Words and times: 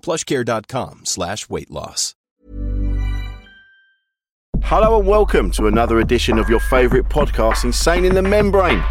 plushcare.com 0.00 1.02
slash 1.04 1.48
weight 1.48 1.70
loss. 1.70 2.14
Hello 4.62 4.98
and 4.98 5.08
welcome 5.08 5.50
to 5.52 5.66
another 5.66 6.00
edition 6.00 6.38
of 6.38 6.48
your 6.48 6.60
favourite 6.60 7.08
podcast, 7.08 7.64
Insane 7.64 8.04
in 8.04 8.14
the 8.14 8.22
Membrane. 8.22 8.82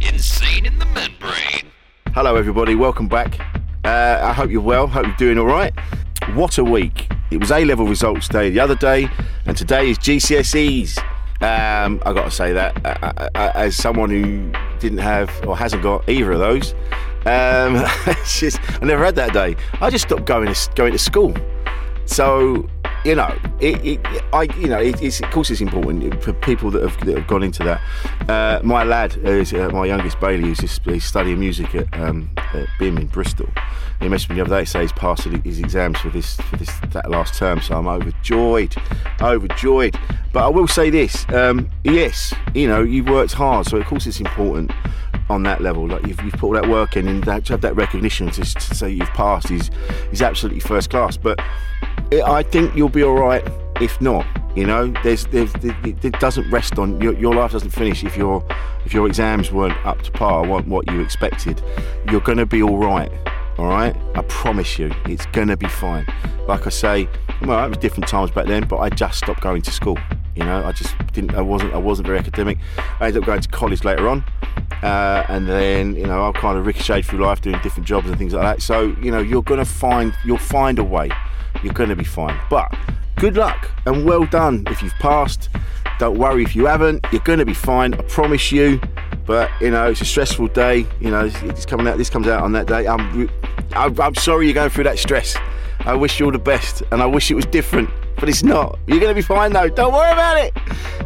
Insane 0.00 0.66
in 0.66 0.78
the 0.78 0.84
membrane. 0.86 1.72
Hello, 2.14 2.36
everybody. 2.36 2.74
Welcome 2.74 3.08
back. 3.08 3.40
Uh, 3.84 4.20
I 4.22 4.32
hope 4.32 4.50
you're 4.50 4.60
well. 4.60 4.86
Hope 4.86 5.06
you're 5.06 5.16
doing 5.16 5.38
all 5.38 5.46
right. 5.46 5.72
What 6.34 6.58
a 6.58 6.64
week! 6.64 7.08
It 7.30 7.38
was 7.38 7.50
A 7.50 7.64
level 7.64 7.86
results 7.86 8.28
day 8.28 8.50
the 8.50 8.60
other 8.60 8.74
day, 8.76 9.08
and 9.46 9.56
today 9.56 9.90
is 9.90 9.98
GCSEs. 9.98 10.98
Um, 11.40 12.02
I 12.04 12.12
got 12.12 12.24
to 12.24 12.30
say 12.30 12.52
that 12.52 12.84
uh, 12.84 13.28
uh, 13.34 13.52
as 13.54 13.76
someone 13.76 14.10
who 14.10 14.52
didn't 14.78 14.98
have 14.98 15.30
or 15.46 15.56
hasn't 15.56 15.82
got 15.82 16.08
either 16.08 16.32
of 16.32 16.38
those, 16.38 16.74
um, 17.26 17.84
just, 18.26 18.60
I 18.80 18.84
never 18.84 19.04
had 19.04 19.16
that 19.16 19.32
day. 19.32 19.56
I 19.80 19.90
just 19.90 20.06
stopped 20.06 20.24
going 20.24 20.52
to, 20.52 20.70
going 20.74 20.92
to 20.92 20.98
school. 20.98 21.34
So 22.06 22.68
you 23.04 23.14
know, 23.14 23.34
it, 23.60 23.84
it, 23.84 24.00
I, 24.32 24.42
you 24.58 24.66
know, 24.66 24.78
it, 24.80 25.00
it's, 25.02 25.20
of 25.20 25.30
course 25.30 25.50
it's 25.50 25.60
important 25.60 26.22
for 26.22 26.32
people 26.32 26.70
that 26.72 26.82
have, 26.82 27.06
that 27.06 27.16
have 27.16 27.26
gone 27.26 27.42
into 27.42 27.62
that. 27.64 27.80
Uh, 28.28 28.60
my 28.64 28.82
lad, 28.84 29.16
is 29.18 29.52
uh, 29.52 29.68
my 29.70 29.86
youngest 29.86 30.18
Bailey, 30.20 30.48
who's 30.48 30.58
just, 30.58 30.84
he's 30.84 31.04
studying 31.04 31.38
music 31.38 31.74
at, 31.74 31.86
um, 31.98 32.30
at 32.36 32.66
BIMM 32.78 33.00
in 33.00 33.06
Bristol. 33.06 33.48
He 34.00 34.06
messaged 34.06 34.30
me 34.30 34.36
the 34.36 34.42
other 34.42 34.58
day 34.58 34.64
say 34.64 34.82
he's 34.82 34.92
passed 34.92 35.24
his 35.24 35.58
exams 35.58 35.98
for 35.98 36.10
this 36.10 36.36
for 36.36 36.56
this 36.56 36.70
that 36.92 37.10
last 37.10 37.34
term, 37.34 37.60
so 37.60 37.76
I'm 37.76 37.88
overjoyed, 37.88 38.76
overjoyed. 39.20 39.98
But 40.32 40.44
I 40.44 40.48
will 40.48 40.68
say 40.68 40.88
this: 40.88 41.28
um, 41.30 41.68
yes, 41.82 42.32
you 42.54 42.68
know, 42.68 42.80
you've 42.80 43.08
worked 43.08 43.32
hard, 43.32 43.66
so 43.66 43.76
of 43.76 43.86
course 43.86 44.06
it's 44.06 44.20
important 44.20 44.70
on 45.30 45.42
that 45.44 45.60
level. 45.60 45.86
Like 45.86 46.06
you've, 46.06 46.20
you've 46.22 46.34
put 46.34 46.44
all 46.44 46.52
that 46.52 46.68
work 46.68 46.96
in, 46.96 47.08
and 47.08 47.24
that, 47.24 47.44
to 47.46 47.54
have 47.54 47.60
that 47.62 47.76
recognition 47.76 48.30
to, 48.30 48.42
to 48.42 48.74
say 48.74 48.90
you've 48.90 49.08
passed 49.10 49.50
is 49.50 49.70
is 50.12 50.22
absolutely 50.22 50.60
first 50.60 50.90
class. 50.90 51.16
But 51.16 51.40
it, 52.10 52.22
I 52.22 52.42
think 52.42 52.74
you'll 52.74 52.88
be 52.88 53.02
all 53.02 53.18
right 53.18 53.46
if 53.80 54.00
not. 54.00 54.26
You 54.56 54.66
know, 54.66 54.92
there's, 55.04 55.26
there's 55.26 55.54
it, 55.56 56.04
it 56.04 56.18
doesn't 56.18 56.50
rest 56.50 56.78
on 56.78 57.00
your, 57.00 57.14
your 57.14 57.34
life 57.34 57.52
doesn't 57.52 57.70
finish 57.70 58.02
if 58.02 58.16
your 58.16 58.44
if 58.84 58.92
your 58.92 59.06
exams 59.06 59.52
weren't 59.52 59.76
up 59.86 60.02
to 60.02 60.10
par, 60.10 60.46
what 60.46 60.66
what 60.66 60.90
you 60.90 61.00
expected. 61.00 61.62
You're 62.10 62.20
going 62.20 62.38
to 62.38 62.46
be 62.46 62.62
all 62.62 62.78
right. 62.78 63.10
All 63.58 63.66
right, 63.66 63.96
I 64.14 64.22
promise 64.28 64.78
you, 64.78 64.92
it's 65.06 65.26
gonna 65.26 65.56
be 65.56 65.66
fine. 65.66 66.06
Like 66.46 66.68
I 66.68 66.70
say, 66.70 67.08
well, 67.42 67.64
it 67.64 67.68
was 67.68 67.78
different 67.78 68.06
times 68.06 68.30
back 68.30 68.46
then, 68.46 68.68
but 68.68 68.78
I 68.78 68.88
just 68.88 69.18
stopped 69.18 69.40
going 69.40 69.62
to 69.62 69.72
school. 69.72 69.98
You 70.38 70.44
know, 70.44 70.64
I 70.64 70.70
just 70.70 70.94
didn't. 71.12 71.34
I 71.34 71.40
wasn't. 71.40 71.74
I 71.74 71.78
wasn't 71.78 72.06
very 72.06 72.18
academic. 72.20 72.58
I 73.00 73.06
ended 73.08 73.22
up 73.22 73.26
going 73.26 73.40
to 73.40 73.48
college 73.48 73.82
later 73.82 74.08
on, 74.08 74.24
uh, 74.84 75.24
and 75.28 75.48
then 75.48 75.96
you 75.96 76.06
know 76.06 76.28
I 76.28 76.32
kind 76.32 76.56
of 76.56 76.64
ricocheted 76.64 77.06
through 77.06 77.24
life 77.24 77.40
doing 77.40 77.58
different 77.60 77.88
jobs 77.88 78.08
and 78.08 78.16
things 78.16 78.34
like 78.34 78.44
that. 78.44 78.62
So 78.62 78.94
you 79.02 79.10
know, 79.10 79.18
you're 79.18 79.42
gonna 79.42 79.64
find. 79.64 80.14
You'll 80.24 80.38
find 80.38 80.78
a 80.78 80.84
way. 80.84 81.10
You're 81.64 81.74
gonna 81.74 81.96
be 81.96 82.04
fine. 82.04 82.38
But 82.48 82.72
good 83.16 83.36
luck 83.36 83.68
and 83.84 84.04
well 84.04 84.26
done 84.26 84.62
if 84.68 84.80
you've 84.80 84.94
passed. 85.00 85.48
Don't 85.98 86.16
worry 86.16 86.44
if 86.44 86.54
you 86.54 86.66
haven't. 86.66 87.04
You're 87.10 87.22
gonna 87.22 87.44
be 87.44 87.54
fine. 87.54 87.94
I 87.94 88.02
promise 88.02 88.52
you. 88.52 88.80
But 89.26 89.50
you 89.60 89.72
know, 89.72 89.90
it's 89.90 90.00
a 90.00 90.04
stressful 90.04 90.48
day. 90.48 90.86
You 91.00 91.10
know, 91.10 91.28
it's 91.42 91.66
coming 91.66 91.88
out. 91.88 91.98
This 91.98 92.10
comes 92.10 92.28
out 92.28 92.44
on 92.44 92.52
that 92.52 92.68
day. 92.68 92.86
I'm, 92.86 93.28
I'm, 93.72 94.00
I'm 94.00 94.14
sorry 94.14 94.46
you're 94.46 94.54
going 94.54 94.70
through 94.70 94.84
that 94.84 95.00
stress. 95.00 95.36
I 95.80 95.94
wish 95.94 96.20
you 96.20 96.26
all 96.26 96.32
the 96.32 96.38
best, 96.38 96.84
and 96.92 97.02
I 97.02 97.06
wish 97.06 97.30
it 97.30 97.34
was 97.34 97.46
different, 97.46 97.90
but 98.18 98.28
it's 98.28 98.42
not. 98.42 98.78
You're 98.86 99.00
going 99.00 99.10
to 99.10 99.14
be 99.14 99.22
fine 99.22 99.52
though. 99.52 99.68
Don't 99.68 99.92
worry 99.92 100.12
about 100.12 100.38
it. 100.38 100.56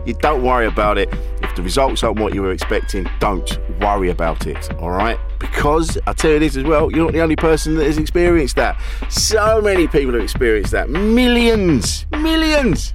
You 0.06 0.14
don't 0.14 0.42
worry 0.42 0.66
about 0.66 0.98
it. 0.98 1.12
If 1.42 1.54
the 1.54 1.62
results 1.62 2.02
aren't 2.02 2.18
what 2.18 2.34
you 2.34 2.42
were 2.42 2.52
expecting, 2.52 3.08
don't 3.20 3.58
worry 3.80 4.10
about 4.10 4.46
it. 4.46 4.72
All 4.76 4.90
right? 4.90 5.18
Because 5.38 5.98
I 6.06 6.12
tell 6.12 6.32
you 6.32 6.38
this 6.38 6.56
as 6.56 6.64
well, 6.64 6.90
you're 6.90 7.04
not 7.04 7.12
the 7.12 7.20
only 7.20 7.36
person 7.36 7.74
that 7.76 7.84
has 7.84 7.98
experienced 7.98 8.56
that. 8.56 8.80
So 9.10 9.60
many 9.60 9.86
people 9.86 10.12
have 10.14 10.22
experienced 10.22 10.72
that. 10.72 10.90
Millions, 10.90 12.06
millions. 12.12 12.94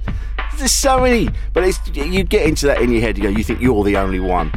There's 0.56 0.72
so 0.72 1.00
many. 1.00 1.28
But 1.52 1.96
you 1.96 2.24
get 2.24 2.46
into 2.46 2.66
that 2.66 2.82
in 2.82 2.90
your 2.90 3.00
head. 3.00 3.16
You 3.16 3.24
go, 3.24 3.28
you 3.30 3.44
think 3.44 3.60
you're 3.60 3.84
the 3.84 3.96
only 3.96 4.20
one 4.20 4.52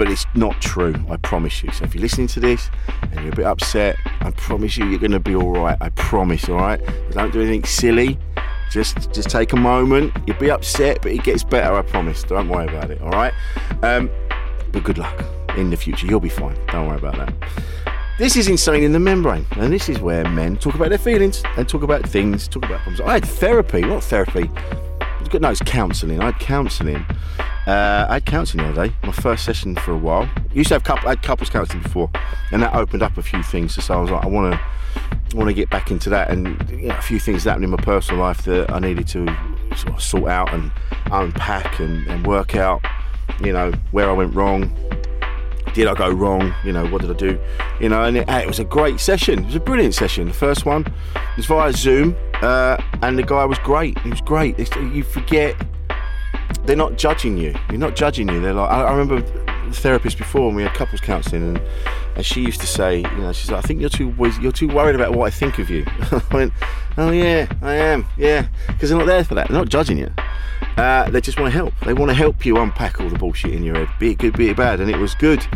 but 0.00 0.10
it's 0.10 0.24
not 0.34 0.58
true. 0.62 0.94
I 1.10 1.18
promise 1.18 1.62
you. 1.62 1.70
So 1.72 1.84
if 1.84 1.94
you're 1.94 2.00
listening 2.00 2.28
to 2.28 2.40
this 2.40 2.70
and 3.02 3.20
you're 3.20 3.34
a 3.34 3.36
bit 3.36 3.44
upset, 3.44 3.98
I 4.20 4.30
promise 4.30 4.78
you, 4.78 4.86
you're 4.86 4.98
going 4.98 5.10
to 5.10 5.20
be 5.20 5.34
all 5.34 5.50
right. 5.50 5.76
I 5.78 5.90
promise. 5.90 6.48
All 6.48 6.56
right. 6.56 6.80
Don't 7.10 7.30
do 7.30 7.42
anything 7.42 7.64
silly. 7.64 8.18
Just, 8.70 9.12
just 9.12 9.28
take 9.30 9.52
a 9.52 9.56
moment. 9.56 10.12
You'll 10.26 10.38
be 10.38 10.50
upset, 10.50 11.02
but 11.02 11.12
it 11.12 11.22
gets 11.22 11.42
better. 11.42 11.74
I 11.74 11.82
promise. 11.82 12.22
Don't 12.22 12.48
worry 12.48 12.66
about 12.66 12.90
it. 12.90 13.00
All 13.02 13.10
right. 13.10 13.32
Um, 13.82 14.10
but 14.72 14.84
good 14.84 14.98
luck 14.98 15.24
in 15.56 15.70
the 15.70 15.76
future. 15.76 16.06
You'll 16.06 16.20
be 16.20 16.28
fine. 16.28 16.56
Don't 16.66 16.86
worry 16.86 16.98
about 16.98 17.16
that. 17.16 17.34
This 18.18 18.36
is 18.36 18.48
Insane 18.48 18.82
in 18.82 18.92
the 18.92 19.00
Membrane, 19.00 19.46
and 19.52 19.72
this 19.72 19.88
is 19.88 19.98
where 19.98 20.28
men 20.28 20.56
talk 20.56 20.74
about 20.74 20.90
their 20.90 20.98
feelings 20.98 21.42
and 21.56 21.66
talk 21.66 21.82
about 21.82 22.06
things, 22.06 22.46
talk 22.46 22.66
about 22.66 22.80
problems. 22.80 23.00
I 23.00 23.14
had 23.14 23.24
therapy, 23.24 23.80
not 23.80 24.04
therapy. 24.04 24.50
No, 25.32 25.48
it's 25.48 25.60
counselling. 25.60 26.20
I 26.20 26.26
had 26.26 26.38
counselling 26.38 27.06
uh, 27.66 28.06
I 28.08 28.14
had 28.14 28.26
counselling 28.26 28.66
the 28.66 28.72
other 28.72 28.88
day, 28.88 28.96
my 29.04 29.12
first 29.12 29.44
session 29.44 29.76
for 29.76 29.92
a 29.92 29.96
while. 29.96 30.28
Used 30.52 30.68
to 30.68 30.74
have 30.74 30.84
couple, 30.84 31.08
I 31.08 31.12
had 31.12 31.22
couples 31.22 31.50
counselling 31.50 31.82
before, 31.82 32.10
and 32.52 32.62
that 32.62 32.74
opened 32.74 33.02
up 33.02 33.18
a 33.18 33.22
few 33.22 33.42
things. 33.42 33.82
So 33.82 33.94
I 33.94 34.00
was 34.00 34.10
like, 34.10 34.24
I 34.24 34.28
want 34.28 34.54
to, 34.54 34.60
want 35.34 35.48
to 35.48 35.54
get 35.54 35.70
back 35.70 35.90
into 35.90 36.10
that, 36.10 36.30
and 36.30 36.70
you 36.70 36.88
know, 36.88 36.96
a 36.96 37.02
few 37.02 37.18
things 37.18 37.44
happened 37.44 37.64
in 37.64 37.70
my 37.70 37.76
personal 37.76 38.20
life 38.20 38.42
that 38.44 38.70
I 38.70 38.78
needed 38.78 39.06
to 39.08 39.26
sort 39.76 39.94
of 39.94 40.02
sort 40.02 40.30
out 40.30 40.52
and 40.52 40.70
unpack 41.10 41.80
and, 41.80 42.06
and 42.08 42.26
work 42.26 42.54
out. 42.54 42.84
You 43.42 43.52
know 43.52 43.72
where 43.92 44.08
I 44.08 44.12
went 44.12 44.34
wrong. 44.34 44.74
Did 45.72 45.86
I 45.86 45.94
go 45.94 46.10
wrong? 46.10 46.52
You 46.64 46.72
know 46.72 46.86
what 46.86 47.02
did 47.02 47.10
I 47.10 47.14
do? 47.14 47.38
You 47.80 47.88
know, 47.88 48.02
and 48.02 48.16
it, 48.16 48.28
it 48.28 48.46
was 48.46 48.58
a 48.58 48.64
great 48.64 48.98
session. 48.98 49.40
It 49.40 49.46
was 49.46 49.54
a 49.54 49.60
brilliant 49.60 49.94
session. 49.94 50.26
The 50.26 50.34
first 50.34 50.66
one 50.66 50.84
was 51.36 51.46
via 51.46 51.72
Zoom, 51.72 52.16
uh, 52.42 52.76
and 53.02 53.16
the 53.16 53.22
guy 53.22 53.44
was 53.44 53.58
great. 53.60 53.98
He 54.00 54.10
was 54.10 54.20
great. 54.20 54.58
You 54.58 55.04
forget 55.04 55.54
they're 56.64 56.76
not 56.76 56.96
judging 56.96 57.36
you. 57.36 57.54
You're 57.70 57.78
not 57.78 57.96
judging 57.96 58.28
you. 58.28 58.40
They're 58.40 58.54
like, 58.54 58.70
I, 58.70 58.82
I 58.82 58.92
remember 58.92 59.20
therapist 59.78 60.18
before, 60.18 60.48
and 60.48 60.56
we 60.56 60.62
had 60.62 60.74
couples 60.74 61.00
counselling, 61.00 61.56
and, 61.56 61.62
and 62.16 62.26
she 62.26 62.42
used 62.42 62.60
to 62.60 62.66
say, 62.66 62.98
you 62.98 63.16
know, 63.18 63.32
she's 63.32 63.50
like, 63.50 63.64
I 63.64 63.66
think 63.66 63.80
you're 63.80 63.90
too 63.90 64.14
you're 64.40 64.52
too 64.52 64.68
worried 64.68 64.94
about 64.94 65.14
what 65.14 65.26
I 65.26 65.30
think 65.30 65.58
of 65.58 65.70
you. 65.70 65.84
I 65.88 66.22
went, 66.32 66.52
oh 66.96 67.10
yeah, 67.10 67.52
I 67.62 67.74
am, 67.74 68.06
yeah, 68.16 68.48
because 68.66 68.90
they're 68.90 68.98
not 68.98 69.06
there 69.06 69.24
for 69.24 69.34
that. 69.34 69.48
They're 69.48 69.58
not 69.58 69.68
judging 69.68 69.98
you. 69.98 70.12
Uh, 70.76 71.10
they 71.10 71.20
just 71.20 71.38
want 71.38 71.52
to 71.52 71.56
help. 71.56 71.74
They 71.80 71.94
want 71.94 72.10
to 72.10 72.14
help 72.14 72.44
you 72.44 72.58
unpack 72.58 73.00
all 73.00 73.08
the 73.08 73.18
bullshit 73.18 73.52
in 73.52 73.62
your 73.62 73.76
head, 73.76 73.88
be 73.98 74.12
it 74.12 74.18
good, 74.18 74.36
be 74.36 74.48
it 74.48 74.56
bad, 74.56 74.80
and 74.80 74.90
it 74.90 74.98
was 74.98 75.14
good. 75.14 75.46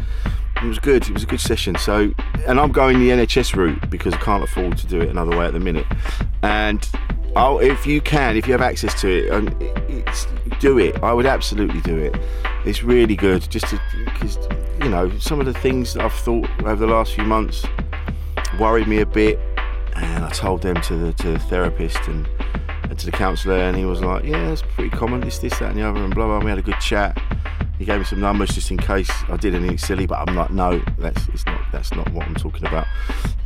It 0.62 0.66
was 0.68 0.78
good. 0.78 1.02
It 1.08 1.12
was 1.12 1.22
a 1.24 1.26
good 1.26 1.40
session. 1.40 1.76
So, 1.76 2.12
and 2.46 2.58
I'm 2.58 2.72
going 2.72 2.98
the 2.98 3.10
NHS 3.10 3.54
route 3.56 3.90
because 3.90 4.14
I 4.14 4.18
can't 4.18 4.42
afford 4.42 4.78
to 4.78 4.86
do 4.86 5.00
it 5.00 5.10
another 5.10 5.36
way 5.36 5.46
at 5.46 5.52
the 5.52 5.60
minute. 5.60 5.86
And 6.42 6.88
oh, 7.36 7.58
if 7.58 7.86
you 7.86 8.00
can, 8.00 8.36
if 8.36 8.46
you 8.46 8.52
have 8.52 8.62
access 8.62 8.98
to 9.00 9.08
it, 9.08 10.60
do 10.60 10.78
it. 10.78 11.02
I 11.02 11.12
would 11.12 11.26
absolutely 11.26 11.80
do 11.80 11.96
it. 11.98 12.16
It's 12.64 12.82
really 12.82 13.16
good. 13.16 13.48
Just 13.50 13.66
because 14.04 14.38
you 14.82 14.88
know 14.88 15.10
some 15.18 15.40
of 15.40 15.46
the 15.46 15.54
things 15.54 15.94
that 15.94 16.04
I've 16.04 16.12
thought 16.12 16.48
over 16.60 16.76
the 16.76 16.86
last 16.86 17.14
few 17.14 17.24
months 17.24 17.64
worried 18.58 18.88
me 18.88 19.00
a 19.00 19.06
bit, 19.06 19.38
and 19.96 20.24
I 20.24 20.30
told 20.30 20.62
them 20.62 20.80
to 20.82 20.96
the 20.96 21.12
to 21.14 21.32
the 21.32 21.38
therapist 21.38 21.98
and, 22.08 22.26
and 22.84 22.98
to 22.98 23.06
the 23.06 23.12
counsellor, 23.12 23.58
and 23.58 23.76
he 23.76 23.84
was 23.84 24.00
like, 24.00 24.24
"Yeah, 24.24 24.50
it's 24.50 24.62
pretty 24.62 24.90
common. 24.90 25.20
This, 25.20 25.38
this, 25.38 25.58
that, 25.58 25.70
and 25.70 25.78
the 25.78 25.82
other," 25.82 26.02
and 26.02 26.14
blah 26.14 26.26
blah. 26.26 26.38
We 26.40 26.50
had 26.50 26.58
a 26.58 26.62
good 26.62 26.80
chat. 26.80 27.20
He 27.78 27.84
gave 27.84 27.98
me 27.98 28.04
some 28.04 28.20
numbers 28.20 28.50
just 28.54 28.70
in 28.70 28.76
case 28.76 29.10
I 29.28 29.36
did 29.36 29.54
anything 29.54 29.78
silly, 29.78 30.06
but 30.06 30.26
I'm 30.26 30.36
like, 30.36 30.50
no, 30.50 30.80
that's 30.96 31.26
it's 31.28 31.44
not 31.44 31.60
that's 31.72 31.92
not 31.92 32.10
what 32.12 32.26
I'm 32.26 32.36
talking 32.36 32.66
about. 32.66 32.86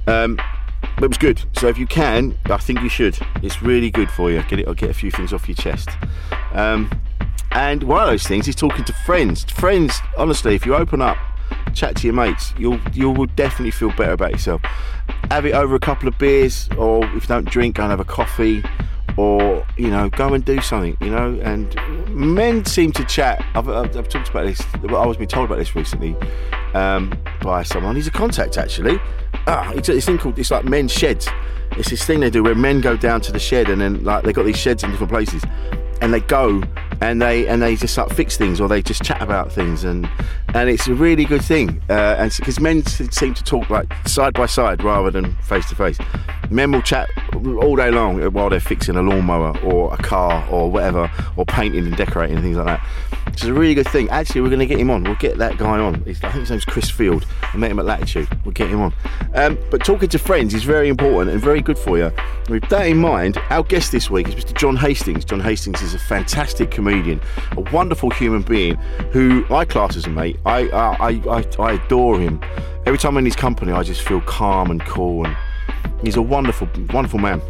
Um, 0.07 0.39
but 0.81 1.05
it 1.05 1.09
was 1.09 1.19
good. 1.19 1.43
So 1.55 1.69
if 1.69 1.79
you 1.79 1.87
can, 1.87 2.37
I 2.47 2.57
think 2.57 2.81
you 2.81 2.89
should. 2.89 3.19
It's 3.43 3.63
really 3.63 3.91
good 3.91 4.11
for 4.11 4.31
you. 4.31 4.43
Get 4.45 4.61
it, 4.61 4.69
or 4.69 4.75
get 4.75 4.91
a 4.91 4.95
few 4.95 5.11
things 5.11 5.33
off 5.33 5.49
your 5.49 5.57
chest. 5.57 5.91
Um, 6.53 6.91
and 7.53 7.83
one 7.85 8.03
of 8.03 8.09
those 8.09 8.27
things 8.27 8.47
is 8.49 8.55
talking 8.55 8.85
to 8.85 8.93
friends. 8.93 9.45
Friends, 9.45 9.99
honestly, 10.17 10.55
if 10.55 10.67
you 10.67 10.75
open 10.75 11.01
up, 11.01 11.17
chat 11.75 11.97
to 11.97 12.07
your 12.07 12.15
mates, 12.15 12.53
you'll 12.59 12.81
you 12.93 13.11
will 13.11 13.27
definitely 13.27 13.71
feel 13.71 13.91
better 13.91 14.13
about 14.13 14.33
yourself. 14.33 14.61
Have 15.31 15.47
it 15.47 15.55
over 15.55 15.75
a 15.75 15.81
couple 15.81 16.09
of 16.09 16.19
beers, 16.19 16.69
or 16.77 17.05
if 17.07 17.15
you 17.15 17.29
don't 17.29 17.49
drink, 17.49 17.77
go 17.77 17.85
and 17.85 17.91
have 17.91 18.01
a 18.01 18.05
coffee, 18.05 18.63
or 19.17 19.67
you 19.77 19.89
know, 19.91 20.09
go 20.11 20.35
and 20.35 20.45
do 20.45 20.61
something. 20.61 20.97
You 21.01 21.11
know, 21.11 21.39
and 21.43 21.75
men 22.09 22.65
seem 22.65 22.93
to 22.93 23.05
chat. 23.05 23.45
I've, 23.55 23.69
I've, 23.69 23.97
I've 23.97 24.09
talked 24.09 24.29
about 24.29 24.47
this. 24.47 24.61
I 24.89 25.07
was 25.07 25.17
being 25.17 25.29
told 25.29 25.47
about 25.47 25.59
this 25.59 25.75
recently 25.75 26.17
um, 26.75 27.19
by 27.41 27.63
someone. 27.63 27.97
He's 27.97 28.07
a 28.07 28.13
contact 28.13 28.59
actually. 28.59 29.01
Ah, 29.51 29.73
it's 29.73 29.89
it's 29.89 30.05
thing 30.05 30.19
called 30.19 30.39
it's 30.39 30.51
like 30.51 30.67
men's 30.67 30.93
sheds. 30.93 31.27
It's 31.73 31.89
this 31.89 32.05
thing 32.05 32.21
they 32.21 32.29
do 32.29 32.43
where 32.43 32.55
men 32.55 32.83
go 32.83 32.99
down 32.99 33.23
to 33.23 33.33
the 33.33 33.39
shed 33.39 33.71
and 33.71 33.81
then 33.81 34.05
like 34.05 34.23
they 34.25 34.33
got 34.35 34.45
these 34.45 34.59
sheds 34.59 34.85
in 34.85 34.91
different 34.91 35.11
places, 35.11 35.43
and 36.03 36.13
they 36.13 36.21
go 36.21 36.63
and 37.01 37.23
they 37.23 37.47
and 37.49 37.63
they 37.63 37.75
just 37.75 37.97
like 37.97 38.11
fix 38.11 38.37
things 38.37 38.61
or 38.61 38.69
they 38.69 38.83
just 38.83 39.03
chat 39.03 39.23
about 39.23 39.51
things 39.51 39.85
and 39.85 40.07
and 40.53 40.69
it's 40.69 40.87
a 40.87 40.95
really 40.95 41.25
good 41.25 41.43
thing. 41.43 41.81
Uh, 41.89 42.17
and 42.19 42.31
because 42.37 42.61
men 42.61 42.85
seem 42.85 43.33
to 43.33 43.43
talk 43.43 43.71
like 43.71 43.91
side 44.07 44.35
by 44.35 44.45
side 44.45 44.85
rather 44.85 45.11
than 45.11 45.35
face 45.37 45.67
to 45.71 45.75
face. 45.75 45.99
Men 46.51 46.73
will 46.73 46.83
chat 46.83 47.11
all 47.35 47.77
day 47.77 47.91
long 47.91 48.21
while 48.33 48.49
they're 48.49 48.61
fixing 48.61 48.97
a 48.97 49.03
lawnmower 49.03 49.59
or 49.61 49.93
a 49.93 49.99
car 49.99 50.47
or 50.51 50.71
whatever 50.71 51.11
or 51.37 51.45
painting 51.45 51.87
and 51.87 51.97
decorating 51.97 52.37
and 52.37 52.45
things 52.45 52.57
like 52.57 52.67
that. 52.67 52.81
Which 53.27 53.43
is 53.43 53.51
a 53.51 53.55
really 53.55 53.75
good 53.75 53.89
thing. 53.89 54.09
Actually, 54.09 54.41
we're 54.41 54.49
going 54.49 54.61
to 54.61 54.67
get 54.67 54.81
him 54.81 54.91
on. 54.91 55.05
We'll 55.05 55.15
get 55.17 55.39
that 55.39 55.59
guy 55.59 55.79
on. 55.79 56.03
He's, 56.03 56.19
I 56.25 56.33
think 56.33 56.41
his 56.41 56.51
name's 56.51 56.65
Chris 56.65 56.91
Field. 56.91 57.27
I 57.43 57.57
met 57.57 57.71
him 57.71 57.79
at 57.79 57.85
Latitude. 57.85 58.29
We'll 58.45 58.53
get 58.53 58.69
him 58.69 58.81
on. 58.81 58.93
Um, 59.35 59.59
but 59.71 59.85
talking 59.85 60.09
to 60.09 60.19
friends 60.19 60.55
is 60.55 60.65
very 60.65 60.89
important 60.89 61.31
and 61.31 61.41
very 61.41 61.61
good 61.61 61.79
for 61.79 61.99
you. 61.99 62.11
With 62.49 62.69
that 62.71 62.87
in 62.87 62.97
mind, 62.97 63.39
our 63.51 63.63
guest 63.63 63.93
this 63.93 64.11
week 64.11 64.29
is 64.29 64.35
Mr. 64.35 64.57
John 64.57 64.77
Hastings. 64.77 65.25
John 65.25 65.41
Hastings 65.41 65.83
is 65.83 65.95
a 65.95 65.99
fantastic 65.99 66.71
comedian, 66.71 67.21
a 67.53 67.61
wonderful 67.73 68.11
human 68.11 68.43
being 68.43 68.77
who 69.13 69.45
I 69.51 69.65
class 69.65 69.97
as 69.97 70.07
a 70.07 70.11
mate. 70.11 70.39
I 70.47 70.69
I, 70.71 71.11
I, 71.11 71.47
I, 71.59 71.73
adore 71.73 72.19
him. 72.19 72.41
Every 72.87 72.99
time 72.99 73.13
I'm 73.13 73.19
in 73.19 73.25
his 73.27 73.37
company, 73.37 73.73
I 73.73 73.83
just 73.83 74.03
feel 74.03 74.21
calm 74.23 74.71
and 74.71 74.81
cool. 74.81 75.27
And 75.27 75.37
he's 76.03 76.17
a 76.17 76.23
wonderful, 76.23 76.69
wonderful 76.93 77.19
man 77.19 77.41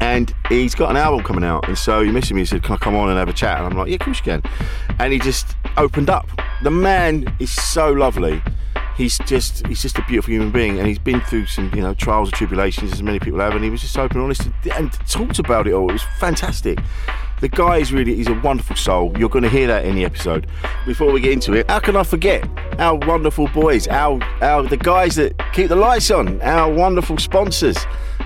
and 0.00 0.34
he's 0.48 0.74
got 0.74 0.90
an 0.90 0.96
album 0.96 1.22
coming 1.24 1.44
out. 1.44 1.68
And 1.68 1.76
so 1.76 2.02
he 2.02 2.10
messaged 2.10 2.32
me 2.32 2.40
and 2.40 2.48
said, 2.48 2.62
Can 2.62 2.74
I 2.74 2.78
come 2.78 2.96
on 2.96 3.08
and 3.08 3.18
have 3.18 3.28
a 3.28 3.32
chat? 3.32 3.58
And 3.58 3.66
I'm 3.66 3.78
like, 3.78 3.88
Yeah, 3.88 3.94
of 3.94 4.00
course 4.00 4.18
you 4.18 4.24
can. 4.24 4.42
And 4.98 5.12
he 5.12 5.18
just 5.18 5.56
opened 5.76 6.10
up. 6.10 6.26
The 6.62 6.70
man 6.70 7.34
is 7.38 7.50
so 7.50 7.92
lovely. 7.92 8.42
He's 8.96 9.18
just 9.18 9.66
he's 9.66 9.80
just 9.80 9.98
a 9.98 10.02
beautiful 10.02 10.32
human 10.32 10.50
being 10.50 10.78
and 10.78 10.86
he's 10.86 10.98
been 10.98 11.20
through 11.22 11.46
some, 11.46 11.72
you 11.74 11.80
know, 11.80 11.94
trials 11.94 12.28
and 12.28 12.36
tribulations 12.36 12.92
as 12.92 13.02
many 13.02 13.18
people 13.18 13.40
have, 13.40 13.54
and 13.54 13.64
he 13.64 13.70
was 13.70 13.80
just 13.80 13.96
open 13.96 14.18
and 14.18 14.24
honest 14.24 14.44
and, 14.44 14.54
and 14.74 14.92
talked 15.08 15.38
about 15.38 15.66
it 15.66 15.72
all. 15.72 15.88
It 15.88 15.94
was 15.94 16.04
fantastic. 16.18 16.78
The 17.40 17.48
guy 17.48 17.78
is 17.78 17.92
really 17.92 18.14
he's 18.14 18.28
a 18.28 18.40
wonderful 18.40 18.76
soul. 18.76 19.16
You're 19.18 19.28
gonna 19.28 19.48
hear 19.48 19.66
that 19.66 19.84
in 19.84 19.94
the 19.94 20.04
episode. 20.04 20.46
Before 20.86 21.10
we 21.12 21.20
get 21.20 21.32
into 21.32 21.54
it, 21.54 21.70
how 21.70 21.80
can 21.80 21.96
I 21.96 22.02
forget 22.02 22.46
our 22.78 22.96
wonderful 22.96 23.48
boys, 23.48 23.88
our 23.88 24.22
our 24.42 24.62
the 24.62 24.76
guys 24.76 25.16
that 25.16 25.36
keep 25.52 25.68
the 25.68 25.76
lights 25.76 26.10
on, 26.10 26.40
our 26.42 26.72
wonderful 26.72 27.18
sponsors, 27.18 27.78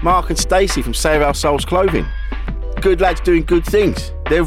Mark 0.03 0.31
and 0.31 0.39
Stacey 0.39 0.83
from 0.83 0.95
Save 0.95 1.23
Our 1.23 1.35
Souls 1.35 1.65
Clothing 1.65 2.07
good 2.85 3.01
lads 3.01 3.19
doing 3.23 3.43
good 3.45 3.65
things. 3.65 4.13
They're 4.29 4.47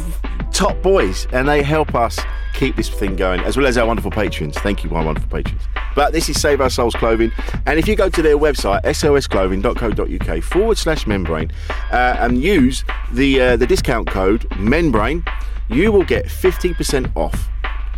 top 0.52 0.80
boys 0.82 1.26
and 1.32 1.48
they 1.48 1.62
help 1.62 1.94
us 1.94 2.18
keep 2.54 2.76
this 2.76 2.88
thing 2.88 3.14
going, 3.16 3.40
as 3.40 3.56
well 3.56 3.66
as 3.66 3.78
our 3.78 3.86
wonderful 3.86 4.10
patrons. 4.10 4.58
Thank 4.58 4.82
you, 4.82 4.90
my 4.90 5.04
wonderful 5.04 5.30
patrons. 5.30 5.62
But 5.94 6.12
this 6.12 6.28
is 6.28 6.40
Save 6.40 6.60
Our 6.60 6.70
Souls 6.70 6.94
Clothing. 6.94 7.32
And 7.66 7.78
if 7.78 7.86
you 7.86 7.94
go 7.94 8.08
to 8.08 8.22
their 8.22 8.36
website, 8.36 8.82
sosclothing.co.uk 8.82 10.42
forward 10.42 10.78
slash 10.78 11.06
membrane, 11.06 11.50
uh, 11.92 12.16
and 12.18 12.42
use 12.42 12.84
the, 13.12 13.40
uh, 13.40 13.56
the 13.56 13.66
discount 13.66 14.08
code 14.08 14.46
membrane, 14.58 15.24
you 15.68 15.92
will 15.92 16.04
get 16.04 16.26
50% 16.26 17.16
off 17.16 17.48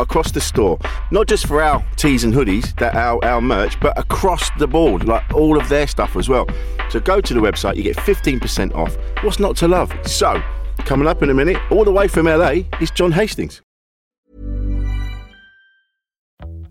across 0.01 0.33
the 0.33 0.41
store, 0.41 0.79
not 1.11 1.27
just 1.27 1.47
for 1.47 1.63
our 1.63 1.85
tees 1.97 2.25
and 2.25 2.35
hoodies, 2.35 2.77
that 2.79 2.95
our, 2.95 3.23
our 3.25 3.41
merch, 3.41 3.79
but 3.81 3.97
across 3.99 4.51
the 4.59 4.67
board, 4.67 5.05
like 5.05 5.23
all 5.35 5.59
of 5.59 5.69
their 5.69 5.87
stuff 5.87 6.17
as 6.17 6.29
well. 6.29 6.47
So 6.89 7.01
go 7.01 7.21
to 7.21 7.35
the 7.35 7.41
website, 7.41 7.77
you 7.77 7.83
get 7.83 7.97
15% 7.97 8.75
off. 8.75 8.97
What's 9.23 9.39
not 9.39 9.57
to 9.59 9.69
love? 9.69 9.93
So, 10.07 10.43
coming 10.81 11.07
up 11.07 11.23
in 11.23 11.31
a 11.31 11.35
minute, 11.35 11.59
all 11.71 11.85
the 11.85 11.93
way 11.93 12.09
from 12.09 12.27
LA, 12.27 12.63
is 12.81 12.91
John 12.91 13.13
Hastings. 13.13 13.63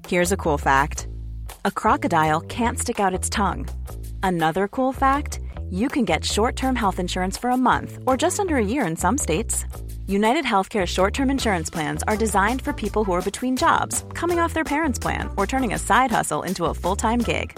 Here's 0.07 0.31
a 0.31 0.37
cool 0.37 0.57
fact 0.57 1.07
a 1.65 1.71
crocodile 1.71 2.41
can't 2.41 2.79
stick 2.79 2.99
out 2.99 3.13
its 3.13 3.29
tongue. 3.29 3.67
Another 4.23 4.67
cool 4.67 4.91
fact 4.91 5.39
you 5.69 5.87
can 5.87 6.05
get 6.05 6.25
short 6.25 6.55
term 6.55 6.75
health 6.75 6.99
insurance 6.99 7.37
for 7.37 7.51
a 7.51 7.57
month 7.57 7.99
or 8.07 8.17
just 8.17 8.39
under 8.39 8.55
a 8.57 8.65
year 8.65 8.87
in 8.87 8.95
some 8.95 9.17
states. 9.17 9.65
United 10.07 10.45
Healthcare 10.45 10.87
short 10.87 11.13
term 11.13 11.29
insurance 11.29 11.69
plans 11.69 12.01
are 12.07 12.17
designed 12.17 12.61
for 12.61 12.73
people 12.73 13.03
who 13.03 13.11
are 13.11 13.21
between 13.21 13.55
jobs, 13.55 14.03
coming 14.15 14.39
off 14.39 14.55
their 14.55 14.63
parents' 14.63 14.97
plan, 14.97 15.29
or 15.37 15.45
turning 15.45 15.73
a 15.73 15.79
side 15.79 16.09
hustle 16.09 16.41
into 16.41 16.65
a 16.65 16.73
full 16.73 16.95
time 16.95 17.19
gig. 17.19 17.57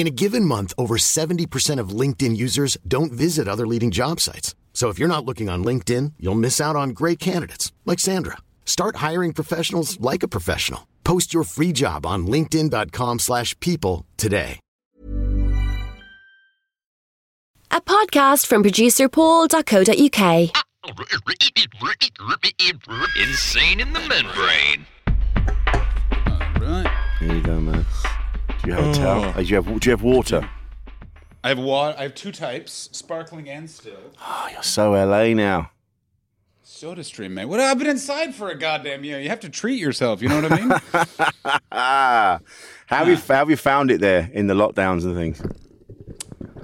In 0.00 0.06
a 0.06 0.10
given 0.24 0.46
month, 0.46 0.72
over 0.78 0.96
70% 0.96 1.78
of 1.78 1.90
LinkedIn 1.90 2.34
users 2.34 2.78
don't 2.88 3.12
visit 3.12 3.46
other 3.46 3.66
leading 3.66 3.90
job 3.90 4.18
sites. 4.18 4.54
So 4.72 4.88
if 4.88 4.98
you're 4.98 5.14
not 5.14 5.26
looking 5.26 5.50
on 5.50 5.62
LinkedIn, 5.62 6.14
you'll 6.18 6.40
miss 6.46 6.58
out 6.58 6.74
on 6.74 6.96
great 7.00 7.18
candidates 7.18 7.70
like 7.84 7.98
Sandra. 7.98 8.38
Start 8.64 8.96
hiring 8.96 9.34
professionals 9.34 10.00
like 10.00 10.22
a 10.22 10.28
professional. 10.28 10.88
Post 11.04 11.34
your 11.34 11.44
free 11.44 11.72
job 11.72 12.06
on 12.06 12.26
linkedin.com/people 12.26 13.18
slash 13.18 13.54
people 13.60 14.06
today. 14.16 14.58
A 17.70 17.82
podcast 17.82 18.46
from 18.46 18.62
producer 18.62 19.06
paul.co.uk. 19.10 20.50
Insane 23.20 23.80
in 23.80 23.92
the 23.92 24.00
membrane. 24.08 24.86
Right. 26.58 26.90
There 27.20 27.36
you 27.36 27.42
go, 27.42 27.60
man. 27.60 27.84
Do 28.62 28.68
you 28.70 28.74
have 28.74 28.86
a 28.88 28.92
towel? 28.94 29.24
Uh, 29.24 29.32
Do 29.34 29.42
you 29.42 29.56
have, 29.56 29.66
do 29.80 29.88
you 29.88 29.90
have 29.92 30.02
water? 30.02 30.48
I 31.42 31.48
have 31.48 31.58
water. 31.58 31.96
I 31.98 32.02
have 32.02 32.14
two 32.14 32.32
types, 32.32 32.90
sparkling 32.92 33.48
and 33.48 33.68
still. 33.70 33.96
Oh, 34.20 34.48
you're 34.52 34.62
so 34.62 34.92
LA 34.92 35.32
now. 35.34 35.70
Soda 36.62 37.02
stream, 37.04 37.34
man. 37.34 37.48
What? 37.48 37.60
I've 37.60 37.78
been 37.78 37.88
inside 37.88 38.34
for 38.34 38.48
a 38.50 38.54
goddamn 38.58 39.04
year. 39.04 39.18
You 39.20 39.28
have 39.30 39.40
to 39.40 39.48
treat 39.48 39.78
yourself. 39.78 40.20
You 40.22 40.28
know 40.28 40.40
what 40.42 40.52
I 40.52 40.56
mean? 40.60 40.70
How 41.72 42.96
have, 43.04 43.08
you, 43.08 43.14
how 43.16 43.34
have 43.36 43.50
you 43.50 43.56
found 43.56 43.92
it 43.92 44.00
there 44.00 44.28
in 44.32 44.48
the 44.48 44.54
lockdowns 44.54 45.04
and 45.04 45.14
things? 45.14 45.40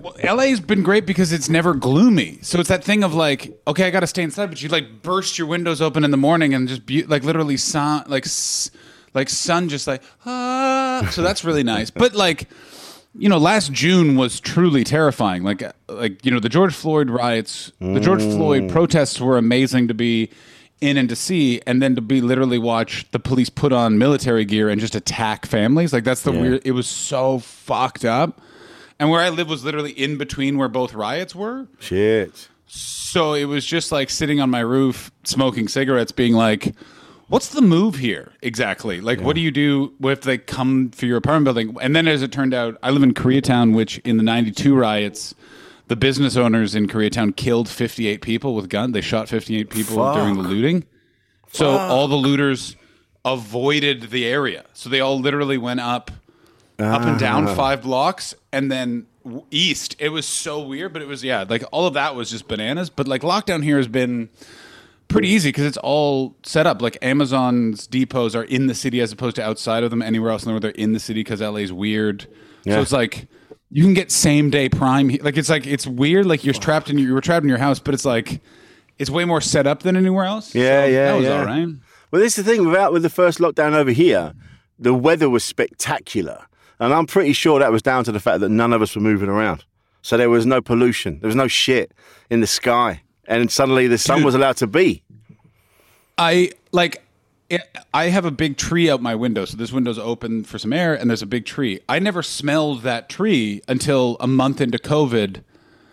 well, 0.02 0.36
LA's 0.36 0.58
been 0.58 0.82
great 0.82 1.06
because 1.06 1.32
it's 1.32 1.48
never 1.48 1.72
gloomy. 1.72 2.40
So 2.42 2.58
it's 2.58 2.68
that 2.68 2.82
thing 2.82 3.04
of 3.04 3.14
like, 3.14 3.56
okay, 3.68 3.86
I 3.86 3.90
got 3.90 4.00
to 4.00 4.08
stay 4.08 4.24
inside, 4.24 4.46
but 4.46 4.60
you 4.60 4.68
like 4.68 5.02
burst 5.02 5.38
your 5.38 5.46
windows 5.46 5.80
open 5.80 6.02
in 6.02 6.10
the 6.10 6.16
morning 6.16 6.52
and 6.52 6.66
just 6.66 6.84
be, 6.84 7.04
like 7.04 7.22
literally 7.22 7.56
sun, 7.56 8.02
like 8.08 8.26
s- 8.26 8.72
like 9.16 9.28
sun, 9.28 9.68
just 9.68 9.88
like 9.88 10.02
ah. 10.24 11.08
So 11.10 11.22
that's 11.22 11.44
really 11.44 11.64
nice. 11.64 11.90
But 11.90 12.14
like. 12.14 12.48
You 13.18 13.30
know, 13.30 13.38
last 13.38 13.72
June 13.72 14.16
was 14.16 14.40
truly 14.40 14.84
terrifying. 14.84 15.42
Like, 15.42 15.62
like 15.88 16.22
you 16.22 16.30
know, 16.30 16.38
the 16.38 16.50
George 16.50 16.74
Floyd 16.74 17.08
riots, 17.08 17.72
the 17.80 17.98
George 17.98 18.20
Floyd 18.20 18.68
protests 18.70 19.18
were 19.18 19.38
amazing 19.38 19.88
to 19.88 19.94
be 19.94 20.28
in 20.82 20.98
and 20.98 21.08
to 21.08 21.16
see, 21.16 21.62
and 21.66 21.80
then 21.80 21.94
to 21.94 22.02
be 22.02 22.20
literally 22.20 22.58
watch 22.58 23.10
the 23.12 23.18
police 23.18 23.48
put 23.48 23.72
on 23.72 23.96
military 23.96 24.44
gear 24.44 24.68
and 24.68 24.78
just 24.82 24.94
attack 24.94 25.46
families. 25.46 25.94
Like 25.94 26.04
that's 26.04 26.24
the 26.24 26.32
Yeah. 26.34 26.40
weird. 26.42 26.62
It 26.66 26.72
was 26.72 26.86
so 26.86 27.38
fucked 27.38 28.04
up. 28.04 28.42
And 28.98 29.08
where 29.08 29.22
I 29.22 29.30
live 29.30 29.48
was 29.48 29.64
literally 29.64 29.92
in 29.92 30.18
between 30.18 30.58
where 30.58 30.68
both 30.68 30.92
riots 30.92 31.34
were. 31.34 31.68
Shit. 31.78 32.48
So 32.66 33.32
it 33.32 33.46
was 33.46 33.64
just 33.64 33.92
like 33.92 34.10
sitting 34.10 34.42
on 34.42 34.50
my 34.50 34.60
roof 34.60 35.10
smoking 35.24 35.68
cigarettes, 35.68 36.12
being 36.12 36.34
like, 36.34 36.74
"What's 37.28 37.48
the 37.48 37.62
move 37.62 37.96
here 37.96 38.32
exactly? 38.42 39.00
Like, 39.00 39.20
what 39.20 39.34
do 39.34 39.40
you 39.40 39.50
do 39.50 39.92
if 40.02 40.22
they 40.22 40.38
come 40.38 40.90
for 40.90 41.06
your 41.06 41.16
apartment 41.16 41.44
building?" 41.44 41.76
And 41.80 41.94
then, 41.94 42.08
as 42.08 42.22
it 42.22 42.32
turned 42.32 42.54
out, 42.54 42.76
I 42.82 42.90
live 42.90 43.02
in 43.02 43.14
Koreatown, 43.14 43.74
which 43.74 43.98
in 43.98 44.16
the 44.16 44.22
'92 44.22 44.74
riots, 44.74 45.34
the 45.88 45.96
business 45.96 46.36
owners 46.36 46.74
in 46.74 46.88
Koreatown 46.88 47.34
killed 47.34 47.68
58 47.68 48.20
people 48.20 48.54
with 48.54 48.68
gun. 48.68 48.92
They 48.92 49.00
shot 49.00 49.28
58 49.28 49.70
people 49.70 49.96
Fuck. 49.96 50.16
during 50.16 50.36
the 50.36 50.42
looting. 50.42 50.84
So 51.52 51.70
all 51.70 52.08
the 52.08 52.16
looters 52.16 52.76
avoided 53.24 54.10
the 54.10 54.26
area. 54.26 54.64
So 54.72 54.88
they 54.88 55.00
all 55.00 55.18
literally 55.18 55.58
went 55.58 55.80
up, 55.80 56.10
up 56.78 57.02
and 57.02 57.18
down 57.18 57.48
ah. 57.48 57.54
five 57.54 57.82
blocks, 57.82 58.34
and 58.52 58.70
then 58.70 59.06
east. 59.50 59.96
It 59.98 60.10
was 60.10 60.26
so 60.26 60.60
weird, 60.60 60.92
but 60.92 61.02
it 61.02 61.08
was 61.08 61.24
yeah, 61.24 61.44
like 61.48 61.64
all 61.72 61.86
of 61.86 61.94
that 61.94 62.14
was 62.14 62.30
just 62.30 62.48
bananas. 62.48 62.90
But 62.90 63.08
like 63.08 63.22
lockdown 63.22 63.62
here 63.62 63.76
has 63.76 63.88
been 63.88 64.28
pretty 65.08 65.28
easy 65.28 65.48
because 65.48 65.64
it's 65.64 65.76
all 65.78 66.36
set 66.42 66.66
up. 66.66 66.82
Like 66.82 66.98
Amazon's 67.02 67.86
depots 67.86 68.34
are 68.34 68.44
in 68.44 68.66
the 68.66 68.74
city 68.74 69.00
as 69.00 69.12
opposed 69.12 69.36
to 69.36 69.42
outside 69.44 69.84
of 69.84 69.90
them. 69.90 70.02
Anywhere 70.02 70.30
else 70.30 70.42
in 70.42 70.48
the 70.48 70.52
world, 70.52 70.62
they're 70.62 70.70
in 70.72 70.92
the 70.92 71.00
city 71.00 71.20
because 71.20 71.40
LA's 71.40 71.72
weird. 71.72 72.26
Yeah. 72.64 72.74
So 72.74 72.80
it's 72.82 72.92
like 72.92 73.28
you 73.70 73.82
can 73.82 73.94
get 73.94 74.10
same 74.10 74.50
day 74.50 74.68
prime. 74.68 75.08
Like 75.22 75.36
it's 75.36 75.48
like 75.48 75.66
it's 75.66 75.86
weird. 75.86 76.26
Like 76.26 76.44
you're 76.44 76.54
trapped 76.54 76.90
in 76.90 76.98
your, 76.98 77.08
you 77.08 77.14
were 77.14 77.20
trapped 77.20 77.44
in 77.44 77.48
your 77.48 77.58
house, 77.58 77.78
but 77.78 77.94
it's 77.94 78.04
like 78.04 78.40
it's 78.98 79.10
way 79.10 79.24
more 79.24 79.40
set 79.40 79.66
up 79.66 79.82
than 79.82 79.96
anywhere 79.96 80.24
else. 80.24 80.54
Yeah, 80.54 80.84
So 80.84 80.90
yeah, 80.90 81.04
that 81.06 81.16
was 81.16 81.24
yeah. 81.24 81.38
all 81.38 81.44
right. 81.44 81.68
Well, 82.10 82.22
this 82.22 82.38
is 82.38 82.44
the 82.44 82.50
thing. 82.50 82.66
Without 82.66 82.92
with 82.92 83.02
the 83.02 83.10
first 83.10 83.38
lockdown 83.38 83.72
over 83.74 83.90
here, 83.90 84.34
the 84.78 84.94
weather 84.94 85.28
was 85.28 85.44
spectacular, 85.44 86.46
and 86.78 86.92
I'm 86.94 87.06
pretty 87.06 87.32
sure 87.32 87.58
that 87.58 87.72
was 87.72 87.82
down 87.82 88.04
to 88.04 88.12
the 88.12 88.20
fact 88.20 88.40
that 88.40 88.48
none 88.48 88.72
of 88.72 88.82
us 88.82 88.94
were 88.94 89.02
moving 89.02 89.28
around. 89.28 89.64
So 90.02 90.16
there 90.16 90.30
was 90.30 90.46
no 90.46 90.60
pollution. 90.60 91.18
There 91.20 91.26
was 91.26 91.34
no 91.36 91.48
shit 91.48 91.92
in 92.30 92.40
the 92.40 92.46
sky, 92.46 93.02
and 93.28 93.50
suddenly 93.50 93.86
the 93.86 93.98
sun 93.98 94.18
Dude. 94.18 94.26
was 94.26 94.34
allowed 94.34 94.56
to 94.58 94.66
be. 94.66 95.02
I 96.18 96.52
like. 96.72 97.02
It, 97.48 97.60
I 97.94 98.06
have 98.06 98.24
a 98.24 98.32
big 98.32 98.56
tree 98.56 98.90
out 98.90 99.00
my 99.00 99.14
window, 99.14 99.44
so 99.44 99.56
this 99.56 99.70
window's 99.70 100.00
open 100.00 100.42
for 100.42 100.58
some 100.58 100.72
air, 100.72 100.94
and 100.94 101.08
there's 101.08 101.22
a 101.22 101.26
big 101.26 101.44
tree. 101.46 101.78
I 101.88 102.00
never 102.00 102.20
smelled 102.20 102.82
that 102.82 103.08
tree 103.08 103.62
until 103.68 104.16
a 104.18 104.26
month 104.26 104.60
into 104.60 104.78
COVID. 104.78 105.42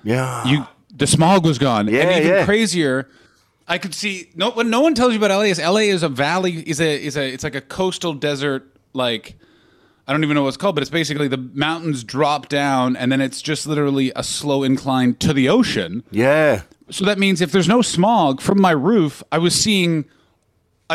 Yeah. 0.04 0.44
You, 0.48 0.66
the 0.96 1.06
smog 1.06 1.46
was 1.46 1.60
gone, 1.60 1.88
Yeah, 1.88 2.02
and 2.02 2.26
even 2.26 2.38
yeah. 2.38 2.46
crazier. 2.46 3.08
I 3.68 3.78
could 3.78 3.94
see 3.94 4.30
no. 4.36 4.50
What 4.50 4.66
no 4.66 4.82
one 4.82 4.96
tells 4.96 5.14
you 5.14 5.18
about 5.24 5.30
LA 5.30 5.44
is 5.44 5.60
LA 5.60 5.82
is 5.94 6.02
a 6.04 6.10
valley. 6.10 6.54
is 6.68 6.82
a 6.82 7.02
is 7.06 7.16
a 7.16 7.32
it's 7.32 7.44
like 7.44 7.56
a 7.56 7.62
coastal 7.62 8.14
desert. 8.14 8.68
Like 8.94 9.36
I 10.08 10.12
don't 10.12 10.24
even 10.24 10.36
know 10.36 10.44
what 10.44 10.50
it's 10.50 10.58
called, 10.58 10.76
but 10.76 10.82
it's 10.82 10.92
basically 10.92 11.28
the 11.28 11.38
mountains 11.38 12.04
drop 12.04 12.50
down, 12.50 12.96
and 12.96 13.12
then 13.12 13.22
it's 13.22 13.42
just 13.42 13.66
literally 13.66 14.12
a 14.16 14.24
slow 14.24 14.64
incline 14.64 15.16
to 15.16 15.34
the 15.34 15.48
ocean. 15.48 16.04
Yeah. 16.12 16.64
So 16.90 17.06
that 17.06 17.18
means 17.18 17.40
if 17.40 17.52
there's 17.52 17.70
no 17.70 17.82
smog 17.82 18.42
from 18.42 18.60
my 18.60 18.72
roof, 18.72 19.24
I 19.32 19.38
was 19.38 19.56
seeing 19.56 20.06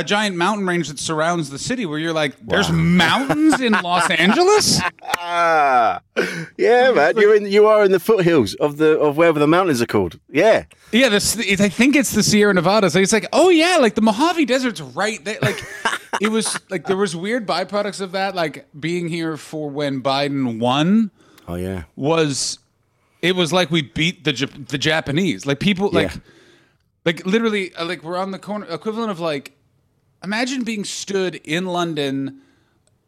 a 0.00 0.04
giant 0.04 0.36
mountain 0.36 0.66
range 0.66 0.88
that 0.88 0.98
surrounds 0.98 1.50
the 1.50 1.58
city 1.58 1.84
where 1.86 1.98
you're 1.98 2.12
like, 2.12 2.36
there's 2.40 2.70
mountains 2.70 3.60
in 3.60 3.72
Los 3.82 4.08
Angeles? 4.10 4.80
Ah. 5.18 6.00
Yeah, 6.58 6.90
man. 6.90 7.16
You're 7.16 7.36
in. 7.36 7.46
You 7.46 7.66
are 7.68 7.84
in 7.84 7.92
the 7.92 8.00
foothills 8.00 8.54
of 8.54 8.76
the 8.76 8.98
of 8.98 9.16
wherever 9.16 9.38
the 9.38 9.46
mountains 9.46 9.80
are 9.80 9.86
called. 9.86 10.18
Yeah. 10.28 10.64
Yeah, 10.90 11.08
this 11.08 11.36
I 11.60 11.68
think 11.68 11.94
it's 11.94 12.10
the 12.10 12.22
Sierra 12.24 12.52
Nevada. 12.52 12.90
So 12.90 12.98
it's 12.98 13.12
like, 13.12 13.26
oh 13.32 13.48
yeah, 13.50 13.76
like 13.76 13.94
the 13.94 14.02
Mojave 14.02 14.44
Desert's 14.44 14.80
right 14.80 15.24
there. 15.24 15.38
Like 15.40 15.62
it 16.20 16.28
was 16.28 16.58
like 16.70 16.86
there 16.86 16.96
was 16.96 17.14
weird 17.14 17.46
byproducts 17.46 18.00
of 18.00 18.12
that, 18.12 18.34
like 18.34 18.66
being 18.78 19.08
here 19.08 19.36
for 19.36 19.70
when 19.70 20.02
Biden 20.02 20.58
won 20.58 21.12
Oh 21.46 21.54
yeah. 21.54 21.84
was 21.94 22.58
it 23.22 23.36
was 23.36 23.52
like 23.52 23.70
we 23.70 23.82
beat 23.82 24.24
the 24.24 24.32
Jap- 24.32 24.66
the 24.68 24.78
Japanese. 24.78 25.46
Like 25.46 25.60
people 25.60 25.90
like 25.92 26.12
Yeah. 26.14 26.20
like 27.04 27.24
literally 27.26 27.72
uh, 27.76 27.84
like 27.84 28.02
we're 28.02 28.18
on 28.18 28.32
the 28.32 28.40
corner 28.40 28.66
equivalent 28.66 29.12
of 29.12 29.20
like 29.20 29.52
imagine 30.22 30.64
being 30.64 30.84
stood 30.84 31.36
in 31.36 31.66
London 31.66 32.40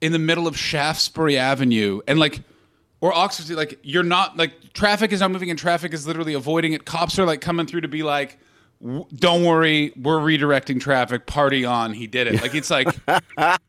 in 0.00 0.12
the 0.12 0.18
middle 0.18 0.46
of 0.46 0.56
Shaftesbury 0.56 1.36
Avenue 1.36 2.00
and 2.06 2.18
like 2.18 2.40
or 3.00 3.14
Oxford 3.14 3.44
Street, 3.44 3.56
like 3.56 3.78
you're 3.82 4.02
not 4.02 4.36
like 4.36 4.72
traffic 4.72 5.12
is 5.12 5.20
not 5.20 5.30
moving 5.30 5.50
and 5.50 5.58
traffic 5.58 5.92
is 5.94 6.06
literally 6.06 6.34
avoiding 6.34 6.72
it. 6.72 6.84
Cops 6.84 7.18
are 7.18 7.24
like 7.24 7.40
coming 7.40 7.66
through 7.66 7.82
to 7.82 7.88
be 7.88 8.02
like 8.02 8.30
"W- 8.30 8.40
don't 9.14 9.44
worry, 9.44 9.92
we're 10.00 10.18
redirecting 10.18 10.80
traffic. 10.80 11.26
Party 11.26 11.64
on. 11.66 11.92
He 11.92 12.06
did 12.06 12.26
it. 12.26 12.40
Like 12.40 12.54
it's 12.54 12.70
like. 12.70 12.88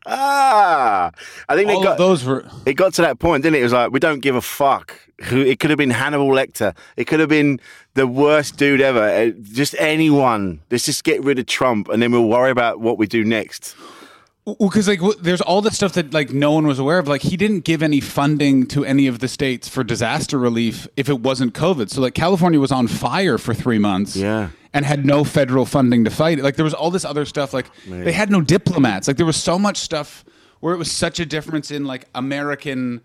I 0.06 1.10
think 1.50 1.70
it 1.70 1.82
got 1.82 1.98
those 1.98 2.24
were 2.24 2.46
it 2.64 2.74
got 2.74 2.94
to 2.94 3.02
that 3.02 3.18
point, 3.18 3.42
didn't 3.42 3.56
it? 3.56 3.60
It 3.60 3.64
was 3.64 3.72
like 3.72 3.92
we 3.92 4.00
don't 4.00 4.20
give 4.20 4.34
a 4.34 4.40
fuck. 4.40 4.98
Who 5.24 5.40
it 5.40 5.60
could 5.60 5.70
have 5.70 5.76
been 5.76 5.90
Hannibal 5.90 6.28
Lecter. 6.28 6.74
It 6.96 7.06
could 7.06 7.20
have 7.20 7.28
been 7.28 7.60
the 7.94 8.06
worst 8.06 8.56
dude 8.56 8.80
ever. 8.80 9.02
Uh, 9.02 9.30
Just 9.42 9.76
anyone. 9.78 10.60
Let's 10.70 10.86
just 10.86 11.04
get 11.04 11.22
rid 11.22 11.38
of 11.38 11.46
Trump, 11.46 11.88
and 11.88 12.02
then 12.02 12.10
we'll 12.10 12.28
worry 12.28 12.50
about 12.50 12.80
what 12.80 12.98
we 12.98 13.06
do 13.06 13.22
next. 13.22 13.76
Because 14.44 14.88
like 14.88 14.98
w- 14.98 15.18
there's 15.20 15.40
all 15.40 15.60
this 15.62 15.76
stuff 15.76 15.92
that 15.92 16.12
like 16.12 16.32
no 16.32 16.50
one 16.52 16.66
was 16.66 16.78
aware 16.78 16.98
of. 16.98 17.06
Like 17.08 17.22
he 17.22 17.36
didn't 17.36 17.60
give 17.60 17.82
any 17.82 18.00
funding 18.00 18.66
to 18.68 18.84
any 18.84 19.06
of 19.06 19.20
the 19.20 19.28
states 19.28 19.68
for 19.68 19.84
disaster 19.84 20.38
relief 20.38 20.88
if 20.96 21.08
it 21.08 21.20
wasn't 21.20 21.54
covid. 21.54 21.90
So 21.90 22.00
like 22.00 22.14
california 22.14 22.58
was 22.58 22.72
on 22.72 22.88
fire 22.88 23.38
for 23.38 23.54
three 23.54 23.78
months 23.78 24.16
Yeah. 24.16 24.48
and 24.72 24.84
had 24.84 25.06
no 25.06 25.22
federal 25.24 25.64
funding 25.64 26.04
to 26.04 26.10
fight 26.10 26.38
it. 26.38 26.42
Like 26.42 26.56
there 26.56 26.64
was 26.64 26.74
all 26.74 26.90
this 26.90 27.04
other 27.04 27.24
stuff 27.24 27.52
like 27.54 27.66
they 27.88 28.12
had 28.12 28.30
no 28.30 28.40
diplomats. 28.40 29.06
Like 29.06 29.16
there 29.16 29.26
was 29.26 29.36
so 29.36 29.58
much 29.58 29.76
stuff 29.78 30.24
where 30.60 30.74
it 30.74 30.78
was 30.78 30.90
such 30.90 31.20
a 31.20 31.26
difference 31.26 31.70
in 31.70 31.84
like 31.84 32.06
american 32.14 33.00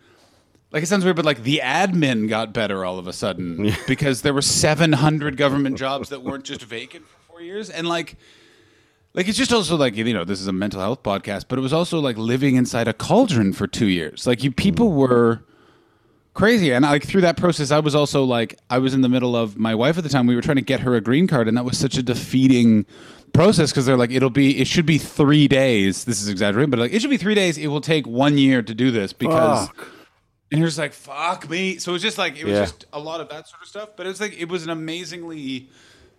like 0.72 0.84
it 0.84 0.88
sounds 0.88 1.04
weird, 1.06 1.16
but 1.16 1.24
like 1.26 1.44
the 1.44 1.62
admin 1.64 2.28
got 2.28 2.52
better 2.52 2.84
all 2.84 3.00
of 3.00 3.08
a 3.08 3.14
sudden 3.14 3.72
because 3.88 4.22
there 4.24 4.34
were 4.34 4.42
700 4.42 5.38
government 5.38 5.78
jobs 5.78 6.10
that 6.10 6.24
weren't 6.24 6.44
just 6.44 6.62
vacant 6.64 7.08
for 7.08 7.18
four 7.32 7.42
years, 7.42 7.70
and 7.70 7.88
like, 7.88 8.18
like 9.18 9.28
it's 9.28 9.38
just 9.38 9.52
also 9.52 9.76
like 9.76 9.96
you 9.96 10.14
know 10.14 10.24
this 10.24 10.40
is 10.40 10.48
a 10.48 10.54
mental 10.54 10.80
health 10.80 11.02
podcast, 11.02 11.46
but 11.50 11.58
it 11.58 11.62
was 11.62 11.74
also 11.74 12.00
like 12.00 12.18
living 12.18 12.56
inside 12.56 12.88
a 12.88 12.94
cauldron 12.94 13.52
for 13.52 13.66
two 13.66 13.88
years. 13.88 14.28
Like 14.28 14.44
you 14.44 14.52
people 14.52 14.92
hmm. 14.92 14.98
were 14.98 15.44
crazy, 16.36 16.72
and 16.72 16.84
like 16.84 17.04
through 17.04 17.22
that 17.22 17.36
process, 17.36 17.72
I 17.72 17.80
was 17.80 17.96
also 17.96 18.24
like 18.24 18.60
I 18.70 18.78
was 18.78 18.94
in 18.94 19.02
the 19.02 19.10
middle 19.10 19.36
of 19.36 19.58
my 19.58 19.74
wife 19.74 19.98
at 19.98 20.04
the 20.04 20.10
time. 20.10 20.28
We 20.28 20.36
were 20.36 20.44
trying 20.44 20.58
to 20.58 20.62
get 20.62 20.82
her 20.82 20.96
a 20.96 21.02
green 21.02 21.26
card, 21.26 21.48
and 21.48 21.58
that 21.58 21.66
was 21.66 21.80
such 21.80 21.98
a 21.98 22.04
defeating 22.04 22.86
process 23.34 23.72
because 23.72 23.88
they're 23.88 23.98
like 23.98 24.12
it'll 24.12 24.30
be 24.30 24.62
it 24.62 24.68
should 24.68 24.86
be 24.86 25.00
three 25.00 25.48
days. 25.48 26.06
This 26.06 26.22
is 26.22 26.30
exaggerating, 26.30 26.70
but 26.70 26.80
like 26.80 26.94
it 26.94 27.02
should 27.02 27.10
be 27.10 27.18
three 27.18 27.36
days. 27.36 27.58
It 27.58 27.68
will 27.68 27.82
take 27.82 28.06
one 28.06 28.38
year 28.38 28.62
to 28.62 28.74
do 28.74 28.92
this 28.92 29.12
because. 29.12 29.68
Fuck. 29.68 29.88
And 30.50 30.60
you're 30.60 30.70
just 30.70 30.80
like, 30.80 30.94
fuck 30.94 31.50
me. 31.50 31.78
So 31.78 31.92
it 31.92 31.96
was 31.96 32.02
just 32.02 32.18
like, 32.18 32.38
it 32.38 32.46
was 32.46 32.54
Yeah. 32.54 32.62
just 32.62 32.86
a 32.94 33.00
lot 33.02 33.20
of 33.20 33.28
that 33.28 33.50
sort 33.50 33.62
of 33.62 33.68
stuff. 33.68 33.90
But 33.98 34.06
it 34.06 34.10
was 34.10 34.22
like, 34.22 34.40
it 34.40 34.48
was 34.48 34.64
an 34.64 34.70
amazingly 34.70 35.68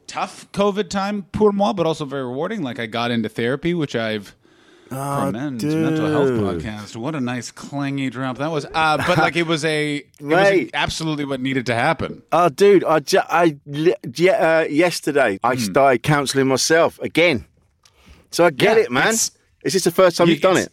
tough 0.08 0.50
COVID 0.52 0.88
time 0.90 1.22
pour 1.30 1.52
moi, 1.52 1.72
but 1.72 1.86
also 1.86 2.04
very 2.04 2.24
rewarding. 2.24 2.62
Like 2.62 2.80
I 2.80 2.86
got 2.86 3.12
into 3.12 3.28
therapy, 3.28 3.74
which 3.74 3.94
I've 3.94 4.34
for 4.88 5.30
men's 5.30 5.62
mental 5.76 6.08
health 6.08 6.30
Ah, 6.32 6.40
podcast. 6.40 6.96
What 6.96 7.14
a 7.14 7.20
nice 7.20 7.52
clangy 7.52 8.10
drop 8.10 8.38
that 8.38 8.50
was. 8.50 8.64
Uh, 8.72 8.96
but 9.06 9.18
like 9.18 9.36
it 9.36 9.46
was 9.46 9.62
a, 9.64 9.96
it 9.96 10.04
was 10.22 10.70
absolutely 10.72 11.26
what 11.26 11.40
needed 11.40 11.66
to 11.66 11.74
happen. 11.74 12.22
Oh, 12.32 12.48
dude, 12.48 12.84
I, 12.84 13.00
ju- 13.00 13.20
I 13.28 13.58
yeah, 14.16 14.60
uh, 14.60 14.66
yesterday 14.68 15.38
I 15.44 15.54
Hmm. 15.56 15.60
started 15.62 16.02
counselling 16.02 16.48
myself 16.48 16.98
again. 17.00 17.44
So 18.30 18.46
I 18.46 18.50
get 18.50 18.76
Yeah, 18.78 18.84
it, 18.84 18.90
man. 18.90 19.12
Is 19.12 19.32
this 19.62 19.84
the 19.84 19.90
first 19.90 20.16
time 20.16 20.28
Yeah, 20.28 20.32
you've 20.34 20.42
done 20.42 20.56
it? 20.56 20.72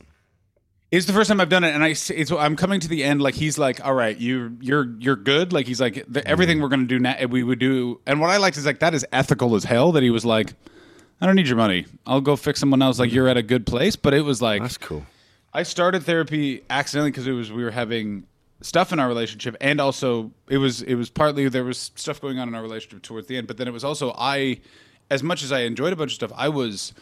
It's 0.96 1.06
the 1.06 1.14
first 1.14 1.28
time 1.28 1.42
I've 1.42 1.50
done 1.50 1.66
it, 1.66 1.76
and 1.76 1.84
I 1.84 1.90
it's, 1.90 2.32
I'm 2.32 2.56
coming 2.56 2.80
to 2.80 2.88
the 2.88 3.04
end. 3.04 3.22
Like 3.22 3.36
he's 3.36 3.58
like, 3.58 3.86
"All 3.86 3.94
right, 3.94 4.18
you 4.18 4.58
you're 4.62 4.96
you're 4.98 5.18
good." 5.18 5.52
Like 5.52 5.68
he's 5.68 5.82
like, 5.82 6.06
the, 6.08 6.26
"Everything 6.26 6.62
we're 6.62 6.70
gonna 6.70 6.86
do 6.86 7.00
now, 7.00 7.18
we 7.26 7.44
would 7.44 7.60
do." 7.60 8.00
And 8.06 8.22
what 8.22 8.30
I 8.30 8.38
liked 8.38 8.56
is 8.56 8.66
like 8.66 8.80
that 8.80 8.94
is 8.94 9.06
ethical 9.12 9.56
as 9.56 9.66
hell. 9.66 9.92
That 9.92 10.04
he 10.04 10.10
was 10.10 10.24
like, 10.24 10.54
"I 11.20 11.26
don't 11.26 11.36
need 11.36 11.48
your 11.48 11.58
money. 11.58 11.86
I'll 12.08 12.22
go 12.22 12.38
fix 12.38 12.62
someone 12.62 12.82
else." 12.82 12.98
Like 12.98 13.12
you're 13.12 13.28
at 13.28 13.36
a 13.36 13.44
good 13.44 13.66
place, 13.66 13.98
but 13.98 14.14
it 14.14 14.22
was 14.22 14.42
like 14.42 14.62
That's 14.62 14.78
cool. 14.78 15.06
I 15.54 15.64
started 15.64 16.04
therapy 16.04 16.64
accidentally 16.70 17.12
because 17.12 17.28
it 17.28 17.34
was 17.34 17.52
we 17.52 17.66
were 17.66 17.72
having 17.72 18.26
stuff 18.62 18.94
in 18.94 19.00
our 19.00 19.10
relationship, 19.10 19.58
and 19.60 19.82
also 19.82 20.32
it 20.48 20.60
was 20.60 20.82
it 20.82 20.96
was 20.96 21.10
partly 21.10 21.50
there 21.50 21.66
was 21.66 21.92
stuff 21.96 22.22
going 22.22 22.40
on 22.40 22.48
in 22.48 22.56
our 22.56 22.62
relationship 22.62 23.02
towards 23.02 23.28
the 23.28 23.36
end, 23.36 23.48
but 23.48 23.58
then 23.58 23.68
it 23.68 23.72
was 23.72 23.84
also 23.84 24.14
I, 24.18 24.62
as 25.12 25.24
much 25.24 25.44
as 25.44 25.52
I 25.52 25.62
enjoyed 25.62 25.92
a 25.92 25.98
bunch 25.98 26.12
of 26.12 26.16
stuff, 26.16 26.32
I 26.38 26.48
was 26.48 26.94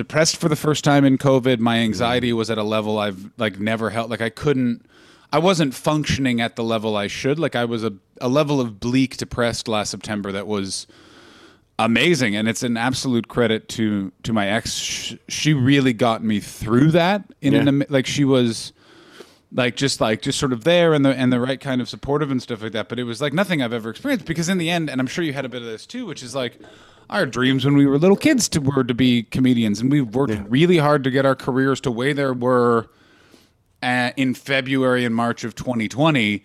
depressed 0.00 0.38
for 0.38 0.48
the 0.48 0.56
first 0.56 0.82
time 0.82 1.04
in 1.04 1.18
COVID. 1.18 1.58
My 1.58 1.76
mm-hmm. 1.76 1.84
anxiety 1.84 2.32
was 2.32 2.48
at 2.48 2.56
a 2.56 2.62
level 2.62 2.98
I've 2.98 3.30
like 3.36 3.60
never 3.60 3.90
held. 3.90 4.08
Like 4.10 4.22
I 4.22 4.30
couldn't. 4.30 4.86
I 5.30 5.38
wasn't 5.38 5.74
functioning 5.74 6.40
at 6.40 6.56
the 6.56 6.64
level 6.64 6.96
I 6.96 7.06
should. 7.06 7.38
Like 7.38 7.54
I 7.54 7.66
was 7.66 7.84
a, 7.84 7.92
a 8.18 8.28
level 8.28 8.62
of 8.62 8.80
bleak 8.80 9.18
depressed 9.18 9.68
last 9.68 9.90
September 9.90 10.32
that 10.32 10.46
was 10.46 10.86
amazing 11.78 12.36
and 12.36 12.46
it's 12.48 12.62
an 12.62 12.76
absolute 12.76 13.28
credit 13.28 13.68
to 13.68 14.12
to 14.22 14.34
my 14.34 14.46
ex 14.48 14.74
Sh- 14.74 15.14
she 15.28 15.54
really 15.54 15.94
got 15.94 16.22
me 16.22 16.38
through 16.38 16.90
that 16.90 17.24
in 17.40 17.54
an 17.54 17.64
Yeah. 17.64 17.68
am- 17.68 17.84
like 17.88 18.06
she 18.06 18.22
was 18.22 18.74
like 19.50 19.76
just 19.76 19.98
like 19.98 20.20
just 20.20 20.38
sort 20.38 20.52
of 20.52 20.64
there 20.64 20.92
and 20.92 21.06
the 21.06 21.10
and 21.10 21.32
the 21.32 21.40
right 21.40 21.58
kind 21.58 21.80
of 21.80 21.88
supportive 21.88 22.30
and 22.30 22.42
stuff 22.42 22.62
like 22.62 22.72
that 22.72 22.90
but 22.90 22.98
it 22.98 23.04
was 23.04 23.22
like 23.22 23.32
nothing 23.32 23.62
I've 23.62 23.72
ever 23.72 23.88
experienced 23.88 24.26
because 24.26 24.50
in 24.50 24.58
the 24.58 24.68
end 24.68 24.90
and 24.90 25.00
I'm 25.00 25.06
sure 25.06 25.24
you 25.24 25.32
had 25.32 25.46
a 25.46 25.48
bit 25.48 25.62
of 25.62 25.68
this 25.68 25.86
too 25.86 26.04
which 26.04 26.22
is 26.22 26.34
like 26.34 26.58
our 27.10 27.26
dreams 27.26 27.64
when 27.64 27.76
we 27.76 27.84
were 27.86 27.98
little 27.98 28.16
kids 28.16 28.48
to 28.48 28.60
were 28.60 28.84
to 28.84 28.94
be 28.94 29.24
comedians 29.24 29.80
and 29.80 29.90
we've 29.92 30.14
worked 30.14 30.32
really 30.48 30.78
hard 30.78 31.04
to 31.04 31.10
get 31.10 31.26
our 31.26 31.34
careers 31.34 31.80
to 31.82 31.90
where 31.90 32.14
there 32.14 32.32
were 32.32 32.88
uh, 33.82 34.10
in 34.16 34.32
February 34.34 35.04
and 35.04 35.14
March 35.14 35.44
of 35.44 35.54
2020 35.54 36.42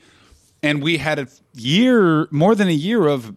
and 0.64 0.82
we 0.82 0.98
had 0.98 1.20
a 1.20 1.28
year, 1.54 2.28
more 2.32 2.56
than 2.56 2.68
a 2.68 2.72
year 2.72 3.06
of 3.06 3.36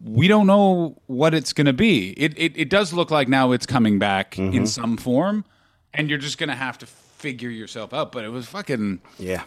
we 0.00 0.28
don't 0.28 0.46
know 0.46 0.96
what 1.06 1.34
it's 1.34 1.52
going 1.52 1.66
to 1.66 1.72
be. 1.72 2.10
It, 2.10 2.34
it 2.38 2.52
it 2.56 2.70
does 2.70 2.92
look 2.92 3.10
like 3.10 3.26
now 3.26 3.50
it's 3.50 3.66
coming 3.66 3.98
back 3.98 4.36
Mm-hmm. 4.36 4.56
in 4.56 4.66
some 4.68 4.96
form, 4.96 5.44
and 5.92 6.08
you're 6.08 6.20
just 6.20 6.38
going 6.38 6.50
to 6.50 6.54
have 6.54 6.78
to 6.78 6.86
figure 6.86 7.50
yourself 7.50 7.92
out. 7.92 8.12
But 8.12 8.24
it 8.24 8.28
was 8.28 8.46
fucking. 8.46 9.00
Yeah. 9.18 9.42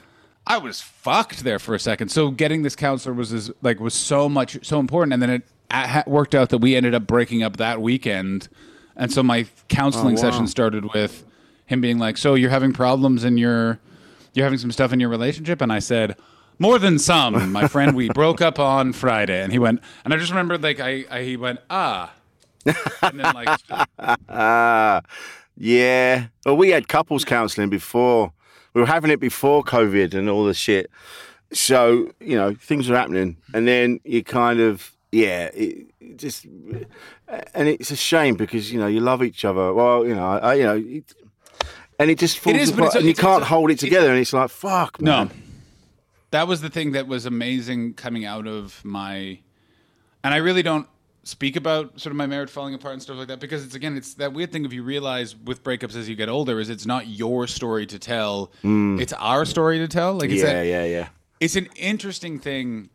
I 0.45 0.57
was 0.57 0.81
fucked 0.81 1.45
there 1.45 1.57
for 1.57 1.74
a 1.74 1.79
second. 1.79 2.10
So 2.10 2.31
getting 2.31 2.63
this 2.63 2.75
counselor 2.75 3.13
was 3.15 3.31
is, 3.31 3.50
like 3.62 3.79
was 3.79 3.93
so 3.93 4.27
much 4.27 4.57
so 4.65 4.79
important, 4.81 5.13
and 5.13 5.22
then 5.22 5.29
it 5.29 5.43
ha- 5.72 6.03
worked 6.07 6.36
out 6.36 6.50
that 6.50 6.60
we 6.60 6.75
ended 6.75 6.93
up 6.95 7.07
breaking 7.07 7.43
up 7.43 7.57
that 7.57 7.81
weekend, 7.81 8.48
and 8.95 9.12
so 9.12 9.22
my 9.24 9.45
counseling 9.67 10.17
Oh, 10.17 10.22
wow. 10.22 10.29
session 10.31 10.48
started 10.48 10.93
with 10.93 11.24
him 11.65 11.81
being 11.81 11.98
like, 11.98 12.17
"So 12.17 12.36
you're 12.36 12.50
having 12.51 12.74
problems 12.74 13.24
in 13.24 13.38
your, 13.38 13.79
you're 14.34 14.45
having 14.45 14.60
some 14.60 14.72
stuff 14.72 14.93
in 14.93 15.00
your 15.00 15.10
relationship," 15.10 15.62
and 15.62 15.72
I 15.72 15.79
said. 15.79 16.15
More 16.57 16.79
than 16.79 17.00
some, 17.00 17.51
my 17.51 17.67
friend. 17.75 17.98
We 17.98 18.07
broke 18.07 18.41
up 18.41 18.60
on 18.60 18.93
Friday, 18.93 19.41
and 19.43 19.51
he 19.51 19.60
went, 19.60 19.81
and 20.05 20.13
I 20.13 20.17
just 20.17 20.29
remembered, 20.31 20.63
like, 20.63 20.79
I, 20.79 21.03
I 21.12 21.22
he 21.24 21.36
went, 21.36 21.60
ah, 21.69 22.13
and 23.01 23.19
then 23.19 23.34
like, 23.36 23.50
Ah, 24.29 25.01
yeah. 25.57 26.27
Well, 26.45 26.55
we 26.55 26.69
had 26.69 26.88
couples 26.88 27.25
counselling 27.25 27.69
before. 27.69 28.31
We 28.74 28.79
were 28.79 28.88
having 28.88 29.12
it 29.12 29.19
before 29.19 29.63
COVID 29.65 30.13
and 30.13 30.29
all 30.29 30.45
the 30.45 30.53
shit. 30.53 30.89
So 31.51 32.12
you 32.22 32.38
know 32.38 32.53
things 32.55 32.88
were 32.89 32.95
happening, 32.95 33.36
and 33.53 33.67
then 33.67 34.00
you 34.05 34.24
kind 34.24 34.62
of 34.62 34.94
yeah, 35.15 35.45
it, 35.53 35.88
it 36.00 36.17
just 36.17 36.45
and 36.45 37.67
it's 37.67 37.91
a 37.91 37.95
shame 37.95 38.36
because 38.36 38.72
you 38.72 38.79
know 38.79 38.88
you 38.88 39.00
love 39.00 39.24
each 39.24 39.45
other. 39.45 39.74
Well, 39.74 40.05
you 40.05 40.13
know, 40.15 40.27
I, 40.27 40.53
you 40.55 40.63
know, 40.63 40.77
it, 40.77 41.13
and 42.00 42.12
it 42.12 42.19
just 42.19 42.38
falls 42.39 42.57
is, 42.57 42.72
but 42.72 42.79
apart, 42.79 42.95
a- 42.95 42.98
and 43.00 43.07
you 43.07 43.15
can't 43.15 43.43
a- 43.43 43.45
hold 43.45 43.72
it 43.72 43.79
together, 43.79 44.10
and 44.10 44.19
it's 44.19 44.34
like 44.34 44.50
fuck, 44.50 45.01
No. 45.01 45.29
That 46.31 46.48
was 46.50 46.60
the 46.60 46.69
thing 46.69 46.91
that 46.93 47.07
was 47.07 47.25
amazing 47.25 47.93
coming 47.93 48.25
out 48.25 48.45
of 48.45 48.84
my 48.84 49.39
and 50.22 50.34
I 50.34 50.38
really 50.38 50.63
don't 50.63 50.88
speak 51.24 51.55
about 51.55 52.00
sort 52.00 52.12
of 52.12 52.17
my 52.17 52.27
marriage 52.27 52.50
falling 52.50 52.74
apart 52.74 52.93
and 52.93 53.01
stuff 53.01 53.17
like 53.17 53.29
that 53.29 53.39
because 53.39 53.63
it's 53.63 53.74
again 53.74 53.95
it's 53.95 54.15
that 54.15 54.34
weird 54.34 54.51
thing 54.51 54.65
if 54.65 54.74
you 54.74 54.84
realize 54.84 55.34
with 55.36 55.63
breakups 55.63 55.95
as 55.95 56.10
you 56.10 56.15
get 56.15 56.27
older 56.27 56.60
is 56.60 56.69
it's 56.69 56.86
not 56.86 57.07
your 57.07 57.48
story 57.48 57.86
to 57.86 57.98
tell 57.98 58.51
mm. 58.63 59.00
it's 59.00 59.13
our 59.13 59.45
story 59.45 59.77
to 59.79 59.88
tell 59.88 60.13
like 60.13 60.29
it's 60.29 60.43
yeah, 60.43 60.53
that- 60.53 60.65
yeah, 60.67 60.84
yeah. 60.86 61.07
it's 61.39 61.55
an 61.55 61.67
interesting 61.77 62.38
thing 62.38 62.89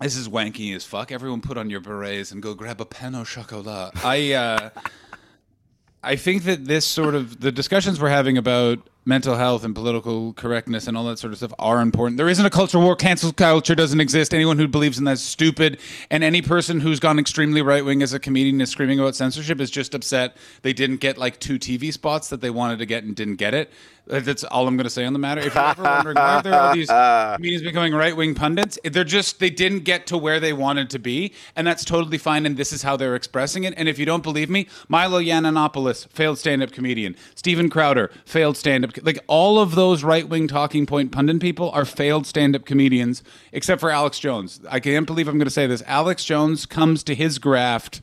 this 0.00 0.16
is 0.16 0.28
wanky 0.28 0.74
as 0.74 0.84
fuck. 0.84 1.10
Everyone 1.10 1.40
put 1.40 1.58
on 1.58 1.70
your 1.70 1.80
berets 1.80 2.30
and 2.30 2.42
go 2.42 2.54
grab 2.54 2.80
a 2.80 2.84
pain 2.84 3.14
au 3.14 3.24
chocolat. 3.24 3.92
I 4.04 4.32
uh 4.32 4.70
I 6.02 6.16
think 6.16 6.44
that 6.44 6.64
this 6.66 6.86
sort 6.86 7.14
of 7.14 7.40
the 7.40 7.50
discussions 7.50 8.00
we're 8.00 8.08
having 8.08 8.38
about 8.38 8.78
mental 9.08 9.36
health 9.36 9.64
and 9.64 9.74
political 9.74 10.34
correctness 10.34 10.86
and 10.86 10.96
all 10.96 11.04
that 11.04 11.18
sort 11.18 11.32
of 11.32 11.38
stuff 11.38 11.54
are 11.58 11.80
important. 11.80 12.18
There 12.18 12.28
isn't 12.28 12.44
a 12.44 12.50
culture 12.50 12.78
war. 12.78 12.94
Cancel 12.94 13.32
culture 13.32 13.74
doesn't 13.74 14.00
exist. 14.00 14.34
Anyone 14.34 14.58
who 14.58 14.68
believes 14.68 14.98
in 14.98 15.04
that 15.04 15.12
is 15.12 15.22
stupid. 15.22 15.80
And 16.10 16.22
any 16.22 16.42
person 16.42 16.80
who's 16.80 17.00
gone 17.00 17.18
extremely 17.18 17.62
right 17.62 17.84
wing 17.84 18.02
as 18.02 18.12
a 18.12 18.20
comedian 18.20 18.60
is 18.60 18.70
screaming 18.70 19.00
about 19.00 19.16
censorship 19.16 19.60
is 19.60 19.70
just 19.70 19.94
upset 19.94 20.36
they 20.60 20.74
didn't 20.74 20.98
get 20.98 21.16
like 21.16 21.40
two 21.40 21.58
TV 21.58 21.90
spots 21.90 22.28
that 22.28 22.42
they 22.42 22.50
wanted 22.50 22.78
to 22.80 22.86
get 22.86 23.02
and 23.02 23.16
didn't 23.16 23.36
get 23.36 23.54
it. 23.54 23.70
Uh, 24.10 24.20
That's 24.20 24.44
all 24.44 24.66
I'm 24.66 24.76
going 24.76 24.84
to 24.84 24.90
say 24.90 25.04
on 25.04 25.12
the 25.12 25.18
matter. 25.18 25.40
If 25.40 25.54
you're 25.54 25.64
ever 25.64 25.82
wondering 25.82 26.16
why 26.16 26.40
there 26.40 26.54
are 26.54 26.74
these 26.74 26.88
comedians 27.36 27.62
becoming 27.62 27.94
right 27.94 28.16
wing 28.16 28.34
pundits, 28.34 28.78
they're 28.84 29.04
just 29.04 29.38
they 29.38 29.50
didn't 29.50 29.80
get 29.80 30.06
to 30.08 30.18
where 30.18 30.40
they 30.40 30.52
wanted 30.52 30.90
to 30.90 30.98
be, 30.98 31.34
and 31.56 31.66
that's 31.66 31.84
totally 31.84 32.18
fine. 32.18 32.46
And 32.46 32.56
this 32.56 32.72
is 32.72 32.82
how 32.82 32.96
they're 32.96 33.14
expressing 33.14 33.64
it. 33.64 33.74
And 33.76 33.88
if 33.88 33.98
you 33.98 34.06
don't 34.06 34.22
believe 34.22 34.48
me, 34.48 34.66
Milo 34.88 35.20
Yiannopoulos, 35.20 36.08
failed 36.08 36.38
stand 36.38 36.62
up 36.62 36.72
comedian, 36.72 37.16
Steven 37.34 37.68
Crowder, 37.68 38.10
failed 38.24 38.56
stand 38.56 38.84
up. 38.84 38.92
Like 39.04 39.18
all 39.26 39.58
of 39.58 39.74
those 39.74 40.02
right 40.04 40.28
wing 40.28 40.48
talking 40.48 40.86
point 40.86 41.12
pundit 41.12 41.40
people 41.40 41.70
are 41.70 41.84
failed 41.84 42.26
stand 42.26 42.54
up 42.56 42.64
comedians, 42.64 43.22
except 43.52 43.80
for 43.80 43.90
Alex 43.90 44.18
Jones. 44.18 44.60
I 44.70 44.80
can't 44.80 45.06
believe 45.06 45.28
I'm 45.28 45.38
going 45.38 45.46
to 45.46 45.50
say 45.50 45.66
this. 45.66 45.82
Alex 45.86 46.24
Jones 46.24 46.66
comes 46.66 47.02
to 47.04 47.14
his 47.14 47.38
graft 47.38 48.02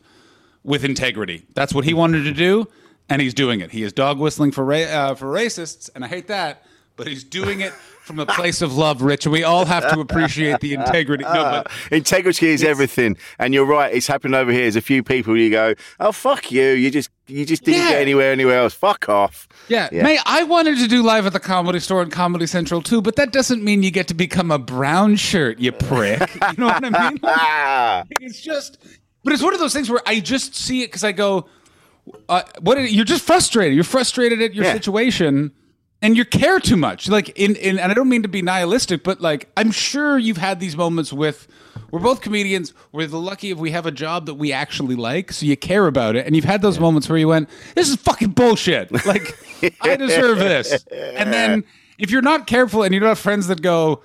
with 0.63 0.83
integrity. 0.83 1.45
That's 1.53 1.73
what 1.73 1.85
he 1.85 1.93
wanted 1.93 2.23
to 2.23 2.31
do, 2.31 2.67
and 3.09 3.21
he's 3.21 3.33
doing 3.33 3.61
it. 3.61 3.71
He 3.71 3.83
is 3.83 3.93
dog 3.93 4.17
whistling 4.19 4.51
for 4.51 4.65
ra- 4.65 4.77
uh, 4.79 5.15
for 5.15 5.27
racists, 5.27 5.89
and 5.93 6.03
I 6.03 6.07
hate 6.07 6.27
that, 6.27 6.63
but 6.95 7.07
he's 7.07 7.23
doing 7.23 7.61
it 7.61 7.73
from 8.05 8.19
a 8.19 8.25
place 8.25 8.61
of 8.61 8.75
love, 8.77 9.01
Rich. 9.01 9.25
And 9.25 9.33
we 9.33 9.43
all 9.43 9.65
have 9.65 9.89
to 9.91 9.99
appreciate 9.99 10.59
the 10.59 10.73
integrity. 10.75 11.23
No, 11.23 11.33
but 11.33 11.71
Integrity 11.91 12.47
is 12.49 12.63
everything, 12.63 13.17
and 13.39 13.53
you're 13.53 13.65
right. 13.65 13.93
It's 13.93 14.07
happened 14.07 14.35
over 14.35 14.51
here. 14.51 14.61
There's 14.61 14.75
a 14.75 14.81
few 14.81 15.01
people 15.03 15.35
you 15.37 15.49
go, 15.49 15.73
"Oh 15.99 16.11
fuck 16.11 16.51
you! 16.51 16.63
You 16.71 16.91
just 16.91 17.09
you 17.27 17.45
just 17.45 17.63
didn't 17.63 17.81
Yeah. 17.81 17.89
get 17.91 18.01
anywhere 18.01 18.31
anywhere 18.31 18.59
else. 18.59 18.73
Fuck 18.73 19.09
off." 19.09 19.47
yeah, 19.67 19.89
Yeah. 19.91 20.03
May 20.03 20.19
I 20.25 20.43
wanted 20.43 20.77
to 20.77 20.87
do 20.87 21.01
live 21.01 21.25
at 21.25 21.33
the 21.33 21.39
Comedy 21.39 21.79
Store 21.79 22.01
and 22.03 22.11
Comedy 22.11 22.45
Central 22.45 22.81
too, 22.81 23.01
but 23.01 23.15
that 23.15 23.31
doesn't 23.31 23.63
mean 23.63 23.81
you 23.83 23.91
get 23.91 24.07
to 24.09 24.13
become 24.13 24.51
a 24.51 24.59
brown 24.59 25.15
shirt, 25.15 25.59
you 25.59 25.71
prick. 25.71 26.19
You 26.51 26.57
know 26.57 26.67
what 26.67 26.85
I 26.85 27.09
mean? 27.09 27.19
Ah, 27.23 28.03
it's 28.21 28.39
just 28.39 28.77
but 29.23 29.33
it's 29.33 29.41
one 29.41 29.53
of 29.55 29.59
those 29.59 29.73
things 29.73 29.89
where 29.89 30.01
i 30.05 30.19
just 30.19 30.53
see 30.55 30.83
it 30.83 30.87
because 30.87 31.03
i 31.03 31.11
go 31.11 31.47
uh, 32.29 32.43
what 32.61 32.77
you're 32.91 33.03
just 33.03 33.23
frustrated 33.23 33.73
you're 33.73 33.83
frustrated 33.83 34.39
at 34.39 34.53
your 34.53 34.63
Yeah. 34.65 34.73
situation 34.73 35.51
and 36.01 36.17
you 36.17 36.25
care 36.25 36.59
too 36.59 36.77
much. 36.77 37.07
Like 37.09 37.29
in, 37.29 37.55
in 37.55 37.79
and 37.79 37.91
i 37.91 37.95
don't 37.95 38.09
mean 38.09 38.23
to 38.23 38.27
be 38.27 38.41
nihilistic 38.41 39.03
but 39.03 39.21
like 39.21 39.49
i'm 39.57 39.71
sure 39.71 40.17
you've 40.17 40.37
had 40.37 40.59
these 40.59 40.75
moments 40.75 41.11
with 41.11 41.47
we're 41.91 41.99
both 41.99 42.21
comedians. 42.21 42.73
We're 42.91 43.07
the 43.07 43.19
lucky 43.19 43.51
if 43.51 43.57
we 43.57 43.71
have 43.71 43.85
a 43.85 43.91
job 43.91 44.25
that 44.25 44.33
we 44.33 44.51
actually 44.51 44.95
like 44.95 45.31
so 45.31 45.45
you 45.45 45.55
care 45.55 45.87
about 45.87 46.15
it. 46.15 46.25
And 46.25 46.35
you've 46.35 46.45
had 46.45 46.61
those 46.61 46.79
moments 46.79 47.07
where 47.07 47.17
you 47.17 47.27
went 47.27 47.49
this 47.75 47.89
is 47.89 47.95
fucking 47.95 48.31
bullshit. 48.31 48.91
Like 49.05 49.37
i 49.81 49.95
deserve 49.95 50.39
this. 50.39 50.85
And 50.91 51.31
then 51.31 51.63
if 51.97 52.11
you're 52.11 52.21
not 52.21 52.47
careful 52.47 52.83
and 52.83 52.93
you 52.93 52.99
don't 52.99 53.09
have 53.09 53.19
friends 53.19 53.47
that 53.47 53.61
go 53.61 54.01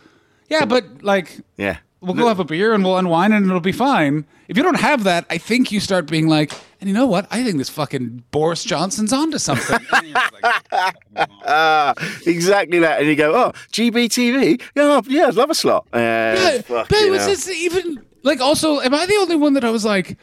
yeah 0.49 0.65
but 0.65 1.03
like 1.03 1.41
yeah. 1.57 1.79
We'll 2.03 2.15
go 2.15 2.29
have 2.29 2.41
a 2.41 2.45
beer 2.45 2.73
and 2.73 2.83
we'll 2.83 2.97
unwind 2.97 3.35
and 3.35 3.45
it'll 3.45 3.61
be 3.61 3.73
fine. 3.73 4.25
If 4.49 4.57
you 4.57 4.63
don't 4.63 4.81
have 4.81 5.05
that, 5.05 5.27
I 5.29 5.37
think 5.37 5.71
you 5.71 5.81
start 5.81 6.07
being 6.07 6.29
like, 6.29 6.51
and 6.81 6.89
you 6.89 6.95
know 6.95 7.07
what? 7.07 7.27
I 7.31 7.45
think 7.45 7.59
this 7.59 7.69
fucking 7.69 8.25
Boris 8.31 8.65
Johnson's 8.65 9.13
onto 9.13 9.39
something. 9.39 9.79
And 9.93 10.07
you're 10.09 10.15
just 10.15 10.43
like, 10.73 11.29
Ah, 11.47 11.95
exactly 12.27 12.79
that. 12.81 13.01
And 13.01 13.09
you 13.09 13.17
go, 13.17 13.35
"Oh, 13.35 13.53
GBTV? 13.73 14.63
Yeah, 14.75 15.01
yeah, 15.07 15.27
I'd 15.27 15.35
love 15.35 15.51
a 15.51 15.55
slot." 15.55 15.87
Uh, 15.93 15.99
yeah, 15.99 16.63
but 16.69 16.91
it 16.93 17.11
was 17.11 17.21
hell. 17.23 17.31
just 17.31 17.49
even 17.51 18.03
like 18.23 18.41
also, 18.41 18.81
am 18.81 18.95
I 18.95 19.07
the 19.07 19.17
only 19.17 19.37
one 19.37 19.55
that 19.55 19.65
I 19.65 19.71
was 19.71 19.85
like, 19.85 20.17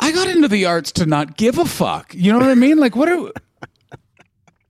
I 0.00 0.12
got 0.12 0.28
into 0.28 0.48
the 0.48 0.66
arts 0.66 0.92
to 0.92 1.06
not 1.06 1.36
give 1.36 1.58
a 1.58 1.64
fuck. 1.64 2.14
You 2.14 2.32
know 2.32 2.38
what 2.38 2.48
I 2.48 2.54
mean? 2.54 2.78
Like, 2.78 2.96
what 2.96 3.08
are 3.08 3.30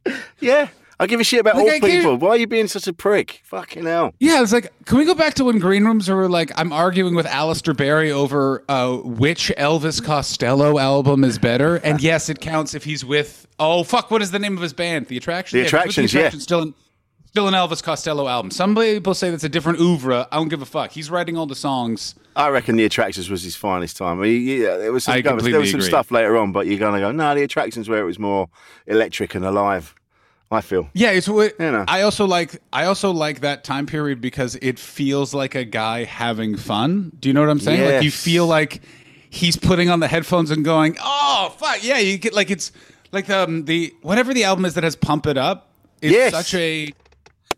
yeah. 0.41 0.69
I 1.03 1.07
give 1.07 1.19
a 1.19 1.25
shit 1.25 1.41
about 1.41 1.57
Like, 1.57 1.65
all 1.65 1.71
I 1.71 1.81
people. 1.81 2.17
Why 2.17 2.29
are 2.29 2.37
you 2.37 2.47
being 2.47 2.69
such 2.69 2.87
a 2.87 2.93
prick? 2.93 3.41
Fucking 3.43 3.85
hell. 3.85 4.15
Yeah, 4.21 4.41
it's 4.41 4.53
like, 4.53 4.73
can 4.85 4.99
we 4.99 5.05
go 5.05 5.17
back 5.17 5.35
to 5.35 5.45
when 5.45 5.59
green 5.59 5.85
rooms 5.85 6.09
were 6.09 6.29
like, 6.29 6.53
I'm 6.57 6.73
arguing 6.73 7.17
with 7.17 7.27
Alistair 7.27 7.75
Barrie 7.75 8.13
over 8.13 8.63
uh, 8.69 8.99
which 8.99 9.53
Elvis 9.59 10.01
Costello 10.01 10.79
album 10.79 11.25
is 11.25 11.41
better? 11.41 11.77
And 11.79 12.01
yes, 12.01 12.29
it 12.29 12.41
counts 12.41 12.73
if 12.75 12.85
he's 12.85 13.05
with, 13.05 13.49
oh, 13.59 13.83
fuck, 13.83 14.13
what 14.13 14.23
is 14.23 14.31
the 14.31 14.39
name 14.39 14.57
of 14.57 14.63
his 14.63 14.73
band? 14.73 15.09
The 15.09 15.17
Attraction? 15.17 15.59
The 15.59 15.65
if 15.65 15.73
he's 15.73 15.73
with 15.73 15.81
Attractions, 15.81 16.13
the 16.13 16.19
yeah. 16.19 16.23
Attractions, 16.27 16.43
Still, 16.45 16.63
an, 16.63 16.75
still 17.27 17.49
an 17.49 17.55
Elvis 17.55 17.83
Costello 17.83 18.29
album. 18.29 18.53
Some 18.53 18.77
people 18.77 19.15
say 19.15 19.31
that's 19.31 19.43
a 19.43 19.49
different 19.49 19.81
oeuvre. 19.81 20.29
I 20.31 20.37
don't 20.37 20.51
give 20.51 20.63
a 20.63 20.67
fuck. 20.67 20.93
He's 20.93 21.11
writing 21.11 21.37
all 21.37 21.47
the 21.47 21.57
songs. 21.57 22.15
I 22.37 22.49
reckon 22.51 22.77
the 22.77 22.85
attractions 22.85 23.29
was 23.29 23.43
his 23.43 23.57
finest 23.57 23.97
time. 23.97 24.21
I 24.21 24.23
mean, 24.23 24.47
yeah, 24.47 24.77
there 24.77 24.93
was 24.93 25.03
some, 25.03 25.15
I 25.15 25.21
there 25.21 25.35
was 25.35 25.43
some 25.45 25.81
agree. 25.81 25.83
stuff 25.83 26.13
later 26.13 26.37
on, 26.37 26.53
but 26.53 26.69
you're 26.69 26.79
gonna 26.79 27.01
go, 27.01 27.11
no, 27.11 27.35
the 27.35 27.43
attractions 27.43 27.89
where 27.89 28.01
it 28.01 28.07
was 28.07 28.21
more 28.21 28.49
electric 28.87 29.35
and 29.35 29.45
alive. 29.45 29.97
I 30.53 30.61
feel. 30.61 30.89
Yeah, 30.95 31.11
it's 31.11 31.29
what 31.29 31.55
You 31.59 31.71
know. 31.73 31.85
I 31.89 32.03
also 32.03 32.27
like. 32.27 32.61
I 32.73 32.85
also 32.85 33.11
like 33.11 33.41
that 33.41 33.65
time 33.65 33.87
period 33.87 34.21
because 34.21 34.55
it 34.63 34.79
feels 34.79 35.33
like 35.35 35.55
a 35.55 35.65
guy 35.65 36.05
having 36.05 36.57
fun. 36.57 37.11
Do 37.19 37.29
you 37.29 37.33
know 37.33 37.41
what 37.41 37.51
I'm 37.51 37.59
saying? 37.59 37.85
Like 37.95 38.03
you 38.05 38.11
feel 38.11 38.47
like 38.47 38.83
he's 39.31 39.57
putting 39.57 39.89
on 39.91 40.01
the 40.01 40.09
headphones 40.09 40.51
and 40.51 40.65
going, 40.65 40.97
"Oh 41.01 41.55
fuck 41.59 41.83
yeah!" 41.83 41.99
You 41.99 42.19
get 42.19 42.35
like 42.35 42.51
it's 42.51 42.71
like 43.13 43.31
um 43.31 43.65
the 43.65 43.93
whatever 44.03 44.35
the 44.35 44.45
album 44.45 44.65
is 44.65 44.75
that 44.75 44.85
has 44.85 44.95
"Pump 44.95 45.27
It 45.27 45.39
Up." 45.39 45.71
It's 46.03 46.13
Yes. 46.13 46.33
such 46.33 46.55
a 46.55 46.93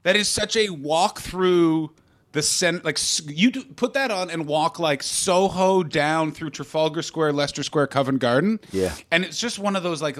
that 0.04 0.16
is 0.16 0.28
such 0.28 0.56
a 0.56 0.68
walk 0.70 1.20
through 1.20 1.90
the 2.32 2.42
cent 2.42 2.84
like 2.84 2.98
you 3.28 3.50
do, 3.52 3.64
put 3.64 3.92
that 3.94 4.10
on 4.10 4.28
and 4.28 4.46
walk 4.46 4.78
like 4.80 5.02
Soho 5.02 5.82
down 5.84 6.32
through 6.32 6.50
Trafalgar 6.50 7.00
Square, 7.02 7.32
Leicester 7.32 7.62
Square, 7.62 7.86
Covent 7.88 8.18
Garden. 8.18 8.58
Yeah. 8.72 8.92
and 9.12 9.24
it's 9.24 9.38
just 9.38 9.58
one 9.58 9.76
of 9.76 9.82
those 9.84 10.02
like 10.02 10.18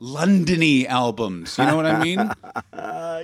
Londony 0.00 0.86
albums. 0.86 1.56
You 1.58 1.66
know 1.66 1.76
what 1.76 1.86
I 1.86 2.02
mean? 2.02 2.30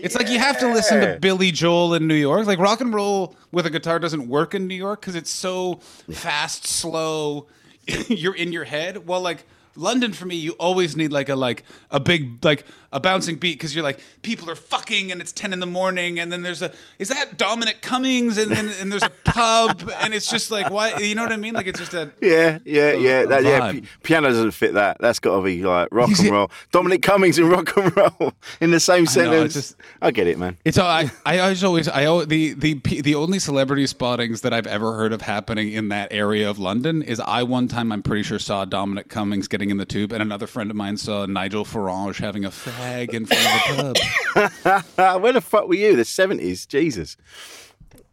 It's 0.03 0.15
like 0.15 0.31
you 0.31 0.39
have 0.39 0.59
to 0.61 0.73
listen 0.73 1.01
to 1.01 1.19
Billy 1.21 1.51
Joel 1.51 1.93
in 1.93 2.07
New 2.07 2.15
York. 2.15 2.47
Like 2.47 2.59
rock 2.59 2.81
and 2.81 2.95
roll 2.95 3.37
with 3.53 3.67
a 3.67 3.71
guitar 3.71 3.99
doesn't 3.99 4.29
work 4.29 4.55
in 4.55 4.67
New 4.67 4.75
York 4.75 5.01
because 5.01 5.15
it's 5.15 5.31
so 5.31 5.75
fast, 6.11 6.67
slow. 6.67 7.49
You're 8.09 8.35
in 8.35 8.51
your 8.51 8.65
head. 8.65 9.07
Well, 9.07 9.21
like 9.21 9.45
London 9.77 10.13
for 10.13 10.27
me, 10.27 10.35
you 10.37 10.53
always 10.53 10.97
need 10.97 11.13
like 11.13 11.29
a 11.29 11.37
like 11.37 11.65
a 11.91 12.01
big 12.01 12.45
like 12.45 12.65
a 12.93 12.99
bouncing 12.99 13.37
beat 13.37 13.55
because 13.57 13.73
you're 13.73 13.85
like 13.85 14.01
people 14.23 14.51
are 14.51 14.57
fucking 14.57 15.13
and 15.13 15.21
it's 15.21 15.31
ten 15.31 15.53
in 15.53 15.61
the 15.61 15.67
morning 15.67 16.19
and 16.19 16.33
then 16.33 16.43
there's 16.43 16.61
a 16.61 16.73
is 16.99 17.09
that 17.09 17.37
Dominic 17.37 17.83
Cummings 17.83 18.37
and 18.37 18.51
then 18.51 18.69
and 18.81 18.91
there's 18.91 19.05
a 19.05 19.13
pub 19.25 19.89
and 20.01 20.13
it's 20.13 20.29
just 20.29 20.51
like 20.51 20.71
why 20.71 20.97
you 20.97 21.15
know 21.15 21.23
what 21.23 21.31
I 21.31 21.37
mean 21.37 21.55
like 21.55 21.69
it's 21.69 21.79
just 21.79 21.95
a 21.95 22.11
Yeah, 22.21 22.59
yeah, 22.65 22.93
yeah. 22.93 23.27
That, 23.27 23.45
yeah, 23.45 23.61
pi- 23.61 23.83
piano 24.03 24.29
doesn't 24.29 24.51
fit 24.51 24.75
that. 24.75 24.97
That's 24.99 25.21
got 25.21 25.37
to 25.37 25.43
be 25.43 25.63
like 25.63 25.89
rock 25.93 26.11
and 26.19 26.31
roll. 26.31 26.51
Dominic 26.73 27.03
Cummings 27.03 27.39
and 27.39 27.49
rock 27.49 27.77
and 27.77 27.97
roll 27.97 28.33
in 28.61 28.73
the 28.73 28.81
same 28.81 28.97
I 28.97 28.99
know, 29.03 29.07
sentence. 29.07 29.55
just- 29.55 29.77
I 30.03 30.11
get 30.11 30.27
it, 30.27 30.37
man. 30.39 30.57
It's 30.65 30.77
all, 30.79 30.89
I 30.89 31.11
I 31.25 31.39
always 31.39 31.63
always 31.63 31.89
I 31.89 32.05
al- 32.05 32.27
the 32.27 32.55
the 32.55 32.75
the 33.03 33.15
only 33.15 33.39
celebrity 33.39 33.87
spottings 33.87 34.41
that 34.41 34.53
I've 34.53 34.67
ever 34.67 34.95
heard 34.97 35.13
of 35.13 35.23
happening 35.23 35.73
in 35.73 35.91
that 35.91 36.09
area 36.13 36.51
of 36.51 36.59
London 36.59 37.03
is 37.03 37.21
I 37.21 37.45
one 37.45 37.69
time 37.69 37.93
I'm 37.93 38.03
pretty 38.03 38.25
sure 38.25 38.41
saw 38.41 38.65
Dominic 38.65 39.09
Cummings 39.09 39.47
getting 39.61 39.69
in 39.71 39.77
the 39.77 39.85
tube 39.85 40.11
and 40.11 40.23
another 40.23 40.47
friend 40.47 40.71
of 40.71 40.77
mine 40.77 40.97
saw 40.97 41.27
Nigel 41.27 41.67
Farage 41.67 42.19
having 42.19 42.47
a 42.47 42.51
fag 42.51 43.13
in 43.13 43.27
front 43.27 43.79
of 43.79 43.95
a 44.35 44.51
pub. 44.97 45.23
Where 45.23 45.35
the 45.35 45.43
fuck 45.43 45.69
were 45.69 45.75
you? 45.75 45.97
The 45.97 46.07
seventies, 46.07 46.65
Jesus. 46.65 47.19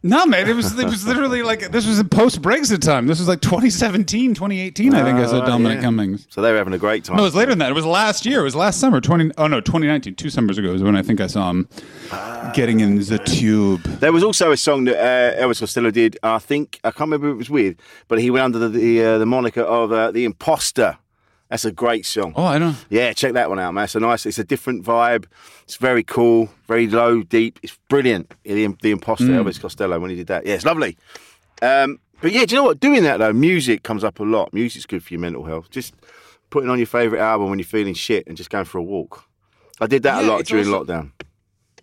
No, 0.02 0.26
man, 0.26 0.46
it 0.48 0.54
was 0.54 0.78
it 0.78 0.84
was 0.84 1.06
literally 1.06 1.42
like 1.42 1.72
this 1.72 1.86
was 1.86 1.98
in 1.98 2.08
post 2.10 2.42
Brexit 2.42 2.80
time. 2.82 3.06
This 3.06 3.18
was 3.18 3.26
like 3.28 3.40
2017, 3.40 4.34
2018. 4.34 4.94
I 4.94 5.02
think 5.02 5.18
I 5.18 5.26
saw 5.26 5.42
Oh, 5.42 5.46
Dominic 5.46 5.78
yeah. 5.78 5.82
Cummings. 5.84 6.26
So 6.30 6.40
they 6.42 6.52
were 6.52 6.58
having 6.58 6.74
a 6.74 6.78
great 6.78 7.02
time. 7.04 7.16
No, 7.16 7.22
it 7.22 7.26
was 7.26 7.34
later 7.34 7.50
than 7.50 7.58
that. 7.60 7.70
It 7.70 7.74
was 7.74 7.86
last 7.86 8.24
year. 8.26 8.40
It 8.40 8.44
was 8.44 8.54
last 8.54 8.78
summer. 8.78 9.00
20 9.00 9.32
Oh 9.38 9.46
no, 9.48 9.60
2019. 9.60 10.14
Two 10.14 10.30
summers 10.30 10.56
ago 10.58 10.72
is 10.74 10.82
when 10.84 10.94
I 10.94 11.02
think 11.02 11.20
I 11.20 11.26
saw 11.26 11.50
him 11.50 11.68
getting 12.54 12.78
in 12.80 12.96
the 12.98 13.18
tube. 13.18 13.82
There 13.84 14.12
was 14.12 14.22
also 14.22 14.52
a 14.52 14.56
song 14.56 14.84
that 14.84 14.98
uh, 14.98 15.42
Elvis 15.42 15.60
Costello 15.60 15.90
did. 15.90 16.16
I 16.22 16.38
think 16.38 16.78
I 16.84 16.90
can't 16.90 17.00
remember 17.10 17.26
who 17.28 17.32
it 17.32 17.38
was 17.38 17.50
with, 17.50 17.76
but 18.06 18.20
he 18.20 18.30
went 18.30 18.44
under 18.44 18.58
the 18.60 18.68
the, 18.68 19.02
uh, 19.04 19.18
the 19.18 19.26
moniker 19.26 19.62
of 19.62 19.90
uh, 19.90 20.10
the 20.12 20.24
Imposter. 20.26 20.98
That's 21.50 21.64
a 21.64 21.72
great 21.72 22.04
song. 22.04 22.34
Oh, 22.36 22.44
I 22.44 22.58
don't. 22.58 22.76
Yeah, 22.90 23.12
check 23.14 23.32
that 23.32 23.48
one 23.48 23.58
out, 23.58 23.72
man. 23.72 23.84
It's 23.84 23.94
a 23.94 24.00
nice. 24.00 24.26
It's 24.26 24.38
a 24.38 24.44
different 24.44 24.84
vibe. 24.84 25.24
It's 25.62 25.76
very 25.76 26.04
cool, 26.04 26.50
very 26.66 26.86
low, 26.86 27.22
deep. 27.22 27.58
It's 27.62 27.76
brilliant. 27.88 28.34
The, 28.44 28.66
the 28.82 28.90
Imposter, 28.90 29.24
Mm. 29.26 29.44
Elvis 29.44 29.58
Costello, 29.60 29.98
when 29.98 30.10
he 30.10 30.16
did 30.16 30.26
that. 30.26 30.44
Yeah, 30.46 30.54
it's 30.54 30.64
lovely. 30.66 30.96
Um, 31.62 32.00
but 32.20 32.32
yeah, 32.32 32.44
do 32.44 32.54
you 32.54 32.60
know 32.60 32.66
what? 32.66 32.80
Doing 32.80 33.02
that 33.04 33.16
though, 33.18 33.32
music 33.32 33.82
comes 33.82 34.04
up 34.04 34.20
a 34.20 34.24
lot. 34.24 34.52
Music's 34.52 34.84
good 34.86 35.02
for 35.02 35.14
your 35.14 35.20
mental 35.20 35.44
health. 35.44 35.70
Just 35.70 35.94
putting 36.50 36.68
on 36.68 36.78
your 36.78 36.86
favourite 36.86 37.22
album 37.22 37.48
when 37.50 37.58
you're 37.58 37.66
feeling 37.66 37.94
shit 37.94 38.26
and 38.26 38.36
just 38.36 38.50
going 38.50 38.64
for 38.66 38.78
a 38.78 38.82
walk. 38.82 39.24
I 39.80 39.86
did 39.86 40.02
that 40.02 40.22
a 40.24 40.26
lot 40.26 40.44
during 40.44 40.66
also- 40.72 40.84
lockdown. 40.84 41.12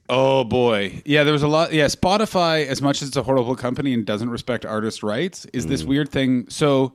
Oh 0.08 0.44
boy, 0.44 1.02
yeah. 1.06 1.24
There 1.24 1.34
was 1.34 1.42
a 1.42 1.48
lot. 1.48 1.74
Yeah, 1.74 1.86
Spotify, 1.86 2.68
as 2.68 2.80
much 2.80 3.02
as 3.02 3.08
it's 3.08 3.18
a 3.18 3.24
horrible 3.24 3.56
company 3.56 3.92
and 3.94 4.06
doesn't 4.06 4.30
respect 4.30 4.64
artist 4.64 5.02
rights, 5.02 5.46
is 5.52 5.66
this 5.66 5.84
weird 5.84 6.10
thing. 6.10 6.46
So, 6.48 6.94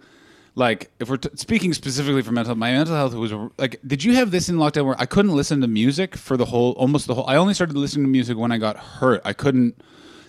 like, 0.54 0.90
if 0.98 1.08
we're 1.08 1.16
t- 1.16 1.30
speaking 1.36 1.72
specifically 1.72 2.22
for 2.22 2.32
mental, 2.32 2.54
my 2.54 2.72
mental 2.72 2.94
health 2.94 3.14
was 3.14 3.32
like. 3.56 3.80
Did 3.86 4.04
you 4.04 4.14
have 4.16 4.30
this 4.30 4.48
in 4.48 4.56
lockdown 4.56 4.86
where 4.86 5.00
I 5.00 5.06
couldn't 5.06 5.34
listen 5.34 5.60
to 5.60 5.68
music 5.68 6.16
for 6.16 6.36
the 6.36 6.46
whole, 6.46 6.72
almost 6.72 7.06
the 7.06 7.14
whole? 7.14 7.26
I 7.26 7.36
only 7.36 7.54
started 7.54 7.76
listening 7.76 8.04
to 8.04 8.10
music 8.10 8.36
when 8.36 8.52
I 8.52 8.58
got 8.58 8.76
hurt. 8.76 9.22
I 9.24 9.32
couldn't, 9.32 9.80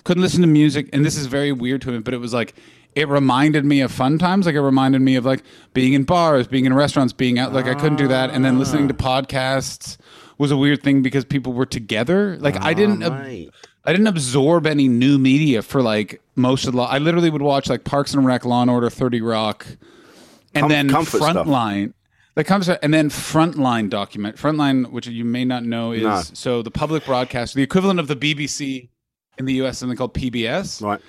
couldn't 0.04 0.24
listen 0.24 0.42
to 0.42 0.48
music, 0.48 0.90
and 0.94 1.04
this 1.04 1.18
is 1.18 1.26
very 1.26 1.52
weird 1.52 1.82
to 1.84 1.92
me, 1.92 2.00
but 2.00 2.14
it 2.14 2.20
was 2.20 2.34
like. 2.34 2.56
It 2.94 3.08
reminded 3.08 3.64
me 3.64 3.80
of 3.80 3.90
fun 3.90 4.18
times. 4.18 4.46
Like 4.46 4.56
it 4.56 4.60
reminded 4.60 5.02
me 5.02 5.16
of 5.16 5.24
like 5.24 5.44
being 5.74 5.94
in 5.94 6.04
bars, 6.04 6.46
being 6.46 6.66
in 6.66 6.74
restaurants, 6.74 7.14
being 7.14 7.40
out. 7.40 7.54
Like 7.54 7.66
I 7.66 7.74
couldn't 7.74 7.96
do 7.96 8.10
that, 8.10 8.32
and 8.32 8.44
then 8.44 8.60
listening 8.60 8.90
to 8.90 8.96
ah. 9.00 9.22
podcasts 9.22 9.98
was 10.38 10.52
a 10.52 10.58
weird 10.58 10.84
thing 10.84 11.02
because 11.02 11.24
people 11.24 11.54
were 11.54 11.66
together. 11.66 12.36
Like 12.42 12.62
I 12.62 12.74
didn't. 12.74 13.02
Ah, 13.02 13.24
ab- 13.24 13.52
I 13.84 13.92
didn't 13.94 14.08
absorb 14.08 14.68
any 14.68 14.88
new 14.88 15.18
media 15.18 15.62
for 15.62 15.82
like 15.82 16.22
most 16.36 16.68
of 16.68 16.74
the. 16.74 16.82
I 16.82 16.98
literally 16.98 17.30
would 17.30 17.42
watch 17.42 17.70
like 17.70 17.84
Parks 17.84 18.14
and 18.14 18.26
Rec, 18.26 18.46
Law 18.46 18.62
and 18.62 18.70
Order, 18.70 18.90
Thirty 18.90 19.22
Rock, 19.22 19.66
and 20.54 20.64
Com- 20.64 20.70
then 20.70 20.90
comfort 20.90 21.18
stuff. 21.22 21.48
Frontline. 21.48 21.94
Like 22.36 22.48
comes 22.48 22.70
and 22.70 22.94
then 22.94 23.10
Frontline 23.10 23.90
document 23.90 24.38
Frontline, 24.38 24.90
which 24.92 25.06
you 25.08 25.26
may 25.26 25.44
not 25.44 25.64
know 25.66 25.92
is 25.92 26.04
No. 26.04 26.22
so 26.22 26.62
the 26.62 26.72
public 26.72 27.06
broadcast, 27.06 27.56
the 27.56 27.62
equivalent 27.64 28.00
of 28.00 28.08
the 28.08 28.16
BBC 28.16 28.88
in 29.38 29.46
the 29.46 29.54
U.S. 29.56 29.80
something 29.80 29.98
called 29.98 30.14
PBS, 30.14 30.82
Right. 30.82 31.02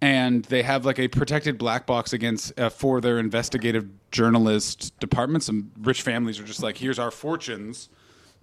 and 0.00 0.42
they 0.46 0.62
have 0.62 0.86
like 0.86 0.98
a 0.98 1.08
protected 1.08 1.58
black 1.58 1.86
box 1.86 2.14
against 2.14 2.58
uh, 2.58 2.70
for 2.70 3.00
their 3.02 3.18
investigative 3.18 3.86
journalist 4.10 4.98
departments. 5.00 5.48
And 5.50 5.70
rich 5.82 6.00
families 6.02 6.40
are 6.40 6.44
just 6.44 6.62
like, 6.62 6.78
here's 6.78 6.98
our 6.98 7.10
fortunes. 7.10 7.88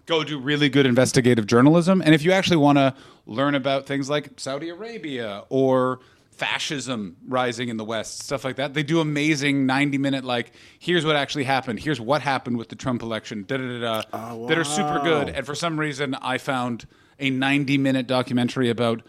Go 0.05 0.23
do 0.23 0.39
really 0.39 0.69
good 0.69 0.85
investigative 0.85 1.47
journalism. 1.47 2.01
And 2.05 2.13
if 2.15 2.23
you 2.23 2.31
actually 2.31 2.57
want 2.57 2.77
to 2.77 2.93
learn 3.25 3.55
about 3.55 3.85
things 3.87 4.09
like 4.09 4.39
Saudi 4.39 4.69
Arabia 4.69 5.43
or 5.49 5.99
fascism 6.37 7.17
rising 7.27 7.69
in 7.69 7.77
the 7.77 7.83
West, 7.85 8.23
stuff 8.23 8.45
like 8.45 8.57
that, 8.57 8.73
they 8.73 8.83
do 8.83 8.99
amazing 8.99 9.65
90 9.65 9.97
minute, 9.97 10.23
like, 10.23 10.51
here's 10.79 11.05
what 11.05 11.15
actually 11.15 11.43
happened. 11.45 11.79
Here's 11.79 11.99
what 11.99 12.21
happened 12.21 12.57
with 12.57 12.69
the 12.69 12.75
Trump 12.75 13.01
election, 13.01 13.43
da 13.47 13.57
da 13.57 13.79
da 13.79 14.01
da, 14.01 14.03
oh, 14.13 14.47
that 14.47 14.57
are 14.57 14.63
super 14.63 14.99
good. 15.03 15.29
And 15.29 15.45
for 15.45 15.55
some 15.55 15.79
reason, 15.79 16.15
I 16.15 16.37
found 16.37 16.85
a 17.19 17.29
90 17.29 17.77
minute 17.79 18.07
documentary 18.07 18.69
about 18.69 19.01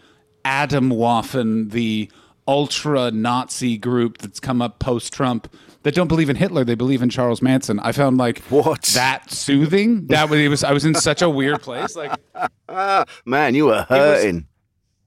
Atomwaffen, 0.43 1.71
the 1.71 2.11
ultra 2.47 3.11
Nazi 3.11 3.77
group 3.77 4.17
that's 4.17 4.39
come 4.39 4.61
up 4.61 4.79
post 4.79 5.13
Trump 5.13 5.53
that 5.83 5.95
don't 5.95 6.07
believe 6.07 6.29
in 6.29 6.35
Hitler, 6.35 6.63
they 6.63 6.75
believe 6.75 7.01
in 7.01 7.09
Charles 7.09 7.41
Manson. 7.41 7.79
I 7.79 7.91
found 7.91 8.17
like 8.17 8.39
What? 8.45 8.81
that 8.95 9.31
soothing. 9.31 10.07
That 10.07 10.29
was, 10.29 10.39
it 10.39 10.47
was 10.49 10.63
I 10.63 10.71
was 10.73 10.83
in 10.83 10.95
such 10.95 11.21
a 11.21 11.29
weird 11.29 11.61
place. 11.61 11.95
Like 11.95 12.19
man, 13.25 13.55
you 13.55 13.65
were 13.67 13.85
hurting. 13.87 14.45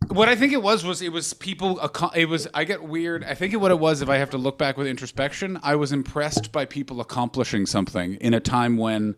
What 0.08 0.28
I 0.28 0.36
think 0.36 0.52
it 0.52 0.62
was 0.62 0.84
was 0.84 1.02
it 1.02 1.12
was 1.12 1.34
people. 1.34 1.80
It 2.14 2.26
was 2.28 2.48
I 2.54 2.64
get 2.64 2.82
weird. 2.82 3.24
I 3.24 3.34
think 3.34 3.52
it, 3.52 3.56
what 3.56 3.70
it 3.70 3.78
was, 3.78 4.02
if 4.02 4.08
I 4.08 4.16
have 4.16 4.30
to 4.30 4.38
look 4.38 4.58
back 4.58 4.76
with 4.76 4.86
introspection, 4.86 5.58
I 5.62 5.76
was 5.76 5.92
impressed 5.92 6.52
by 6.52 6.64
people 6.64 7.00
accomplishing 7.00 7.66
something 7.66 8.14
in 8.16 8.34
a 8.34 8.40
time 8.40 8.76
when 8.76 9.16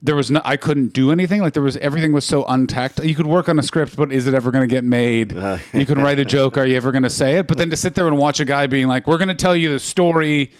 there 0.00 0.16
was 0.16 0.30
no. 0.30 0.40
I 0.44 0.56
couldn't 0.56 0.92
do 0.92 1.12
anything. 1.12 1.40
Like 1.40 1.54
there 1.54 1.62
was 1.62 1.76
everything 1.78 2.12
was 2.12 2.24
so 2.24 2.44
untact. 2.44 3.04
You 3.06 3.14
could 3.14 3.26
work 3.26 3.48
on 3.48 3.58
a 3.58 3.62
script, 3.62 3.96
but 3.96 4.12
is 4.12 4.26
it 4.26 4.34
ever 4.34 4.50
going 4.50 4.68
to 4.68 4.72
get 4.72 4.84
made? 4.84 5.36
Uh, 5.36 5.58
you 5.72 5.86
can 5.86 5.98
write 5.98 6.18
a 6.18 6.24
joke. 6.24 6.58
Are 6.58 6.66
you 6.66 6.76
ever 6.76 6.92
going 6.92 7.04
to 7.04 7.10
say 7.10 7.38
it? 7.38 7.46
But 7.46 7.58
then 7.58 7.70
to 7.70 7.76
sit 7.76 7.94
there 7.94 8.06
and 8.06 8.18
watch 8.18 8.40
a 8.40 8.44
guy 8.44 8.66
being 8.66 8.88
like, 8.88 9.06
"We're 9.06 9.18
going 9.18 9.28
to 9.28 9.34
tell 9.34 9.56
you 9.56 9.70
the 9.70 9.78
story." 9.78 10.52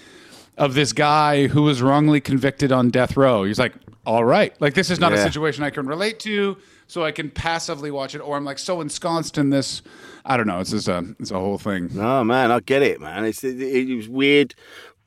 Of 0.59 0.75
this 0.75 0.93
guy 0.93 1.47
who 1.47 1.63
was 1.63 1.81
wrongly 1.81 2.21
convicted 2.21 2.73
on 2.73 2.91
death 2.91 3.17
row. 3.17 3.45
He's 3.45 3.59
like, 3.59 3.73
all 4.05 4.23
right. 4.23 4.55
Like, 4.61 4.75
this 4.75 4.91
is 4.91 5.01
not 5.01 5.15
a 5.15 5.17
situation 5.23 5.65
I 5.65 5.71
can 5.71 5.87
relate 5.87 6.21
to, 6.21 6.59
so 6.87 7.05
I 7.05 7.13
can 7.13 7.31
passively 7.31 7.91
watch 7.91 8.15
it, 8.15 8.19
or 8.19 8.37
I'm 8.37 8.45
like 8.45 8.59
so 8.59 8.81
ensconced 8.81 9.39
in 9.39 9.51
this. 9.51 9.83
I 10.25 10.37
don't 10.37 10.47
know. 10.47 10.61
It's 10.61 10.71
just 10.71 10.89
a, 10.89 11.15
it's 11.19 11.31
a 11.31 11.39
whole 11.39 11.59
thing. 11.59 11.91
No, 11.93 12.23
man, 12.25 12.51
I 12.51 12.61
get 12.61 12.83
it, 12.83 13.01
man. 13.01 13.25
It's, 13.25 13.43
it, 13.43 13.61
it 13.61 13.95
was 13.95 14.09
weird. 14.09 14.55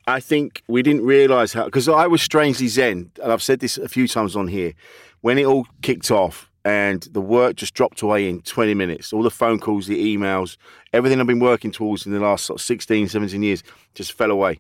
I 0.08 0.20
think 0.20 0.64
we 0.68 0.84
didn't 0.84 1.04
realise 1.04 1.54
how, 1.54 1.66
because 1.66 1.90
I 1.90 2.08
was 2.08 2.22
strangely 2.22 2.68
zen, 2.68 3.12
and 3.22 3.32
I've 3.32 3.42
said 3.42 3.60
this 3.60 3.78
a 3.78 3.90
few 3.90 4.08
times 4.08 4.36
on 4.36 4.48
here. 4.48 4.74
When 5.22 5.40
it 5.40 5.46
all 5.46 5.66
kicked 5.82 6.12
off 6.12 6.52
and 6.64 7.02
the 7.12 7.22
work 7.22 7.56
just 7.56 7.74
dropped 7.74 8.04
away 8.04 8.30
in 8.30 8.42
20 8.42 8.76
minutes, 8.76 9.12
all 9.12 9.24
the 9.24 9.32
phone 9.32 9.60
calls, 9.60 9.88
the 9.88 10.16
emails, 10.16 10.58
everything 10.94 11.20
I've 11.20 11.26
been 11.26 11.40
working 11.40 11.72
towards 11.72 12.06
in 12.06 12.12
the 12.12 12.20
last 12.20 12.46
sort 12.46 12.60
of 12.60 12.66
16, 12.66 13.08
17 13.08 13.42
years 13.42 13.64
just 13.96 14.14
fell 14.14 14.30
away. 14.30 14.60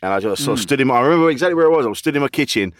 And 0.00 0.12
I 0.12 0.20
just 0.20 0.44
sort 0.44 0.54
of 0.54 0.60
hmm. 0.60 0.62
stood 0.62 0.80
in 0.80 0.86
my, 0.86 0.96
I 0.96 1.00
remember 1.02 1.28
exactly 1.28 1.54
where 1.54 1.66
I 1.66 1.76
was. 1.76 1.84
I 1.84 1.90
was 1.90 1.98
stood 1.98 2.16
in 2.16 2.22
my 2.22 2.28
kitchen 2.28 2.72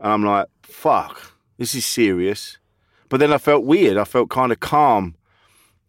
and 0.00 0.12
I'm 0.12 0.24
like, 0.24 0.48
fuck, 0.62 1.32
this 1.56 1.74
is 1.74 1.86
serious. 1.86 2.58
But 3.08 3.20
then 3.20 3.32
I 3.32 3.38
felt 3.38 3.64
weird. 3.64 3.96
I 3.96 4.04
felt 4.04 4.30
kind 4.30 4.52
of 4.52 4.60
calm. 4.60 5.14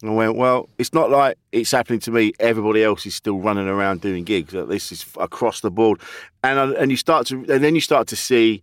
And 0.02 0.12
I 0.12 0.14
went, 0.14 0.36
well, 0.36 0.70
it's 0.78 0.94
not 0.94 1.10
like 1.10 1.38
it's 1.52 1.72
happening 1.72 2.00
to 2.02 2.12
me. 2.12 2.34
Everybody 2.40 2.84
else 2.84 3.06
is 3.06 3.16
still 3.16 3.40
running 3.40 3.68
around 3.68 4.02
doing 4.02 4.24
gigs. 4.24 4.52
This 4.54 4.92
is 4.92 5.06
across 5.18 5.62
the 5.62 5.72
board, 5.72 6.02
and 6.44 6.60
I- 6.60 6.74
and 6.74 6.92
you 6.92 6.98
start 6.98 7.28
to, 7.28 7.38
and 7.38 7.64
then 7.64 7.76
you 7.76 7.82
start 7.82 8.08
to 8.10 8.16
see, 8.16 8.62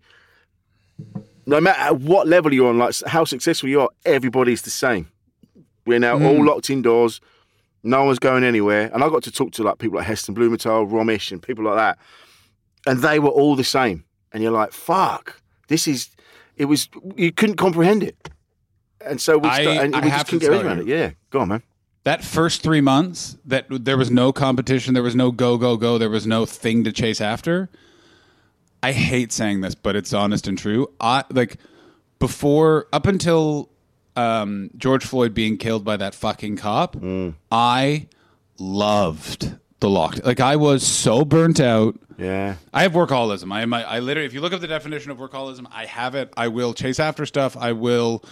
no 1.47 1.61
matter 1.61 1.95
what 1.95 2.29
level 2.29 2.53
you're 2.53 2.69
on, 2.69 2.79
like 2.79 2.95
how 3.07 3.25
successful 3.25 3.69
you 3.69 3.81
are, 3.81 3.88
everybody's 4.05 4.62
the 4.62 4.71
same. 4.71 5.09
We're 5.87 5.99
now 5.99 6.15
all 6.15 6.37
mm. 6.37 6.47
locked 6.47 6.71
indoors. 6.71 7.21
No 7.83 8.05
one's 8.05 8.21
going 8.21 8.45
anywhere. 8.45 8.91
And 8.95 9.03
I 9.03 9.09
got 9.09 9.25
to 9.25 9.33
talk 9.33 9.53
to 9.53 9.62
like 9.65 9.79
people 9.79 9.97
like 9.97 10.07
Heston 10.07 10.35
Blumenthal, 10.35 10.87
Romesh, 10.87 11.33
and 11.33 11.43
people 11.43 11.65
like 11.65 11.77
that, 11.77 11.99
and 12.87 13.01
they 13.01 13.19
were 13.19 13.31
all 13.31 13.57
the 13.57 13.65
same. 13.65 14.05
And 14.33 14.43
you're 14.43 14.53
like, 14.53 14.73
fuck, 14.73 15.41
this 15.69 15.88
is. 15.88 16.11
It 16.59 16.67
was 16.67 16.88
you 17.17 17.33
couldn't 17.33 17.57
comprehend 17.57 18.03
it, 18.03 18.29
and 19.05 19.21
so 19.21 19.38
we, 19.38 19.49
I- 19.49 19.62
sta- 19.62 19.81
and 19.83 19.97
I 19.97 20.01
we 20.01 20.09
have 20.11 20.21
just 20.21 20.31
to 20.31 20.38
couldn't 20.38 20.57
get 20.59 20.67
around 20.67 20.79
it. 20.81 20.87
Yeah, 20.87 21.11
go 21.31 21.41
on, 21.41 21.49
man. 21.49 21.62
That 22.05 22.25
first 22.25 22.62
three 22.62 22.81
months, 22.81 23.37
that 23.45 23.67
there 23.71 23.97
was 23.97 24.11
no 24.11 24.33
competition, 24.33 24.93
there 24.95 25.05
was 25.05 25.15
no 25.15 25.31
go, 25.31 25.57
go, 25.57 25.77
go, 25.77 25.99
there 25.99 26.11
was 26.11 26.27
no 26.27 26.45
thing 26.45 26.83
to 26.85 26.91
chase 26.93 27.21
after. 27.21 27.69
I 28.83 28.91
hate 28.91 29.31
saying 29.31 29.61
this, 29.61 29.77
but 29.77 29.95
it's 29.95 30.12
honest 30.12 30.49
and 30.49 30.59
true. 30.59 30.88
I 31.01 31.23
like 31.31 31.59
before, 32.19 32.88
up 32.93 33.07
until 33.07 33.69
um, 34.17 34.71
George 34.77 35.05
Floyd 35.05 35.33
being 35.33 35.57
killed 35.59 35.85
by 35.85 35.97
that 35.97 36.15
fucking 36.17 36.57
cop, 36.57 36.97
I 37.53 38.09
loved 38.59 39.55
the 39.81 39.88
locked. 39.91 40.25
Like 40.25 40.41
I 40.41 40.57
was 40.57 40.85
so 40.87 41.25
burnt 41.25 41.61
out. 41.61 41.99
Yeah. 42.19 42.57
I 42.73 42.83
have 42.83 42.93
workaholism. 42.93 43.53
I 43.53 43.62
am. 43.62 43.73
I, 43.73 43.85
I 43.85 43.99
literally, 44.01 44.27
if 44.27 44.35
you 44.35 44.41
look 44.41 44.53
up 44.53 44.61
the 44.61 44.69
definition 44.69 45.11
of 45.11 45.19
workaholism, 45.19 45.67
I 45.73 45.87
have 45.87 46.15
it. 46.15 46.33
I 46.37 46.49
will 46.49 46.75
chase 46.75 47.01
after 47.01 47.27
stuff. 47.27 47.57
I 47.57 47.73
will. 47.73 48.25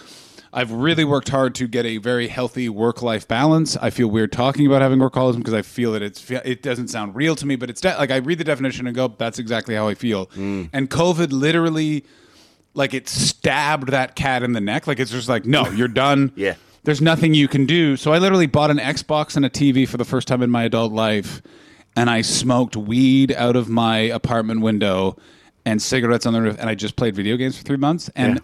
I've 0.53 0.71
really 0.71 1.05
worked 1.05 1.29
hard 1.29 1.55
to 1.55 1.67
get 1.67 1.85
a 1.85 1.97
very 1.97 2.27
healthy 2.27 2.67
work 2.67 3.01
life 3.01 3.25
balance. 3.27 3.77
I 3.77 3.89
feel 3.89 4.07
weird 4.09 4.31
talking 4.33 4.67
about 4.67 4.81
having 4.81 4.99
workaholism 4.99 5.37
because 5.37 5.53
I 5.53 5.61
feel 5.61 5.93
that 5.93 6.01
it's 6.01 6.29
it 6.29 6.61
doesn't 6.61 6.89
sound 6.89 7.15
real 7.15 7.35
to 7.37 7.45
me, 7.45 7.55
but 7.55 7.69
it's 7.69 7.79
de- 7.79 7.97
like 7.97 8.11
I 8.11 8.17
read 8.17 8.37
the 8.37 8.43
definition 8.43 8.85
and 8.85 8.95
go, 8.95 9.07
that's 9.07 9.39
exactly 9.39 9.75
how 9.75 9.87
I 9.87 9.93
feel. 9.93 10.27
Mm. 10.27 10.69
And 10.73 10.89
COVID 10.89 11.31
literally, 11.31 12.03
like 12.73 12.93
it 12.93 13.07
stabbed 13.07 13.89
that 13.89 14.15
cat 14.15 14.43
in 14.43 14.51
the 14.51 14.59
neck. 14.61 14.87
Like 14.87 14.99
it's 14.99 15.11
just 15.11 15.29
like, 15.29 15.45
no, 15.45 15.69
you're 15.69 15.87
done. 15.87 16.31
Yeah. 16.35 16.55
There's 16.83 16.99
nothing 17.01 17.35
you 17.35 17.47
can 17.47 17.67
do. 17.67 17.95
So 17.95 18.11
I 18.11 18.17
literally 18.17 18.47
bought 18.47 18.71
an 18.71 18.79
Xbox 18.79 19.35
and 19.35 19.45
a 19.45 19.51
TV 19.51 19.87
for 19.87 19.97
the 19.97 20.05
first 20.05 20.27
time 20.27 20.41
in 20.41 20.49
my 20.49 20.63
adult 20.63 20.91
life, 20.91 21.43
and 21.95 22.09
I 22.09 22.21
smoked 22.21 22.75
weed 22.75 23.31
out 23.33 23.55
of 23.55 23.69
my 23.69 23.99
apartment 23.99 24.61
window 24.61 25.15
and 25.63 25.79
cigarettes 25.79 26.25
on 26.25 26.33
the 26.33 26.41
roof, 26.41 26.55
and 26.59 26.67
I 26.67 26.73
just 26.73 26.95
played 26.95 27.15
video 27.15 27.37
games 27.37 27.55
for 27.55 27.63
three 27.63 27.77
months. 27.77 28.09
And 28.15 28.35
Yeah. 28.37 28.41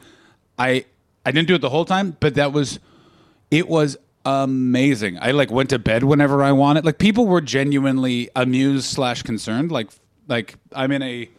I 0.60 0.86
I 1.28 1.32
didn't 1.32 1.50
do 1.50 1.56
it 1.56 1.62
the 1.62 1.70
whole 1.70 1.84
time, 1.84 2.16
but 2.22 2.36
that 2.36 2.54
was 2.54 2.80
it 3.52 3.68
was 3.68 3.98
amazing. 4.26 5.18
I 5.20 5.32
like 5.32 5.52
went 5.52 5.72
to 5.72 5.80
bed 5.80 6.06
whenever 6.06 6.42
I 6.42 6.54
wanted. 6.54 6.86
Like 6.86 7.00
people 7.00 7.28
were 7.28 7.42
genuinely 7.42 8.30
amused 8.34 8.86
slash 8.86 9.24
concerned. 9.24 9.70
Like 9.70 9.90
like 10.30 10.56
I'm 10.72 10.94
in 10.94 11.02
a 11.02 11.30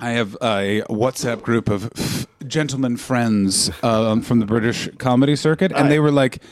I 0.00 0.12
have 0.12 0.34
a 0.40 0.82
WhatsApp 0.88 1.42
group 1.42 1.68
of 1.68 1.92
f- 1.94 2.26
gentlemen 2.46 2.96
friends 2.96 3.70
um, 3.82 4.22
from 4.22 4.40
the 4.40 4.46
British 4.46 4.88
comedy 4.96 5.36
circuit, 5.36 5.72
and 5.72 5.90
they 5.90 6.00
were 6.00 6.10
like, 6.10 6.42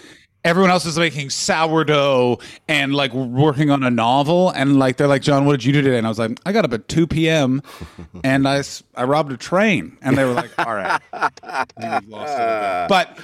everyone 0.45 0.71
else 0.71 0.85
is 0.85 0.99
making 0.99 1.31
sourdough 1.31 2.39
and 2.69 2.95
like 2.95 3.13
working 3.15 3.71
on 3.71 3.83
a 3.83 3.91
novel, 3.91 4.51
and 4.51 4.79
like 4.79 4.97
they're 4.97 5.09
like, 5.09 5.23
John, 5.23 5.47
what 5.47 5.53
did 5.53 5.65
you 5.65 5.73
do 5.73 5.83
today? 5.83 5.99
And 5.99 6.07
I 6.07 6.11
was 6.11 6.19
like, 6.19 6.39
I 6.45 6.53
got 6.53 6.65
up 6.65 6.73
at 6.73 6.89
two 6.89 7.07
p.m. 7.07 7.63
and 8.25 8.47
i 8.47 8.63
i 8.95 9.05
robbed 9.05 9.33
a 9.33 9.37
train, 9.37 9.97
and 10.03 10.17
they 10.17 10.25
were 10.25 10.35
like, 10.35 10.51
all 10.59 10.75
right, 10.75 11.01
I 11.13 11.65
think 11.79 12.05
we've 12.05 12.09
lost 12.11 12.37
but. 12.89 13.19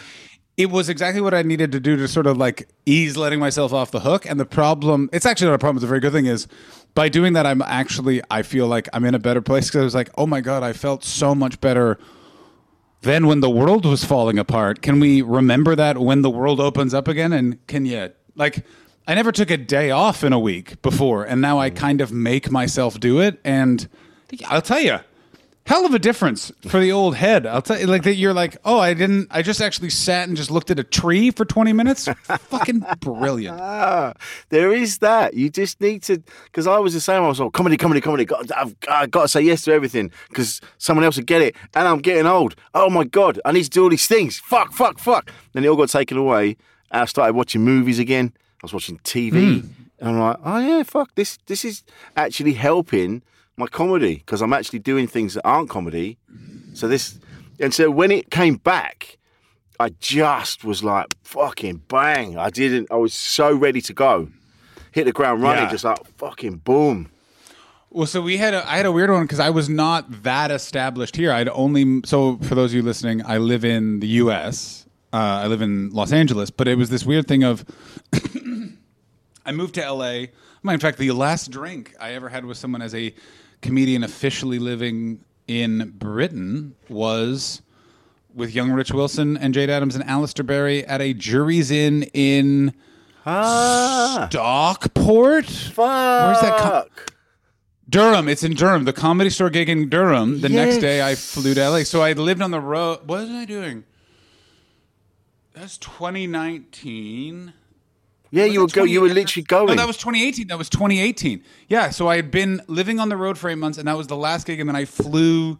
It 0.57 0.69
was 0.71 0.91
exactly 0.91 1.23
what 1.23 1.33
I 1.33 1.41
needed 1.41 1.73
to 1.73 1.81
do 1.81 1.97
to 1.97 2.07
sort 2.07 2.27
of 2.27 2.37
like 2.37 2.69
ease 2.85 3.17
letting 3.17 3.41
myself 3.41 3.73
off 3.73 3.93
the 3.93 4.01
hook. 4.01 4.27
And 4.29 4.39
the 4.39 4.45
problem, 4.45 5.09
it's 5.11 5.25
actually 5.25 5.47
not 5.47 5.55
a 5.55 5.59
problem, 5.59 5.79
it's 5.79 5.85
a 5.85 5.89
very 5.89 6.01
good 6.01 6.13
thing, 6.13 6.27
is 6.27 6.49
by 6.95 7.09
doing 7.09 7.33
that, 7.33 7.47
I'm 7.47 7.63
actually, 7.63 8.21
I 8.31 8.43
feel 8.43 8.67
like 8.67 8.87
I'm 8.93 9.07
in 9.07 9.15
a 9.15 9.19
better 9.19 9.41
place 9.41 9.69
because 9.69 9.81
I 9.81 9.85
was 9.85 9.95
like, 9.95 10.11
oh 10.19 10.27
my 10.27 10.43
God, 10.43 10.63
I 10.63 10.75
felt 10.75 11.03
so 11.03 11.35
much 11.35 11.63
better 11.63 11.99
than 13.03 13.27
when 13.27 13.41
the 13.41 13.51
world 13.51 13.87
was 13.87 14.05
falling 14.05 14.39
apart. 14.39 14.83
Can 14.83 15.01
we 15.01 15.23
remember 15.23 15.75
that 15.75 15.99
when 15.99 16.23
the 16.23 16.31
world 16.31 16.61
opens 16.61 16.95
up 16.95 17.09
again? 17.09 17.33
And 17.33 17.67
can 17.67 17.87
you, 17.87 18.11
like, 18.35 18.65
I 19.07 19.15
never 19.15 19.33
took 19.33 19.51
a 19.51 19.57
day 19.57 19.91
off 19.91 20.23
in 20.23 20.33
a 20.33 20.39
week 20.39 20.81
before, 20.83 21.25
and 21.25 21.41
now 21.41 21.59
I 21.59 21.71
mm. 21.71 21.77
kind 21.77 22.01
of 22.01 22.13
make 22.13 22.51
myself 22.51 23.01
do 23.01 23.21
it. 23.21 23.41
And 23.45 23.89
I'll 24.49 24.63
tell 24.63 24.81
you, 24.81 25.01
hell 25.71 25.87
of 25.87 25.95
a 25.95 26.01
difference 26.01 26.51
for 26.67 26.81
the 26.81 26.91
old 26.91 27.15
head. 27.15 27.47
I'll 27.47 27.63
tell 27.63 27.79
you, 27.79 27.87
like 27.87 28.03
that. 28.03 28.17
You're 28.17 28.35
like, 28.35 28.57
oh, 28.65 28.81
I 28.81 28.93
didn't. 28.93 29.29
I 29.31 29.41
just 29.41 29.61
actually 29.61 29.91
sat 29.91 30.27
and 30.27 30.37
just 30.37 30.51
looked 30.51 30.69
at 30.73 30.81
a 30.81 30.83
tree 30.83 31.31
for 31.31 31.45
20 31.45 31.73
minutes. 31.73 32.09
Fucking 32.25 32.85
brilliant. 33.01 33.61
Ah, 33.61 34.15
there 34.49 34.73
is 34.73 34.99
that. 34.99 35.35
You 35.35 35.49
just 35.49 35.81
need 35.81 36.03
to, 36.03 36.25
because 36.47 36.67
I 36.67 36.79
was 36.79 36.93
the 36.93 37.01
same. 37.01 37.23
I 37.23 37.29
was 37.29 37.39
like, 37.39 37.53
comedy, 37.53 37.77
comedy, 37.77 38.01
comedy. 38.01 38.25
Got, 38.25 38.51
I've, 38.51 38.75
I've 38.89 39.13
got 39.13 39.23
to 39.23 39.29
say 39.29 39.43
yes 39.43 39.63
to 39.63 39.73
everything 39.73 40.11
because 40.29 40.61
someone 40.79 41.05
else 41.05 41.15
would 41.15 41.29
get 41.29 41.41
it. 41.41 41.55
And 41.75 41.87
I'm 41.87 42.01
getting 42.01 42.27
old. 42.27 42.57
Oh 42.75 42.91
my 42.91 43.05
God, 43.05 43.41
I 43.45 43.53
need 43.53 43.63
to 43.63 43.71
do 43.71 43.85
all 43.85 43.91
these 43.91 44.09
things. 44.09 44.41
Fuck, 44.41 44.73
fuck, 44.73 44.99
fuck. 44.99 45.31
Then 45.53 45.65
it 45.65 45.69
all 45.69 45.77
got 45.77 45.91
taken 45.91 46.19
away. 46.19 46.57
And 46.91 47.03
I 47.03 47.05
started 47.05 47.37
watching 47.37 47.63
movies 47.63 48.01
again. 48.01 48.33
I 48.37 48.59
was 48.63 48.73
watching 48.73 48.99
TV. 48.99 49.69
And 50.01 50.09
I'm 50.09 50.19
like, 50.19 50.39
oh 50.45 50.59
yeah, 50.59 50.83
fuck, 50.83 51.15
this, 51.15 51.39
this 51.47 51.65
is 51.65 51.85
actually 52.17 52.55
helping 52.55 53.23
my 53.61 53.66
comedy 53.68 54.16
because 54.16 54.42
I'm 54.42 54.53
actually 54.53 54.81
doing 54.81 55.07
things 55.07 55.35
that 55.35 55.42
aren't 55.46 55.70
comedy. 55.70 56.18
So 56.75 56.88
this, 56.88 57.18
and 57.61 57.73
so 57.73 57.90
when 57.90 58.11
it 58.11 58.31
came 58.31 58.57
back, 58.57 59.18
I 59.79 59.90
just 60.01 60.64
was 60.64 60.83
like, 60.85 61.07
fucking 61.23 61.83
bang. 61.88 62.37
I 62.37 62.51
didn't, 62.51 62.90
I 62.90 62.96
was 62.96 63.14
so 63.14 63.55
ready 63.55 63.81
to 63.83 63.92
go. 63.92 64.29
Hit 64.92 65.05
the 65.05 65.12
ground 65.12 65.42
running, 65.42 65.64
Yeah. 65.64 65.70
just 65.70 65.85
like 65.85 65.99
fucking 66.18 66.57
boom. 66.59 67.11
Well, 67.90 68.07
so 68.07 68.20
we 68.20 68.37
had 68.37 68.55
a, 68.55 68.68
I 68.70 68.77
had 68.77 68.87
a 68.87 68.92
weird 68.92 69.11
one 69.11 69.23
because 69.23 69.40
I 69.40 69.51
was 69.51 69.68
not 69.68 70.23
that 70.23 70.51
established 70.51 71.16
here. 71.16 71.33
I'd 71.33 71.49
only 71.49 72.03
so 72.05 72.37
for 72.38 72.55
those 72.55 72.70
of 72.73 72.77
you 72.77 72.83
listening, 72.83 73.25
I 73.27 73.38
live 73.38 73.64
in 73.64 74.01
the 74.01 74.07
U.S. 74.23 74.87
Uh, 75.12 75.16
I 75.16 75.46
live 75.49 75.61
in 75.62 75.90
Los 75.90 76.12
Angeles, 76.12 76.51
but 76.51 76.68
it 76.68 76.77
was 76.79 76.88
this 76.90 77.05
weird 77.05 77.27
thing 77.27 77.42
of 77.42 77.64
I 79.46 79.53
moved 79.53 79.75
to 79.77 79.85
L.A. 79.85 80.31
In 80.64 80.79
fact, 80.79 80.99
the 80.99 81.11
last 81.12 81.51
drink 81.51 81.94
I 82.01 82.12
ever 82.12 82.29
had 82.29 82.44
with 82.44 82.59
someone 82.59 82.83
as 82.83 82.94
a 82.94 83.14
comedian 83.62 84.05
officially 84.05 84.59
living 84.59 85.25
in 85.46 85.90
Britain 85.99 86.75
was 86.88 87.62
with 88.35 88.55
young 88.55 88.70
Rich 88.70 88.92
Wilson 88.92 89.37
and 89.37 89.55
Jayde 89.55 89.68
Adams 89.70 89.94
and 89.96 90.05
Alistair 90.05 90.44
Barrie 90.44 90.85
at 90.87 91.01
a 91.01 91.12
Jury's 91.14 91.70
Inn 91.70 92.05
in 92.14 92.75
Ah, 93.27 94.29
Stockport. 94.31 95.46
fuck. 95.46 95.77
Where's 96.27 96.40
that 96.40 96.59
co- 96.59 96.88
Durham. 97.88 98.29
It's 98.29 98.44
in 98.44 98.55
Durham. 98.55 98.85
The 98.85 98.92
comedy 98.92 99.31
store 99.31 99.51
gig 99.51 99.68
in 99.68 99.88
Durham. 99.88 100.40
The 100.40 100.49
next 100.49 100.79
day 100.79 101.03
I 101.03 101.16
flew 101.16 101.55
to 101.55 101.68
LA. 101.68 101.83
So 101.83 102.03
I 102.03 102.12
lived 102.12 102.40
on 102.40 102.51
the 102.53 102.61
road. 102.61 103.01
What 103.07 103.20
was 103.23 103.31
I 103.31 103.44
doing? 103.44 103.85
That's 105.55 105.77
2019. 105.79 107.53
Yeah, 108.31 108.45
you 108.45 108.61
were 108.61 108.66
Was 108.66 108.73
go, 108.73 108.85
you 108.85 109.01
were 109.01 109.09
literally 109.09 109.45
going. 109.45 109.66
No, 109.66 109.75
that 109.75 109.87
was 109.87 109.97
2018. 109.97 110.49
That 110.49 110.59
was 110.59 110.69
2018. 110.69 111.43
Yeah. 111.69 111.90
So 111.90 112.09
I 112.09 112.16
had 112.16 112.31
been 112.31 112.62
living 112.69 113.01
on 113.01 113.09
the 113.09 113.16
road 113.16 113.37
for 113.37 113.51
eight 113.51 113.57
months, 113.57 113.79
and 113.79 113.88
that 113.88 113.97
was 113.97 114.07
the 114.07 114.16
last 114.16 114.47
gig. 114.47 114.61
And 114.61 114.69
then 114.69 114.77
I 114.77 114.85
flew 114.85 115.59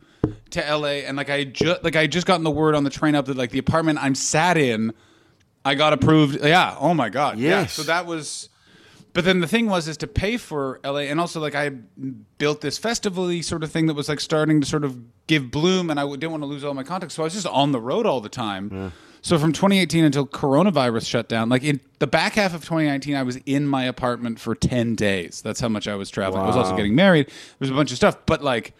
to 0.51 0.61
LA, 0.61 1.03
and 1.07 1.17
like 1.17 1.31
I 1.31 1.45
just 1.45 1.83
like 1.83 1.97
I 1.97 2.07
just 2.07 2.27
gotten 2.27 2.45
the 2.45 2.51
word 2.51 2.75
on 2.75 2.85
the 2.85 2.91
train 2.91 3.15
up 3.15 3.27
that 3.27 3.37
like 3.37 3.51
the 3.51 3.59
apartment 3.59 3.99
I'm 4.01 4.15
sat 4.15 4.57
in, 4.57 4.93
I 5.65 5.75
got 5.75 5.93
approved. 5.93 6.45
Yeah. 6.45 6.77
Oh 6.79 6.95
my 6.95 7.09
god. 7.09 7.39
Yeah. 7.39 7.67
So 7.67 7.83
that 7.85 8.07
was. 8.07 8.49
But 9.13 9.25
then 9.25 9.41
the 9.41 9.49
thing 9.49 9.67
was 9.67 9.89
is 9.89 9.97
to 9.99 10.07
pay 10.07 10.37
for 10.37 10.79
LA, 10.85 11.01
and 11.01 11.19
also 11.19 11.41
like 11.41 11.57
I 11.57 11.71
built 12.39 12.61
this 12.61 12.79
festival-y 12.79 13.41
sort 13.41 13.65
of 13.65 13.73
thing 13.73 13.87
that 13.87 13.95
was 13.95 14.09
like 14.09 14.21
starting 14.21 14.61
to 14.61 14.67
sort 14.69 14.85
of 14.85 14.97
give 15.27 15.51
bloom, 15.51 15.91
and 15.91 15.99
I 15.99 16.09
didn't 16.09 16.31
want 16.31 16.45
to 16.45 16.47
lose 16.47 16.63
all 16.63 16.75
my 16.75 16.85
contacts, 16.85 17.15
so 17.15 17.25
I 17.25 17.25
was 17.25 17.33
just 17.33 17.47
on 17.47 17.73
the 17.73 17.81
road 17.81 18.07
all 18.07 18.21
the 18.21 18.29
time. 18.29 18.93
So 19.23 19.39
from 19.39 19.53
2018 19.53 20.05
until 20.05 20.27
coronavirus 20.27 21.07
shut 21.07 21.29
down, 21.29 21.49
like 21.49 21.63
in 21.63 21.81
the 21.99 22.07
back 22.07 22.35
half 22.35 22.55
of 22.55 22.63
2019, 22.63 23.15
I 23.15 23.23
was 23.23 23.37
in 23.47 23.67
my 23.67 23.85
apartment 23.85 24.41
for 24.41 24.55
10 24.55 24.95
days. 24.95 25.43
That's 25.43 25.61
how 25.61 25.69
much 25.69 25.87
I 25.87 25.95
was 25.95 26.09
traveling. 26.11 26.43
I 26.43 26.47
was 26.47 26.57
also 26.57 26.75
getting 26.75 26.95
married. 26.95 27.27
There 27.27 27.35
was 27.61 27.71
a 27.71 27.75
bunch 27.75 27.91
of 27.91 27.97
stuff, 27.99 28.17
but 28.27 28.43
like 28.43 28.73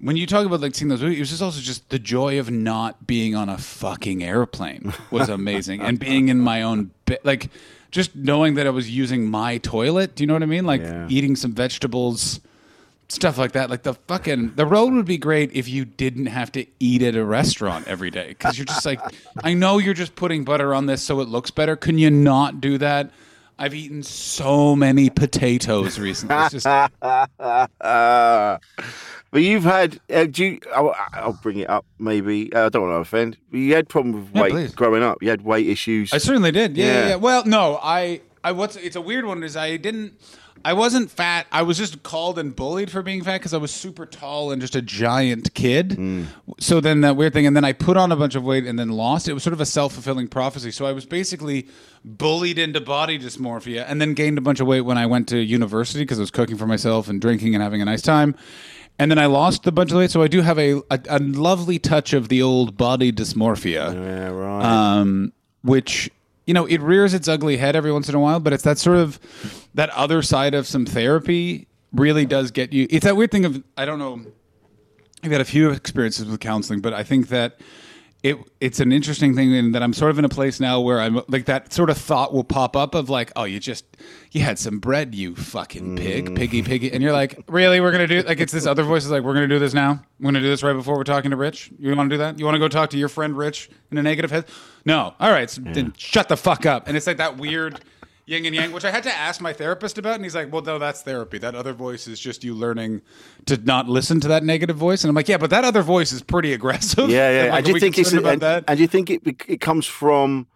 when 0.00 0.16
you 0.16 0.26
talk 0.26 0.44
about 0.44 0.60
like 0.60 0.74
seeing 0.74 0.88
those 0.88 1.00
movies, 1.00 1.16
it 1.18 1.20
was 1.20 1.30
just 1.30 1.42
also 1.42 1.60
just 1.60 1.88
the 1.90 1.98
joy 1.98 2.38
of 2.40 2.50
not 2.50 3.06
being 3.06 3.34
on 3.34 3.48
a 3.48 3.56
fucking 3.56 4.22
airplane 4.22 4.92
was 5.10 5.28
amazing, 5.28 5.80
and 5.80 5.98
being 5.98 6.28
in 6.28 6.38
my 6.40 6.62
own 6.62 6.90
bed, 7.06 7.20
like 7.24 7.48
just 7.92 8.14
knowing 8.16 8.54
that 8.56 8.66
I 8.66 8.70
was 8.70 8.90
using 8.90 9.30
my 9.30 9.58
toilet. 9.58 10.14
Do 10.16 10.22
you 10.22 10.26
know 10.26 10.34
what 10.34 10.42
I 10.42 10.46
mean? 10.46 10.66
Like 10.66 10.82
Yeah. 10.82 11.06
eating 11.08 11.36
some 11.36 11.52
vegetables, 11.52 12.40
stuff 13.08 13.38
like 13.38 13.52
that. 13.52 13.70
Like 13.70 13.82
the 13.82 13.94
fucking 13.94 14.54
the 14.56 14.66
road 14.66 14.92
would 14.94 15.06
be 15.06 15.18
great 15.18 15.50
if 15.54 15.68
you 15.68 15.84
didn't 15.84 16.26
have 16.26 16.50
to 16.52 16.66
eat 16.80 17.02
at 17.02 17.14
a 17.16 17.24
restaurant 17.24 17.86
every 17.88 18.10
day 18.10 18.28
because 18.28 18.58
you're 18.58 18.64
just 18.64 18.84
like, 18.86 19.00
I 19.42 19.54
know 19.54 19.78
you're 19.78 19.94
just 19.94 20.16
putting 20.16 20.44
butter 20.44 20.74
on 20.74 20.86
this 20.86 21.02
so 21.02 21.20
it 21.20 21.28
looks 21.28 21.50
better. 21.50 21.76
Can 21.76 21.98
you 21.98 22.10
not 22.10 22.60
do 22.60 22.78
that? 22.78 23.10
I've 23.58 23.74
eaten 23.74 24.02
so 24.02 24.76
many 24.76 25.08
potatoes 25.08 25.98
recently. 25.98 26.36
It's 26.36 26.52
just 26.52 26.66
but 27.80 29.42
you've 29.42 29.64
had, 29.64 29.98
uh, 30.12 30.24
do 30.24 30.44
you, 30.44 30.60
I'll, 30.74 30.94
I'll 31.12 31.32
bring 31.42 31.58
it 31.60 31.70
up 31.70 31.84
maybe. 31.98 32.52
Uh, 32.52 32.66
I 32.66 32.68
don't 32.68 32.82
want 32.82 32.92
to 32.96 33.00
offend. 33.00 33.36
You 33.50 33.74
had 33.74 33.88
problems 33.88 34.26
with 34.26 34.36
Yeah, 34.36 34.42
weight 34.42 34.52
please. 34.52 34.74
growing 34.74 35.02
up. 35.02 35.22
You 35.22 35.30
had 35.30 35.42
weight 35.42 35.66
issues. 35.68 36.12
I 36.12 36.18
certainly 36.18 36.52
did. 36.52 36.76
Yeah, 36.76 36.84
yeah. 36.86 36.92
Yeah. 36.92 37.08
yeah. 37.08 37.14
Well, 37.16 37.44
no, 37.46 37.78
I, 37.82 38.20
I 38.44 38.52
what's 38.52 38.76
it's 38.76 38.96
a 38.96 39.00
weird 39.00 39.24
one 39.24 39.42
is 39.42 39.56
I 39.56 39.76
didn't, 39.76 40.20
I 40.66 40.72
wasn't 40.72 41.12
fat. 41.12 41.46
I 41.52 41.62
was 41.62 41.78
just 41.78 42.02
called 42.02 42.40
and 42.40 42.54
bullied 42.54 42.90
for 42.90 43.00
being 43.00 43.22
fat 43.22 43.38
because 43.38 43.54
I 43.54 43.56
was 43.56 43.70
super 43.70 44.04
tall 44.04 44.50
and 44.50 44.60
just 44.60 44.74
a 44.74 44.82
giant 44.82 45.54
kid. 45.54 45.96
So 46.58 46.80
then 46.80 47.02
that 47.02 47.14
weird 47.14 47.34
thing, 47.34 47.46
and 47.46 47.54
then 47.54 47.64
I 47.64 47.72
put 47.72 47.96
on 47.96 48.10
a 48.10 48.16
bunch 48.16 48.34
of 48.34 48.42
weight 48.42 48.66
and 48.66 48.76
then 48.76 48.88
lost. 48.88 49.28
It 49.28 49.32
was 49.32 49.44
sort 49.44 49.54
of 49.54 49.60
a 49.60 49.64
self 49.64 49.92
fulfilling 49.92 50.26
prophecy. 50.26 50.72
So 50.72 50.84
I 50.84 50.90
was 50.90 51.06
basically 51.06 51.68
bullied 52.04 52.58
into 52.58 52.80
body 52.80 53.16
dysmorphia, 53.16 53.84
and 53.86 54.00
then 54.00 54.14
gained 54.14 54.38
a 54.38 54.40
bunch 54.40 54.58
of 54.58 54.66
weight 54.66 54.80
when 54.80 54.98
I 54.98 55.06
went 55.06 55.28
to 55.28 55.38
university 55.38 56.02
because 56.02 56.18
I 56.18 56.22
was 56.22 56.32
cooking 56.32 56.56
for 56.56 56.66
myself 56.66 57.06
and 57.06 57.20
drinking 57.20 57.54
and 57.54 57.62
having 57.62 57.80
a 57.80 57.84
nice 57.84 58.02
time. 58.02 58.34
And 58.98 59.08
then 59.08 59.20
I 59.20 59.26
lost 59.26 59.68
a 59.68 59.72
bunch 59.72 59.92
of 59.92 59.98
weight, 59.98 60.10
so 60.10 60.20
I 60.20 60.26
do 60.26 60.40
have 60.40 60.58
a, 60.58 60.82
a, 60.90 60.98
a 61.08 61.18
lovely 61.20 61.78
touch 61.78 62.12
of 62.12 62.28
the 62.28 62.42
old 62.42 62.76
body 62.76 63.12
dysmorphia 63.12 63.94
yeah, 63.94 64.30
right. 64.30 64.64
um, 64.64 65.32
which 65.62 66.10
you 66.46 66.54
know 66.54 66.64
it 66.66 66.80
rears 66.80 67.12
its 67.12 67.28
ugly 67.28 67.56
head 67.56 67.76
every 67.76 67.92
once 67.92 68.08
in 68.08 68.14
a 68.14 68.20
while 68.20 68.40
but 68.40 68.52
it's 68.52 68.62
that 68.62 68.78
sort 68.78 68.96
of 68.96 69.18
that 69.74 69.90
other 69.90 70.22
side 70.22 70.54
of 70.54 70.66
some 70.66 70.86
therapy 70.86 71.66
really 71.92 72.24
does 72.24 72.50
get 72.50 72.72
you 72.72 72.86
it's 72.90 73.04
that 73.04 73.16
weird 73.16 73.30
thing 73.30 73.44
of 73.44 73.62
i 73.76 73.84
don't 73.84 73.98
know 73.98 74.24
i've 75.22 75.32
had 75.32 75.40
a 75.40 75.44
few 75.44 75.70
experiences 75.70 76.26
with 76.26 76.40
counseling 76.40 76.80
but 76.80 76.94
i 76.94 77.02
think 77.02 77.28
that 77.28 77.60
it 78.22 78.38
it's 78.60 78.80
an 78.80 78.92
interesting 78.92 79.34
thing 79.34 79.52
in 79.52 79.72
that 79.72 79.82
I'm 79.82 79.92
sort 79.92 80.10
of 80.10 80.18
in 80.18 80.24
a 80.24 80.28
place 80.28 80.58
now 80.58 80.80
where 80.80 81.00
I'm 81.00 81.20
like 81.28 81.44
that 81.46 81.72
sort 81.72 81.90
of 81.90 81.98
thought 81.98 82.32
will 82.32 82.44
pop 82.44 82.76
up 82.76 82.94
of 82.94 83.08
like, 83.08 83.30
oh, 83.36 83.44
you 83.44 83.60
just 83.60 83.84
you 84.32 84.40
had 84.40 84.58
some 84.58 84.78
bread, 84.78 85.14
you 85.14 85.34
fucking 85.36 85.96
pig, 85.96 86.30
mm. 86.30 86.36
piggy, 86.36 86.62
piggy, 86.62 86.92
and 86.92 87.02
you're 87.02 87.12
like, 87.12 87.38
really, 87.48 87.80
we're 87.80 87.92
gonna 87.92 88.06
do 88.06 88.22
like 88.22 88.40
it's 88.40 88.52
this 88.52 88.66
other 88.66 88.82
voice 88.82 89.04
is 89.04 89.10
like, 89.10 89.22
we're 89.22 89.34
gonna 89.34 89.48
do 89.48 89.58
this 89.58 89.74
now, 89.74 90.02
we're 90.18 90.28
gonna 90.28 90.40
do 90.40 90.48
this 90.48 90.62
right 90.62 90.72
before 90.72 90.96
we're 90.96 91.04
talking 91.04 91.30
to 91.30 91.36
Rich. 91.36 91.70
You 91.78 91.94
want 91.94 92.10
to 92.10 92.14
do 92.14 92.18
that? 92.18 92.38
You 92.38 92.44
want 92.44 92.54
to 92.54 92.60
go 92.60 92.68
talk 92.68 92.90
to 92.90 92.98
your 92.98 93.08
friend 93.08 93.36
Rich 93.36 93.70
in 93.90 93.98
a 93.98 94.02
negative 94.02 94.30
head? 94.30 94.46
No, 94.84 95.14
all 95.20 95.30
right, 95.30 95.48
so 95.48 95.60
then 95.62 95.92
shut 95.96 96.28
the 96.28 96.36
fuck 96.36 96.66
up. 96.66 96.88
And 96.88 96.96
it's 96.96 97.06
like 97.06 97.18
that 97.18 97.36
weird. 97.36 97.80
Yin 98.28 98.44
and 98.44 98.54
yang, 98.56 98.72
which 98.72 98.84
I 98.84 98.90
had 98.90 99.04
to 99.04 99.12
ask 99.12 99.40
my 99.40 99.52
therapist 99.52 99.98
about, 99.98 100.16
and 100.16 100.24
he's 100.24 100.34
like, 100.34 100.52
"Well, 100.52 100.62
no, 100.62 100.80
that's 100.80 101.00
therapy. 101.02 101.38
That 101.38 101.54
other 101.54 101.72
voice 101.72 102.08
is 102.08 102.18
just 102.18 102.42
you 102.42 102.54
learning 102.54 103.02
to 103.44 103.56
not 103.56 103.88
listen 103.88 104.18
to 104.20 104.28
that 104.28 104.42
negative 104.42 104.76
voice." 104.76 105.04
And 105.04 105.08
I'm 105.10 105.14
like, 105.14 105.28
"Yeah, 105.28 105.38
but 105.38 105.50
that 105.50 105.64
other 105.64 105.82
voice 105.82 106.10
is 106.10 106.22
pretty 106.22 106.52
aggressive." 106.52 107.08
Yeah, 107.08 107.30
yeah. 107.30 107.42
Like, 107.50 107.52
I 107.52 107.58
are 107.58 107.72
do 107.72 107.78
think 107.78 107.98
it's 107.98 108.12
about 108.12 108.32
and, 108.32 108.42
that. 108.42 108.64
and 108.66 108.80
you 108.80 108.88
think 108.88 109.10
it 109.10 109.22
it 109.46 109.60
comes 109.60 109.86
from? 109.86 110.48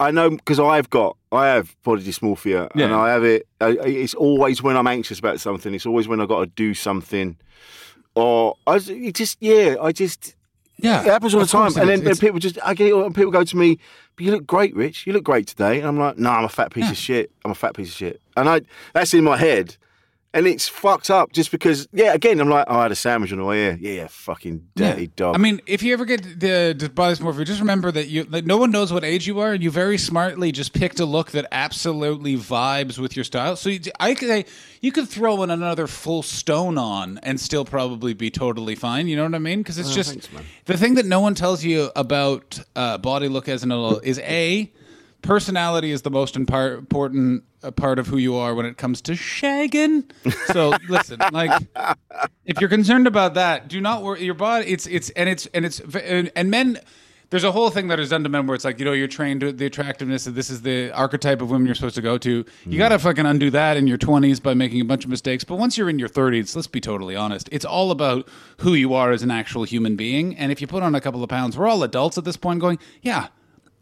I 0.00 0.10
know 0.10 0.30
because 0.30 0.58
I've 0.58 0.88
got 0.90 1.16
I 1.30 1.48
have 1.48 1.76
body 1.82 2.02
dysmorphia 2.02 2.68
and 2.74 2.94
I 2.94 3.10
have 3.10 3.22
it. 3.22 3.46
It's 3.60 4.14
always 4.14 4.62
when 4.62 4.76
I'm 4.76 4.86
anxious 4.86 5.18
about 5.18 5.40
something. 5.40 5.74
It's 5.74 5.86
always 5.86 6.08
when 6.08 6.20
I've 6.20 6.28
got 6.28 6.40
to 6.40 6.46
do 6.46 6.72
something, 6.74 7.36
or 8.14 8.56
I 8.66 8.76
it 8.76 9.14
just 9.14 9.36
yeah. 9.40 9.76
I 9.80 9.92
just 9.92 10.34
Yeah, 10.78 11.02
it 11.02 11.06
happens 11.06 11.34
all 11.34 11.40
the 11.40 11.46
time. 11.46 11.76
And 11.76 11.88
then 11.88 12.06
and 12.06 12.18
people 12.18 12.38
just 12.40 12.58
I 12.64 12.72
get 12.74 12.88
it, 12.88 12.94
and 12.94 13.14
people 13.14 13.30
go 13.30 13.44
to 13.44 13.56
me, 13.56 13.74
"But 13.74 13.78
you 14.18 14.30
look 14.30 14.46
great, 14.46 14.74
Rich. 14.74 15.06
You 15.06 15.12
look 15.12 15.24
great 15.24 15.46
today." 15.46 15.78
And 15.78 15.88
I'm 15.88 15.98
like, 15.98 16.18
"No, 16.18 16.30
I'm 16.30 16.44
a 16.44 16.48
fat 16.48 16.72
piece 16.72 16.84
of 16.84 16.90
hmm. 16.90 16.94
shit. 16.94 17.30
I'm 17.44 17.50
a 17.50 17.54
fat 17.54 17.74
piece 17.74 17.88
of 17.88 17.94
shit." 17.94 18.20
And 18.36 18.48
I 18.48 18.62
that's 18.92 19.14
in 19.14 19.24
my 19.24 19.36
head. 19.36 19.76
And 20.34 20.48
it's 20.48 20.66
fucked 20.66 21.10
up 21.10 21.32
just 21.32 21.52
because, 21.52 21.86
yeah, 21.92 22.12
again, 22.12 22.40
I'm 22.40 22.48
like, 22.50 22.66
oh, 22.68 22.76
I 22.76 22.82
had 22.82 22.90
a 22.92 22.96
sandwich 22.96 23.30
on 23.30 23.38
the 23.38 23.44
way 23.44 23.58
here. 23.62 23.78
Yeah, 23.80 23.92
yeah, 24.02 24.06
fucking 24.08 24.66
dirty 24.74 25.02
Yeah. 25.02 25.08
dog. 25.14 25.36
I 25.36 25.38
mean, 25.38 25.60
if 25.64 25.80
you 25.84 25.92
ever 25.92 26.04
get 26.04 26.24
the, 26.40 26.74
dysmorphia, 26.76 27.46
just 27.46 27.60
remember 27.60 27.92
that 27.92 28.08
you 28.08 28.24
that 28.24 28.44
no 28.44 28.56
one 28.56 28.72
knows 28.72 28.92
what 28.92 29.04
age 29.04 29.28
you 29.28 29.38
are, 29.38 29.52
and 29.52 29.62
you 29.62 29.70
very 29.70 29.96
smartly 29.96 30.50
just 30.50 30.72
picked 30.72 30.98
a 30.98 31.04
look 31.06 31.30
that 31.30 31.46
absolutely 31.52 32.36
vibes 32.36 32.98
with 32.98 33.14
your 33.16 33.24
style. 33.24 33.54
So 33.54 33.68
you, 33.70 33.78
I 34.00 34.14
could 34.14 34.28
say 34.28 34.44
you 34.80 34.90
could 34.90 35.08
throw 35.08 35.40
in 35.44 35.50
another 35.50 35.86
full 35.86 36.24
stone 36.24 36.78
on 36.78 37.18
and 37.22 37.40
still 37.40 37.64
probably 37.64 38.12
be 38.12 38.28
totally 38.30 38.74
fine. 38.74 39.06
You 39.06 39.14
know 39.14 39.22
what 39.24 39.34
I 39.36 39.38
mean? 39.38 39.60
Because 39.60 39.78
it's 39.78 39.92
Oh, 39.92 39.94
just 39.94 40.10
thanks, 40.10 40.28
the 40.64 40.76
thing 40.76 40.94
that 40.94 41.06
no 41.06 41.20
one 41.20 41.36
tells 41.36 41.62
you 41.62 41.90
about 41.94 42.58
uh, 42.74 42.98
body 42.98 43.28
look 43.28 43.48
as 43.48 43.62
an 43.62 43.70
adult 43.70 44.04
is 44.04 44.18
a 44.18 44.72
personality 45.24 45.90
is 45.90 46.02
the 46.02 46.10
most 46.10 46.34
impar- 46.36 46.78
important 46.78 47.42
uh, 47.62 47.70
part 47.70 47.98
of 47.98 48.06
who 48.06 48.18
you 48.18 48.36
are 48.36 48.54
when 48.54 48.66
it 48.66 48.76
comes 48.76 49.00
to 49.02 49.12
shagging. 49.12 50.10
So 50.52 50.74
listen, 50.88 51.20
like 51.32 51.66
if 52.44 52.60
you're 52.60 52.70
concerned 52.70 53.06
about 53.06 53.34
that, 53.34 53.66
do 53.68 53.80
not 53.80 54.02
worry. 54.02 54.22
Your 54.24 54.34
body, 54.34 54.66
it's 54.66 54.86
it's 54.86 55.10
and 55.10 55.28
it's 55.28 55.46
and 55.46 55.64
it's 55.64 55.80
and, 55.80 56.30
and 56.36 56.50
men. 56.50 56.78
There's 57.30 57.42
a 57.42 57.50
whole 57.50 57.70
thing 57.70 57.88
that 57.88 57.98
is 57.98 58.10
done 58.10 58.22
to 58.22 58.28
men 58.28 58.46
where 58.46 58.54
it's 58.54 58.64
like 58.64 58.78
you 58.78 58.84
know 58.84 58.92
you're 58.92 59.08
trained 59.08 59.40
to 59.40 59.50
the 59.50 59.66
attractiveness 59.66 60.26
of 60.28 60.36
this 60.36 60.50
is 60.50 60.62
the 60.62 60.92
archetype 60.92 61.40
of 61.40 61.50
women 61.50 61.66
you're 61.66 61.74
supposed 61.74 61.96
to 61.96 62.02
go 62.02 62.16
to. 62.18 62.44
You 62.64 62.78
got 62.78 62.90
to 62.90 62.98
fucking 62.98 63.26
undo 63.26 63.50
that 63.50 63.76
in 63.76 63.88
your 63.88 63.98
20s 63.98 64.40
by 64.40 64.54
making 64.54 64.80
a 64.82 64.84
bunch 64.84 65.04
of 65.04 65.10
mistakes. 65.10 65.42
But 65.42 65.56
once 65.56 65.76
you're 65.76 65.88
in 65.88 65.98
your 65.98 66.08
30s, 66.08 66.54
let's 66.54 66.68
be 66.68 66.80
totally 66.80 67.16
honest, 67.16 67.48
it's 67.50 67.64
all 67.64 67.90
about 67.90 68.28
who 68.58 68.74
you 68.74 68.94
are 68.94 69.10
as 69.10 69.22
an 69.24 69.32
actual 69.32 69.64
human 69.64 69.96
being. 69.96 70.36
And 70.36 70.52
if 70.52 70.60
you 70.60 70.68
put 70.68 70.84
on 70.84 70.94
a 70.94 71.00
couple 71.00 71.24
of 71.24 71.30
pounds, 71.30 71.56
we're 71.58 71.66
all 71.66 71.82
adults 71.82 72.18
at 72.18 72.24
this 72.24 72.36
point. 72.36 72.60
Going, 72.60 72.78
yeah, 73.02 73.28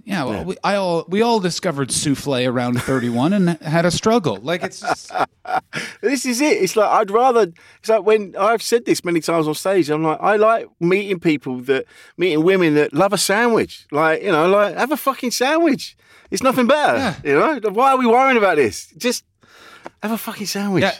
yeah, 0.04 0.24
well, 0.24 0.44
We, 0.44 0.56
I 0.64 0.74
all 0.76 1.04
we 1.08 1.22
all 1.22 1.38
discovered 1.40 1.90
souffle 1.90 2.46
around 2.46 2.80
31 2.82 3.32
and 3.32 3.48
had 3.62 3.84
a 3.84 3.90
struggle. 3.90 4.36
Like 4.36 4.62
it's 4.62 4.80
just, 4.80 5.12
This 6.00 6.26
is 6.26 6.40
it. 6.40 6.62
It's 6.62 6.76
like 6.76 6.88
I'd 6.88 7.10
rather. 7.10 7.52
It's 7.78 7.88
like 7.88 8.04
when 8.04 8.34
I've 8.36 8.62
said 8.62 8.84
this 8.84 9.04
many 9.04 9.20
times 9.20 9.46
on 9.46 9.54
stage. 9.54 9.90
I'm 9.90 10.02
like, 10.02 10.18
I 10.20 10.36
like 10.36 10.68
meeting 10.80 11.20
people 11.20 11.60
that 11.62 11.84
meeting 12.16 12.42
women 12.42 12.74
that 12.74 12.92
love 12.92 13.12
a 13.12 13.18
sandwich. 13.18 13.86
Like 13.92 14.22
you 14.22 14.32
know, 14.32 14.48
like 14.48 14.76
have 14.76 14.92
a 14.92 14.96
fucking 14.96 15.30
sandwich. 15.30 15.96
It's 16.30 16.42
nothing 16.42 16.66
better. 16.66 17.16
You 17.24 17.34
know, 17.38 17.60
why 17.70 17.92
are 17.92 17.98
we 17.98 18.06
worrying 18.06 18.38
about 18.38 18.56
this? 18.56 18.86
Just 18.96 19.24
have 20.02 20.12
a 20.12 20.18
fucking 20.18 20.46
sandwich. 20.46 20.82
Yeah. 20.82 20.96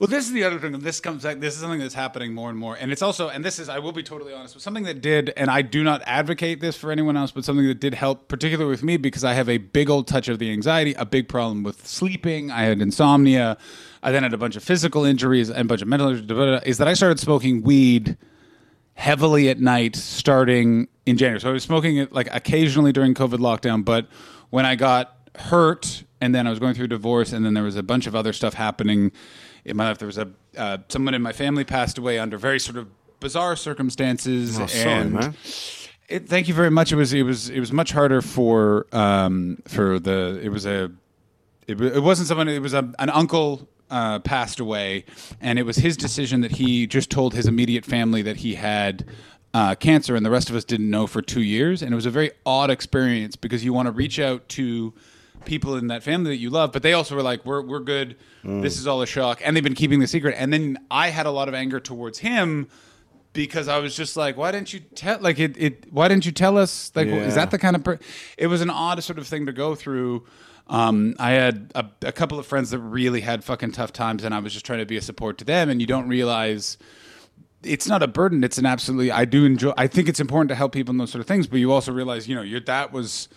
Well, 0.00 0.06
this 0.06 0.24
is 0.24 0.32
the 0.32 0.44
other 0.44 0.58
thing. 0.58 0.72
This 0.78 0.98
comes 0.98 1.24
back. 1.24 1.40
This 1.40 1.52
is 1.52 1.60
something 1.60 1.78
that's 1.78 1.92
happening 1.92 2.32
more 2.32 2.48
and 2.48 2.58
more, 2.58 2.74
and 2.74 2.90
it's 2.90 3.02
also, 3.02 3.28
and 3.28 3.44
this 3.44 3.58
is, 3.58 3.68
I 3.68 3.80
will 3.80 3.92
be 3.92 4.02
totally 4.02 4.32
honest, 4.32 4.54
with 4.54 4.64
something 4.64 4.84
that 4.84 5.02
did, 5.02 5.30
and 5.36 5.50
I 5.50 5.60
do 5.60 5.84
not 5.84 6.00
advocate 6.06 6.60
this 6.60 6.74
for 6.74 6.90
anyone 6.90 7.18
else, 7.18 7.32
but 7.32 7.44
something 7.44 7.66
that 7.66 7.80
did 7.80 7.92
help, 7.92 8.26
particularly 8.26 8.70
with 8.70 8.82
me, 8.82 8.96
because 8.96 9.24
I 9.24 9.34
have 9.34 9.46
a 9.50 9.58
big 9.58 9.90
old 9.90 10.08
touch 10.08 10.28
of 10.28 10.38
the 10.38 10.50
anxiety, 10.50 10.94
a 10.94 11.04
big 11.04 11.28
problem 11.28 11.62
with 11.64 11.86
sleeping. 11.86 12.50
I 12.50 12.62
had 12.62 12.80
insomnia. 12.80 13.58
I 14.02 14.10
then 14.10 14.22
had 14.22 14.32
a 14.32 14.38
bunch 14.38 14.56
of 14.56 14.64
physical 14.64 15.04
injuries 15.04 15.50
and 15.50 15.60
a 15.60 15.64
bunch 15.64 15.82
of 15.82 15.88
mental 15.88 16.08
injuries. 16.08 16.62
Is 16.64 16.78
that 16.78 16.88
I 16.88 16.94
started 16.94 17.20
smoking 17.20 17.60
weed 17.60 18.16
heavily 18.94 19.50
at 19.50 19.60
night 19.60 19.96
starting 19.96 20.88
in 21.04 21.18
January. 21.18 21.42
So 21.42 21.50
I 21.50 21.52
was 21.52 21.62
smoking 21.62 21.98
it 21.98 22.10
like 22.10 22.34
occasionally 22.34 22.92
during 22.92 23.12
COVID 23.12 23.38
lockdown, 23.38 23.84
but 23.84 24.08
when 24.48 24.64
I 24.64 24.76
got 24.76 25.14
hurt 25.34 26.04
and 26.22 26.34
then 26.34 26.46
I 26.46 26.50
was 26.50 26.58
going 26.58 26.72
through 26.72 26.88
divorce 26.88 27.34
and 27.34 27.44
then 27.44 27.52
there 27.52 27.64
was 27.64 27.76
a 27.76 27.82
bunch 27.82 28.06
of 28.06 28.16
other 28.16 28.32
stuff 28.32 28.54
happening 28.54 29.12
in 29.64 29.76
my 29.76 29.88
life. 29.88 29.98
There 29.98 30.06
was 30.06 30.18
a 30.18 30.28
uh, 30.56 30.78
someone 30.88 31.14
in 31.14 31.22
my 31.22 31.32
family 31.32 31.64
passed 31.64 31.98
away 31.98 32.18
under 32.18 32.36
very 32.38 32.58
sort 32.60 32.76
of 32.76 32.88
bizarre 33.20 33.54
circumstances 33.56 34.58
Oh, 34.58 34.66
sorry, 34.66 34.90
and 34.90 35.12
man. 35.12 35.34
it, 36.08 36.28
thank 36.28 36.48
you 36.48 36.54
very 36.54 36.70
much. 36.70 36.92
It 36.92 36.96
was 36.96 37.12
it 37.12 37.22
was 37.22 37.50
it 37.50 37.60
was 37.60 37.72
much 37.72 37.92
harder 37.92 38.22
for 38.22 38.86
um 38.92 39.58
for 39.68 39.98
the 39.98 40.40
it 40.42 40.48
was 40.48 40.66
a 40.66 40.90
it, 41.66 41.80
it 41.80 42.02
wasn't 42.02 42.28
someone. 42.28 42.48
It 42.48 42.62
was 42.62 42.74
a, 42.74 42.90
an 42.98 43.10
uncle 43.10 43.68
uh, 43.90 44.18
passed 44.20 44.58
away, 44.60 45.04
and 45.40 45.58
it 45.58 45.62
was 45.64 45.76
his 45.76 45.96
decision 45.96 46.40
that 46.40 46.52
he 46.52 46.86
just 46.86 47.10
told 47.10 47.34
his 47.34 47.46
immediate 47.46 47.84
family 47.84 48.22
that 48.22 48.38
he 48.38 48.54
had 48.56 49.04
uh, 49.54 49.74
cancer, 49.76 50.16
and 50.16 50.24
the 50.26 50.30
rest 50.30 50.50
of 50.50 50.56
us 50.56 50.64
didn't 50.64 50.90
know 50.90 51.06
for 51.06 51.22
two 51.22 51.42
years. 51.42 51.82
And 51.82 51.92
it 51.92 51.94
was 51.94 52.06
a 52.06 52.10
very 52.10 52.30
odd 52.46 52.70
experience 52.70 53.36
because 53.36 53.64
you 53.64 53.72
want 53.72 53.86
to 53.86 53.92
reach 53.92 54.18
out 54.18 54.48
to 54.50 54.92
people 55.44 55.76
in 55.76 55.88
that 55.88 56.02
family 56.02 56.30
that 56.30 56.36
you 56.36 56.50
love, 56.50 56.72
but 56.72 56.82
they 56.82 56.92
also 56.92 57.14
were 57.14 57.22
like, 57.22 57.44
"We're 57.44 57.62
we're 57.62 57.80
good. 57.80 58.16
This 58.42 58.78
is 58.78 58.86
all 58.86 59.02
a 59.02 59.06
shock," 59.06 59.40
and 59.44 59.56
they've 59.56 59.64
been 59.64 59.74
keeping 59.74 60.00
the 60.00 60.06
secret. 60.06 60.34
And 60.38 60.52
then 60.52 60.78
I 60.90 61.08
had 61.08 61.26
a 61.26 61.30
lot 61.30 61.48
of 61.48 61.54
anger 61.54 61.80
towards 61.80 62.18
him 62.18 62.68
because 63.32 63.68
I 63.68 63.78
was 63.78 63.94
just 63.94 64.16
like, 64.16 64.36
why 64.36 64.50
didn't 64.50 64.72
you 64.72 64.80
tell? 64.80 65.18
Like 65.20 65.38
it, 65.38 65.56
it. 65.56 65.92
Why 65.92 66.08
didn't 66.08 66.26
you 66.26 66.32
tell 66.32 66.58
us? 66.58 66.90
Like, 66.94 67.08
is 67.08 67.34
that 67.34 67.50
the 67.50 67.58
kind 67.58 67.76
of? 67.76 67.84
Per-? 67.84 67.98
It 68.36 68.48
was 68.48 68.60
an 68.60 68.70
odd 68.70 69.02
sort 69.02 69.18
of 69.18 69.26
thing 69.26 69.46
to 69.46 69.52
go 69.52 69.74
through. 69.74 70.26
Um, 70.66 71.16
I 71.18 71.32
had 71.32 71.72
a, 71.74 71.84
a 72.02 72.12
couple 72.12 72.38
of 72.38 72.46
friends 72.46 72.70
that 72.70 72.78
really 72.78 73.20
had 73.20 73.42
fucking 73.42 73.72
tough 73.72 73.92
times, 73.92 74.24
and 74.24 74.34
I 74.34 74.38
was 74.38 74.52
just 74.52 74.64
trying 74.64 74.78
to 74.80 74.86
be 74.86 74.96
a 74.96 75.02
support 75.02 75.38
to 75.38 75.44
them. 75.44 75.68
And 75.68 75.80
you 75.80 75.86
don't 75.86 76.08
realize 76.08 76.78
it's 77.62 77.86
not 77.86 78.02
a 78.02 78.08
burden; 78.08 78.42
it's 78.44 78.58
an 78.58 78.66
absolutely. 78.66 79.10
I 79.10 79.24
do 79.24 79.44
enjoy. 79.44 79.72
I 79.76 79.86
think 79.86 80.08
it's 80.08 80.20
important 80.20 80.48
to 80.50 80.54
help 80.54 80.72
people 80.72 80.92
in 80.92 80.98
those 80.98 81.10
sort 81.10 81.20
of 81.20 81.26
things, 81.26 81.46
but 81.46 81.58
you 81.58 81.72
also 81.72 81.92
realize, 81.92 82.28
you 82.28 82.34
know, 82.34 82.42
you're 82.42 82.60
that 82.60 82.92
was 82.92 83.28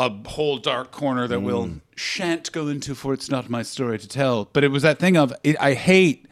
a 0.00 0.28
whole 0.30 0.56
dark 0.56 0.90
corner 0.90 1.28
that 1.28 1.40
we'll 1.40 1.66
mm. 1.66 1.80
shan't 1.94 2.50
go 2.52 2.68
into, 2.68 2.94
for 2.94 3.12
it's 3.12 3.30
not 3.30 3.50
my 3.50 3.62
story 3.62 3.98
to 3.98 4.08
tell. 4.08 4.48
But 4.50 4.64
it 4.64 4.68
was 4.68 4.82
that 4.82 4.98
thing 4.98 5.18
of 5.18 5.32
it, 5.44 5.56
I 5.60 5.74
hate, 5.74 6.26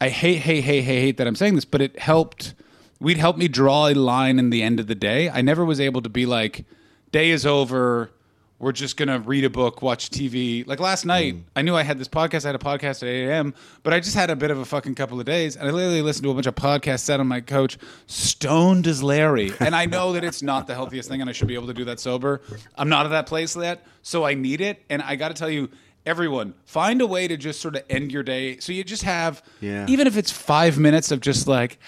I 0.00 0.08
hate, 0.08 0.38
hate, 0.38 0.64
hate, 0.64 0.82
hate, 0.82 1.00
hate 1.00 1.16
that 1.16 1.28
I'm 1.28 1.36
saying 1.36 1.54
this, 1.54 1.64
but 1.64 1.80
it 1.80 1.98
helped. 2.00 2.54
Weed 3.00 3.16
help 3.16 3.36
me 3.36 3.46
draw 3.46 3.86
a 3.86 3.94
line 3.94 4.40
in 4.40 4.50
the 4.50 4.64
end 4.64 4.80
of 4.80 4.88
the 4.88 4.96
day. 4.96 5.30
I 5.30 5.40
never 5.40 5.64
was 5.64 5.78
able 5.78 6.02
to 6.02 6.08
be 6.08 6.26
like, 6.26 6.64
day 7.12 7.30
is 7.30 7.46
over. 7.46 8.10
We're 8.60 8.72
just 8.72 8.96
gonna 8.96 9.20
read 9.20 9.44
a 9.44 9.50
book, 9.50 9.82
watch 9.82 10.10
TV. 10.10 10.66
Like 10.66 10.80
last 10.80 11.04
night, 11.06 11.36
I 11.54 11.62
knew 11.62 11.76
I 11.76 11.84
had 11.84 11.96
this 11.96 12.08
podcast. 12.08 12.44
I 12.44 12.48
had 12.48 12.56
a 12.56 12.58
podcast 12.58 13.02
at 13.04 13.08
8 13.08 13.28
a.m., 13.28 13.54
but 13.84 13.94
I 13.94 14.00
just 14.00 14.16
had 14.16 14.30
a 14.30 14.36
bit 14.36 14.50
of 14.50 14.58
a 14.58 14.64
fucking 14.64 14.96
couple 14.96 15.20
of 15.20 15.26
days, 15.26 15.54
and 15.56 15.68
I 15.68 15.70
literally 15.70 16.02
listened 16.02 16.24
to 16.24 16.30
a 16.30 16.34
bunch 16.34 16.46
of 16.48 16.56
podcasts 16.56 17.00
set 17.00 17.20
on 17.20 17.28
my 17.28 17.40
couch, 17.40 17.78
stoned 18.08 18.88
as 18.88 19.00
Larry. 19.00 19.52
And 19.60 19.76
I 19.76 19.86
know 19.86 20.12
that 20.14 20.24
it's 20.24 20.42
not 20.42 20.66
the 20.66 20.74
healthiest 20.74 21.08
thing, 21.08 21.20
and 21.20 21.30
I 21.30 21.32
should 21.32 21.46
be 21.46 21.54
able 21.54 21.68
to 21.68 21.74
do 21.74 21.84
that 21.84 22.00
sober. 22.00 22.40
I'm 22.74 22.88
not 22.88 23.06
at 23.06 23.10
that 23.10 23.26
place 23.26 23.54
yet, 23.56 23.86
so 24.02 24.24
I 24.24 24.34
need 24.34 24.60
it. 24.60 24.82
And 24.90 25.02
I 25.02 25.14
got 25.14 25.28
to 25.28 25.34
tell 25.34 25.50
you, 25.50 25.68
everyone, 26.04 26.54
find 26.64 27.00
a 27.00 27.06
way 27.06 27.28
to 27.28 27.36
just 27.36 27.60
sort 27.60 27.76
of 27.76 27.84
end 27.88 28.10
your 28.10 28.24
day. 28.24 28.58
So 28.58 28.72
you 28.72 28.82
just 28.82 29.04
have, 29.04 29.40
Yeah. 29.60 29.86
even 29.88 30.08
if 30.08 30.16
it's 30.16 30.32
five 30.32 30.78
minutes 30.80 31.12
of 31.12 31.20
just 31.20 31.46
like, 31.46 31.78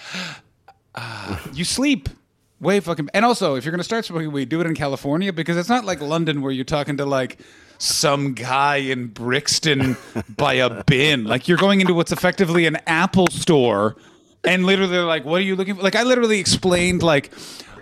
ah, 0.95 1.41
you 1.53 1.65
sleep 1.65 2.07
way 2.61 2.79
fucking. 2.79 3.09
And 3.13 3.25
also, 3.25 3.55
if 3.55 3.65
you're 3.65 3.71
gonna 3.71 3.83
start 3.83 4.05
smoking 4.05 4.31
weed, 4.31 4.47
do 4.49 4.61
it 4.61 4.67
in 4.67 4.75
California 4.75 5.33
because 5.33 5.57
it's 5.57 5.69
not 5.69 5.83
like 5.83 5.99
London 5.99 6.41
where 6.41 6.51
you're 6.51 6.63
talking 6.63 6.97
to 6.97 7.05
like 7.05 7.39
some 7.77 8.33
guy 8.33 8.77
in 8.77 9.07
Brixton 9.07 9.97
by 10.37 10.53
a 10.53 10.83
bin. 10.83 11.25
Like 11.25 11.47
you're 11.47 11.57
going 11.57 11.81
into 11.81 11.93
what's 11.93 12.11
effectively 12.11 12.65
an 12.67 12.77
Apple 12.87 13.27
store, 13.27 13.95
and 14.43 14.65
literally 14.65 14.97
like, 14.99 15.25
"What 15.25 15.41
are 15.41 15.43
you 15.43 15.55
looking 15.55 15.75
for?" 15.75 15.81
Like 15.81 15.95
I 15.95 16.03
literally 16.03 16.39
explained 16.39 17.03
like. 17.03 17.31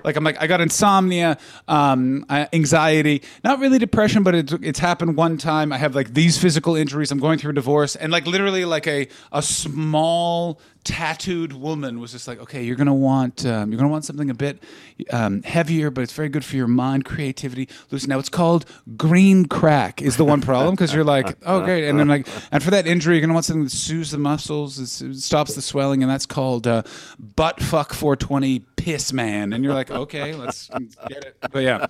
Like 0.04 0.16
I'm 0.16 0.24
like 0.24 0.42
I 0.42 0.48
got 0.48 0.62
insomnia, 0.62 1.38
um, 1.68 2.26
anxiety, 2.30 3.22
not 3.44 3.60
really 3.60 3.80
depression, 3.80 4.24
but 4.24 4.36
it's 4.36 4.54
it's 4.54 4.80
happened 4.80 5.18
one 5.18 5.38
time. 5.38 5.72
I 5.72 5.78
have 5.78 5.96
like 5.96 6.14
these 6.14 6.38
physical 6.38 6.76
injuries. 6.76 7.12
I'm 7.12 7.20
going 7.20 7.40
through 7.40 7.52
a 7.52 7.56
divorce, 7.56 7.96
and 7.96 8.12
like 8.12 8.26
literally 8.26 8.66
like 8.66 8.88
a 8.88 9.08
a 9.32 9.42
small 9.42 10.60
tattooed 10.84 11.54
woman 11.54 12.00
was 12.00 12.12
just 12.12 12.28
like, 12.28 12.40
okay, 12.40 12.64
you're 12.64 12.76
gonna 12.76 12.94
want 12.94 13.46
um, 13.46 13.72
you're 13.72 13.78
gonna 13.78 13.92
want 13.92 14.06
something 14.06 14.30
a 14.30 14.34
bit 14.34 14.64
um, 15.12 15.44
heavier, 15.44 15.92
but 15.92 16.02
it's 16.02 16.14
very 16.14 16.30
good 16.30 16.44
for 16.46 16.56
your 16.56 16.68
mind, 16.68 17.06
creativity. 17.06 17.68
Listen, 17.92 18.10
now 18.10 18.20
it's 18.20 18.30
called 18.30 18.66
green 18.98 19.46
crack 19.46 20.02
is 20.02 20.18
the 20.18 20.26
one 20.26 20.42
problem 20.42 20.76
because 20.76 20.94
you're 20.94 21.04
like, 21.04 21.38
oh 21.46 21.62
great, 21.64 21.88
and 21.88 22.00
then 22.00 22.08
like, 22.08 22.28
and 22.52 22.64
for 22.64 22.72
that 22.72 22.88
injury, 22.88 23.16
you're 23.16 23.22
gonna 23.22 23.34
want 23.34 23.46
something 23.46 23.64
that 23.64 23.72
soothes 23.72 24.12
the 24.12 24.18
muscles, 24.18 25.04
stops 25.24 25.56
the 25.56 25.62
swelling, 25.62 26.02
and 26.02 26.12
that's 26.12 26.26
called 26.26 26.66
uh, 26.68 26.84
butt 27.20 27.62
fuck 27.62 27.94
420 27.94 28.60
piss 28.82 29.14
man, 29.14 29.54
and 29.54 29.64
you're 29.64 29.74
like, 29.74 29.92
okay, 29.92 30.34
let's 30.34 30.68
get 31.08 31.24
it. 31.26 31.38
But 31.52 31.60
yeah, 31.64 31.88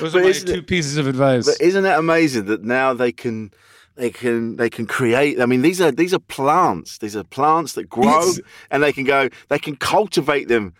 those 0.00 0.12
But 0.12 0.16
are 0.16 0.24
my 0.24 0.32
two 0.32 0.52
it- 0.54 0.66
pieces 0.66 0.96
of 0.96 1.06
advice. 1.06 1.46
But 1.46 1.60
isn't 1.60 1.82
that 1.82 1.98
amazing 1.98 2.46
that 2.46 2.62
now 2.64 2.94
they 2.94 3.12
can 3.12 3.50
they 3.96 4.10
can 4.10 4.56
they 4.56 4.68
can 4.70 4.86
create 4.86 5.40
I 5.40 5.46
mean 5.46 5.62
these 5.62 5.80
are 5.80 5.92
these 5.92 6.12
are 6.14 6.18
plants. 6.18 6.98
These 6.98 7.16
are 7.16 7.24
plants 7.24 7.74
that 7.74 7.88
grow 7.88 8.32
and 8.70 8.82
they 8.82 8.92
can 8.92 9.04
go 9.04 9.28
they 9.48 9.58
can 9.58 9.76
cultivate 9.76 10.48
them 10.48 10.74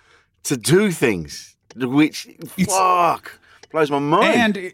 to 0.44 0.56
do 0.56 0.90
things 0.90 1.56
which 1.76 2.28
fuck 2.66 3.38
blows 3.70 3.90
my 3.90 3.98
mind. 3.98 4.56
and 4.56 4.72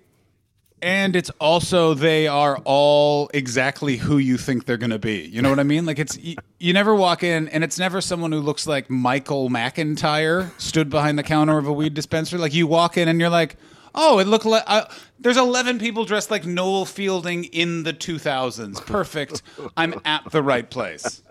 and 0.83 1.15
it's 1.17 1.31
also 1.41 1.95
they 1.95 2.27
are 2.27 2.59
all 2.65 3.31
exactly 3.35 3.97
who 3.97 4.19
you 4.19 4.37
think 4.37 4.65
they're 4.65 4.77
going 4.77 4.91
to 4.91 4.99
be. 4.99 5.21
You 5.21 5.43
know 5.43 5.51
what 5.51 5.59
I 5.59 5.65
mean? 5.65 5.87
Like 5.87 5.99
it's 5.99 6.17
you, 6.19 6.37
you 6.59 6.73
never 6.73 6.95
walk 6.95 7.23
in 7.23 7.49
and 7.49 7.63
it's 7.63 7.79
never 7.79 8.01
someone 8.01 8.33
who 8.33 8.41
looks 8.41 8.67
like 8.67 8.89
Michael 8.89 9.51
McIntyre 9.51 10.51
stood 10.59 10.91
behind 10.91 11.19
the 11.19 11.23
counter 11.23 11.59
of 11.59 11.67
a 11.67 11.73
weed 11.73 11.95
dispenser. 11.95 12.39
Like 12.39 12.55
you 12.55 12.67
walk 12.67 12.97
in 12.97 13.09
and 13.09 13.21
you're 13.21 13.31
like, 13.31 13.57
"Oh, 13.95 14.19
it 14.19 14.27
looked 14.27 14.47
like 14.47 14.65
uh, 14.67 14.87
there's 15.19 15.37
11 15.37 15.79
people 15.79 16.05
dressed 16.05 16.31
like 16.31 16.47
Noel 16.47 16.85
Fielding 16.85 17.45
in 17.45 17.83
the 17.83 17.93
2000s. 17.93 18.85
Perfect. 18.87 19.43
I'm 19.77 20.01
at 20.05 20.31
the 20.31 20.43
right 20.43 20.69
place." 20.69 21.23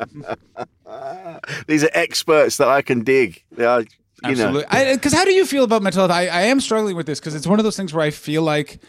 these 1.68 1.84
are 1.84 1.92
experts 1.94 2.58
that 2.58 2.68
I 2.68 2.82
can 2.82 3.04
dig. 3.04 3.44
They 3.52 3.66
are 3.66 3.82
you 3.82 4.32
Absolutely. 4.32 4.96
Because 4.96 5.14
how 5.14 5.24
do 5.24 5.32
you 5.32 5.46
feel 5.46 5.64
about 5.64 5.82
mental 5.82 6.02
health? 6.02 6.12
I, 6.12 6.28
I 6.28 6.42
am 6.44 6.60
struggling 6.60 6.96
with 6.96 7.06
this 7.06 7.20
because 7.20 7.36
it's 7.36 7.48
one 7.48 7.60
of 7.60 7.64
those 7.64 7.78
things 7.78 7.94
where 7.94 8.04
I 8.04 8.12
feel 8.12 8.44
like 8.44 8.82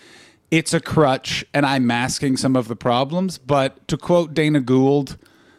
it's 0.51 0.74
a 0.74 0.80
crutch 0.80 1.44
and 1.55 1.64
I'm 1.64 1.86
masking 1.86 2.36
some 2.36 2.57
of 2.57 2.68
the 2.68 2.76
problems. 2.76 3.38
But 3.38 3.86
to 3.88 3.96
quote 3.96 4.34
Dana 4.34 4.61
Gould, 4.61 5.16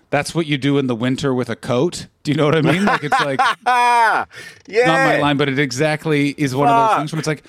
that's 0.09 0.35
what 0.35 0.45
you 0.45 0.57
do 0.57 0.77
in 0.77 0.87
the 0.87 0.95
winter 0.95 1.33
with 1.33 1.49
a 1.49 1.55
coat. 1.55 2.07
Do 2.23 2.31
you 2.31 2.37
know 2.37 2.45
what 2.45 2.55
I 2.55 2.61
mean? 2.61 2.85
Like 2.85 3.03
it's 3.03 3.19
like 3.21 3.39
ah, 3.65 4.27
yeah. 4.67 4.85
not 4.85 5.07
my 5.07 5.19
line, 5.19 5.37
but 5.37 5.49
it 5.49 5.57
exactly 5.57 6.29
is 6.29 6.55
one 6.55 6.67
of 6.67 6.89
those 6.89 6.97
things 6.97 7.13
where 7.13 7.19
it's 7.19 7.27
like 7.27 7.43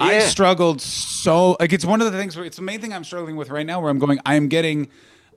I 0.00 0.20
struggled 0.20 0.80
so 0.80 1.56
like 1.60 1.72
it's 1.72 1.84
one 1.84 2.00
of 2.00 2.10
the 2.10 2.18
things 2.18 2.36
where 2.36 2.44
it's 2.44 2.56
the 2.56 2.62
main 2.62 2.80
thing 2.80 2.92
I'm 2.92 3.04
struggling 3.04 3.36
with 3.36 3.50
right 3.50 3.66
now 3.66 3.80
where 3.80 3.90
I'm 3.90 3.98
going 3.98 4.18
I 4.24 4.34
am 4.34 4.48
getting 4.48 4.88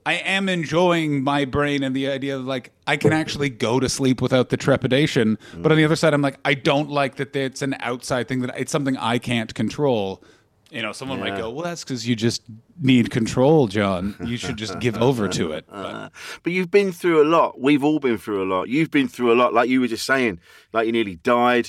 I 0.06 0.14
am 0.14 0.48
enjoying 0.48 1.22
my 1.22 1.44
brain 1.44 1.82
and 1.82 1.94
the 1.94 2.08
idea 2.08 2.36
of 2.36 2.44
like 2.44 2.72
I 2.86 2.96
can 2.96 3.12
actually 3.12 3.50
go 3.50 3.78
to 3.78 3.88
sleep 3.88 4.22
without 4.22 4.48
the 4.48 4.56
trepidation 4.56 5.38
but 5.56 5.70
on 5.70 5.76
the 5.76 5.84
other 5.84 5.96
side 5.96 6.14
I'm 6.14 6.22
like 6.22 6.38
I 6.44 6.54
don't 6.54 6.90
like 6.90 7.16
that 7.16 7.36
it's 7.36 7.62
an 7.62 7.76
outside 7.80 8.26
thing 8.26 8.40
that 8.40 8.58
it's 8.58 8.72
something 8.72 8.96
I 8.96 9.18
can't 9.18 9.54
control 9.54 10.22
you 10.74 10.82
know 10.82 10.92
someone 10.92 11.20
might 11.20 11.36
go 11.36 11.48
well 11.50 11.64
that's 11.64 11.84
cuz 11.84 12.06
you 12.08 12.14
just 12.16 12.42
need 12.80 13.10
control 13.10 13.66
John 13.68 14.14
you 14.24 14.36
should 14.36 14.56
just 14.56 14.78
give 14.80 14.96
over 15.08 15.28
to 15.28 15.52
it 15.52 15.64
but, 15.70 16.10
But 16.42 16.52
you've 16.52 16.70
been 16.70 16.90
through 16.92 17.22
a 17.22 17.28
lot. 17.36 17.60
We've 17.60 17.84
all 17.88 18.00
been 18.00 18.18
through 18.18 18.42
a 18.42 18.48
lot. 18.54 18.68
You've 18.68 18.90
been 18.90 19.08
through 19.08 19.32
a 19.32 19.36
lot, 19.42 19.54
like 19.54 19.68
you 19.68 19.80
were 19.80 19.88
just 19.96 20.04
saying. 20.12 20.40
Like 20.72 20.86
you 20.86 20.92
nearly 20.92 21.16
died. 21.16 21.66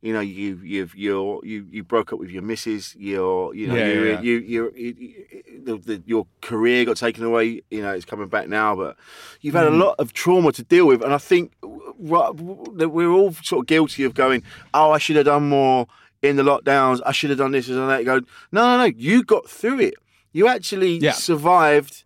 You 0.00 0.12
know, 0.12 0.20
you 0.20 0.60
you've 0.72 0.94
you're, 0.94 1.40
you 1.44 1.66
you 1.70 1.82
broke 1.82 2.12
up 2.12 2.18
with 2.20 2.30
your 2.30 2.42
missus. 2.42 2.94
You're 2.98 3.52
you 3.54 3.66
know 3.68 3.74
Yeah, 3.76 3.86
you, 3.92 4.04
yeah. 4.04 4.20
you 4.20 4.34
you 4.52 4.72
you, 4.76 4.94
you 4.98 5.62
the, 5.66 5.76
the, 5.88 6.02
your 6.06 6.24
career 6.40 6.84
got 6.84 6.96
taken 6.96 7.24
away. 7.24 7.62
You 7.70 7.82
know, 7.82 7.92
it's 7.96 8.04
coming 8.12 8.28
back 8.28 8.46
now, 8.48 8.76
but 8.76 8.96
you've 9.40 9.54
had 9.60 9.66
a 9.66 9.70
Mm. 9.70 9.80
lot 9.84 9.94
of 9.98 10.12
trauma 10.12 10.52
to 10.52 10.62
deal 10.62 10.86
with, 10.86 11.02
and 11.02 11.12
I 11.12 11.18
think 11.18 11.52
that 11.62 12.90
we're 12.92 13.10
all 13.10 13.32
sort 13.32 13.62
of 13.62 13.66
guilty 13.66 14.04
of 14.04 14.14
going, 14.14 14.42
"Oh, 14.72 14.90
I 14.92 14.98
should 14.98 15.16
have 15.16 15.26
done 15.26 15.48
more." 15.48 15.86
In 16.22 16.36
the 16.36 16.42
lockdowns, 16.42 17.00
I 17.06 17.12
should 17.12 17.30
have 17.30 17.38
done 17.38 17.52
this 17.52 17.68
and 17.68 17.76
that. 17.88 18.00
You 18.00 18.04
go, 18.04 18.16
no, 18.50 18.76
no, 18.76 18.78
no. 18.78 18.84
You 18.96 19.22
got 19.22 19.48
through 19.48 19.80
it. 19.80 19.94
You 20.32 20.48
actually 20.48 20.98
Yeah. 20.98 21.12
survived 21.12 22.04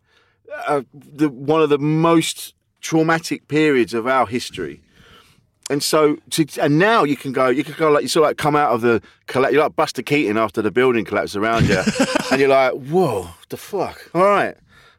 uh, 0.66 0.82
the 0.92 1.28
one 1.30 1.62
of 1.62 1.70
the 1.70 1.78
most 1.78 2.54
traumatic 2.82 3.48
periods 3.48 3.94
of 3.94 4.06
our 4.06 4.26
history. 4.26 4.82
And 5.70 5.82
so, 5.82 6.18
to, 6.30 6.44
and 6.60 6.78
now 6.78 7.04
you 7.04 7.16
can 7.16 7.32
go, 7.32 7.48
you 7.48 7.64
can 7.64 7.74
go 7.78 7.90
like 7.90 8.02
you 8.02 8.08
sort 8.08 8.24
of 8.24 8.30
like 8.30 8.36
come 8.36 8.54
out 8.54 8.72
of 8.72 8.82
the 8.82 9.00
collapse. 9.28 9.54
You're 9.54 9.62
like 9.62 9.76
Buster 9.76 10.02
Keaton 10.02 10.36
after 10.36 10.60
the 10.60 10.70
building 10.70 11.04
collapsed 11.06 11.36
around 11.36 11.66
you, 11.68 11.80
and 12.30 12.38
you're 12.40 12.50
like, 12.50 12.72
whoa, 12.72 13.28
the 13.48 13.56
fuck. 13.56 14.10
All 14.14 14.24
right, 14.24 14.56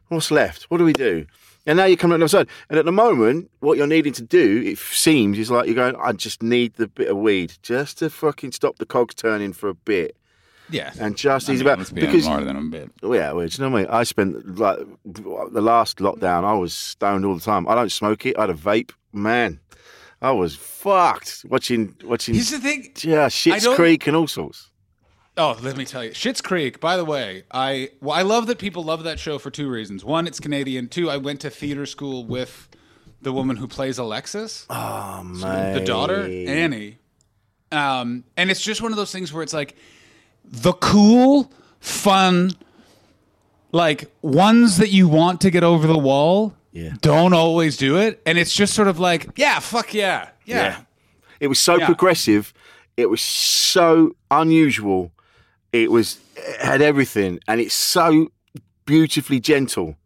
what's 0.08 0.32
left? 0.32 0.64
What 0.64 0.78
do 0.78 0.84
we 0.84 0.92
do? 0.92 1.26
And 1.66 1.78
now 1.78 1.84
you're 1.86 1.96
coming 1.96 2.14
on 2.14 2.20
the 2.20 2.24
other 2.24 2.28
side. 2.28 2.48
And 2.68 2.78
at 2.78 2.84
the 2.84 2.92
moment, 2.92 3.50
what 3.60 3.78
you're 3.78 3.86
needing 3.86 4.12
to 4.14 4.22
do, 4.22 4.62
it 4.66 4.78
seems, 4.78 5.38
is 5.38 5.50
like 5.50 5.66
you're 5.66 5.74
going, 5.74 5.96
I 5.96 6.12
just 6.12 6.42
need 6.42 6.74
the 6.74 6.88
bit 6.88 7.08
of 7.08 7.16
weed 7.16 7.54
just 7.62 7.98
to 7.98 8.10
fucking 8.10 8.52
stop 8.52 8.76
the 8.78 8.86
cogs 8.86 9.14
turning 9.14 9.54
for 9.54 9.70
a 9.70 9.74
bit. 9.74 10.14
yeah 10.68 10.92
And 11.00 11.16
just 11.16 11.48
I 11.48 11.52
he's 11.52 11.62
mean, 11.62 11.72
about 11.72 11.94
be 11.94 12.00
because 12.02 12.26
more 12.28 12.42
than 12.42 12.56
a 12.56 12.62
bit 12.62 12.90
Oh, 13.02 13.14
yeah, 13.14 13.32
well, 13.32 13.46
do 13.46 13.56
you 13.56 13.64
know 13.64 13.70
what 13.70 13.78
I 13.78 13.82
mean? 13.84 13.90
I 13.90 14.02
spent 14.04 14.58
like 14.58 14.78
the 15.06 15.62
last 15.62 15.98
lockdown. 15.98 16.44
I 16.44 16.54
was 16.54 16.74
stoned 16.74 17.24
all 17.24 17.34
the 17.34 17.40
time. 17.40 17.66
I 17.66 17.74
don't 17.74 17.92
smoke 17.92 18.26
it. 18.26 18.36
I 18.36 18.42
had 18.42 18.50
a 18.50 18.54
vape. 18.54 18.92
Man, 19.12 19.60
I 20.20 20.32
was 20.32 20.56
fucked 20.56 21.44
watching 21.48 21.94
watching. 22.04 22.34
Here's 22.34 22.50
the 22.50 22.58
thing 22.58 22.92
yeah, 23.02 23.28
Schitt's 23.28 23.66
Creek 23.76 24.06
and 24.06 24.16
all 24.16 24.26
sorts. 24.26 24.70
Oh, 25.36 25.58
let 25.62 25.76
me 25.76 25.84
tell 25.84 26.04
you, 26.04 26.10
Schitt's 26.12 26.40
Creek. 26.40 26.78
By 26.78 26.96
the 26.96 27.04
way, 27.04 27.42
I 27.50 27.90
well, 28.00 28.16
I 28.16 28.22
love 28.22 28.46
that 28.46 28.58
people 28.58 28.84
love 28.84 29.02
that 29.04 29.18
show 29.18 29.38
for 29.38 29.50
two 29.50 29.68
reasons. 29.68 30.04
One, 30.04 30.26
it's 30.28 30.38
Canadian. 30.38 30.88
Two, 30.88 31.10
I 31.10 31.16
went 31.16 31.40
to 31.40 31.50
theater 31.50 31.86
school 31.86 32.24
with 32.24 32.68
the 33.20 33.32
woman 33.32 33.56
who 33.56 33.66
plays 33.66 33.98
Alexis, 33.98 34.64
Oh 34.70 35.22
man, 35.24 35.74
the 35.74 35.80
daughter 35.80 36.22
Annie. 36.24 36.98
Um, 37.72 38.22
and 38.36 38.50
it's 38.50 38.60
just 38.60 38.80
one 38.82 38.92
of 38.92 38.96
those 38.96 39.10
things 39.10 39.32
where 39.32 39.42
it's 39.42 39.52
like 39.54 39.74
the 40.44 40.72
cool, 40.74 41.50
fun, 41.80 42.52
like 43.72 44.12
ones 44.22 44.76
that 44.76 44.90
you 44.90 45.08
want 45.08 45.40
to 45.40 45.50
get 45.50 45.64
over 45.64 45.86
the 45.86 45.98
wall. 45.98 46.54
Yeah. 46.70 46.90
Don't 47.00 47.32
always 47.32 47.76
do 47.76 47.98
it, 47.98 48.20
and 48.26 48.36
it's 48.38 48.54
just 48.54 48.74
sort 48.74 48.88
of 48.88 48.98
like, 49.00 49.28
yeah, 49.36 49.58
fuck 49.58 49.94
yeah, 49.94 50.28
yeah. 50.44 50.56
Yeah. 50.56 50.80
It 51.40 51.46
was 51.48 51.58
so 51.58 51.76
Yeah. 51.78 51.86
progressive. 51.86 52.52
It 52.96 53.10
was 53.10 53.20
so 53.20 54.14
unusual. 54.30 55.10
It 55.74 55.90
was 55.90 56.20
it 56.36 56.60
had 56.60 56.80
everything, 56.80 57.40
and 57.48 57.60
it's 57.60 57.74
so 57.74 58.28
beautifully 58.86 59.40
gentle. 59.40 59.96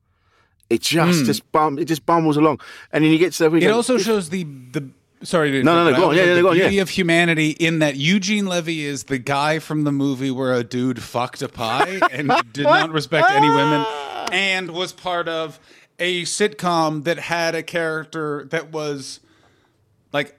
It 0.70 0.80
just 0.80 1.20
hmm. 1.20 1.26
just 1.26 1.52
bum, 1.52 1.78
it 1.78 1.84
just 1.84 2.06
bumbles 2.06 2.38
along, 2.38 2.60
and 2.90 3.04
then 3.04 3.10
you 3.10 3.18
get 3.18 3.34
to 3.34 3.50
the. 3.50 3.56
It 3.56 3.70
also 3.70 3.98
shows 3.98 4.30
the 4.30 4.44
the. 4.44 4.88
Sorry, 5.22 5.50
to 5.50 5.62
No, 5.62 5.84
no, 5.84 5.90
no, 5.90 5.96
go 5.96 6.08
on. 6.08 6.16
Yeah, 6.16 6.24
the 6.24 6.34
yeah, 6.36 6.40
go 6.40 6.50
on, 6.50 6.56
yeah. 6.56 6.80
of 6.80 6.88
humanity 6.88 7.50
in 7.50 7.80
that 7.80 7.96
Eugene 7.96 8.46
Levy 8.46 8.82
is 8.84 9.04
the 9.04 9.18
guy 9.18 9.58
from 9.58 9.84
the 9.84 9.92
movie 9.92 10.30
where 10.30 10.54
a 10.54 10.64
dude 10.64 11.02
fucked 11.02 11.42
a 11.42 11.48
pie 11.48 12.00
and 12.12 12.32
did 12.52 12.64
not 12.64 12.90
respect 12.90 13.30
any 13.30 13.50
women, 13.50 13.84
and 14.32 14.70
was 14.70 14.94
part 14.94 15.28
of 15.28 15.60
a 15.98 16.22
sitcom 16.22 17.04
that 17.04 17.18
had 17.18 17.54
a 17.54 17.62
character 17.62 18.46
that 18.50 18.72
was 18.72 19.20
like 20.14 20.38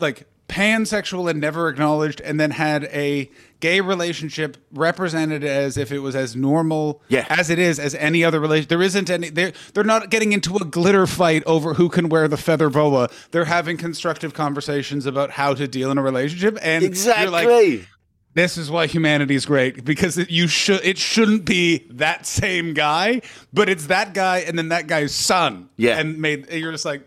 like 0.00 0.26
pansexual 0.54 1.28
and 1.28 1.40
never 1.40 1.68
acknowledged 1.68 2.20
and 2.20 2.38
then 2.38 2.52
had 2.52 2.84
a 2.84 3.28
gay 3.58 3.80
relationship 3.80 4.56
represented 4.72 5.42
as 5.42 5.76
if 5.76 5.90
it 5.90 5.98
was 5.98 6.14
as 6.14 6.36
normal 6.36 7.02
Yeah. 7.08 7.26
as 7.28 7.50
it 7.50 7.58
is 7.58 7.80
as 7.80 7.94
any 7.96 8.22
other 8.22 8.38
relation 8.38 8.68
there 8.68 8.80
isn't 8.82 9.10
any 9.10 9.30
they're 9.30 9.52
they're 9.72 9.82
not 9.82 10.10
getting 10.10 10.32
into 10.32 10.54
a 10.56 10.64
glitter 10.64 11.08
fight 11.08 11.42
over 11.44 11.74
who 11.74 11.88
can 11.88 12.08
wear 12.08 12.28
the 12.28 12.36
feather 12.36 12.70
boa 12.70 13.08
they're 13.32 13.46
having 13.46 13.76
constructive 13.76 14.32
conversations 14.32 15.06
about 15.06 15.30
how 15.32 15.54
to 15.54 15.66
deal 15.66 15.90
in 15.90 15.98
a 15.98 16.02
relationship 16.02 16.56
and 16.62 16.82
you're 16.82 16.88
exactly. 16.90 17.78
like 17.78 17.88
this 18.34 18.56
is 18.56 18.70
why 18.70 18.86
humanity 18.86 19.34
is 19.34 19.46
great 19.46 19.84
because 19.84 20.18
it, 20.18 20.30
you 20.30 20.46
should 20.46 20.84
it 20.84 20.98
shouldn't 20.98 21.44
be 21.44 21.84
that 21.90 22.26
same 22.26 22.74
guy 22.74 23.20
but 23.52 23.68
it's 23.68 23.86
that 23.88 24.14
guy 24.14 24.38
and 24.38 24.56
then 24.56 24.68
that 24.68 24.86
guy's 24.86 25.12
son 25.12 25.68
Yeah. 25.76 25.98
and 25.98 26.20
made 26.20 26.48
and 26.48 26.60
you're 26.60 26.70
just 26.72 26.84
like 26.84 27.02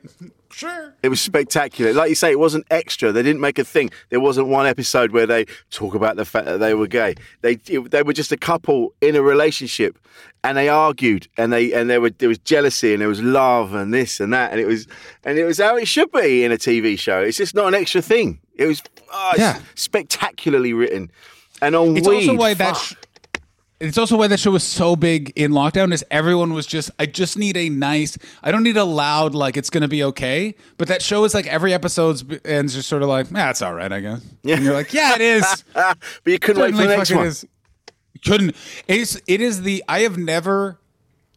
sure 0.58 0.94
It 1.04 1.10
was 1.10 1.22
spectacular. 1.22 1.94
Like 1.94 2.10
you 2.10 2.16
say, 2.16 2.32
it 2.32 2.40
wasn't 2.40 2.66
extra. 2.72 3.12
They 3.12 3.24
didn't 3.24 3.42
make 3.42 3.60
a 3.60 3.64
thing. 3.64 3.90
There 4.10 4.20
wasn't 4.20 4.48
one 4.48 4.66
episode 4.68 5.12
where 5.12 5.26
they 5.26 5.46
talk 5.70 5.94
about 5.96 6.16
the 6.16 6.26
fact 6.26 6.46
that 6.46 6.58
they 6.60 6.74
were 6.74 6.88
gay. 6.88 7.16
They 7.42 7.56
they 7.56 8.04
were 8.04 8.14
just 8.14 8.32
a 8.32 8.38
couple 8.38 8.94
in 9.02 9.16
a 9.16 9.22
relationship, 9.22 9.98
and 10.44 10.58
they 10.58 10.68
argued, 10.70 11.28
and 11.38 11.54
they 11.54 11.72
and 11.74 11.90
there 11.90 12.02
were 12.02 12.10
there 12.10 12.30
was 12.30 12.40
jealousy, 12.40 12.94
and 12.94 13.02
there 13.02 13.08
was 13.10 13.22
love, 13.22 13.74
and 13.74 13.94
this 13.94 14.20
and 14.20 14.34
that, 14.34 14.52
and 14.52 14.60
it 14.60 14.66
was 14.68 14.88
and 15.24 15.38
it 15.38 15.46
was 15.46 15.60
how 15.60 15.78
it 15.78 15.88
should 15.88 16.12
be 16.12 16.44
in 16.44 16.52
a 16.52 16.58
TV 16.58 16.98
show. 16.98 17.22
It's 17.22 17.38
just 17.38 17.54
not 17.56 17.68
an 17.68 17.76
extra 17.76 18.02
thing. 18.02 18.40
It 18.56 18.66
was 18.66 18.82
oh, 19.14 19.34
Yeah. 19.38 19.60
spectacularly 19.76 20.74
written, 20.74 21.12
and 21.62 21.76
on 21.76 21.96
It's 21.98 22.08
weed. 22.08 22.28
also 22.30 22.36
why 22.40 22.54
that. 22.56 22.76
Sh- 22.78 22.94
it's 23.80 23.98
also 23.98 24.18
why 24.18 24.28
that 24.28 24.40
show 24.40 24.52
was 24.52 24.64
so 24.64 24.96
big 24.96 25.32
in 25.36 25.52
lockdown. 25.52 25.94
Is 25.94 26.04
everyone 26.10 26.54
was 26.54 26.66
just, 26.66 26.90
I 26.98 27.06
just 27.06 27.38
need 27.38 27.56
a 27.58 27.70
nice. 27.70 28.18
I 28.42 28.52
don't 28.52 28.64
need 28.64 28.78
a 28.78 28.84
loud 28.84 29.36
like 29.36 29.56
it's 29.56 29.70
gonna 29.70 29.88
be 29.88 30.04
okay. 30.04 30.56
But 30.78 30.88
that 30.88 31.02
show 31.02 31.24
is 31.26 31.34
like 31.34 31.46
every 31.48 31.74
episode's 31.74 32.24
ends 32.44 32.74
just 32.74 32.90
sort 32.90 33.04
of 33.04 33.10
like, 33.10 33.30
yeah, 33.32 33.50
it's 33.50 33.62
all 33.62 33.74
right, 33.74 33.92
I 33.92 34.00
guess. 34.00 34.26
Yeah. 34.44 34.56
And 34.56 34.66
you're 34.66 34.74
like, 34.74 34.94
yeah, 34.94 35.16
it 35.16 35.22
is 35.22 35.64
but 35.74 35.98
you 36.26 36.40
couldn't 36.40 36.62
Certainly 36.62 36.80
wait 36.80 36.84
for 36.86 36.90
the 36.90 36.98
next 36.98 37.12
one 37.14 37.28
is. 37.28 37.46
couldn't 38.26 38.56
it's 38.88 39.20
it 39.28 39.42
is 39.42 39.62
the. 39.62 39.84
I 39.88 40.00
have 40.02 40.18
never 40.18 40.80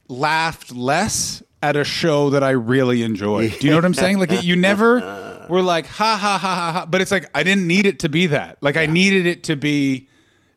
laughed 0.09 0.73
less 0.73 1.43
at 1.63 1.77
a 1.77 1.85
show 1.85 2.31
that 2.31 2.43
I 2.43 2.51
really 2.51 3.03
enjoyed. 3.03 3.59
Do 3.59 3.67
you 3.67 3.71
know 3.71 3.77
what 3.77 3.85
I'm 3.85 3.95
saying? 3.95 4.19
Like 4.19 4.43
you 4.43 4.57
never 4.57 5.47
were 5.51 5.63
like 5.63 5.87
ha 5.87 6.17
ha 6.17 6.39
ha 6.39 6.57
ha 6.57 6.73
ha, 6.73 6.87
but 6.87 7.03
it's 7.03 7.11
like 7.11 7.29
I 7.35 7.43
didn't 7.43 7.67
need 7.67 7.85
it 7.85 7.99
to 8.01 8.09
be 8.09 8.29
that. 8.29 8.57
Like 8.63 8.79
I 8.79 8.87
needed 8.87 9.27
it 9.27 9.45
to 9.45 9.57
be 9.57 10.09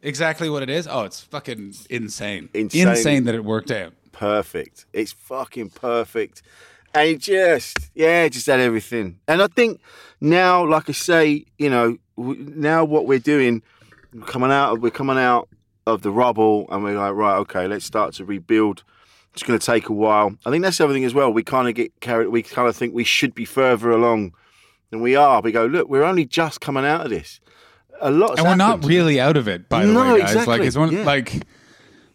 exactly 0.04 0.50
what 0.50 0.62
it 0.62 0.70
is. 0.70 0.88
Oh, 0.88 1.02
it's 1.02 1.22
fucking 1.22 1.74
insane. 1.90 2.50
Insane. 2.54 2.88
Insane 2.88 3.24
that 3.24 3.34
it 3.34 3.44
worked 3.44 3.72
out. 3.72 3.94
perfect. 4.14 4.86
It's 4.94 5.12
fucking 5.12 5.72
perfect. 5.72 6.42
And 6.94 7.10
it 7.10 7.20
just, 7.20 7.78
yeah, 7.96 8.24
it 8.24 8.30
just 8.30 8.46
had 8.46 8.60
everything. 8.60 9.20
And 9.28 9.42
I 9.42 9.48
think 9.48 9.82
now, 10.22 10.66
like 10.66 10.88
I 10.88 10.94
say, 10.94 11.46
you 11.58 11.70
know, 11.70 11.98
now 12.16 12.86
what 12.86 13.08
we're 13.08 13.20
doing, 13.20 13.64
coming 14.28 14.52
out, 14.52 14.80
we're 14.80 14.92
coming 14.92 15.18
out 15.18 15.50
of 15.86 16.04
the 16.04 16.12
rubble, 16.12 16.68
and 16.70 16.84
we're 16.84 16.98
like, 16.98 17.14
right, 17.14 17.36
okay, 17.38 17.68
let's 17.68 17.84
start 17.84 18.14
to 18.14 18.26
rebuild. 18.26 18.84
It's 19.34 19.44
going 19.44 19.58
to 19.58 19.66
take 19.66 19.90
a 19.90 19.94
while. 19.94 20.38
I 20.46 20.52
think 20.52 20.64
that's 20.64 20.78
the 20.78 20.86
other 20.86 20.94
thing 20.94 21.04
as 21.04 21.16
well. 21.16 21.34
We 21.34 21.44
kind 21.44 21.68
of 21.68 21.74
get 21.74 22.00
carried. 22.00 22.28
We 22.28 22.44
kind 22.44 22.68
of 22.70 22.76
think 22.76 22.94
we 22.94 23.04
should 23.04 23.34
be 23.34 23.46
further 23.46 23.90
along 23.92 24.34
than 24.92 25.02
we 25.02 25.16
are. 25.16 25.42
We 25.42 25.52
go, 25.52 25.66
look, 25.66 25.90
we're 25.90 26.04
only 26.04 26.26
just 26.26 26.62
coming 26.62 26.86
out 26.86 27.02
of 27.02 27.10
this. 27.10 27.42
A 28.02 28.12
lot, 28.12 28.38
and 28.38 28.48
we're 28.48 28.56
not 28.56 28.86
really 28.86 29.20
out 29.20 29.38
of 29.38 29.48
it. 29.48 29.70
By 29.70 29.86
the 29.86 29.94
No, 29.94 30.14
way, 30.14 30.20
guys, 30.20 30.32
exactly, 30.32 30.58
like 30.58 30.68
it's 30.68 30.78
one 30.78 30.92
yeah. 30.92 31.04
like. 31.04 31.44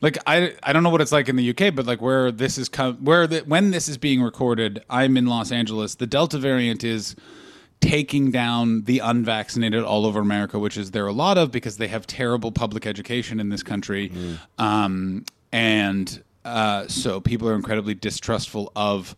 Like 0.00 0.16
I, 0.28 0.54
I 0.62 0.72
don't 0.72 0.84
know 0.84 0.90
what 0.90 1.00
it's 1.00 1.10
like 1.10 1.28
in 1.28 1.34
the 1.34 1.50
UK, 1.50 1.74
but 1.74 1.84
like 1.84 2.00
where 2.00 2.30
this 2.30 2.56
is 2.56 2.68
come, 2.68 3.04
where 3.04 3.26
the, 3.26 3.40
when 3.40 3.72
this 3.72 3.88
is 3.88 3.98
being 3.98 4.22
recorded, 4.22 4.84
I'm 4.88 5.16
in 5.16 5.26
Los 5.26 5.50
Angeles. 5.50 5.96
The 5.96 6.06
Delta 6.06 6.38
variant 6.38 6.84
is 6.84 7.16
taking 7.80 8.30
down 8.30 8.84
the 8.84 9.00
unvaccinated 9.00 9.82
all 9.82 10.06
over 10.06 10.20
America, 10.20 10.56
which 10.56 10.76
is 10.76 10.92
there 10.92 11.08
a 11.08 11.12
lot 11.12 11.36
of 11.36 11.50
because 11.50 11.78
they 11.78 11.88
have 11.88 12.06
terrible 12.06 12.52
public 12.52 12.86
education 12.86 13.40
in 13.40 13.48
this 13.48 13.64
country, 13.64 14.12
um, 14.58 15.24
and 15.50 16.22
uh, 16.44 16.86
so 16.86 17.20
people 17.20 17.48
are 17.48 17.54
incredibly 17.54 17.94
distrustful 17.94 18.70
of 18.76 19.16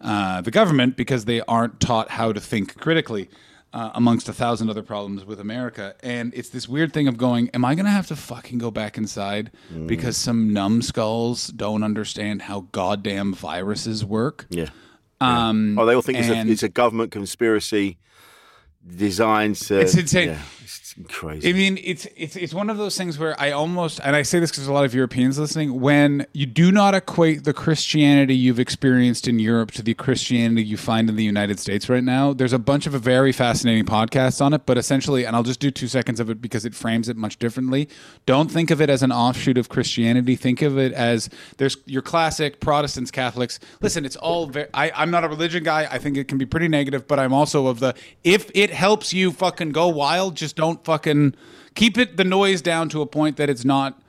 uh, 0.00 0.40
the 0.40 0.50
government 0.50 0.96
because 0.96 1.24
they 1.26 1.40
aren't 1.42 1.80
taught 1.80 2.10
how 2.10 2.32
to 2.32 2.40
think 2.40 2.78
critically. 2.78 3.28
Uh, 3.74 3.90
amongst 3.96 4.28
a 4.28 4.32
thousand 4.32 4.70
other 4.70 4.84
problems 4.84 5.24
with 5.24 5.40
America, 5.40 5.96
and 6.00 6.32
it's 6.32 6.48
this 6.50 6.68
weird 6.68 6.92
thing 6.92 7.08
of 7.08 7.16
going, 7.16 7.50
"Am 7.54 7.64
I 7.64 7.74
going 7.74 7.86
to 7.86 7.90
have 7.90 8.06
to 8.06 8.14
fucking 8.14 8.58
go 8.58 8.70
back 8.70 8.96
inside 8.96 9.50
because 9.88 10.16
some 10.16 10.52
numbskulls 10.52 11.48
don't 11.48 11.82
understand 11.82 12.42
how 12.42 12.68
goddamn 12.70 13.34
viruses 13.34 14.04
work?" 14.04 14.46
Yeah. 14.48 14.68
Um, 15.20 15.76
Oh, 15.76 15.84
they 15.86 15.94
all 15.96 16.02
think 16.02 16.18
it's 16.18 16.28
a, 16.28 16.46
it's 16.52 16.62
a 16.62 16.68
government 16.68 17.10
conspiracy 17.10 17.98
designed 18.96 19.56
to. 19.56 19.80
It's 19.80 19.96
insane. 19.96 20.28
Yeah, 20.28 20.38
it's 20.62 20.83
crazy. 21.08 21.50
I 21.50 21.52
mean, 21.52 21.78
it's 21.82 22.06
it's 22.16 22.36
it's 22.36 22.54
one 22.54 22.70
of 22.70 22.76
those 22.76 22.96
things 22.96 23.18
where 23.18 23.38
I 23.40 23.50
almost, 23.50 24.00
and 24.02 24.14
I 24.14 24.22
say 24.22 24.38
this 24.38 24.50
because 24.50 24.66
a 24.66 24.72
lot 24.72 24.84
of 24.84 24.94
Europeans 24.94 25.38
listening, 25.38 25.80
when 25.80 26.26
you 26.32 26.46
do 26.46 26.70
not 26.70 26.94
equate 26.94 27.44
the 27.44 27.52
Christianity 27.52 28.36
you've 28.36 28.60
experienced 28.60 29.26
in 29.26 29.38
Europe 29.38 29.72
to 29.72 29.82
the 29.82 29.94
Christianity 29.94 30.62
you 30.62 30.76
find 30.76 31.08
in 31.08 31.16
the 31.16 31.24
United 31.24 31.58
States 31.58 31.88
right 31.88 32.04
now, 32.04 32.32
there's 32.32 32.52
a 32.52 32.58
bunch 32.58 32.86
of 32.86 32.94
a 32.94 32.98
very 32.98 33.32
fascinating 33.32 33.84
podcasts 33.84 34.40
on 34.40 34.54
it. 34.54 34.66
But 34.66 34.78
essentially, 34.78 35.24
and 35.24 35.34
I'll 35.34 35.42
just 35.42 35.60
do 35.60 35.70
two 35.70 35.88
seconds 35.88 36.20
of 36.20 36.30
it 36.30 36.40
because 36.40 36.64
it 36.64 36.74
frames 36.74 37.08
it 37.08 37.16
much 37.16 37.38
differently. 37.38 37.88
Don't 38.26 38.50
think 38.50 38.70
of 38.70 38.80
it 38.80 38.88
as 38.88 39.02
an 39.02 39.10
offshoot 39.10 39.58
of 39.58 39.68
Christianity. 39.68 40.36
Think 40.36 40.62
of 40.62 40.78
it 40.78 40.92
as 40.92 41.28
there's 41.56 41.76
your 41.86 42.02
classic 42.02 42.60
Protestants, 42.60 43.10
Catholics. 43.10 43.58
Listen, 43.80 44.04
it's 44.04 44.16
all 44.16 44.46
very. 44.46 44.68
I, 44.72 44.92
I'm 44.94 45.10
not 45.10 45.24
a 45.24 45.28
religion 45.28 45.64
guy. 45.64 45.88
I 45.90 45.98
think 45.98 46.16
it 46.16 46.28
can 46.28 46.38
be 46.38 46.46
pretty 46.46 46.68
negative, 46.68 47.08
but 47.08 47.18
I'm 47.18 47.32
also 47.32 47.66
of 47.66 47.80
the 47.80 47.94
if 48.22 48.50
it 48.54 48.70
helps 48.70 49.12
you 49.12 49.32
fucking 49.32 49.72
go 49.72 49.88
wild, 49.88 50.36
just 50.36 50.54
don't 50.54 50.83
fucking 50.84 51.34
keep 51.74 51.98
it 51.98 52.16
the 52.16 52.24
noise 52.24 52.62
down 52.62 52.88
to 52.90 53.02
a 53.02 53.06
point 53.06 53.36
that 53.36 53.48
it's 53.50 53.64
not. 53.64 54.00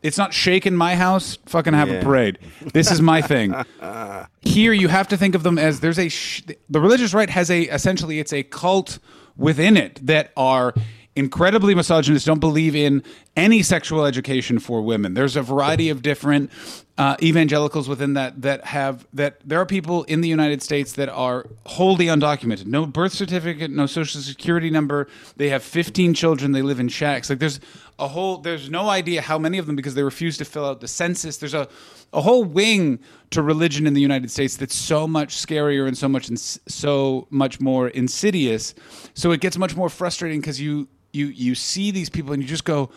It's 0.00 0.16
not 0.16 0.32
shaking 0.32 0.76
my 0.76 0.94
house. 0.94 1.38
Fucking 1.46 1.74
have 1.74 1.90
a 1.90 2.00
parade. 2.00 2.38
This 2.72 2.92
is 2.92 3.02
my 3.02 3.20
thing. 3.20 3.52
Here, 4.42 4.72
you 4.72 4.86
have 4.86 5.08
to 5.08 5.16
think 5.16 5.34
of 5.34 5.42
them 5.42 5.58
as 5.58 5.80
there's 5.80 5.98
a 5.98 6.08
sh- 6.08 6.42
the 6.70 6.80
religious 6.80 7.12
right 7.14 7.28
has 7.28 7.50
a 7.50 7.62
essentially 7.62 8.20
it's 8.20 8.32
a 8.32 8.44
cult 8.44 9.00
within 9.36 9.76
it 9.76 9.98
that 10.06 10.30
are 10.36 10.72
incredibly 11.18 11.74
misogynist, 11.74 12.24
don't 12.24 12.38
believe 12.38 12.76
in 12.76 13.02
any 13.36 13.62
sexual 13.62 14.04
education 14.04 14.58
for 14.58 14.80
women. 14.82 15.14
There's 15.14 15.36
a 15.36 15.42
variety 15.42 15.90
of 15.90 16.00
different 16.00 16.50
uh, 16.96 17.16
evangelicals 17.22 17.88
within 17.88 18.14
that 18.14 18.42
that 18.42 18.64
have 18.64 19.06
that 19.12 19.40
there 19.44 19.60
are 19.60 19.66
people 19.66 20.04
in 20.04 20.20
the 20.20 20.28
United 20.28 20.62
States 20.62 20.92
that 20.92 21.08
are 21.08 21.46
wholly 21.66 22.06
undocumented, 22.06 22.66
no 22.66 22.86
birth 22.86 23.12
certificate, 23.12 23.70
no 23.70 23.86
social 23.86 24.20
security 24.20 24.70
number. 24.70 25.08
They 25.36 25.48
have 25.48 25.62
15 25.62 26.14
children. 26.14 26.52
They 26.52 26.62
live 26.62 26.80
in 26.80 26.88
shacks. 26.88 27.30
Like 27.30 27.38
there's 27.38 27.60
a 27.98 28.08
whole 28.08 28.38
there's 28.38 28.70
no 28.70 28.88
idea 28.88 29.20
how 29.20 29.38
many 29.38 29.58
of 29.58 29.66
them 29.66 29.76
because 29.76 29.94
they 29.94 30.02
refuse 30.02 30.36
to 30.38 30.44
fill 30.44 30.64
out 30.64 30.80
the 30.80 30.88
census. 30.88 31.36
There's 31.36 31.54
a 31.54 31.68
a 32.12 32.20
whole 32.20 32.42
wing 32.44 32.98
to 33.30 33.42
religion 33.42 33.86
in 33.86 33.94
the 33.94 34.00
United 34.00 34.30
States 34.30 34.56
that's 34.56 34.74
so 34.74 35.06
much 35.06 35.36
scarier 35.36 35.86
and 35.86 35.96
so 35.96 36.08
much 36.08 36.30
ins- 36.30 36.58
so 36.66 37.28
much 37.30 37.60
more 37.60 37.88
insidious. 37.88 38.74
So 39.14 39.30
it 39.30 39.40
gets 39.40 39.58
much 39.58 39.76
more 39.76 39.88
frustrating 39.88 40.40
because 40.40 40.60
you 40.60 40.88
you 41.18 41.26
you 41.26 41.54
see 41.54 41.90
these 41.90 42.08
people 42.08 42.32
and 42.32 42.42
you 42.42 42.48
just 42.48 42.64
go, 42.64 42.90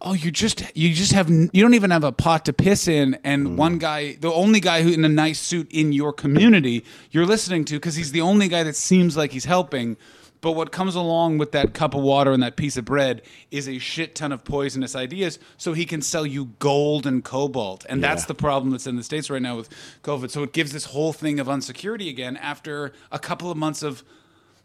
oh, 0.00 0.12
you 0.12 0.30
just 0.30 0.62
you 0.76 0.94
just 0.94 1.12
have 1.12 1.28
you 1.28 1.62
don't 1.62 1.74
even 1.74 1.90
have 1.90 2.04
a 2.04 2.12
pot 2.12 2.44
to 2.44 2.52
piss 2.52 2.86
in, 2.86 3.18
and 3.24 3.46
mm. 3.46 3.56
one 3.56 3.78
guy, 3.78 4.16
the 4.20 4.32
only 4.32 4.60
guy 4.60 4.82
who 4.82 4.92
in 4.92 5.04
a 5.04 5.08
nice 5.08 5.40
suit 5.40 5.70
in 5.72 5.92
your 5.92 6.12
community, 6.12 6.84
you're 7.10 7.26
listening 7.26 7.64
to 7.66 7.74
because 7.74 7.96
he's 7.96 8.12
the 8.12 8.20
only 8.20 8.48
guy 8.48 8.62
that 8.62 8.76
seems 8.76 9.16
like 9.16 9.32
he's 9.32 9.46
helping. 9.46 9.96
But 10.40 10.52
what 10.52 10.72
comes 10.72 10.94
along 10.94 11.38
with 11.38 11.52
that 11.52 11.72
cup 11.72 11.94
of 11.94 12.02
water 12.02 12.30
and 12.30 12.42
that 12.42 12.56
piece 12.56 12.76
of 12.76 12.84
bread 12.84 13.22
is 13.50 13.66
a 13.66 13.78
shit 13.78 14.14
ton 14.14 14.30
of 14.30 14.44
poisonous 14.44 14.94
ideas, 14.94 15.38
so 15.56 15.72
he 15.72 15.86
can 15.86 16.02
sell 16.02 16.26
you 16.26 16.52
gold 16.58 17.06
and 17.06 17.24
cobalt, 17.24 17.86
and 17.88 18.04
that's 18.04 18.26
the 18.26 18.34
problem 18.34 18.70
that's 18.70 18.86
in 18.86 18.96
the 18.96 19.02
states 19.02 19.30
right 19.30 19.40
now 19.40 19.56
with 19.56 19.70
COVID. 20.02 20.30
So 20.30 20.42
it 20.42 20.52
gives 20.52 20.72
this 20.72 20.84
whole 20.84 21.14
thing 21.14 21.40
of 21.40 21.46
unsecurity 21.46 22.10
again 22.10 22.36
after 22.36 22.92
a 23.10 23.18
couple 23.18 23.50
of 23.50 23.56
months 23.56 23.82
of 23.82 24.04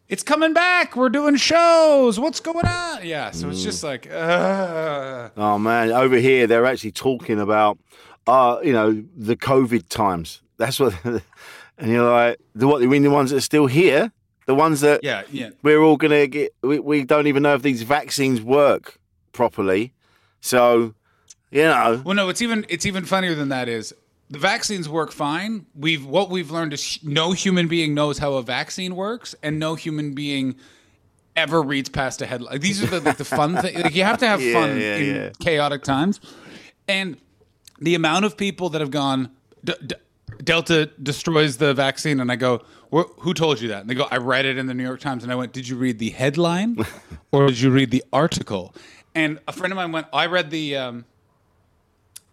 it's 0.10 0.24
coming 0.24 0.54
back. 0.54 0.96
We're 0.96 1.10
doing 1.10 1.36
shows. 1.36 2.20
What's 2.20 2.40
going 2.40 2.66
on? 2.66 3.06
Yeah. 3.06 3.32
So 3.32 3.50
it's 3.50 3.64
just 3.64 3.84
like, 3.84 4.12
uh, 4.12 5.30
Oh 5.38 5.58
man, 5.60 5.92
over 5.92 6.18
here 6.18 6.48
they're 6.48 6.66
actually 6.66 6.92
talking 6.92 7.40
about, 7.40 7.78
uh, 8.28 8.60
you 8.64 8.74
know, 8.74 9.04
the 9.16 9.36
COVID 9.36 9.88
times. 9.88 10.42
That's 10.58 10.80
what, 10.80 10.94
and 11.06 11.22
you're 11.92 12.10
like, 12.10 12.40
the 12.56 12.68
what? 12.68 12.82
You 12.82 12.90
mean 12.90 13.04
the 13.04 13.12
ones 13.12 13.30
that 13.30 13.38
are 13.38 13.42
still 13.42 13.68
here? 13.68 14.12
The 14.48 14.56
ones 14.56 14.82
that 14.82 15.02
yeah, 15.04 15.22
yeah. 15.32 15.52
we're 15.62 15.80
all 15.80 15.96
gonna 15.96 16.26
get? 16.26 16.54
We, 16.64 16.80
we 16.80 17.04
don't 17.04 17.28
even 17.28 17.44
know 17.44 17.54
if 17.54 17.62
these 17.62 17.84
vaccines 17.84 18.42
work 18.42 18.98
properly. 19.32 19.94
So, 20.42 20.96
you 21.52 21.62
know, 21.64 22.02
Well, 22.04 22.16
no, 22.16 22.30
it's 22.30 22.42
even 22.42 22.66
it's 22.68 22.86
even 22.88 23.06
funnier 23.06 23.36
than 23.36 23.50
that. 23.50 23.70
Is 23.70 23.94
the 24.30 24.40
vaccines 24.40 24.88
work 24.88 25.12
fine? 25.12 25.66
We've 25.76 26.06
what 26.06 26.30
we've 26.30 26.52
learned 26.52 26.74
is 26.74 27.00
no 27.04 27.32
human 27.32 27.68
being 27.68 27.94
knows 27.94 28.18
how 28.20 28.34
a 28.34 28.44
vaccine 28.44 28.96
works, 28.96 29.36
and 29.44 29.60
no 29.60 29.76
human 29.76 30.14
being 30.14 30.56
ever 31.36 31.62
reads 31.62 31.90
past 31.90 32.22
a 32.22 32.26
headline. 32.26 32.54
Like, 32.54 32.62
these 32.62 32.84
are 32.84 32.88
the, 32.88 33.00
like, 33.00 33.18
the 33.18 33.26
fun 33.26 33.56
thing. 33.58 33.80
Like 33.82 33.96
you 33.96 34.04
have 34.04 34.18
to 34.20 34.28
have 34.28 34.42
Yeah, 34.44 34.54
fun 34.54 34.80
yeah, 34.80 34.96
in 34.98 35.16
yeah. 35.16 35.30
chaotic 35.40 35.84
times, 35.84 36.20
and 36.88 37.18
the 37.80 37.96
amount 37.96 38.26
of 38.26 38.38
people 38.38 38.70
that 38.70 38.82
have 38.82 38.92
gone. 38.92 39.32
D- 39.64 39.74
D- 39.86 39.96
Delta 40.44 40.86
destroys 41.04 41.58
the 41.58 41.74
vaccine, 41.74 42.20
and 42.22 42.32
I 42.32 42.38
go, 42.38 42.64
"Who 42.92 43.34
told 43.34 43.60
you 43.60 43.68
that?" 43.70 43.82
And 43.82 43.90
they 43.90 43.94
go, 43.96 44.08
"I 44.10 44.18
read 44.18 44.46
it 44.46 44.58
in 44.58 44.68
the 44.68 44.74
New 44.74 44.84
York 44.84 45.02
Times." 45.02 45.24
And 45.24 45.32
I 45.34 45.36
went, 45.36 45.52
"Did 45.52 45.68
you 45.68 45.76
read 45.76 46.00
the 46.00 46.12
headline, 46.12 46.78
or 47.34 47.48
did 47.48 47.60
you 47.60 47.72
read 47.72 47.92
the 47.92 48.04
article?" 48.14 48.74
And 49.14 49.40
a 49.50 49.52
friend 49.52 49.74
of 49.74 49.76
mine 49.76 49.92
went, 49.92 50.08
"I 50.14 50.28
read 50.28 50.50
the." 50.50 50.78
Um, 50.78 51.06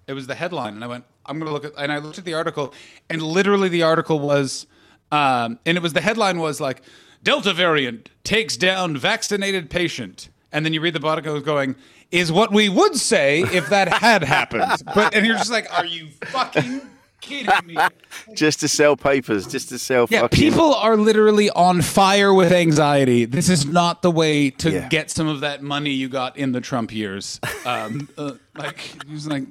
it 0.07 0.13
was 0.13 0.29
the 0.29 0.37
headline, 0.37 0.75
and 0.75 0.85
I 0.85 0.87
went, 0.87 1.05
"I'm 1.29 1.39
going 1.39 1.47
to 1.49 1.53
look 1.53 1.65
at." 1.65 1.73
And 1.77 1.93
I 1.93 1.99
looked 1.99 2.19
at 2.19 2.25
the 2.25 2.35
article, 2.35 2.73
and 3.11 3.21
literally 3.23 3.69
the 3.69 3.83
article 3.83 4.19
was, 4.19 4.67
um, 5.13 5.59
and 5.67 5.77
it 5.77 5.83
was 5.83 5.93
the 5.93 6.01
headline 6.01 6.39
was 6.39 6.61
like, 6.61 6.83
"Delta 7.23 7.53
variant 7.53 8.09
takes 8.25 8.57
down 8.57 8.97
vaccinated 8.97 9.71
patient," 9.71 10.29
and 10.53 10.65
then 10.65 10.73
you 10.73 10.81
read 10.81 10.95
the 10.95 11.01
it 11.37 11.45
going, 11.45 11.77
"Is 12.11 12.31
what 12.33 12.53
we 12.53 12.69
would 12.69 12.97
say 12.97 13.41
if 13.43 13.69
that 13.71 13.89
had 13.93 14.23
happened," 14.25 14.83
but 14.95 15.15
and 15.15 15.27
you're 15.27 15.37
just 15.37 15.51
like, 15.51 15.67
"Are 15.77 15.87
you 15.87 16.09
fucking 16.27 16.83
kidding 17.21 17.67
me?" 17.67 17.77
just 18.35 18.61
to 18.61 18.69
sell 18.69 18.97
papers, 18.97 19.47
just 19.47 19.69
to 19.71 19.79
sell. 19.79 20.07
Yeah, 20.11 20.23
fucking, 20.23 20.39
people 20.39 20.75
are 20.75 20.97
literally 20.97 21.51
on 21.51 21.83
fire 21.83 22.33
with 22.35 22.53
anxiety. 22.53 23.25
This 23.25 23.49
is 23.49 23.67
not 23.67 24.03
the 24.03 24.11
way 24.11 24.51
to 24.51 24.71
Yeah. 24.71 24.89
get 24.89 25.11
some 25.11 25.29
of 25.29 25.41
that 25.41 25.63
money 25.63 25.91
you 25.91 26.09
got 26.09 26.37
in 26.37 26.53
the 26.53 26.61
Trump 26.61 26.93
years. 26.93 27.41
Um, 27.65 28.09
uh, 28.19 28.33
like, 28.57 28.79
he 29.07 29.13
was 29.13 29.27
like, 29.27 29.45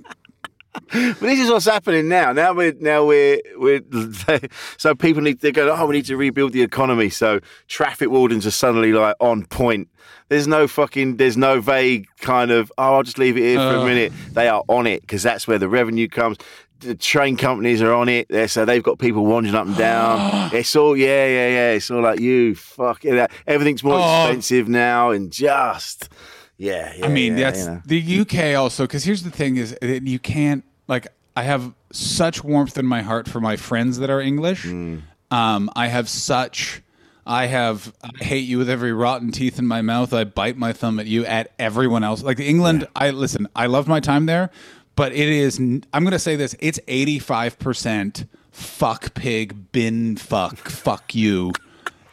But 0.91 1.19
this 1.19 1.39
is 1.39 1.49
what's 1.49 1.65
happening 1.65 2.07
now. 2.07 2.31
Now 2.31 2.53
we're 2.53 2.73
now 2.79 3.05
we're 3.05 3.39
we're 3.57 3.81
so 4.77 4.95
people 4.95 5.21
need 5.21 5.39
they 5.41 5.51
go. 5.51 5.73
Oh, 5.75 5.85
we 5.87 5.95
need 5.97 6.05
to 6.05 6.17
rebuild 6.17 6.53
the 6.53 6.61
economy. 6.61 7.09
So 7.09 7.39
traffic 7.67 8.09
wardens 8.09 8.45
are 8.45 8.51
suddenly 8.51 8.93
like 8.93 9.15
on 9.19 9.45
point. 9.45 9.89
There's 10.29 10.47
no 10.47 10.67
fucking. 10.67 11.17
There's 11.17 11.37
no 11.37 11.59
vague 11.61 12.07
kind 12.19 12.51
of. 12.51 12.71
Oh, 12.77 12.95
I'll 12.95 13.03
just 13.03 13.17
leave 13.19 13.37
it 13.37 13.41
here 13.41 13.57
for 13.59 13.75
a 13.77 13.81
Uh. 13.81 13.85
minute. 13.85 14.13
They 14.33 14.47
are 14.47 14.63
on 14.67 14.87
it 14.87 15.01
because 15.01 15.23
that's 15.23 15.47
where 15.47 15.57
the 15.59 15.69
revenue 15.69 16.07
comes. 16.07 16.37
The 16.79 16.93
train 16.95 17.37
companies 17.37 17.81
are 17.81 17.93
on 17.93 18.09
it. 18.09 18.27
They're, 18.29 18.47
so 18.49 18.65
they've 18.65 18.83
got 18.83 18.99
people 18.99 19.25
wandering 19.25 19.55
up 19.55 19.65
and 19.65 19.77
down. 19.77 20.49
it's 20.53 20.75
all 20.75 20.95
yeah, 20.97 21.25
yeah, 21.27 21.47
yeah. 21.49 21.71
It's 21.71 21.89
all 21.89 22.01
like 22.01 22.19
you 22.19 22.53
fuck 22.55 23.05
it. 23.05 23.31
Everything's 23.47 23.83
more 23.83 23.99
Oh. 23.99 24.23
expensive 24.25 24.67
now, 24.67 25.11
and 25.11 25.31
just 25.31 26.09
yeah. 26.57 26.93
yeah 26.95 27.05
I 27.05 27.09
mean, 27.09 27.37
yeah, 27.37 27.51
that's 27.51 27.65
you 27.65 27.71
know. 27.71 27.81
the 27.85 28.19
UK 28.21 28.57
also 28.57 28.83
because 28.83 29.03
here's 29.03 29.23
the 29.23 29.31
thing: 29.31 29.57
is 29.57 29.75
that 29.81 30.03
you 30.03 30.19
can't 30.19 30.63
like. 30.87 31.07
I 31.37 31.43
have 31.43 31.73
such 31.91 32.43
warmth 32.43 32.77
in 32.77 32.85
my 32.85 33.01
heart 33.01 33.27
for 33.27 33.41
my 33.41 33.57
friends 33.57 33.97
that 33.99 34.09
are 34.09 34.21
English. 34.21 34.63
Mm. 34.63 35.01
Um, 35.31 35.69
I 35.75 35.87
have 35.87 36.07
such. 36.07 36.81
I 37.25 37.47
have. 37.47 37.93
I 38.03 38.23
hate 38.23 38.47
you 38.47 38.57
with 38.57 38.69
every 38.69 38.93
rotten 38.93 39.31
teeth 39.31 39.59
in 39.59 39.67
my 39.67 39.81
mouth. 39.81 40.13
I 40.13 40.23
bite 40.23 40.57
my 40.57 40.71
thumb 40.71 40.99
at 40.99 41.07
you 41.07 41.25
at 41.25 41.51
everyone 41.59 42.03
else. 42.03 42.23
Like 42.23 42.39
England, 42.39 42.87
I 42.95 43.09
listen. 43.09 43.47
I 43.55 43.65
loved 43.65 43.87
my 43.87 43.99
time 43.99 44.27
there, 44.27 44.49
but 44.95 45.11
it 45.11 45.29
is. 45.29 45.57
I'm 45.59 45.83
going 45.91 46.11
to 46.11 46.19
say 46.19 46.35
this. 46.35 46.55
It's 46.59 46.79
85 46.87 47.59
percent 47.59 48.25
fuck 48.55 49.13
pig 49.15 49.73
bin 49.73 50.15
fuck 50.15 50.55
fuck 50.69 51.13
you 51.13 51.51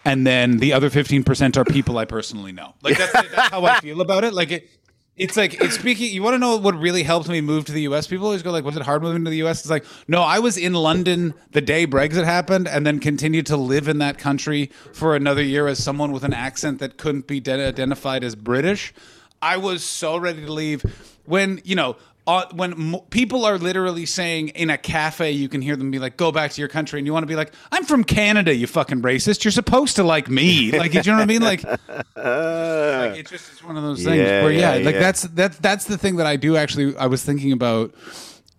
and 0.04 0.26
then 0.26 0.58
the 0.58 0.72
other 0.72 0.90
15% 0.90 1.56
are 1.56 1.64
people 1.64 1.98
I 1.98 2.04
personally 2.04 2.52
know. 2.52 2.74
Like 2.82 2.98
that's, 2.98 3.12
that's 3.12 3.50
how 3.50 3.64
I 3.64 3.80
feel 3.80 4.00
about 4.00 4.24
it. 4.24 4.32
Like 4.32 4.50
it, 4.50 4.68
it's 5.16 5.36
like 5.36 5.60
it's 5.60 5.74
speaking. 5.74 6.10
You 6.12 6.22
want 6.22 6.34
to 6.34 6.38
know 6.38 6.56
what 6.56 6.74
really 6.74 7.02
helped 7.02 7.28
me 7.28 7.42
move 7.42 7.66
to 7.66 7.72
the 7.72 7.82
U.S. 7.82 8.06
People 8.06 8.26
always 8.26 8.42
go 8.42 8.50
like, 8.50 8.64
"Was 8.64 8.76
it 8.76 8.82
hard 8.82 9.02
moving 9.02 9.24
to 9.24 9.30
the 9.30 9.36
U.S.?" 9.38 9.60
It's 9.60 9.70
like, 9.70 9.84
no, 10.08 10.22
I 10.22 10.38
was 10.38 10.56
in 10.56 10.72
London 10.72 11.34
the 11.50 11.60
day 11.60 11.86
Brexit 11.86 12.24
happened, 12.24 12.66
and 12.66 12.86
then 12.86 12.98
continued 12.98 13.44
to 13.46 13.56
live 13.58 13.88
in 13.88 13.98
that 13.98 14.16
country 14.16 14.70
for 14.94 15.14
another 15.14 15.42
year 15.42 15.68
as 15.68 15.82
someone 15.82 16.12
with 16.12 16.24
an 16.24 16.32
accent 16.32 16.78
that 16.78 16.96
couldn't 16.96 17.26
be 17.26 17.40
de- 17.40 17.66
identified 17.66 18.24
as 18.24 18.34
British. 18.34 18.94
I 19.42 19.58
was 19.58 19.84
so 19.84 20.16
ready 20.16 20.46
to 20.46 20.52
leave 20.52 20.82
when 21.26 21.60
you 21.62 21.76
know 21.76 21.96
uh, 22.26 22.44
when 22.52 22.94
m- 22.94 23.00
people 23.10 23.44
are 23.44 23.58
literally 23.58 24.06
saying 24.06 24.48
in 24.50 24.70
a 24.70 24.78
cafe, 24.78 25.32
you 25.32 25.48
can 25.48 25.60
hear 25.60 25.74
them 25.76 25.90
be 25.90 25.98
like, 25.98 26.16
"Go 26.16 26.30
back 26.30 26.52
to 26.52 26.60
your 26.60 26.68
country," 26.68 27.00
and 27.00 27.06
you 27.06 27.12
want 27.12 27.24
to 27.24 27.26
be 27.28 27.34
like, 27.36 27.52
"I'm 27.72 27.84
from 27.84 28.04
Canada, 28.04 28.54
you 28.54 28.66
fucking 28.66 29.02
racist. 29.02 29.44
You're 29.44 29.50
supposed 29.52 29.96
to 29.96 30.04
like 30.04 30.28
me." 30.28 30.70
Like, 30.78 30.94
you 30.94 31.02
know 31.02 31.14
what 31.14 31.22
I 31.22 31.26
mean? 31.26 31.42
Like, 31.42 31.64
like 31.64 33.18
it's 33.18 33.30
just 33.30 33.52
it's 33.52 33.62
one 33.64 33.76
of 33.76 33.82
those 33.82 34.04
things 34.04 34.16
Yeah, 34.18 34.42
where 34.42 34.52
yeah, 34.52 34.74
yeah, 34.76 34.84
like 34.84 34.94
yeah. 34.94 35.00
that's 35.00 35.22
that's 35.22 35.58
that's 35.58 35.84
the 35.86 35.98
thing 35.98 36.16
that 36.16 36.26
I 36.26 36.36
do 36.36 36.56
actually. 36.56 36.96
I 36.96 37.06
was 37.06 37.24
thinking 37.24 37.52
about 37.52 37.94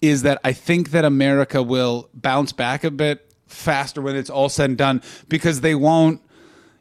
is 0.02 0.24
that 0.24 0.40
I 0.44 0.52
think 0.54 0.92
that 0.92 1.06
America 1.06 1.64
will 1.64 2.10
bounce 2.14 2.52
back 2.52 2.84
a 2.84 2.92
bit 2.92 3.32
faster 3.48 4.02
when 4.02 4.16
it's 4.16 4.30
all 4.30 4.50
said 4.50 4.70
and 4.72 4.78
done 4.78 5.02
because 5.30 5.62
they 5.62 5.76
won't, 5.76 6.22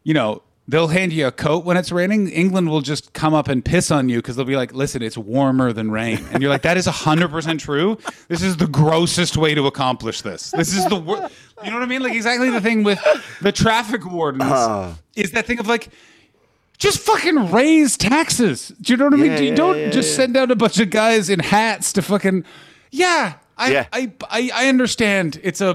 you 0.03 0.14
know. 0.14 0.43
They'll 0.68 0.86
hand 0.88 1.12
you 1.12 1.26
a 1.26 1.32
coat 1.32 1.64
when 1.64 1.76
it's 1.76 1.90
raining. 1.90 2.28
England 2.28 2.70
will 2.70 2.82
just 2.82 3.12
come 3.14 3.34
up 3.34 3.48
and 3.48 3.64
piss 3.64 3.90
on 3.90 4.08
you 4.08 4.18
because 4.18 4.36
they'll 4.36 4.44
be 4.46 4.54
like, 4.56 4.72
"Listen, 4.72 5.02
it's 5.02 5.18
warmer 5.18 5.72
than 5.72 5.90
rain," 5.90 6.24
and 6.32 6.40
you're 6.40 6.50
like, 6.52 6.62
"That 6.62 6.76
is 6.76 6.86
hundred 6.86 7.30
percent 7.32 7.60
true. 7.60 7.98
This 8.28 8.42
is 8.42 8.56
the 8.58 8.68
grossest 8.68 9.36
way 9.36 9.54
to 9.56 9.66
accomplish 9.66 10.22
this. 10.22 10.52
This 10.52 10.72
is 10.72 10.86
the 10.86 10.94
wor-. 10.96 11.28
You 11.64 11.70
know 11.70 11.76
what 11.78 11.82
I 11.82 11.86
mean? 11.86 12.00
Like 12.02 12.14
exactly 12.14 12.48
the 12.48 12.60
thing 12.60 12.84
with 12.84 13.00
the 13.40 13.50
traffic 13.50 14.06
wardens 14.06 14.44
Ah. 14.46 14.96
is 15.16 15.32
that 15.32 15.46
thing 15.46 15.58
of 15.58 15.66
like, 15.66 15.88
just 16.78 17.00
fucking 17.00 17.50
raise 17.50 17.96
taxes. 17.96 18.72
Do 18.80 18.92
you 18.92 18.96
know 18.96 19.06
what 19.06 19.14
I 19.14 19.16
mean? 19.16 19.32
Yeah, 19.32 19.38
you 19.40 19.48
yeah, 19.50 19.54
don't 19.56 19.78
yeah, 19.78 19.90
just 19.90 20.14
send 20.14 20.36
out 20.36 20.52
a 20.52 20.56
bunch 20.56 20.78
of 20.78 20.90
guys 20.90 21.28
in 21.28 21.40
hats 21.40 21.92
to 21.94 22.02
fucking. 22.02 22.44
Yeah, 22.92 23.34
I, 23.58 23.72
Yeah. 23.72 23.86
I, 23.92 24.12
I, 24.30 24.50
I 24.54 24.68
understand. 24.68 25.40
It's 25.42 25.60
a 25.60 25.74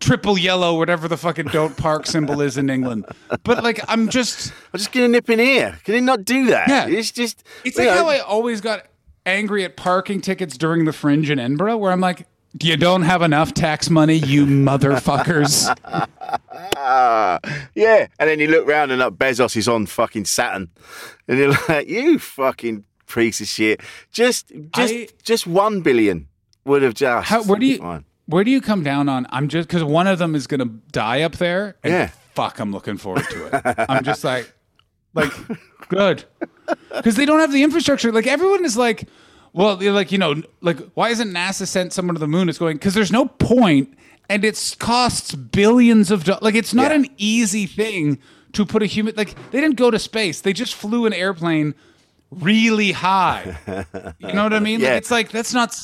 triple 0.00 0.36
yellow, 0.38 0.76
whatever 0.78 1.08
the 1.08 1.16
fucking 1.16 1.46
don't 1.46 1.76
park 1.76 2.06
symbol 2.06 2.40
is 2.40 2.56
in 2.56 2.70
England. 2.70 3.06
But 3.44 3.62
like, 3.62 3.80
I'm 3.88 4.08
just. 4.08 4.52
I'm 4.72 4.78
just 4.78 4.92
gonna 4.92 5.08
nip 5.08 5.28
in 5.30 5.38
here. 5.38 5.78
Can 5.84 5.94
you 5.94 6.00
not 6.00 6.24
do 6.24 6.46
that? 6.46 6.68
Yeah. 6.68 6.86
It's 6.88 7.10
just. 7.10 7.44
It's 7.64 7.76
like 7.78 7.86
know, 7.88 7.94
how 7.94 8.08
I 8.08 8.18
always 8.20 8.60
got 8.60 8.86
angry 9.24 9.64
at 9.64 9.76
parking 9.76 10.20
tickets 10.20 10.56
during 10.56 10.84
the 10.84 10.92
Fringe 10.92 11.30
in 11.30 11.38
Edinburgh, 11.38 11.76
where 11.78 11.92
I'm 11.92 12.00
like, 12.00 12.26
you 12.62 12.76
don't 12.76 13.02
have 13.02 13.22
enough 13.22 13.52
tax 13.54 13.90
money, 13.90 14.14
you 14.14 14.46
motherfuckers. 14.46 15.66
Ah, 16.76 17.38
yeah. 17.74 18.06
And 18.18 18.30
then 18.30 18.38
you 18.40 18.48
look 18.48 18.66
round 18.66 18.92
and 18.92 19.00
like 19.00 19.14
Bezos 19.14 19.56
is 19.56 19.68
on 19.68 19.86
fucking 19.86 20.24
Saturn, 20.24 20.70
and 21.28 21.38
you're 21.38 21.54
like, 21.68 21.88
you 21.88 22.18
fucking 22.18 22.84
piece 23.06 23.40
of 23.40 23.46
shit. 23.46 23.80
Just, 24.10 24.52
just, 24.74 24.94
I- 24.94 25.08
just 25.22 25.46
one 25.46 25.80
billion 25.82 26.28
would 26.64 26.82
have 26.82 26.94
just. 26.94 27.28
How, 27.28 27.42
where 27.42 27.58
do 27.58 27.66
you 27.66 27.78
Fine. 27.78 28.04
Where 28.26 28.44
do 28.44 28.50
you 28.50 28.60
come 28.60 28.82
down 28.82 29.08
on? 29.08 29.26
I'm 29.30 29.48
just 29.48 29.68
because 29.68 29.82
one 29.84 30.06
of 30.06 30.18
them 30.18 30.34
is 30.34 30.46
gonna 30.46 30.66
die 30.92 31.22
up 31.22 31.36
there. 31.36 31.76
And 31.82 31.92
Yeah. 31.92 32.10
Fuck, 32.34 32.58
I'm 32.60 32.70
looking 32.72 32.98
forward 32.98 33.24
to 33.30 33.46
it. 33.46 33.86
I'm 33.88 34.04
just 34.04 34.22
like, 34.22 34.52
like, 35.14 35.32
good, 35.88 36.24
because 36.94 37.16
they 37.16 37.24
don't 37.24 37.40
have 37.40 37.50
the 37.52 37.62
infrastructure. 37.62 38.12
Like 38.12 38.26
everyone 38.26 38.64
is 38.66 38.76
like, 38.76 39.08
well, 39.54 39.76
they're 39.76 39.92
like 39.92 40.12
you 40.12 40.18
know, 40.18 40.42
like 40.60 40.78
why 40.94 41.08
isn't 41.08 41.32
NASA 41.32 41.66
sent 41.66 41.92
someone 41.94 42.14
to 42.14 42.18
the 42.20 42.28
moon? 42.28 42.48
It's 42.50 42.58
going 42.58 42.76
because 42.76 42.92
there's 42.94 43.10
no 43.12 43.24
point, 43.26 43.96
and 44.28 44.44
it 44.44 44.76
costs 44.78 45.34
billions 45.34 46.10
of 46.10 46.24
dollars. 46.24 46.42
Like 46.42 46.54
it's 46.56 46.74
not 46.74 46.90
Yeah. 46.90 46.96
an 46.98 47.06
easy 47.16 47.64
thing 47.66 48.18
to 48.52 48.66
put 48.66 48.82
a 48.82 48.86
human. 48.86 49.14
Like 49.16 49.34
they 49.50 49.60
didn't 49.62 49.76
go 49.76 49.90
to 49.90 49.98
space. 49.98 50.42
They 50.42 50.52
just 50.52 50.74
flew 50.74 51.06
an 51.06 51.14
airplane 51.14 51.74
really 52.30 52.92
high. 52.92 53.56
You 54.18 54.32
know 54.34 54.42
what 54.42 54.52
I 54.52 54.58
mean? 54.60 54.80
Yeah. 54.80 54.88
Like, 54.90 54.98
it's 54.98 55.10
like 55.10 55.30
that's 55.30 55.54
not. 55.54 55.74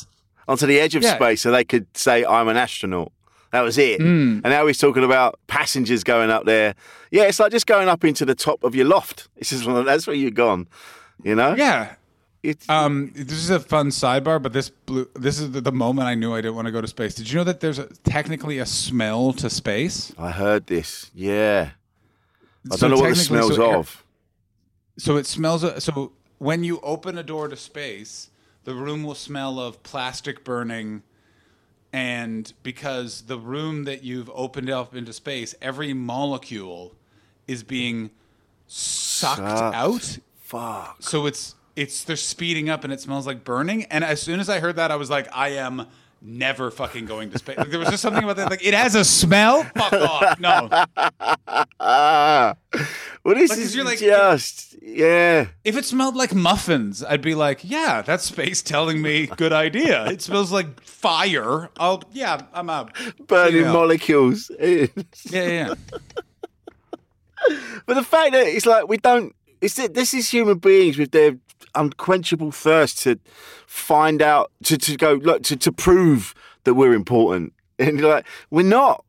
Onto 0.53 0.67
the 0.67 0.79
edge 0.79 0.95
of 0.95 1.03
Yeah. 1.03 1.17
space 1.17 1.41
so 1.43 1.51
they 1.51 1.65
could 1.65 1.87
say, 1.97 2.25
I'm 2.25 2.47
an 2.49 2.57
astronaut. 2.57 3.11
That 3.53 3.63
was 3.63 3.77
it. 3.77 4.01
Hmm. 4.01 4.41
And 4.45 4.45
now 4.45 4.67
he's 4.67 4.79
talking 4.79 5.05
about 5.05 5.39
passengers 5.47 6.05
going 6.05 6.31
up 6.31 6.45
there. 6.47 6.75
Yeah, 7.11 7.25
it's 7.25 7.39
like 7.41 7.53
just 7.53 7.67
going 7.67 7.89
up 7.89 8.03
into 8.05 8.25
the 8.25 8.35
top 8.35 8.63
of 8.65 8.75
your 8.75 8.87
loft. 8.87 9.29
It's 9.37 9.51
just 9.51 9.65
that's 9.85 10.07
where 10.07 10.17
you've 10.17 10.35
gone. 10.35 10.69
You 11.23 11.35
know? 11.35 11.55
Yeah. 11.57 11.95
It's, 12.43 12.69
Um, 12.69 13.13
this 13.15 13.39
is 13.39 13.51
a 13.51 13.61
fun 13.61 13.89
sidebar, 13.91 14.43
but 14.43 14.53
this 14.53 14.71
blew, 14.71 15.07
this 15.15 15.39
is 15.39 15.53
the, 15.53 15.61
the 15.61 15.71
moment 15.71 16.09
I 16.09 16.15
knew 16.17 16.35
I 16.35 16.41
didn't 16.41 16.57
want 16.57 16.67
to 16.67 16.73
go 16.73 16.81
to 16.81 16.89
space. 16.89 17.15
Did 17.15 17.31
you 17.31 17.37
know 17.39 17.45
that 17.45 17.61
there's 17.61 17.79
a, 17.79 17.87
technically 18.05 18.59
a 18.59 18.67
smell 18.67 19.33
to 19.35 19.49
space? 19.49 20.13
I 20.19 20.31
heard 20.33 20.67
this. 20.67 21.11
Yeah. 21.15 21.71
I 22.71 22.77
So 22.77 22.89
don't 22.89 22.91
know 22.91 22.97
what 23.03 23.11
the 23.11 23.15
technically- 23.15 23.25
smells 23.25 23.57
so 23.57 23.71
air- 23.71 23.77
of. 23.77 24.05
So 24.99 25.17
it 25.19 25.27
smells. 25.27 25.85
So 25.85 26.13
when 26.39 26.65
you 26.65 26.81
open 26.83 27.17
a 27.19 27.23
door 27.23 27.47
to 27.49 27.57
space, 27.57 28.31
the 28.65 28.75
room 28.75 29.03
will 29.03 29.15
smell 29.15 29.59
of 29.59 29.83
plastic 29.83 30.45
burning, 30.45 31.03
and 31.93 32.53
because 32.63 33.23
the 33.23 33.39
room 33.39 33.85
that 33.85 34.03
you've 34.03 34.31
opened 34.35 34.71
up 34.71 34.95
into 34.95 35.13
space, 35.13 35.55
every 35.61 35.93
molecule 35.93 36.95
is 37.47 37.63
being 37.63 38.11
sucked 38.67 39.39
Sucked. 39.39 39.77
out. 39.77 40.19
Fuck. 40.41 40.97
So 41.01 41.27
it's 41.27 41.55
it's 41.77 42.05
they're 42.05 42.17
speeding 42.17 42.69
up 42.69 42.85
and 42.85 42.93
it 42.93 43.01
smells 43.01 43.27
like 43.27 43.45
burning. 43.45 43.85
And 43.85 44.05
as 44.05 44.21
soon 44.21 44.41
as 44.41 44.49
I 44.49 44.61
heard 44.61 44.77
that, 44.77 44.91
I 44.91 44.97
was 44.97 45.11
like, 45.11 45.29
I 45.33 45.51
am 45.51 45.87
never 46.25 46.71
fucking 46.71 47.07
going 47.07 47.31
to 47.31 47.39
space. 47.39 47.59
Like, 47.59 47.71
there 47.71 47.79
was 47.79 47.89
just 47.89 48.03
something 48.03 48.23
about 48.23 48.37
that. 48.37 48.51
Like 48.51 48.65
it 48.65 48.75
has 48.75 48.95
a 48.95 49.05
smell. 49.05 49.65
Fuck 49.77 49.93
off. 49.93 50.41
No. 50.41 50.69
what 53.23 53.39
is 53.39 53.51
this 53.51 53.51
Like, 53.51 53.59
'cause 53.59 53.75
you're 53.75 53.85
like- 53.85 53.99
just, 53.99 54.77
yeah. 54.83 55.47
If 55.65 55.77
it 55.77 55.85
smelled 55.85 56.17
like 56.17 56.35
muffins, 56.35 57.03
I'd 57.05 57.23
be 57.23 57.35
like, 57.35 57.61
yeah, 57.63 58.03
that's 58.03 58.25
space 58.25 58.63
telling 58.63 59.01
me 59.03 59.27
good 59.27 59.53
idea. 59.53 60.07
It 60.07 60.23
smells 60.23 60.53
like 60.53 60.81
fire. 60.83 61.71
I'll 61.79 62.03
yeah, 62.13 62.43
I'm 62.53 62.71
out. 62.71 62.93
Burning 63.27 63.63
Yeah. 63.63 63.73
molecules. 63.73 64.51
Yeah, 64.61 64.87
yeah. 65.31 65.75
But 67.87 67.95
the 67.95 68.05
fact 68.05 68.33
that 68.33 68.47
it's 68.47 68.67
like 68.67 68.89
we 68.89 68.97
don't, 68.99 69.35
it's 69.61 69.75
this 69.75 70.15
is 70.15 70.29
human 70.31 70.59
beings 70.59 70.99
with 70.99 71.11
their 71.11 71.37
unquenchable 71.75 72.51
thirst 72.53 72.99
to 73.03 73.19
find 73.67 74.21
out, 74.23 74.51
to, 74.65 74.77
to 74.79 74.97
go, 74.97 75.15
look, 75.15 75.43
to, 75.45 75.57
to 75.57 75.73
prove 75.73 76.35
that 76.65 76.75
we're 76.75 76.95
important. 76.95 77.53
And 77.79 77.99
you're 77.99 78.09
like, 78.11 78.27
we're 78.51 78.63
not. 78.65 79.05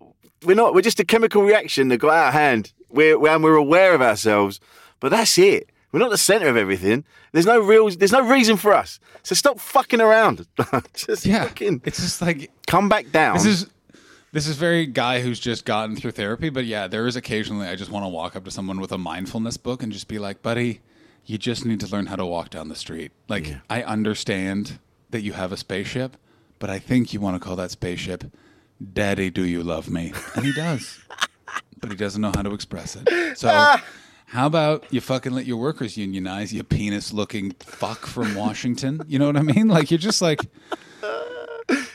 We're 0.46 0.56
not. 0.56 0.74
We're 0.74 0.82
just 0.82 1.00
a 1.00 1.06
chemical 1.06 1.44
reaction 1.44 1.90
that 1.90 1.98
got 1.98 2.12
out 2.14 2.28
of 2.30 2.34
hand. 2.34 2.74
We're, 2.90 3.20
we're, 3.20 3.30
and 3.30 3.44
we're 3.44 3.56
aware 3.56 3.94
of 3.94 4.02
ourselves, 4.02 4.60
but 5.00 5.10
that's 5.10 5.38
it. 5.38 5.70
We're 5.92 6.00
not 6.00 6.10
the 6.10 6.18
center 6.18 6.48
of 6.48 6.58
everything. 6.58 7.04
There's 7.34 7.46
no 7.46 7.60
real, 7.60 7.88
there's 7.92 8.12
no 8.14 8.28
reason 8.28 8.58
for 8.58 8.74
us. 8.74 9.00
So 9.22 9.36
stop 9.36 9.60
fucking 9.60 10.02
around. 10.02 10.48
just 10.96 11.24
Yeah. 11.26 11.44
fucking 11.44 11.82
It's 11.86 12.02
just 12.02 12.20
like 12.20 12.50
come 12.66 12.90
back 12.90 13.12
down. 13.12 13.36
This 13.36 13.46
is 13.46 13.68
this 14.32 14.48
is 14.48 14.56
very 14.56 14.88
guy 14.88 15.22
who's 15.22 15.40
just 15.40 15.66
gotten 15.66 15.96
through 15.96 16.12
therapy, 16.12 16.50
but 16.50 16.66
yeah, 16.66 16.88
there 16.88 17.06
is 17.06 17.16
occasionally 17.16 17.68
I 17.68 17.76
just 17.76 17.92
want 17.92 18.06
to 18.06 18.10
walk 18.10 18.36
up 18.36 18.44
to 18.46 18.50
someone 18.52 18.80
with 18.80 18.92
a 18.92 18.98
mindfulness 18.98 19.58
book 19.58 19.84
and 19.84 19.92
just 19.94 20.08
be 20.08 20.18
like, 20.18 20.42
"Buddy, 20.42 20.82
you 21.26 21.38
just 21.38 21.66
need 21.66 21.80
to 21.82 21.88
learn 21.88 22.08
how 22.08 22.16
to 22.16 22.26
walk 22.26 22.50
down 22.50 22.70
the 22.70 22.76
street." 22.76 23.12
Like, 23.28 23.56
I 23.70 23.84
understand 23.84 24.80
that 25.10 25.22
you 25.22 25.34
have 25.34 25.52
a 25.52 25.58
spaceship, 25.58 26.18
but 26.60 26.70
I 26.70 26.80
think 26.80 27.14
you 27.14 27.20
want 27.20 27.42
to 27.42 27.46
call 27.46 27.56
that 27.58 27.72
spaceship 27.72 28.26
"Daddy, 28.94 29.30
do 29.30 29.46
you 29.46 29.64
love 29.64 29.90
me?" 29.90 30.14
And 30.36 30.46
he 30.46 30.54
does, 30.54 31.00
but 31.80 31.90
he 31.92 31.96
doesn't 31.96 32.22
know 32.22 32.32
how 32.36 32.42
to 32.42 32.54
express 32.54 32.96
it. 32.96 33.38
So. 33.38 33.76
How 34.28 34.48
about 34.48 34.86
you 34.90 35.00
fucking 35.00 35.32
let 35.32 35.46
your 35.46 35.58
workers 35.58 35.96
unionize, 35.96 36.52
you 36.52 36.64
penis 36.64 37.14
looking 37.14 37.52
fuck 37.60 38.08
from 38.08 38.34
Washington? 38.34 39.00
You 39.08 39.20
know 39.20 39.28
what 39.28 39.38
I 39.38 39.44
mean? 39.44 39.68
Like, 39.68 39.92
you're 39.92 40.00
just 40.00 40.24
like, 40.24 40.40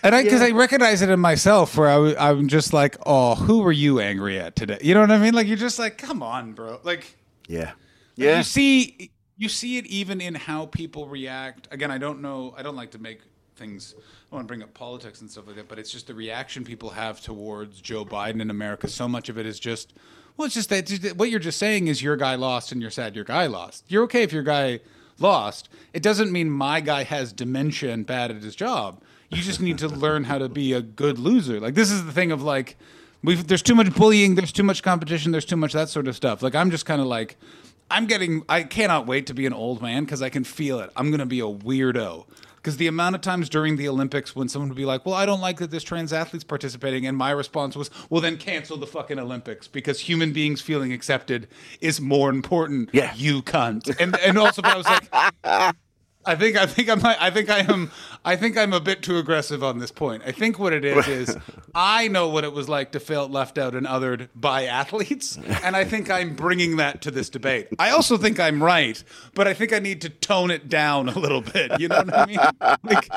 and 0.04 0.14
I, 0.14 0.22
because 0.22 0.40
I 0.40 0.50
recognize 0.50 1.02
it 1.02 1.10
in 1.10 1.18
myself, 1.18 1.76
where 1.76 1.88
I, 1.88 1.94
w- 1.94 2.16
I'm 2.16 2.46
just 2.46 2.72
like, 2.72 2.96
oh, 3.04 3.34
who 3.34 3.60
were 3.60 3.72
you 3.72 3.98
angry 3.98 4.38
at 4.38 4.54
today? 4.54 4.78
You 4.80 4.94
know 4.94 5.00
what 5.00 5.10
I 5.10 5.18
mean? 5.18 5.34
Like, 5.34 5.48
you're 5.48 5.56
just 5.56 5.80
like, 5.80 5.98
come 5.98 6.22
on, 6.22 6.52
bro. 6.52 6.78
Like, 6.84 7.16
yeah. 7.48 7.72
Yeah. 8.14 8.38
you 8.38 8.42
see, 8.44 9.10
you 9.38 9.48
see 9.48 9.78
it 9.78 9.86
even 9.86 10.20
in 10.20 10.34
how 10.34 10.66
people 10.66 11.06
react. 11.06 11.68
Again, 11.70 11.90
I 11.90 11.96
don't 11.96 12.20
know. 12.20 12.54
I 12.58 12.62
don't 12.62 12.76
like 12.76 12.90
to 12.90 12.98
make 12.98 13.20
things. 13.56 13.94
I 14.30 14.34
want 14.34 14.46
to 14.46 14.48
bring 14.48 14.62
up 14.62 14.74
politics 14.74 15.20
and 15.20 15.30
stuff 15.30 15.46
like 15.46 15.56
that, 15.56 15.68
but 15.68 15.78
it's 15.78 15.90
just 15.90 16.08
the 16.08 16.14
reaction 16.14 16.64
people 16.64 16.90
have 16.90 17.20
towards 17.20 17.80
Joe 17.80 18.04
Biden 18.04 18.42
in 18.42 18.50
America. 18.50 18.88
So 18.88 19.08
much 19.08 19.28
of 19.28 19.38
it 19.38 19.46
is 19.46 19.60
just, 19.60 19.94
well, 20.36 20.46
it's 20.46 20.54
just 20.54 20.68
that 20.70 21.14
what 21.16 21.30
you're 21.30 21.40
just 21.40 21.58
saying 21.58 21.86
is 21.86 22.02
your 22.02 22.16
guy 22.16 22.34
lost 22.34 22.72
and 22.72 22.82
you're 22.82 22.90
sad 22.90 23.14
your 23.14 23.24
guy 23.24 23.46
lost. 23.46 23.84
You're 23.88 24.02
okay 24.04 24.24
if 24.24 24.32
your 24.32 24.42
guy 24.42 24.80
lost. 25.20 25.68
It 25.92 26.02
doesn't 26.02 26.32
mean 26.32 26.50
my 26.50 26.80
guy 26.80 27.04
has 27.04 27.32
dementia 27.32 27.92
and 27.92 28.04
bad 28.04 28.32
at 28.32 28.42
his 28.42 28.56
job. 28.56 29.02
You 29.30 29.40
just 29.40 29.60
need 29.60 29.78
to 29.78 29.88
learn 30.04 30.24
how 30.24 30.38
to 30.38 30.48
be 30.48 30.72
a 30.72 30.82
good 30.82 31.18
loser. 31.18 31.60
Like 31.60 31.74
this 31.74 31.92
is 31.92 32.04
the 32.04 32.12
thing 32.12 32.32
of 32.32 32.42
like, 32.42 32.76
we've 33.22 33.46
there's 33.46 33.62
too 33.62 33.76
much 33.76 33.94
bullying, 33.94 34.34
there's 34.34 34.52
too 34.52 34.64
much 34.64 34.82
competition, 34.82 35.30
there's 35.30 35.44
too 35.44 35.56
much 35.56 35.74
that 35.74 35.88
sort 35.88 36.08
of 36.08 36.16
stuff. 36.16 36.42
Like 36.42 36.56
I'm 36.56 36.72
just 36.72 36.86
kind 36.86 37.00
of 37.00 37.06
like, 37.06 37.36
I'm 37.90 38.06
getting, 38.06 38.42
I 38.48 38.62
cannot 38.62 39.06
wait 39.06 39.26
to 39.28 39.34
be 39.34 39.46
an 39.46 39.52
old 39.52 39.80
man 39.82 40.04
because 40.04 40.22
I 40.22 40.28
can 40.28 40.44
feel 40.44 40.80
it. 40.80 40.90
I'm 40.96 41.10
gonna 41.10 41.26
be 41.26 41.40
a 41.40 41.44
weirdo. 41.44 42.26
Because 42.56 42.76
the 42.76 42.86
amount 42.88 43.14
of 43.14 43.20
times 43.20 43.48
during 43.48 43.76
the 43.76 43.88
Olympics 43.88 44.34
when 44.34 44.48
someone 44.48 44.68
would 44.68 44.76
be 44.76 44.84
like, 44.84 45.06
"Well, 45.06 45.14
I 45.14 45.24
don't 45.24 45.40
like 45.40 45.58
that 45.58 45.70
this 45.70 45.84
trans 45.84 46.12
athlete's 46.12 46.44
participating," 46.44 47.06
and 47.06 47.16
my 47.16 47.30
response 47.30 47.76
was, 47.76 47.88
"Well, 48.10 48.20
then 48.20 48.36
cancel 48.36 48.76
the 48.76 48.86
fucking 48.86 49.18
Olympics 49.18 49.68
because 49.68 50.00
human 50.00 50.32
beings 50.32 50.60
feeling 50.60 50.92
accepted 50.92 51.46
is 51.80 52.00
more 52.00 52.28
important." 52.30 52.90
Yeah. 52.92 53.14
you 53.14 53.42
cunt. 53.42 53.96
And 54.00 54.18
and 54.18 54.36
also, 54.36 54.60
but 54.60 54.72
I 54.72 54.76
was 54.76 54.86
like, 54.86 55.08
I 56.26 56.34
think 56.34 56.56
I 56.58 56.66
think 56.66 56.90
I'm 56.90 57.00
I 57.04 57.30
think 57.30 57.48
I 57.48 57.60
am 57.60 57.90
I 58.24 58.36
think 58.36 58.56
I'm 58.56 58.72
a 58.72 58.80
bit 58.80 59.02
too 59.02 59.18
aggressive 59.18 59.62
on 59.62 59.78
this 59.78 59.90
point. 59.90 60.22
I 60.26 60.32
think 60.32 60.58
what 60.58 60.72
it 60.72 60.84
is 60.84 61.08
is 61.28 61.36
I 61.74 62.08
know 62.08 62.28
what 62.28 62.44
it 62.44 62.52
was 62.52 62.68
like 62.68 62.92
to 62.92 63.00
feel 63.00 63.28
left 63.28 63.58
out 63.58 63.74
and 63.74 63.86
othered 63.86 64.28
by 64.34 64.64
athletes, 64.64 65.38
and 65.62 65.76
I 65.76 65.84
think 65.84 66.10
I'm 66.10 66.34
bringing 66.34 66.76
that 66.76 67.02
to 67.02 67.10
this 67.10 67.28
debate. 67.28 67.68
I 67.78 67.90
also 67.90 68.16
think 68.16 68.40
I'm 68.40 68.62
right, 68.62 69.02
but 69.34 69.46
I 69.46 69.54
think 69.54 69.72
I 69.72 69.78
need 69.78 70.00
to 70.02 70.08
tone 70.08 70.50
it 70.50 70.68
down 70.68 71.08
a 71.08 71.18
little 71.18 71.40
bit. 71.40 71.78
You 71.80 71.88
know 71.88 72.02
what 72.02 72.14
I 72.14 72.26
mean? 72.26 72.38
Like, 72.84 73.08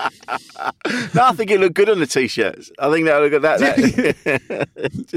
No, 1.13 1.25
I 1.25 1.31
think 1.33 1.51
it 1.51 1.59
looked 1.59 1.75
good 1.75 1.89
on 1.89 1.99
the 1.99 2.07
t-shirts. 2.07 2.71
I 2.79 2.91
think 2.91 3.05
that 3.05 3.17
look 3.19 3.33
at 3.33 3.41
that. 3.41 3.59
that. 3.59 4.67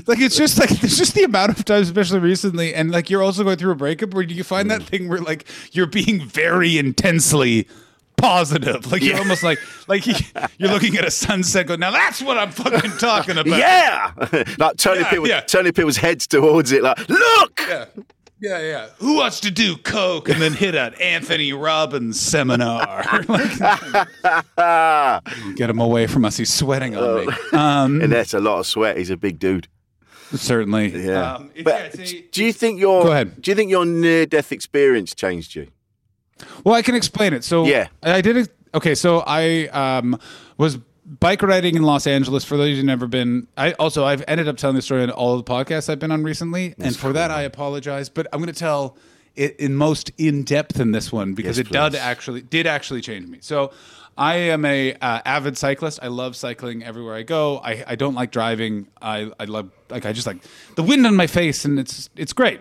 like 0.07 0.21
it's 0.21 0.37
just 0.37 0.59
like 0.59 0.71
it's 0.83 0.97
just 0.97 1.15
the 1.15 1.25
amount 1.25 1.59
of 1.59 1.65
times, 1.65 1.89
especially 1.89 2.21
recently, 2.21 2.75
and 2.75 2.91
like 2.91 3.11
you're 3.11 3.23
also 3.23 3.45
going 3.45 3.57
through 3.57 3.73
a 3.73 3.77
breakup 3.77 4.15
where 4.15 4.23
you 4.23 4.45
find 4.45 4.71
that 4.71 4.83
mm. 4.83 4.87
thing 4.87 5.09
where 5.09 5.21
like 5.21 5.47
you're 5.73 5.87
being 5.87 6.25
very 6.25 6.79
intensely 6.79 7.69
positive, 8.17 8.91
like 8.91 9.03
you're 9.03 9.19
almost 9.19 9.43
like 9.43 9.59
like 9.89 10.07
you- 10.07 10.15
you're 10.59 10.71
looking 10.71 10.97
at 10.97 11.05
a 11.05 11.11
sunset. 11.11 11.67
Go 11.67 11.77
now, 11.77 11.91
that's 11.91 12.23
what 12.23 12.39
I'm 12.39 12.51
fucking 12.51 12.93
talking 12.99 13.39
about. 13.39 13.59
yeah, 13.59 14.13
like 14.59 14.77
turning 14.77 15.03
Yeah, 15.03 15.11
people, 15.11 15.29
yeah. 15.29 15.41
turning 15.41 15.73
people's 15.73 15.97
heads 15.97 16.27
towards 16.27 16.73
it. 16.73 16.83
Like, 16.83 17.09
look, 17.09 17.61
yeah, 17.69 17.85
yeah, 18.41 18.61
yeah. 18.61 18.87
Who 18.99 19.17
wants 19.17 19.41
to 19.41 19.51
do 19.51 19.77
coke 19.77 20.29
and 20.29 20.41
then 20.41 20.53
hit 20.53 20.75
an 20.75 20.95
Anthony 21.01 21.53
Robbins 21.53 22.21
seminar? 22.21 23.03
Get 25.57 25.71
him 25.71 25.79
away 25.79 26.07
from 26.07 26.25
us. 26.25 26.37
He's 26.37 26.53
sweating 26.53 26.97
on 26.97 27.27
me. 27.27 27.33
Um, 27.53 28.01
and 28.01 28.13
that's 28.13 28.35
a 28.35 28.41
lot 28.41 28.59
of 28.61 28.67
sweat. 28.67 28.97
He's 28.97 29.11
a 29.11 29.17
big 29.17 29.39
dude. 29.39 29.69
certainly. 30.35 30.89
Yeah. 31.07 31.35
Um, 31.35 31.51
but 31.63 31.95
yeah, 31.99 32.03
a- 32.03 32.23
do 32.33 32.45
you 32.45 32.53
think 32.53 32.81
your 32.81 33.05
Go 33.05 33.13
ahead. 33.13 33.41
Do 33.41 33.51
you 33.51 33.55
think 33.55 33.71
your 33.71 33.87
near-death 33.87 34.53
experience 34.53 35.15
changed 35.15 35.55
you? 35.55 35.69
Well, 36.65 36.75
I 36.75 36.83
can 36.83 36.95
explain 36.95 37.33
it. 37.33 37.45
So 37.45 37.65
Yeah. 37.65 37.89
I 38.03 38.21
did 38.21 38.37
it. 38.37 38.49
Okay, 38.75 38.95
so 38.95 39.23
I 39.27 39.69
um, 39.69 40.19
was 40.59 40.79
bike 41.07 41.43
riding 41.43 41.77
in 41.77 41.83
Los 41.83 42.07
Angeles. 42.07 42.45
For 42.45 42.57
those 42.57 42.77
who've 42.77 42.85
never 42.85 43.07
been, 43.07 43.47
I 43.57 43.73
also 43.73 44.05
I've 44.05 44.25
ended 44.27 44.49
up 44.49 44.57
telling 44.57 44.77
this 44.77 44.85
story 44.85 45.03
in 45.03 45.11
all 45.11 45.37
the 45.37 45.45
podcasts 45.45 45.89
I've 45.89 45.99
been 45.99 46.11
on 46.11 46.25
recently, 46.25 46.75
and 46.79 46.97
for 46.97 47.13
that 47.13 47.31
I 47.31 47.43
apologize. 47.43 48.09
But 48.09 48.27
I'm 48.33 48.41
going 48.41 48.53
to 48.53 48.59
tell 48.59 48.97
it 49.37 49.57
in 49.61 49.75
most 49.75 50.11
in 50.19 50.45
depth 50.45 50.81
in 50.81 50.93
this 50.93 51.13
one 51.13 51.35
because 51.35 51.59
Yes, 51.59 51.67
it 51.67 51.73
did 51.73 51.95
actually 51.95 52.43
did 52.43 52.67
actually 52.67 53.01
change 53.01 53.29
me. 53.29 53.39
So. 53.41 53.73
I 54.17 54.35
am 54.37 54.65
a 54.65 54.95
uh, 54.95 55.23
avid 55.25 55.59
cyclist. 55.59 55.99
I 56.01 56.07
love 56.07 56.37
cycling 56.37 56.85
everywhere 56.85 57.17
I 57.17 57.25
go. 57.25 57.59
I, 57.59 57.83
I 57.85 57.97
don't 57.97 58.15
like 58.15 58.31
driving. 58.31 58.87
I, 59.03 59.33
I 59.41 59.47
love 59.47 59.73
like 59.91 60.07
I 60.07 60.13
just 60.13 60.25
like 60.25 60.37
the 60.77 60.85
wind 60.85 61.05
on 61.05 61.17
my 61.17 61.27
face 61.27 61.65
and 61.65 61.81
it's 61.81 62.11
it's 62.15 62.33
great. 62.33 62.61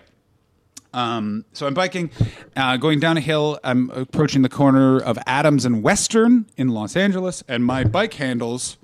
Um, 0.94 1.46
so 1.54 1.66
I'm 1.66 1.74
biking, 1.74 2.12
uh, 2.56 2.78
going 2.78 3.00
down 3.00 3.18
a 3.18 3.22
hill. 3.22 3.60
I'm 3.64 3.90
approaching 3.90 4.44
the 4.44 4.50
corner 4.50 5.00
of 5.00 5.18
Adams 5.26 5.66
and 5.66 5.82
Western 5.82 6.46
in 6.56 6.70
Los 6.70 6.96
Angeles, 6.96 7.44
and 7.48 7.66
my 7.66 7.84
bike 7.84 8.14
handles 8.14 8.78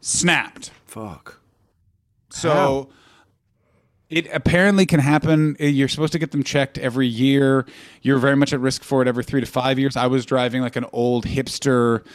snapped. 0.00 0.70
Fuck. 0.86 1.40
So 2.30 2.90
it 4.08 4.28
apparently 4.32 4.86
can 4.86 5.00
happen. 5.00 5.56
Uh, 5.60 5.64
You're 5.64 5.88
supposed 5.88 6.12
to 6.12 6.18
get 6.18 6.30
them 6.30 6.44
checked 6.44 6.78
every 6.78 7.08
year. 7.08 7.66
You're 8.02 8.18
very 8.18 8.36
much 8.36 8.52
at 8.52 8.60
risk 8.60 8.84
for 8.84 9.02
it 9.02 9.08
every 9.08 9.24
three 9.24 9.40
to 9.40 9.46
five 9.46 9.78
years. 9.78 9.96
I 9.96 10.06
was 10.06 10.24
driving 10.24 10.62
like 10.62 10.76
an 10.76 10.86
old 10.92 11.24
hipster 11.26 12.06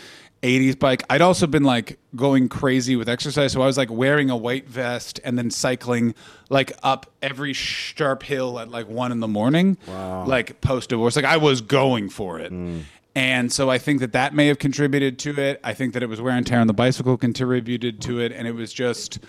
80s 0.43 0.77
bike. 0.77 1.03
I'd 1.09 1.21
also 1.21 1.47
been 1.47 1.63
like 1.63 1.99
going 2.15 2.49
crazy 2.49 2.95
with 2.95 3.07
exercise. 3.07 3.51
So 3.51 3.61
I 3.61 3.65
was 3.65 3.77
like 3.77 3.91
wearing 3.91 4.29
a 4.29 4.37
white 4.37 4.67
vest 4.67 5.19
and 5.23 5.37
then 5.37 5.51
cycling 5.51 6.15
like 6.49 6.73
up 6.81 7.11
every 7.21 7.53
sharp 7.53 8.23
hill 8.23 8.59
at 8.59 8.69
like 8.69 8.87
one 8.87 9.11
in 9.11 9.19
the 9.19 9.27
morning, 9.27 9.77
like 9.87 10.59
post 10.61 10.89
divorce. 10.89 11.15
Like 11.15 11.25
I 11.25 11.37
was 11.37 11.61
going 11.61 12.09
for 12.09 12.39
it. 12.39 12.51
Mm. 12.51 12.83
And 13.13 13.51
so 13.51 13.69
I 13.69 13.77
think 13.77 13.99
that 13.99 14.13
that 14.13 14.33
may 14.33 14.47
have 14.47 14.57
contributed 14.57 15.19
to 15.19 15.37
it. 15.39 15.59
I 15.63 15.73
think 15.73 15.93
that 15.93 16.01
it 16.01 16.07
was 16.07 16.21
wear 16.21 16.35
and 16.35 16.47
tear 16.47 16.59
on 16.59 16.67
the 16.67 16.73
bicycle 16.73 17.17
contributed 17.17 18.01
to 18.03 18.19
it. 18.21 18.31
And 18.31 18.47
it 18.47 18.55
was 18.55 18.71
just 18.71 19.19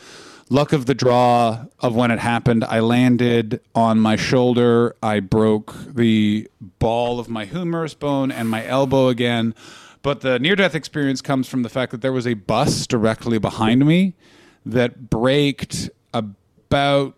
luck 0.48 0.72
of 0.72 0.86
the 0.86 0.94
draw 0.94 1.64
of 1.80 1.94
when 1.94 2.10
it 2.10 2.20
happened. 2.20 2.64
I 2.64 2.80
landed 2.80 3.60
on 3.74 3.98
my 3.98 4.16
shoulder. 4.16 4.94
I 5.02 5.20
broke 5.20 5.74
the 5.94 6.48
ball 6.78 7.18
of 7.18 7.28
my 7.28 7.44
humerus 7.44 7.94
bone 7.94 8.30
and 8.30 8.48
my 8.48 8.64
elbow 8.64 9.08
again. 9.08 9.54
But 10.02 10.20
the 10.20 10.38
near 10.38 10.56
death 10.56 10.74
experience 10.74 11.22
comes 11.22 11.48
from 11.48 11.62
the 11.62 11.68
fact 11.68 11.92
that 11.92 12.00
there 12.00 12.12
was 12.12 12.26
a 12.26 12.34
bus 12.34 12.86
directly 12.86 13.38
behind 13.38 13.86
me 13.86 14.14
that 14.66 15.08
braked 15.10 15.90
about 16.12 17.14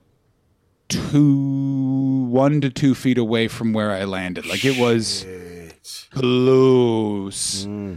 two, 0.89 2.26
one 2.28 2.61
to 2.61 2.70
two 2.70 2.95
feet 2.95 3.18
away 3.18 3.49
from 3.49 3.72
where 3.72 3.91
I 3.91 4.05
landed. 4.05 4.47
Like 4.47 4.64
it 4.64 4.78
was 4.78 5.26
close. 6.11 7.64
Hmm. 7.64 7.97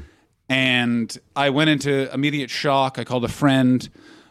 And 0.49 1.17
I 1.35 1.49
went 1.49 1.69
into 1.69 2.11
immediate 2.13 2.49
shock. 2.49 2.97
I 2.97 3.03
called 3.03 3.25
a 3.25 3.29
friend. 3.29 3.87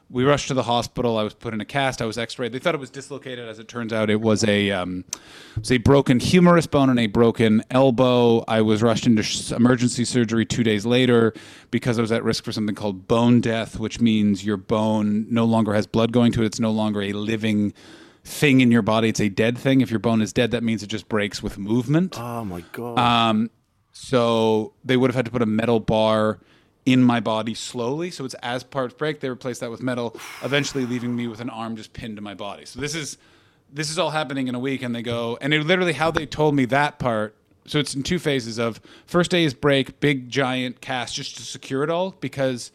We 0.08 0.22
rushed 0.22 0.48
to 0.48 0.54
the 0.54 0.62
hospital. 0.62 1.18
I 1.18 1.24
was 1.24 1.34
put 1.34 1.52
in 1.52 1.60
a 1.60 1.64
cast. 1.64 2.00
I 2.00 2.04
was 2.04 2.16
X-rayed. 2.16 2.52
They 2.52 2.60
thought 2.60 2.74
it 2.76 2.80
was 2.80 2.90
dislocated. 2.90 3.48
As 3.48 3.58
it 3.58 3.66
turns 3.66 3.92
out, 3.92 4.08
it 4.08 4.20
was 4.20 4.44
a 4.44 4.70
um, 4.70 5.04
it 5.10 5.58
was 5.58 5.72
a 5.72 5.78
broken 5.78 6.20
humerus 6.20 6.68
bone 6.68 6.90
and 6.90 7.00
a 7.00 7.08
broken 7.08 7.64
elbow. 7.72 8.44
I 8.46 8.60
was 8.60 8.82
rushed 8.84 9.06
into 9.06 9.24
sh- 9.24 9.50
emergency 9.50 10.04
surgery 10.04 10.46
two 10.46 10.62
days 10.62 10.86
later 10.86 11.34
because 11.72 11.98
I 11.98 12.02
was 12.02 12.12
at 12.12 12.22
risk 12.22 12.44
for 12.44 12.52
something 12.52 12.76
called 12.76 13.08
bone 13.08 13.40
death, 13.40 13.80
which 13.80 14.00
means 14.00 14.44
your 14.44 14.56
bone 14.56 15.26
no 15.28 15.44
longer 15.44 15.74
has 15.74 15.88
blood 15.88 16.12
going 16.12 16.30
to 16.32 16.42
it. 16.42 16.46
It's 16.46 16.60
no 16.60 16.70
longer 16.70 17.02
a 17.02 17.12
living 17.12 17.74
thing 18.22 18.60
in 18.60 18.70
your 18.70 18.82
body. 18.82 19.08
It's 19.08 19.20
a 19.20 19.28
dead 19.28 19.58
thing. 19.58 19.80
If 19.80 19.90
your 19.90 20.00
bone 20.00 20.22
is 20.22 20.32
dead, 20.32 20.52
that 20.52 20.62
means 20.62 20.84
it 20.84 20.88
just 20.88 21.08
breaks 21.08 21.42
with 21.42 21.58
movement. 21.58 22.16
Oh 22.16 22.44
my 22.44 22.62
god. 22.72 22.98
Um, 22.98 23.50
so 23.92 24.72
they 24.84 24.96
would 24.96 25.10
have 25.10 25.16
had 25.16 25.24
to 25.24 25.30
put 25.32 25.42
a 25.42 25.46
metal 25.46 25.80
bar 25.80 26.38
in 26.86 27.02
my 27.02 27.18
body 27.20 27.52
slowly. 27.52 28.10
So 28.10 28.24
it's 28.24 28.34
as 28.34 28.62
parts 28.62 28.94
break, 28.94 29.20
they 29.20 29.28
replace 29.28 29.58
that 29.58 29.70
with 29.70 29.82
metal, 29.82 30.16
eventually 30.42 30.86
leaving 30.86 31.14
me 31.14 31.26
with 31.26 31.40
an 31.40 31.50
arm 31.50 31.76
just 31.76 31.92
pinned 31.92 32.16
to 32.16 32.22
my 32.22 32.34
body. 32.34 32.64
So 32.64 32.80
this 32.80 32.94
is 32.94 33.18
this 33.72 33.90
is 33.90 33.98
all 33.98 34.10
happening 34.10 34.46
in 34.46 34.54
a 34.54 34.60
week, 34.60 34.82
and 34.82 34.94
they 34.94 35.02
go 35.02 35.36
and 35.40 35.52
it 35.52 35.64
literally 35.64 35.92
how 35.92 36.10
they 36.12 36.24
told 36.24 36.54
me 36.54 36.64
that 36.66 36.98
part. 36.98 37.36
So 37.66 37.80
it's 37.80 37.94
in 37.94 38.04
two 38.04 38.20
phases 38.20 38.58
of 38.58 38.80
first 39.06 39.32
day 39.32 39.42
is 39.42 39.52
break, 39.52 39.98
big 39.98 40.30
giant 40.30 40.80
cast 40.80 41.16
just 41.16 41.36
to 41.36 41.42
secure 41.42 41.82
it 41.82 41.90
all 41.90 42.12
because 42.20 42.70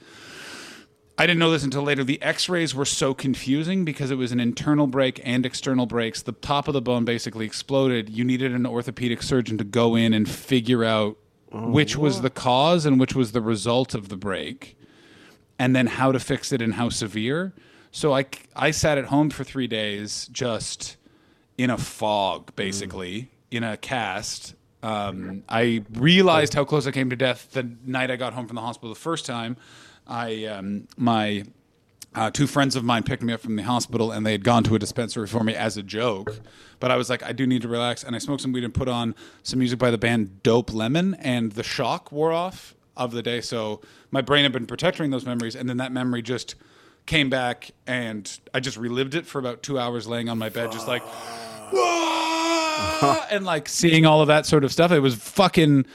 I 1.18 1.26
didn't 1.26 1.40
know 1.40 1.52
this 1.52 1.64
until 1.64 1.84
later. 1.84 2.04
The 2.04 2.22
X-rays 2.22 2.76
were 2.76 2.84
so 2.84 3.14
confusing 3.14 3.86
because 3.86 4.12
it 4.12 4.16
was 4.16 4.34
an 4.34 4.42
internal 4.42 4.88
break 4.88 5.22
and 5.24 5.46
external 5.46 5.86
breaks. 5.86 6.22
The 6.22 6.34
top 6.34 6.68
of 6.68 6.74
the 6.74 6.82
bone 6.82 7.06
basically 7.06 7.46
exploded. 7.46 8.10
You 8.10 8.26
needed 8.26 8.54
an 8.54 8.66
orthopedic 8.66 9.24
surgeon 9.24 9.58
to 9.60 9.64
go 9.64 9.96
in 9.96 10.14
and 10.14 10.28
figure 10.28 10.84
out 10.84 11.18
which 11.52 11.98
was 11.98 12.22
the 12.22 12.30
cause 12.30 12.86
and 12.86 13.00
which 13.00 13.16
was 13.16 13.32
the 13.32 13.42
result 13.42 13.94
of 13.94 14.10
the 14.10 14.18
break, 14.18 14.78
and 15.60 15.76
then 15.76 15.88
how 15.88 16.12
to 16.12 16.20
fix 16.20 16.52
it 16.52 16.62
and 16.62 16.76
how 16.76 16.90
severe. 16.90 17.54
So 17.92 18.14
I 18.14 18.26
I 18.56 18.72
sat 18.72 18.98
at 18.98 19.06
home 19.06 19.30
for 19.30 19.44
three 19.44 19.68
days 19.68 20.28
just 20.32 20.98
in 21.58 21.70
a 21.70 21.78
fog, 21.78 22.56
basically 22.56 23.30
in 23.52 23.64
a 23.64 23.78
cast. 23.78 24.56
Um, 24.82 25.44
I 25.48 25.84
realized 25.94 26.54
how 26.54 26.66
close 26.66 26.88
I 26.88 26.92
came 26.92 27.10
to 27.12 27.16
death 27.16 27.52
the 27.52 27.70
night 27.86 28.10
I 28.10 28.16
got 28.16 28.34
home 28.34 28.48
from 28.48 28.56
the 28.56 28.62
hospital 28.62 28.94
the 28.94 29.00
first 29.00 29.26
time. 29.26 29.58
I 30.08 30.46
um, 30.46 30.88
my 30.98 31.44
uh, 32.16 32.32
two 32.32 32.48
friends 32.48 32.76
of 32.76 32.84
mine 32.84 33.04
picked 33.04 33.24
me 33.24 33.34
up 33.34 33.42
from 33.42 33.56
the 33.56 33.64
hospital 33.64 34.12
and 34.12 34.26
they 34.26 34.32
had 34.32 34.44
gone 34.44 34.64
to 34.64 34.76
a 34.76 34.80
dispensary 34.80 35.28
for 35.28 35.44
me 35.44 35.56
as 35.56 35.78
a 35.78 35.84
joke. 35.84 36.40
But 36.82 36.92
I 36.92 36.98
was 36.98 37.10
like, 37.10 37.24
I 37.24 37.32
do 37.32 37.48
need 37.48 37.62
to 37.62 37.70
relax. 37.70 38.04
And 38.04 38.14
I 38.14 38.20
smoked 38.20 38.42
some 38.42 38.52
weed 38.52 38.66
and 38.66 38.74
put 38.74 38.90
on 38.90 39.16
some 39.44 39.60
music 39.60 39.80
by 39.80 39.90
the 39.90 39.98
band 39.98 40.44
Dope 40.44 40.74
Lemon. 40.74 41.14
And 41.14 41.54
the 41.54 41.64
shock 41.64 42.12
wore 42.12 42.34
off 42.34 42.76
of 42.98 43.14
the 43.14 43.22
day. 43.22 43.40
So 43.40 43.80
my 44.12 44.20
brain 44.20 44.44
had 44.44 44.52
been 44.52 44.66
protecting 44.66 45.12
those 45.12 45.26
memories. 45.26 45.56
And 45.56 45.70
then 45.70 45.78
that 45.78 45.94
memory 45.94 46.22
just 46.22 46.56
came 47.06 47.30
back 47.30 47.72
and 47.88 48.40
I 48.54 48.60
just 48.60 48.78
relived 48.78 49.16
it 49.16 49.26
for 49.26 49.40
about 49.40 49.64
two 49.64 49.80
hours 49.80 50.08
laying 50.08 50.28
on 50.28 50.38
my 50.38 50.50
bed, 50.50 50.72
just 50.72 50.88
like, 50.88 51.04
"Wah!" 51.72 53.26
and 53.32 53.46
like 53.46 53.70
seeing 53.70 54.06
all 54.06 54.22
of 54.22 54.28
that 54.28 54.46
sort 54.46 54.64
of 54.64 54.72
stuff. 54.72 54.92
It 54.92 55.00
was 55.00 55.16
fucking 55.16 55.86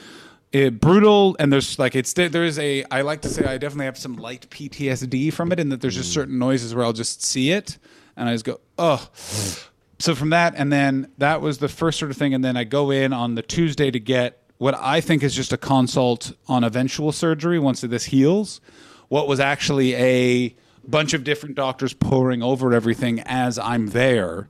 uh, 0.53 0.69
brutal 0.69 1.35
and 1.39 1.51
there's 1.51 1.77
like 1.77 1.93
it's 1.93 2.13
there 2.13 2.45
is 2.45 2.57
a 2.57 2.81
i 2.89 3.01
like 3.01 3.21
to 3.21 3.27
say 3.27 3.43
i 3.43 3.57
definitely 3.57 3.83
have 3.83 3.97
some 3.97 4.15
light 4.15 4.47
ptsd 4.49 5.31
from 5.33 5.51
it 5.51 5.59
in 5.59 5.67
that 5.67 5.81
there's 5.81 5.95
just 5.95 6.13
certain 6.13 6.39
noises 6.39 6.73
where 6.73 6.85
i'll 6.85 6.93
just 6.93 7.21
see 7.21 7.51
it 7.51 7.77
and 8.15 8.29
i 8.29 8.33
just 8.33 8.45
go 8.45 8.57
oh 8.77 9.09
so 9.99 10.15
from 10.15 10.29
that 10.29 10.53
and 10.55 10.71
then 10.71 11.11
that 11.17 11.41
was 11.41 11.57
the 11.57 11.67
first 11.67 11.99
sort 11.99 12.11
of 12.11 12.17
thing 12.17 12.33
and 12.33 12.43
then 12.43 12.55
i 12.57 12.63
go 12.63 12.91
in 12.91 13.13
on 13.13 13.35
the 13.35 13.41
tuesday 13.41 13.91
to 13.91 13.99
get 13.99 14.43
what 14.57 14.75
i 14.75 15.01
think 15.01 15.23
is 15.23 15.35
just 15.35 15.53
a 15.53 15.57
consult 15.57 16.33
on 16.47 16.63
eventual 16.63 17.11
surgery 17.11 17.59
once 17.59 17.81
this 17.81 18.05
heals 18.05 18.61
what 19.07 19.27
was 19.27 19.39
actually 19.39 19.95
a 19.95 20.55
bunch 20.87 21.13
of 21.13 21.23
different 21.23 21.55
doctors 21.55 21.93
poring 21.93 22.41
over 22.41 22.73
everything 22.73 23.19
as 23.21 23.57
i'm 23.59 23.87
there 23.87 24.49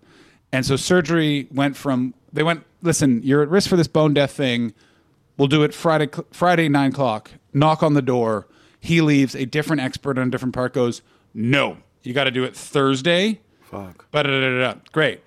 and 0.51 0.65
so 0.65 0.75
surgery 0.75 1.47
went 1.51 1.75
from 1.75 2.13
they 2.31 2.43
went 2.43 2.63
listen 2.81 3.21
you're 3.23 3.41
at 3.41 3.49
risk 3.49 3.69
for 3.69 3.75
this 3.77 3.87
bone 3.87 4.13
death 4.13 4.31
thing 4.31 4.73
We'll 5.37 5.47
do 5.47 5.63
it 5.63 5.73
Friday, 5.73 6.09
Friday 6.31 6.67
nine 6.67 6.89
o'clock. 6.91 7.31
Knock 7.53 7.83
on 7.83 7.93
the 7.93 8.01
door. 8.01 8.47
He 8.79 9.01
leaves. 9.01 9.35
A 9.35 9.45
different 9.45 9.81
expert 9.81 10.17
on 10.17 10.27
a 10.27 10.31
different 10.31 10.55
part 10.55 10.73
goes, 10.73 11.01
no, 11.33 11.77
you 12.03 12.13
got 12.13 12.23
to 12.23 12.31
do 12.31 12.43
it 12.43 12.55
Thursday. 12.55 13.39
Fuck. 13.61 14.09
Ba-da-da-da-da. 14.11 14.79
Great. 14.91 15.21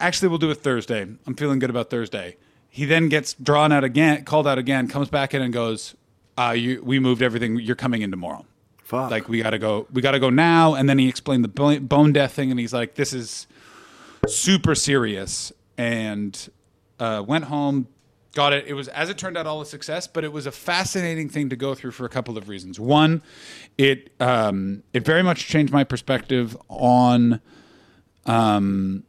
Actually, 0.00 0.28
we'll 0.28 0.38
do 0.38 0.50
it 0.50 0.56
Thursday. 0.56 1.02
I'm 1.02 1.34
feeling 1.34 1.58
good 1.58 1.70
about 1.70 1.90
Thursday. 1.90 2.36
He 2.68 2.84
then 2.84 3.08
gets 3.08 3.34
drawn 3.34 3.72
out 3.72 3.84
again, 3.84 4.24
called 4.24 4.46
out 4.46 4.58
again, 4.58 4.88
comes 4.88 5.08
back 5.08 5.34
in 5.34 5.42
and 5.42 5.52
goes, 5.52 5.94
uh, 6.38 6.54
you, 6.56 6.82
"We 6.82 6.98
moved 6.98 7.22
everything. 7.22 7.58
You're 7.58 7.76
coming 7.76 8.02
in 8.02 8.10
tomorrow. 8.10 8.44
Fuck. 8.82 9.10
Like 9.10 9.28
we 9.28 9.42
gotta 9.42 9.58
go. 9.58 9.86
We 9.92 10.02
gotta 10.02 10.20
go 10.20 10.30
now." 10.30 10.74
And 10.74 10.88
then 10.88 10.98
he 10.98 11.08
explained 11.08 11.44
the 11.44 11.78
bone 11.80 12.12
death 12.12 12.32
thing, 12.32 12.50
and 12.50 12.60
he's 12.60 12.74
like, 12.74 12.94
"This 12.94 13.12
is 13.12 13.46
super 14.26 14.74
serious." 14.74 15.52
And 15.78 16.48
uh, 16.98 17.22
went 17.26 17.44
home, 17.46 17.88
got 18.34 18.52
it. 18.52 18.66
It 18.66 18.74
was, 18.74 18.88
as 18.88 19.10
it 19.10 19.18
turned 19.18 19.36
out, 19.36 19.46
all 19.46 19.60
a 19.60 19.66
success. 19.66 20.06
But 20.06 20.24
it 20.24 20.32
was 20.32 20.46
a 20.46 20.52
fascinating 20.52 21.28
thing 21.28 21.48
to 21.48 21.56
go 21.56 21.74
through 21.74 21.92
for 21.92 22.04
a 22.04 22.08
couple 22.08 22.38
of 22.38 22.48
reasons. 22.48 22.78
One, 22.78 23.22
it 23.78 24.12
um, 24.20 24.82
it 24.92 25.04
very 25.04 25.22
much 25.22 25.48
changed 25.48 25.72
my 25.72 25.84
perspective 25.84 26.56
on 26.68 27.40
um, 28.26 29.04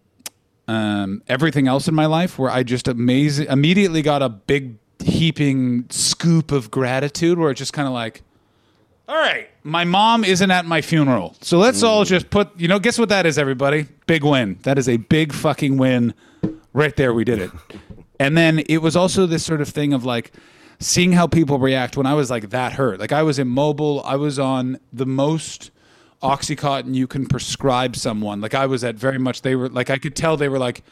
um, 0.67 1.21
everything 1.27 1.67
else 1.67 1.87
in 1.87 1.95
my 1.95 2.05
life, 2.05 2.37
where 2.37 2.51
I 2.51 2.63
just 2.63 2.87
amazing 2.87 3.47
immediately 3.47 4.01
got 4.01 4.21
a 4.21 4.29
big 4.29 4.77
heaping 5.03 5.85
scoop 5.89 6.51
of 6.51 6.71
gratitude, 6.71 7.37
where 7.37 7.51
it's 7.51 7.59
just 7.59 7.73
kind 7.73 7.87
of 7.87 7.93
like, 7.93 8.23
all 9.07 9.15
right, 9.15 9.49
my 9.63 9.85
mom 9.85 10.23
isn't 10.23 10.51
at 10.51 10.65
my 10.65 10.81
funeral, 10.81 11.35
so 11.41 11.57
let's 11.57 11.83
all 11.83 12.03
just 12.03 12.29
put, 12.29 12.49
you 12.59 12.67
know, 12.67 12.79
guess 12.79 12.99
what 12.99 13.09
that 13.09 13.25
is, 13.25 13.37
everybody? 13.37 13.87
Big 14.05 14.23
win. 14.23 14.59
That 14.63 14.77
is 14.77 14.89
a 14.89 14.97
big 14.97 15.33
fucking 15.33 15.77
win, 15.77 16.13
right 16.73 16.95
there. 16.95 17.13
We 17.13 17.23
did 17.23 17.39
it. 17.39 17.51
And 18.19 18.35
then 18.35 18.59
it 18.67 18.79
was 18.79 18.95
also 18.95 19.27
this 19.27 19.45
sort 19.45 19.61
of 19.61 19.69
thing 19.69 19.93
of 19.93 20.03
like 20.03 20.31
seeing 20.79 21.11
how 21.11 21.27
people 21.27 21.59
react 21.59 21.97
when 21.97 22.05
I 22.05 22.13
was 22.13 22.29
like 22.29 22.49
that 22.49 22.73
hurt. 22.73 22.99
Like 22.99 23.11
I 23.11 23.23
was 23.23 23.39
immobile. 23.39 24.01
I 24.03 24.15
was 24.15 24.39
on 24.39 24.79
the 24.91 25.05
most 25.05 25.71
oxycontin 26.27 26.93
you 26.93 27.07
can 27.07 27.25
prescribe 27.25 27.95
someone. 27.95 28.41
Like 28.41 28.53
I 28.53 28.65
was 28.65 28.83
at 28.83 28.95
very 28.95 29.17
much 29.17 29.41
they 29.41 29.55
were 29.55 29.69
like 29.69 29.89
I 29.89 29.97
could 29.97 30.15
tell 30.15 30.37
they 30.37 30.49
were 30.49 30.59
like 30.59 30.83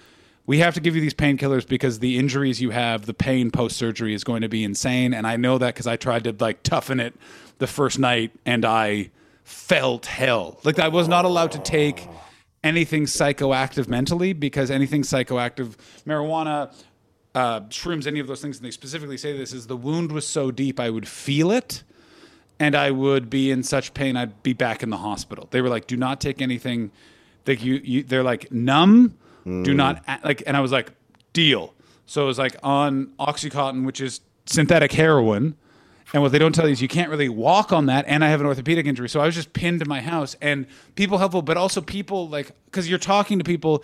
we 0.46 0.60
have 0.60 0.76
to 0.76 0.80
give 0.80 0.96
you 0.96 1.02
these 1.02 1.14
painkillers 1.14 1.68
because 1.68 2.00
the 2.00 2.18
injuries 2.20 2.62
you 2.62 2.70
have, 2.70 3.08
the 3.08 3.14
pain 3.14 3.50
post 3.50 3.78
surgery 3.78 4.14
is 4.14 4.24
going 4.24 4.42
to 4.42 4.50
be 4.50 4.64
insane 4.64 5.14
and 5.14 5.26
I 5.28 5.38
know 5.38 5.58
that 5.58 5.76
cuz 5.76 5.88
I 5.88 5.96
tried 5.98 6.24
to 6.26 6.36
like 6.40 6.64
toughen 6.64 7.00
it 7.00 7.14
the 7.58 7.68
first 7.68 8.00
night 8.00 8.32
and 8.46 8.66
I 8.66 9.12
felt 9.44 10.06
hell. 10.06 10.60
Like 10.64 10.80
I 10.80 10.88
was 10.88 11.08
not 11.08 11.26
allowed 11.26 11.52
to 11.52 11.60
take 11.60 12.08
anything 12.64 13.06
psychoactive 13.06 13.88
mentally 13.88 14.34
because 14.34 14.72
anything 14.72 15.04
psychoactive 15.04 15.76
marijuana 16.06 16.74
uh, 17.36 17.60
shrooms, 17.64 18.08
any 18.08 18.20
of 18.20 18.28
those 18.28 18.42
things, 18.42 18.58
and 18.58 18.66
they 18.66 18.72
specifically 18.72 19.18
say 19.18 19.38
this 19.38 19.54
is 19.54 19.68
the 19.68 19.76
wound 19.76 20.12
was 20.12 20.26
so 20.26 20.52
deep 20.52 20.80
I 20.80 20.90
would 20.90 21.08
feel 21.08 21.52
it, 21.52 21.84
and 22.60 22.76
I 22.76 22.92
would 22.92 23.30
be 23.30 23.52
in 23.52 23.64
such 23.64 23.94
pain 23.94 24.16
I'd 24.16 24.42
be 24.44 24.54
back 24.54 24.84
in 24.84 24.90
the 24.90 24.98
hospital. 24.98 25.48
They 25.52 25.62
were 25.62 25.70
like, 25.70 25.88
"Do 25.88 25.98
not 25.98 26.22
take 26.22 26.42
anything." 26.42 26.92
Like 27.46 27.64
you, 27.64 27.76
you 27.84 28.04
they're 28.04 28.24
like 28.24 28.52
numb. 28.52 29.18
Do 29.46 29.52
hmm. 29.72 29.76
not 29.76 30.04
like, 30.24 30.42
and 30.48 30.58
I 30.58 30.62
was 30.62 30.72
like, 30.72 30.92
"Deal." 31.34 31.74
So 32.06 32.24
it 32.24 32.28
was 32.28 32.40
like 32.40 32.56
on 32.64 33.08
OxyContin, 33.20 33.86
which 33.86 34.02
is 34.02 34.22
synthetic 34.46 34.92
heroin. 34.92 35.56
And 36.14 36.22
what 36.22 36.32
they 36.32 36.40
don't 36.40 36.54
tell 36.54 36.68
you 36.68 36.72
is 36.72 36.82
you 36.82 36.88
can't 36.88 37.10
really 37.10 37.30
walk 37.30 37.74
on 37.74 37.88
that. 37.88 38.06
And 38.08 38.24
I 38.24 38.30
have 38.30 38.40
an 38.40 38.48
orthopedic 38.48 38.86
injury. 38.86 39.10
So 39.10 39.20
I 39.20 39.26
was 39.26 39.36
just 39.36 39.54
pinned 39.54 39.80
to 39.80 39.86
my 39.86 40.02
house 40.02 40.36
and 40.40 40.68
people 40.96 41.18
helpful, 41.18 41.42
but 41.42 41.58
also 41.58 41.82
people 41.82 42.30
like, 42.30 42.52
because 42.66 42.88
you're 42.88 43.00
talking 43.00 43.40
to 43.40 43.44
people. 43.44 43.84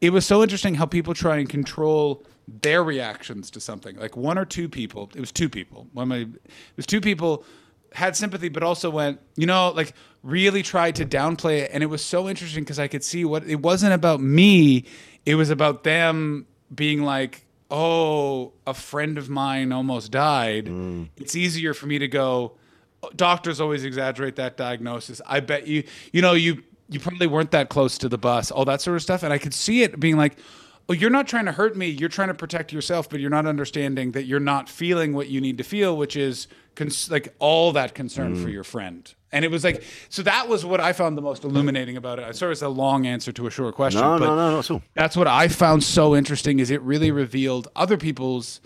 It 0.00 0.10
was 0.10 0.24
so 0.24 0.42
interesting 0.42 0.74
how 0.74 0.86
people 0.86 1.12
try 1.12 1.38
and 1.38 1.48
control 1.48 2.24
their 2.62 2.84
reactions 2.84 3.50
to 3.50 3.60
something. 3.60 3.96
Like 3.96 4.16
one 4.16 4.38
or 4.38 4.44
two 4.44 4.68
people, 4.68 5.10
it 5.14 5.20
was 5.20 5.32
two 5.32 5.48
people. 5.48 5.88
One 5.92 6.04
of 6.04 6.08
my, 6.08 6.16
it 6.18 6.76
was 6.76 6.86
two 6.86 7.00
people 7.00 7.44
had 7.92 8.16
sympathy, 8.16 8.48
but 8.48 8.62
also 8.62 8.90
went, 8.90 9.20
you 9.36 9.46
know, 9.46 9.70
like 9.70 9.92
really 10.22 10.62
tried 10.62 10.96
to 10.96 11.06
downplay 11.06 11.60
it. 11.60 11.70
And 11.72 11.82
it 11.82 11.86
was 11.86 12.02
so 12.02 12.28
interesting 12.28 12.64
because 12.64 12.78
I 12.78 12.88
could 12.88 13.04
see 13.04 13.24
what 13.24 13.44
it 13.44 13.60
wasn't 13.60 13.94
about 13.94 14.20
me. 14.20 14.84
It 15.24 15.36
was 15.36 15.50
about 15.50 15.84
them 15.84 16.46
being 16.74 17.02
like, 17.02 17.44
oh, 17.70 18.52
a 18.66 18.74
friend 18.74 19.18
of 19.18 19.28
mine 19.28 19.72
almost 19.72 20.10
died. 20.10 20.66
Mm. 20.66 21.08
It's 21.16 21.34
easier 21.34 21.74
for 21.74 21.86
me 21.86 21.98
to 21.98 22.08
go, 22.08 22.52
oh, 23.02 23.10
doctors 23.16 23.60
always 23.60 23.84
exaggerate 23.84 24.36
that 24.36 24.56
diagnosis. 24.56 25.20
I 25.26 25.40
bet 25.40 25.66
you, 25.66 25.84
you 26.12 26.22
know, 26.22 26.34
you 26.34 26.62
you 26.88 27.00
probably 27.00 27.26
weren't 27.26 27.50
that 27.50 27.68
close 27.68 27.98
to 27.98 28.08
the 28.08 28.18
bus, 28.18 28.50
all 28.50 28.64
that 28.66 28.80
sort 28.80 28.96
of 28.96 29.02
stuff. 29.02 29.22
And 29.22 29.32
I 29.32 29.38
could 29.38 29.54
see 29.54 29.82
it 29.82 29.98
being 29.98 30.16
like, 30.16 30.38
oh, 30.88 30.92
you're 30.92 31.10
not 31.10 31.26
trying 31.26 31.46
to 31.46 31.52
hurt 31.52 31.76
me. 31.76 31.88
You're 31.88 32.08
trying 32.08 32.28
to 32.28 32.34
protect 32.34 32.72
yourself, 32.72 33.08
but 33.08 33.20
you're 33.20 33.30
not 33.30 33.46
understanding 33.46 34.12
that 34.12 34.24
you're 34.24 34.40
not 34.40 34.68
feeling 34.68 35.14
what 35.14 35.28
you 35.28 35.40
need 35.40 35.58
to 35.58 35.64
feel, 35.64 35.96
which 35.96 36.16
is 36.16 36.48
cons- 36.74 37.10
like 37.10 37.34
all 37.38 37.72
that 37.72 37.94
concern 37.94 38.34
for 38.36 38.48
mm. 38.48 38.52
your 38.52 38.64
friend. 38.64 39.12
And 39.32 39.44
it 39.44 39.50
was 39.50 39.64
like, 39.64 39.82
so 40.08 40.22
that 40.22 40.48
was 40.48 40.64
what 40.64 40.80
I 40.80 40.92
found 40.92 41.18
the 41.18 41.22
most 41.22 41.44
illuminating 41.44 41.96
about 41.96 42.18
it. 42.18 42.24
I 42.24 42.32
sorry, 42.32 42.52
it's 42.52 42.62
a 42.62 42.68
long 42.68 43.06
answer 43.06 43.32
to 43.32 43.46
a 43.46 43.50
short 43.50 43.74
question. 43.74 44.00
No, 44.00 44.18
but 44.18 44.26
no, 44.26 44.36
no, 44.36 44.58
at 44.58 44.70
all. 44.70 44.82
that's 44.94 45.16
what 45.16 45.26
I 45.26 45.48
found 45.48 45.82
so 45.82 46.14
interesting 46.14 46.60
is 46.60 46.70
it 46.70 46.80
really 46.82 47.10
revealed 47.10 47.68
other 47.74 47.96
people's 47.96 48.60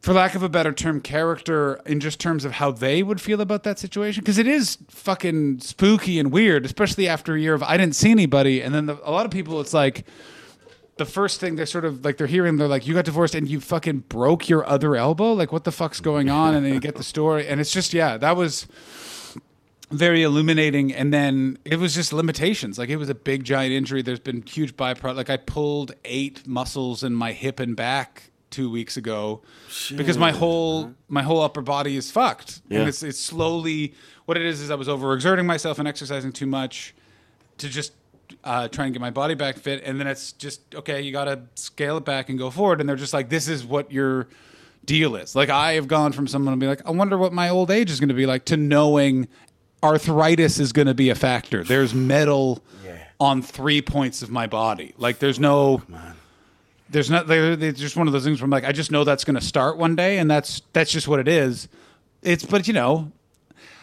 for 0.00 0.12
lack 0.12 0.36
of 0.36 0.42
a 0.44 0.48
better 0.48 0.72
term 0.72 1.00
character 1.00 1.80
in 1.84 1.98
just 1.98 2.20
terms 2.20 2.44
of 2.44 2.52
how 2.52 2.70
they 2.70 3.02
would 3.02 3.20
feel 3.20 3.40
about 3.40 3.64
that 3.64 3.76
situation 3.76 4.22
because 4.22 4.38
it 4.38 4.46
is 4.46 4.78
fucking 4.88 5.58
spooky 5.58 6.20
and 6.20 6.30
weird 6.30 6.64
especially 6.64 7.08
after 7.08 7.34
a 7.34 7.40
year 7.40 7.54
of 7.54 7.62
I 7.64 7.76
didn't 7.76 7.96
see 7.96 8.12
anybody 8.12 8.62
and 8.62 8.72
then 8.72 8.86
the, 8.86 8.96
a 9.02 9.10
lot 9.10 9.24
of 9.24 9.32
people 9.32 9.60
it's 9.60 9.74
like 9.74 10.06
the 10.96 11.04
first 11.04 11.40
thing 11.40 11.56
they're 11.56 11.66
sort 11.66 11.84
of 11.84 12.04
like 12.04 12.16
they're 12.16 12.26
hearing 12.26 12.56
they're 12.56 12.68
like 12.68 12.86
you 12.86 12.94
got 12.94 13.04
divorced 13.04 13.34
and 13.34 13.48
you 13.48 13.60
fucking 13.60 14.00
broke 14.08 14.48
your 14.48 14.66
other 14.66 14.96
elbow? 14.96 15.32
Like 15.32 15.52
what 15.52 15.64
the 15.64 15.72
fuck's 15.72 16.00
going 16.00 16.30
on? 16.30 16.54
And 16.54 16.64
then 16.64 16.74
you 16.74 16.80
get 16.80 16.96
the 16.96 17.04
story 17.04 17.46
and 17.46 17.60
it's 17.60 17.70
just 17.70 17.92
yeah 17.92 18.16
that 18.16 18.36
was 18.36 18.66
very 19.90 20.22
illuminating. 20.22 20.92
And 20.92 21.12
then 21.12 21.58
it 21.64 21.76
was 21.76 21.94
just 21.94 22.12
limitations. 22.12 22.78
Like 22.78 22.88
it 22.88 22.96
was 22.96 23.08
a 23.08 23.14
big 23.14 23.44
giant 23.44 23.72
injury. 23.72 24.02
There's 24.02 24.18
been 24.20 24.42
huge 24.42 24.76
byproduct 24.76 25.16
like 25.16 25.30
i 25.30 25.36
pulled 25.36 25.94
eight 26.04 26.46
muscles 26.46 27.04
in 27.04 27.14
my 27.14 27.32
hip 27.32 27.60
and 27.60 27.76
back 27.76 28.30
two 28.50 28.70
weeks 28.70 28.96
ago 28.96 29.42
because 29.96 30.16
my 30.16 30.30
whole 30.30 30.84
uh-huh. 30.84 30.92
my 31.08 31.22
whole 31.22 31.42
upper 31.42 31.60
body 31.60 31.96
is 31.96 32.10
fucked. 32.10 32.62
Yeah. 32.68 32.80
and 32.80 32.88
it's 32.88 33.02
it's 33.02 33.20
slowly 33.20 33.94
what 34.24 34.36
it 34.36 34.46
is 34.46 34.60
is 34.60 34.70
i 34.70 34.74
was 34.74 34.88
overexerting 34.88 35.44
myself 35.44 35.78
and 35.78 35.86
exercising 35.86 36.32
too 36.32 36.46
much 36.46 36.94
to 37.58 37.68
just 37.68 37.92
uh, 38.44 38.68
try 38.68 38.84
and 38.84 38.94
get 38.94 39.00
my 39.00 39.10
body 39.10 39.34
back 39.34 39.56
fit 39.56 39.82
and 39.84 39.98
then 40.00 40.06
it's 40.06 40.32
just 40.32 40.74
okay 40.74 41.00
you 41.00 41.12
gotta 41.12 41.40
scale 41.54 41.96
it 41.96 42.04
back 42.04 42.28
and 42.28 42.38
go 42.38 42.50
forward 42.50 42.80
and 42.80 42.88
they're 42.88 42.96
just 42.96 43.12
like 43.12 43.28
this 43.28 43.48
is 43.48 43.64
what 43.64 43.90
your 43.92 44.28
deal 44.84 45.16
is. 45.16 45.34
Like 45.34 45.48
i 45.50 45.72
have 45.74 45.88
gone 45.88 46.12
from 46.12 46.26
someone 46.26 46.54
to 46.54 46.60
be 46.60 46.66
like 46.66 46.86
i 46.86 46.90
wonder 46.90 47.18
what 47.18 47.32
my 47.32 47.48
old 47.48 47.70
age 47.70 47.90
is 47.90 47.98
going 48.00 48.08
to 48.08 48.14
be 48.14 48.26
like 48.26 48.44
to 48.46 48.56
knowing 48.56 49.26
arthritis 49.82 50.58
is 50.58 50.72
going 50.72 50.86
to 50.86 50.94
be 50.94 51.10
a 51.10 51.14
factor. 51.14 51.62
There's 51.62 51.94
metal 51.94 52.62
on 53.20 53.42
three 53.42 53.82
points 53.82 54.22
of 54.22 54.30
my 54.30 54.46
body. 54.46 54.94
Like 54.98 55.18
there's 55.18 55.38
no 55.40 55.82
there's 56.88 57.10
not 57.10 57.26
they're 57.26 57.56
just 57.72 57.96
one 57.96 58.06
of 58.06 58.12
those 58.12 58.24
things 58.24 58.40
where 58.40 58.44
I'm 58.44 58.50
like 58.50 58.64
I 58.64 58.72
just 58.72 58.90
know 58.90 59.04
that's 59.04 59.24
going 59.24 59.34
to 59.36 59.40
start 59.40 59.76
one 59.76 59.96
day 59.96 60.18
and 60.18 60.30
that's 60.30 60.62
that's 60.72 60.90
just 60.90 61.08
what 61.08 61.20
it 61.20 61.28
is. 61.28 61.68
It's 62.22 62.44
but 62.44 62.66
you 62.66 62.74
know 62.74 63.12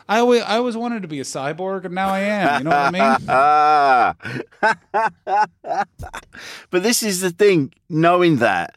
I 0.08 0.20
always 0.20 0.42
I 0.44 0.58
always 0.58 0.76
wanted 0.78 1.02
to 1.04 1.08
be 1.08 1.20
a 1.20 1.24
cyborg 1.24 1.86
and 1.86 1.96
now 1.96 2.10
I 2.10 2.20
am 2.20 2.60
you 2.60 2.64
know 2.66 2.72
what 2.72 2.96
I 2.96 4.16
mean? 4.18 5.86
But 6.70 6.84
this 6.84 7.04
is 7.04 7.22
the 7.22 7.30
thing, 7.30 7.74
knowing 7.90 8.38
that 8.38 8.76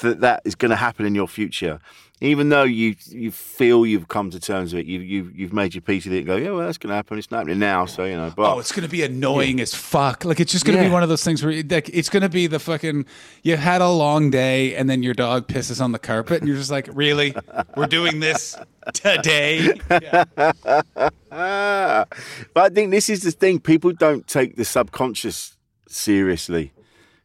that 0.00 0.20
that 0.20 0.42
is 0.44 0.54
going 0.54 0.70
to 0.70 0.76
happen 0.76 1.04
in 1.06 1.14
your 1.14 1.28
future, 1.28 1.78
even 2.22 2.50
though 2.50 2.64
you 2.64 2.96
you 3.08 3.30
feel 3.30 3.86
you've 3.86 4.08
come 4.08 4.30
to 4.30 4.38
terms 4.38 4.74
with 4.74 4.80
it, 4.80 4.86
you 4.86 5.00
you 5.00 5.32
you've 5.34 5.54
made 5.54 5.74
your 5.74 5.80
peace 5.80 6.04
with 6.04 6.12
it. 6.12 6.18
And 6.18 6.26
go, 6.26 6.36
yeah, 6.36 6.50
well, 6.50 6.66
that's 6.66 6.76
going 6.76 6.90
to 6.90 6.94
happen. 6.94 7.18
It's 7.18 7.30
not 7.30 7.38
happening 7.38 7.60
now, 7.60 7.86
so 7.86 8.04
you 8.04 8.14
know. 8.14 8.30
But 8.36 8.54
Oh, 8.54 8.58
it's 8.58 8.72
gonna 8.72 8.88
be 8.88 9.02
annoying 9.02 9.58
as 9.60 9.74
fuck. 9.74 10.24
Like 10.26 10.38
it's 10.38 10.52
just 10.52 10.66
gonna 10.66 10.82
be 10.82 10.90
one 10.90 11.02
of 11.02 11.08
those 11.08 11.24
things 11.24 11.42
where 11.42 11.62
like 11.70 11.88
it's 11.88 12.10
gonna 12.10 12.28
be 12.28 12.46
the 12.46 12.58
fucking 12.58 13.06
you 13.42 13.56
had 13.56 13.80
a 13.80 13.88
long 13.88 14.30
day 14.30 14.74
and 14.76 14.90
then 14.90 15.02
your 15.02 15.14
dog 15.14 15.48
pisses 15.48 15.82
on 15.82 15.92
the 15.92 15.98
carpet 15.98 16.40
and 16.40 16.48
you're 16.48 16.58
just 16.58 16.70
like, 16.70 16.90
really, 16.92 17.34
we're 17.74 17.86
doing 17.86 18.20
this 18.20 18.56
today? 18.92 19.80
Yeah. 19.90 20.24
But 21.30 22.08
I 22.56 22.68
think 22.70 22.90
this 22.90 23.08
is 23.08 23.22
the 23.22 23.30
thing. 23.30 23.60
People 23.60 23.92
don't 23.92 24.26
take 24.26 24.56
the 24.56 24.64
subconscious 24.64 25.56
seriously. 25.88 26.72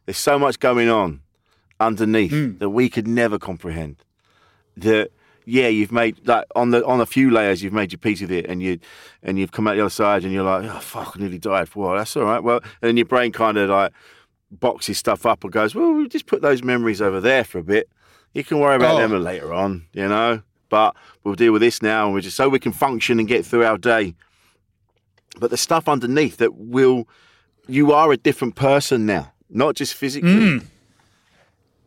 There's 0.04 0.18
so 0.18 0.38
much 0.38 0.60
going 0.60 0.88
on 0.88 1.20
underneath 1.80 2.30
hmm. 2.30 2.58
that 2.58 2.70
we 2.70 2.88
could 2.88 3.08
never 3.08 3.38
comprehend. 3.38 3.96
That 4.78 5.10
yeah, 5.44 5.68
you've 5.68 5.92
made 5.92 6.26
like 6.26 6.44
on 6.54 6.70
the 6.70 6.84
on 6.84 7.00
a 7.00 7.06
few 7.06 7.30
layers, 7.30 7.62
you've 7.62 7.72
made 7.72 7.92
your 7.92 7.98
peace 7.98 8.20
with 8.20 8.30
it, 8.32 8.46
and 8.46 8.62
you 8.62 8.78
and 9.22 9.38
you've 9.38 9.52
come 9.52 9.66
out 9.68 9.74
the 9.76 9.80
other 9.80 9.90
side, 9.90 10.24
and 10.24 10.32
you're 10.32 10.42
like, 10.44 10.64
oh 10.70 10.78
fuck, 10.80 11.14
I 11.16 11.20
nearly 11.20 11.38
died. 11.38 11.68
Well, 11.74 11.96
that's 11.96 12.16
all 12.16 12.24
right. 12.24 12.42
Well, 12.42 12.60
and 12.62 12.88
then 12.88 12.96
your 12.96 13.06
brain 13.06 13.32
kind 13.32 13.56
of 13.56 13.70
like 13.70 13.92
boxes 14.50 14.98
stuff 14.98 15.24
up 15.26 15.44
and 15.44 15.52
goes, 15.52 15.74
well, 15.74 15.92
we'll 15.92 16.08
just 16.08 16.26
put 16.26 16.42
those 16.42 16.62
memories 16.62 17.00
over 17.00 17.20
there 17.20 17.44
for 17.44 17.58
a 17.58 17.62
bit. 17.64 17.88
You 18.32 18.44
can 18.44 18.58
worry 18.58 18.76
about 18.76 18.96
Oh. 18.96 18.98
them 19.08 19.22
later 19.22 19.52
on, 19.54 19.86
you 19.92 20.06
know. 20.08 20.42
But 20.68 20.96
we'll 21.22 21.36
deal 21.36 21.52
with 21.52 21.62
this 21.62 21.80
now, 21.80 22.06
and 22.06 22.14
we 22.14 22.20
just 22.20 22.36
so 22.36 22.48
we 22.48 22.58
can 22.58 22.72
function 22.72 23.18
and 23.20 23.28
get 23.28 23.46
through 23.46 23.64
our 23.64 23.78
day. 23.78 24.14
But 25.38 25.50
the 25.50 25.56
stuff 25.56 25.88
underneath 25.88 26.38
that 26.38 26.54
will, 26.54 27.08
you 27.68 27.92
are 27.92 28.10
a 28.12 28.16
different 28.16 28.56
person 28.56 29.06
now, 29.06 29.32
not 29.48 29.76
just 29.76 29.94
physically. 29.94 30.30
Mm. 30.30 30.64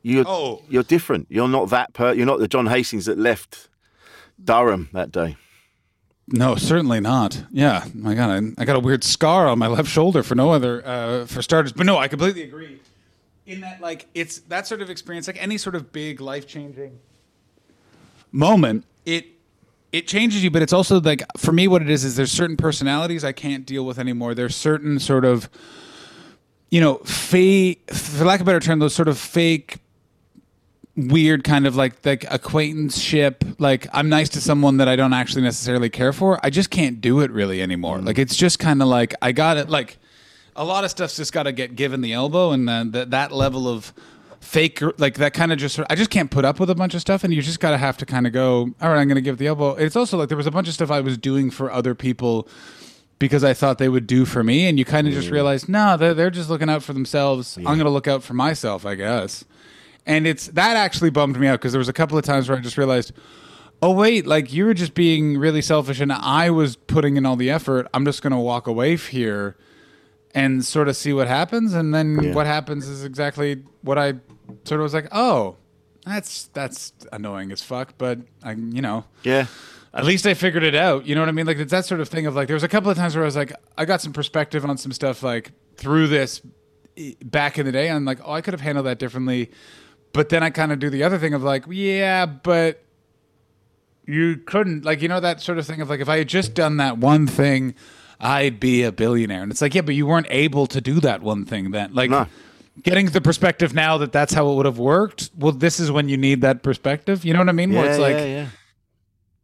You're 0.02 0.26
Oh. 0.28 0.62
you're 0.70 0.84
different. 0.84 1.28
You're 1.30 1.48
not 1.48 1.70
that 1.70 1.94
per. 1.94 2.14
You're 2.14 2.26
not 2.26 2.40
the 2.40 2.48
John 2.48 2.68
Hastings 2.68 3.06
that 3.06 3.18
left 3.18 3.70
Durham 4.44 4.90
that 4.94 5.12
day. 5.12 5.36
No, 6.28 6.56
certainly 6.56 7.00
not. 7.00 7.44
Yeah, 7.52 7.86
my 7.96 8.14
God, 8.14 8.30
I, 8.30 8.62
I 8.62 8.66
got 8.66 8.76
a 8.76 8.80
weird 8.80 9.04
scar 9.04 9.48
on 9.48 9.58
my 9.58 9.68
left 9.68 9.90
shoulder 9.90 10.22
for 10.22 10.36
no 10.36 10.52
other, 10.52 10.86
uh, 10.86 11.26
for 11.26 11.42
starters. 11.42 11.74
But 11.74 11.86
no, 11.88 11.98
I 11.98 12.08
completely 12.08 12.44
agree. 12.44 12.80
In 13.48 13.62
that, 13.62 13.82
like, 13.82 14.06
it's 14.14 14.40
that 14.42 14.68
sort 14.68 14.82
of 14.84 14.92
experience, 14.92 15.26
like 15.26 15.42
any 15.42 15.58
sort 15.58 15.76
of 15.76 15.92
big 15.92 16.22
life 16.22 16.48
changing 16.48 17.00
moment. 18.32 18.86
It 19.06 19.26
it 19.92 20.08
changes 20.08 20.44
you, 20.44 20.52
but 20.52 20.62
it's 20.62 20.74
also 20.74 21.02
like 21.02 21.24
for 21.38 21.52
me, 21.52 21.68
what 21.68 21.82
it 21.82 21.90
is 21.90 22.04
is 22.04 22.16
there's 22.16 22.32
certain 22.32 22.58
personalities 22.58 23.24
I 23.24 23.32
can't 23.32 23.66
deal 23.66 23.86
with 23.86 23.98
anymore. 23.98 24.36
There's 24.36 24.56
certain 24.56 25.00
sort 25.00 25.26
of, 25.26 25.50
you 26.70 26.80
know, 26.80 26.98
fake, 27.06 27.92
for 27.92 28.24
lack 28.24 28.40
of 28.40 28.46
a 28.48 28.52
better 28.52 28.60
term, 28.60 28.78
those 28.78 28.94
sort 28.94 29.08
of 29.08 29.18
fake 29.18 29.78
weird 31.08 31.44
kind 31.44 31.66
of 31.66 31.76
like 31.76 32.06
like 32.06 32.26
acquaintanceship. 32.30 33.44
Like 33.58 33.88
i'm 33.94 34.10
nice 34.10 34.30
to 34.30 34.42
someone 34.42 34.78
that 34.78 34.88
i 34.88 34.96
don't 34.96 35.14
actually 35.14 35.42
necessarily 35.44 35.90
care 35.90 36.14
for. 36.14 36.40
I 36.44 36.50
just 36.50 36.70
can't 36.70 37.02
do 37.02 37.22
it 37.22 37.32
really 37.32 37.62
anymore. 37.62 38.00
Mm. 38.00 38.06
Like 38.06 38.20
it's 38.20 38.36
just 38.36 38.60
kind 38.60 38.82
of 38.82 38.88
like 38.88 39.16
i 39.22 39.32
got 39.32 39.58
it 39.58 39.70
like 39.70 39.98
a 40.56 40.64
lot 40.64 40.84
of 40.84 40.92
stuff's 40.92 41.16
just 41.16 41.32
got 41.32 41.44
to 41.44 41.52
get 41.52 41.76
given 41.76 42.02
the 42.02 42.14
elbow 42.14 42.52
and 42.52 42.68
then 42.68 42.92
that 42.92 43.12
that 43.12 43.32
level 43.32 43.68
of 43.68 43.94
fake 44.42 44.82
like 44.98 45.16
that 45.16 45.34
kind 45.34 45.52
of 45.52 45.58
just 45.58 45.80
i 45.90 45.96
just 45.96 46.10
can't 46.10 46.32
put 46.32 46.46
up 46.46 46.60
with 46.60 46.70
a 46.70 46.76
bunch 46.76 46.94
of 46.94 47.02
stuff 47.02 47.24
and 47.26 47.34
you 47.34 47.42
just 47.42 47.60
got 47.60 47.72
to 47.72 47.78
have 47.78 47.98
to 47.98 48.06
kind 48.06 48.26
of 48.26 48.32
go 48.32 48.74
all 48.82 48.90
right 48.90 49.00
i'm 49.00 49.08
going 49.08 49.16
to 49.16 49.22
give 49.22 49.38
the 49.38 49.48
elbow. 49.48 49.76
It's 49.76 49.96
also 49.96 50.18
like 50.18 50.30
there 50.30 50.38
was 50.38 50.48
a 50.48 50.52
bunch 50.52 50.68
of 50.68 50.74
stuff 50.74 50.92
i 50.92 51.02
was 51.02 51.18
doing 51.18 51.52
for 51.52 51.72
other 51.72 51.96
people 51.96 52.48
because 53.20 53.44
I 53.44 53.54
thought 53.54 53.78
they 53.78 53.90
would 53.90 54.08
do 54.08 54.26
for 54.26 54.44
me, 54.44 54.66
and 54.68 54.80
you 54.80 54.86
kind 54.86 55.06
of 55.08 55.14
just 55.14 55.30
realize, 55.30 55.68
no, 55.70 55.98
they're, 55.98 56.14
they're 56.14 56.30
just 56.30 56.50
looking 56.50 56.70
out 56.70 56.84
for 56.84 56.94
themselves. 56.94 57.58
I'm 57.58 57.64
going 57.66 57.80
to 57.80 57.90
look 57.90 58.08
out 58.08 58.24
for 58.24 58.34
myself, 58.34 58.86
I 58.86 58.96
guess. 58.96 59.44
And 60.06 60.26
it's 60.26 60.48
that 60.48 60.76
actually 60.78 61.10
bummed 61.12 61.40
me 61.40 61.48
out 61.48 61.60
because 61.60 61.72
there 61.74 61.80
was 61.80 61.90
a 61.90 61.94
couple 61.94 62.18
of 62.18 62.24
times 62.24 62.50
where 62.50 62.58
I 62.58 62.62
just 62.62 62.78
realized, 62.78 63.12
oh 63.82 63.94
wait, 63.94 64.26
like 64.26 64.52
you 64.52 64.66
were 64.66 64.74
just 64.74 64.94
being 64.94 65.38
really 65.38 65.62
selfish, 65.62 66.00
and 66.00 66.12
I 66.12 66.50
was 66.50 66.76
putting 66.76 67.16
in 67.18 67.26
all 67.26 67.36
the 67.36 67.50
effort. 67.50 67.88
I'm 67.94 68.06
just 68.06 68.22
going 68.22 68.32
to 68.32 68.40
walk 68.40 68.68
away 68.68 68.96
here 68.98 69.56
and 70.34 70.64
sort 70.66 70.88
of 70.88 70.96
see 70.96 71.14
what 71.14 71.28
happens, 71.28 71.74
and 71.74 71.94
then 71.94 72.34
what 72.34 72.46
happens 72.48 72.88
is 72.88 73.04
exactly 73.04 73.64
what 73.82 73.98
I 73.98 74.14
sort 74.64 74.80
of 74.80 74.84
was 74.84 74.94
like, 74.94 75.08
oh, 75.12 75.58
that's 76.06 76.48
that's 76.54 76.94
annoying 77.12 77.52
as 77.52 77.62
fuck, 77.62 77.94
but 77.98 78.20
I, 78.44 78.54
you 78.54 78.82
know, 78.82 79.06
Yeah. 79.24 79.46
at 79.94 80.06
least 80.06 80.26
I 80.26 80.34
figured 80.34 80.64
it 80.64 80.76
out. 80.76 81.06
You 81.06 81.14
know 81.14 81.22
what 81.22 81.30
I 81.30 81.34
mean? 81.34 81.46
Like 81.46 81.58
it's 81.58 81.72
that 81.72 81.86
sort 81.86 82.02
of 82.02 82.08
thing 82.10 82.26
of 82.26 82.36
like 82.36 82.48
there 82.48 82.56
was 82.56 82.64
a 82.64 82.68
couple 82.70 82.90
of 82.90 82.98
times 82.98 83.16
where 83.16 83.24
I 83.24 83.26
was 83.26 83.36
like, 83.36 83.54
I 83.78 83.86
got 83.86 84.02
some 84.02 84.14
perspective 84.14 84.66
on 84.66 84.78
some 84.78 84.92
stuff 84.92 85.22
like 85.24 85.52
through 85.76 86.08
this 86.08 86.42
eh, 86.98 87.14
back 87.24 87.58
in 87.60 87.66
the 87.66 87.72
day. 87.72 87.88
And 87.90 87.98
I'm 87.98 88.06
like, 88.06 88.20
oh, 88.24 88.32
I 88.32 88.42
could 88.42 88.54
have 88.54 88.62
handled 88.62 88.86
that 88.88 88.98
differently. 88.98 89.52
But 90.14 90.30
then 90.30 90.44
I 90.44 90.50
kind 90.50 90.72
of 90.72 90.80
do 90.80 90.90
the 90.90 91.04
other 91.04 91.18
thing 91.20 91.34
of 91.34 91.44
like, 91.44 91.66
yeah, 91.70 92.26
but 92.26 92.84
you 94.08 94.38
couldn't 94.38 94.84
like 94.86 95.02
you 95.02 95.08
know 95.08 95.20
that 95.20 95.40
sort 95.42 95.58
of 95.60 95.68
thing 95.68 95.82
of 95.82 95.90
like 95.90 96.00
if 96.00 96.10
I 96.10 96.18
had 96.18 96.28
just 96.28 96.54
done 96.56 96.78
that 96.78 96.98
one 96.98 97.28
thing, 97.28 97.76
I'd 98.20 98.60
be 98.60 98.84
a 98.84 98.92
billionaire. 98.92 99.44
And 99.44 99.52
it's 99.52 99.62
like, 99.62 99.76
yeah, 99.76 99.82
but 99.82 99.96
you 99.96 100.08
weren't 100.08 100.28
able 100.30 100.66
to 100.68 100.82
do 100.82 101.00
that 101.02 101.22
one 101.22 101.46
thing 101.46 101.72
then. 101.72 101.94
Like 101.94 102.10
No. 102.10 102.28
getting 102.82 103.06
the 103.08 103.22
perspective 103.22 103.74
now 103.74 103.98
that 104.00 104.12
that's 104.12 104.34
how 104.34 104.50
it 104.52 104.56
would 104.56 104.66
have 104.66 104.80
worked. 104.80 105.30
Well, 105.38 105.52
this 105.52 105.80
is 105.80 105.92
when 105.92 106.10
you 106.10 106.18
need 106.18 106.42
that 106.42 106.64
perspective. 106.64 107.24
You 107.24 107.34
know 107.34 107.40
what 107.40 107.50
I 107.50 107.54
mean? 107.54 107.72
Where 107.72 107.86
Yeah, 107.86 107.92
it's 107.92 108.00
like 108.00 108.16
yeah, 108.16 108.26
yeah. 108.26 108.48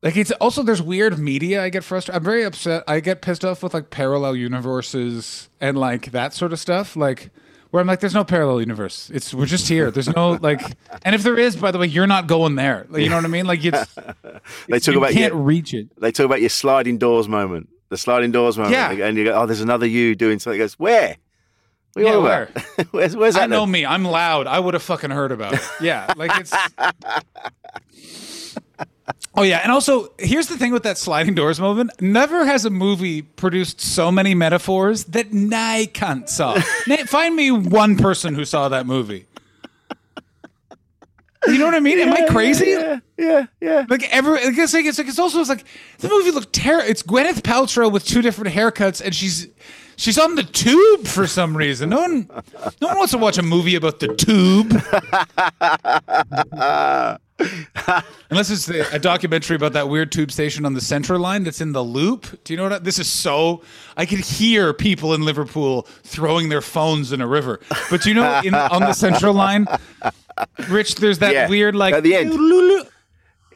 like 0.01 0.18
it's 0.18 0.32
also 0.32 0.63
there's 0.63 0.82
weird 0.82 1.20
media 1.20 1.63
I 1.63 1.70
get 1.70 1.84
frustrated. 1.84 2.18
I'm 2.20 2.24
very 2.26 2.43
upset. 2.43 2.84
I 2.88 3.01
get 3.01 3.22
pissed 3.22 3.45
off 3.45 3.61
with 3.61 3.76
like 3.76 3.91
parallel 3.91 4.36
universes 4.36 5.47
and 5.61 5.78
like 5.78 6.11
that 6.11 6.34
sort 6.34 6.51
of 6.53 6.59
stuff. 6.59 6.95
Like 6.95 7.30
where 7.76 7.82
I'm 7.82 7.88
like, 7.88 7.99
there's 7.99 8.13
no 8.13 8.23
parallel 8.23 8.61
universe. 8.61 9.11
It's 9.13 9.34
we're 9.34 9.45
just 9.45 9.67
here. 9.67 9.91
There's 9.91 10.07
no 10.07 10.39
like, 10.41 10.61
and 11.03 11.13
if 11.13 11.23
there 11.23 11.38
is, 11.38 11.57
by 11.57 11.71
the 11.71 11.78
way, 11.78 11.88
you're 11.88 12.07
not 12.07 12.26
going 12.26 12.55
there. 12.55 12.86
Like, 12.89 13.03
you 13.03 13.09
know 13.09 13.17
what 13.17 13.26
I 13.26 13.28
mean? 13.28 13.45
Like 13.45 13.65
it's 13.65 13.93
They 14.69 14.80
talk 14.80 14.95
about 14.95 15.11
can't 15.11 15.34
your, 15.34 15.41
reach 15.41 15.73
it. 15.73 15.89
They 15.99 16.13
talk 16.13 16.26
about 16.26 16.39
your 16.39 16.47
sliding 16.49 16.97
doors 16.99 17.28
moment. 17.28 17.67
The 17.89 17.97
sliding 17.97 18.32
doors 18.32 18.57
moment. 18.57 18.76
Yeah. 18.76 18.91
And 18.91 19.17
you 19.17 19.26
go, 19.26 19.34
oh, 19.34 19.45
there's 19.45 19.59
another 19.59 19.86
you 19.86 20.15
doing 20.15 20.39
something. 20.39 20.57
He 20.57 20.63
goes, 20.63 20.80
where? 20.80 21.17
What 21.91 22.05
Yeah, 22.05 22.17
where? 22.17 22.49
where's, 22.91 23.13
where's 23.13 23.34
that? 23.34 23.43
I 23.43 23.47
know 23.47 23.63
then? 23.63 23.71
me. 23.71 23.86
I'm 23.86 24.05
loud. 24.05 24.47
I 24.47 24.57
would 24.57 24.73
have 24.73 24.84
fucking 24.84 25.11
heard 25.11 25.34
about 25.34 25.55
it. 25.55 25.61
Yeah, 25.82 26.13
like 26.15 26.32
it's. 26.39 26.53
Oh 29.37 29.43
yeah, 29.43 29.59
and 29.59 29.71
also 29.71 30.13
here's 30.17 30.47
the 30.47 30.57
thing 30.57 30.71
with 30.71 30.83
that 30.83 30.97
sliding 30.97 31.35
doors 31.35 31.59
moment. 31.59 31.91
Never 32.01 32.45
has 32.45 32.63
a 32.63 32.69
movie 32.69 33.21
produced 33.21 33.81
so 33.81 34.09
many 34.09 34.33
metaphors 34.33 35.03
that 35.05 35.27
I 35.53 35.89
can't 35.93 36.29
saw. 36.29 36.57
Find 37.07 37.35
me 37.35 37.51
one 37.51 37.97
person 37.97 38.33
who 38.33 38.45
saw 38.45 38.69
that 38.69 38.85
movie. 38.85 39.27
You 41.47 41.57
know 41.59 41.65
what 41.65 41.75
I 41.75 41.79
mean? 41.79 41.99
Am 41.99 42.13
I 42.13 42.25
crazy? 42.27 42.67
Yeah, 42.67 42.99
yeah, 43.17 43.45
yeah. 43.61 43.85
Like 43.87 44.03
every, 44.11 44.39
I 44.39 44.51
guess 44.51 44.73
like 44.73 44.85
it's 44.85 44.97
like 44.97 45.07
it's 45.07 45.19
also 45.19 45.41
it's 45.41 45.49
like 45.49 45.65
the 45.99 46.09
movie 46.09 46.31
looked 46.31 46.53
terrible. 46.53 46.89
It's 46.89 47.03
Gwyneth 47.03 47.41
Paltrow 47.41 47.91
with 47.91 48.05
two 48.05 48.21
different 48.21 48.55
haircuts, 48.55 49.01
and 49.03 49.13
she's 49.13 49.47
she's 49.97 50.17
on 50.17 50.35
the 50.35 50.43
tube 50.43 51.05
for 51.05 51.27
some 51.27 51.55
reason. 51.55 51.89
No 51.89 52.01
one, 52.01 52.29
no 52.81 52.87
one 52.87 52.97
wants 52.97 53.11
to 53.11 53.17
watch 53.17 53.37
a 53.37 53.43
movie 53.43 53.75
about 53.75 53.99
the 53.99 54.15
tube. 54.15 54.71
Unless 58.29 58.49
it's 58.49 58.65
the, 58.65 58.88
a 58.93 58.99
documentary 58.99 59.55
about 59.55 59.73
that 59.73 59.89
weird 59.89 60.11
tube 60.11 60.31
station 60.31 60.65
on 60.65 60.73
the 60.73 60.81
Central 60.81 61.19
Line 61.19 61.43
that's 61.43 61.61
in 61.61 61.73
the 61.73 61.83
loop. 61.83 62.43
Do 62.43 62.53
you 62.53 62.57
know 62.57 62.63
what? 62.63 62.73
I, 62.73 62.79
this 62.79 62.97
is 62.97 63.07
so. 63.07 63.61
I 63.97 64.05
could 64.05 64.19
hear 64.19 64.73
people 64.73 65.13
in 65.13 65.23
Liverpool 65.23 65.83
throwing 66.03 66.49
their 66.49 66.61
phones 66.61 67.11
in 67.11 67.21
a 67.21 67.27
river. 67.27 67.59
But 67.89 68.01
do 68.03 68.09
you 68.09 68.15
know, 68.15 68.41
in, 68.43 68.53
on 68.53 68.81
the 68.81 68.93
Central 68.93 69.33
Line, 69.33 69.67
Rich, 70.69 70.95
there's 70.95 71.19
that 71.19 71.33
Yeah, 71.33 71.49
weird 71.49 71.75
like 71.75 71.93
at 71.93 72.03
the 72.03 72.15
end. 72.15 72.88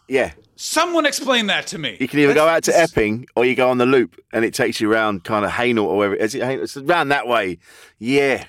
Yeah. 0.07 0.33
Someone 0.55 1.05
explain 1.05 1.47
that 1.47 1.67
to 1.67 1.77
me. 1.77 1.95
You 2.01 2.07
can 2.09 2.19
either 2.19 2.33
go 2.33 2.45
out 2.45 2.63
to 2.63 2.77
Epping 2.77 3.27
or 3.37 3.45
you 3.45 3.55
go 3.55 3.69
on 3.69 3.77
the 3.77 3.85
loop 3.85 4.19
and 4.33 4.43
it 4.43 4.53
takes 4.53 4.81
you 4.81 4.91
around 4.91 5.23
kind 5.23 5.45
of 5.45 5.51
Hainault 5.51 5.85
or 5.85 5.97
wherever. 5.97 6.15
Is 6.15 6.35
it 6.35 6.41
Hainault? 6.41 6.63
It's 6.63 6.75
around 6.75 7.09
that 7.09 7.27
way. 7.27 7.59
Yeah. 7.97 8.43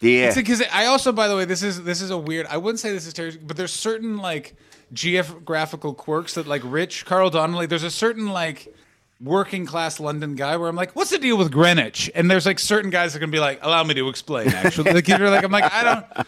Yeah. 0.00 0.34
because 0.34 0.62
I 0.72 0.86
also, 0.86 1.12
by 1.12 1.28
the 1.28 1.36
way, 1.36 1.44
this 1.44 1.62
is 1.62 1.82
this 1.84 2.00
is 2.00 2.10
a 2.10 2.18
weird. 2.18 2.46
I 2.46 2.56
wouldn't 2.56 2.80
say 2.80 2.92
this 2.92 3.06
is 3.06 3.12
terrible, 3.12 3.38
but 3.46 3.56
there's 3.56 3.72
certain 3.72 4.16
like 4.16 4.56
geographical 4.92 5.94
quirks 5.94 6.34
that 6.34 6.46
like 6.46 6.62
Rich 6.64 7.06
Carl 7.06 7.30
Donnelly. 7.30 7.66
There's 7.66 7.82
a 7.82 7.90
certain 7.90 8.28
like 8.28 8.74
working 9.20 9.66
class 9.66 10.00
London 10.00 10.34
guy 10.34 10.56
where 10.56 10.68
I'm 10.68 10.76
like, 10.76 10.96
what's 10.96 11.10
the 11.10 11.18
deal 11.18 11.36
with 11.36 11.52
Greenwich? 11.52 12.10
And 12.14 12.30
there's 12.30 12.46
like 12.46 12.58
certain 12.58 12.90
guys 12.90 13.12
that 13.12 13.20
can 13.20 13.30
be 13.30 13.38
like, 13.38 13.58
allow 13.62 13.84
me 13.84 13.94
to 13.94 14.08
explain. 14.08 14.48
Actually, 14.48 14.92
like 14.92 15.06
you're 15.08 15.30
like, 15.30 15.44
I'm 15.44 15.52
like, 15.52 15.70
I 15.70 15.84
don't. 15.84 16.26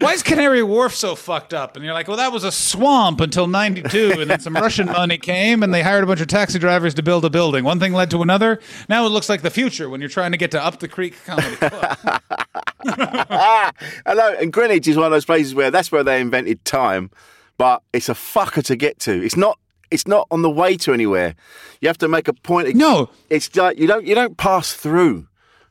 Why 0.00 0.12
is 0.12 0.22
Canary 0.22 0.62
Wharf 0.62 0.94
so 0.94 1.16
fucked 1.16 1.52
up? 1.52 1.74
And 1.74 1.84
you're 1.84 1.94
like, 1.94 2.06
well, 2.06 2.16
that 2.18 2.32
was 2.32 2.44
a 2.44 2.52
swamp 2.52 3.20
until 3.20 3.46
'92, 3.46 4.14
and 4.18 4.30
then 4.30 4.40
some 4.40 4.54
Russian 4.54 4.86
money 4.86 5.18
came, 5.18 5.62
and 5.62 5.74
they 5.74 5.82
hired 5.82 6.04
a 6.04 6.06
bunch 6.06 6.20
of 6.20 6.28
taxi 6.28 6.58
drivers 6.58 6.94
to 6.94 7.02
build 7.02 7.24
a 7.24 7.30
building. 7.30 7.64
One 7.64 7.80
thing 7.80 7.92
led 7.92 8.10
to 8.12 8.22
another. 8.22 8.60
Now 8.88 9.06
it 9.06 9.10
looks 9.10 9.28
like 9.28 9.42
the 9.42 9.50
future 9.50 9.90
when 9.90 10.00
you're 10.00 10.10
trying 10.10 10.32
to 10.32 10.38
get 10.38 10.50
to 10.52 10.64
Up 10.64 10.78
the 10.78 10.88
Creek 10.88 11.16
Comedy 11.24 11.56
Club. 11.56 11.98
hello. 14.06 14.34
And 14.40 14.52
Greenwich 14.52 14.88
is 14.88 14.96
one 14.96 15.06
of 15.06 15.12
those 15.12 15.24
places 15.24 15.54
where 15.54 15.70
that's 15.70 15.92
where 15.92 16.04
they 16.04 16.20
invented 16.20 16.64
time, 16.64 17.10
but 17.56 17.82
it's 17.92 18.08
a 18.08 18.14
fucker 18.14 18.64
to 18.64 18.76
get 18.76 18.98
to. 19.00 19.24
It's 19.24 19.36
not. 19.36 19.58
It's 19.90 20.06
not 20.06 20.26
on 20.30 20.42
the 20.42 20.50
way 20.50 20.76
to 20.78 20.92
anywhere. 20.92 21.34
You 21.80 21.88
have 21.88 21.96
to 21.98 22.08
make 22.08 22.28
a 22.28 22.34
point. 22.34 22.74
No. 22.76 23.08
it's 23.30 23.54
like 23.56 23.78
you 23.78 23.86
don't. 23.86 24.06
You 24.06 24.14
don't 24.14 24.36
pass 24.36 24.74
through 24.74 25.27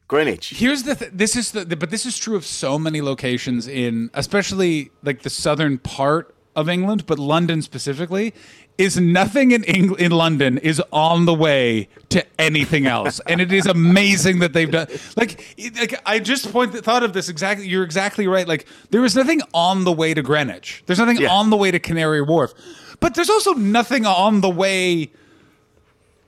Greenwich. 0.07 0.51
Here's 0.55 0.83
the 0.83 0.95
th- 0.95 1.11
this 1.13 1.35
is 1.35 1.51
the, 1.51 1.65
the 1.65 1.75
but 1.75 1.89
this 1.89 2.05
is 2.05 2.17
true 2.17 2.35
of 2.35 2.45
so 2.45 2.79
many 2.79 3.01
locations 3.01 3.67
in 3.67 4.09
especially 4.13 4.91
like 5.03 5.23
the 5.23 5.29
southern 5.29 5.77
part 5.79 6.33
of 6.55 6.69
England, 6.69 7.05
but 7.05 7.19
London 7.19 7.61
specifically 7.61 8.33
is 8.77 8.99
nothing 8.99 9.51
in 9.51 9.63
Eng- 9.65 9.99
in 9.99 10.11
London 10.11 10.57
is 10.59 10.81
on 10.91 11.25
the 11.25 11.33
way 11.33 11.87
to 12.09 12.25
anything 12.39 12.85
else, 12.87 13.19
and 13.27 13.41
it 13.41 13.51
is 13.51 13.65
amazing 13.65 14.39
that 14.39 14.53
they've 14.53 14.71
done. 14.71 14.87
Like, 15.15 15.55
like 15.79 15.99
I 16.05 16.19
just 16.19 16.51
point 16.51 16.73
thought 16.73 17.03
of 17.03 17.13
this 17.13 17.27
exactly. 17.27 17.67
You're 17.67 17.83
exactly 17.83 18.27
right. 18.27 18.47
Like 18.47 18.65
there 18.91 19.03
is 19.03 19.15
nothing 19.15 19.41
on 19.53 19.83
the 19.83 19.91
way 19.91 20.13
to 20.13 20.21
Greenwich. 20.21 20.83
There's 20.85 20.99
nothing 20.99 21.17
Yeah. 21.17 21.31
on 21.33 21.49
the 21.49 21.57
way 21.57 21.69
to 21.71 21.79
Canary 21.79 22.21
Wharf, 22.21 22.53
but 22.99 23.13
there's 23.13 23.29
also 23.29 23.53
nothing 23.53 24.05
on 24.05 24.41
the 24.41 24.49
way 24.49 25.11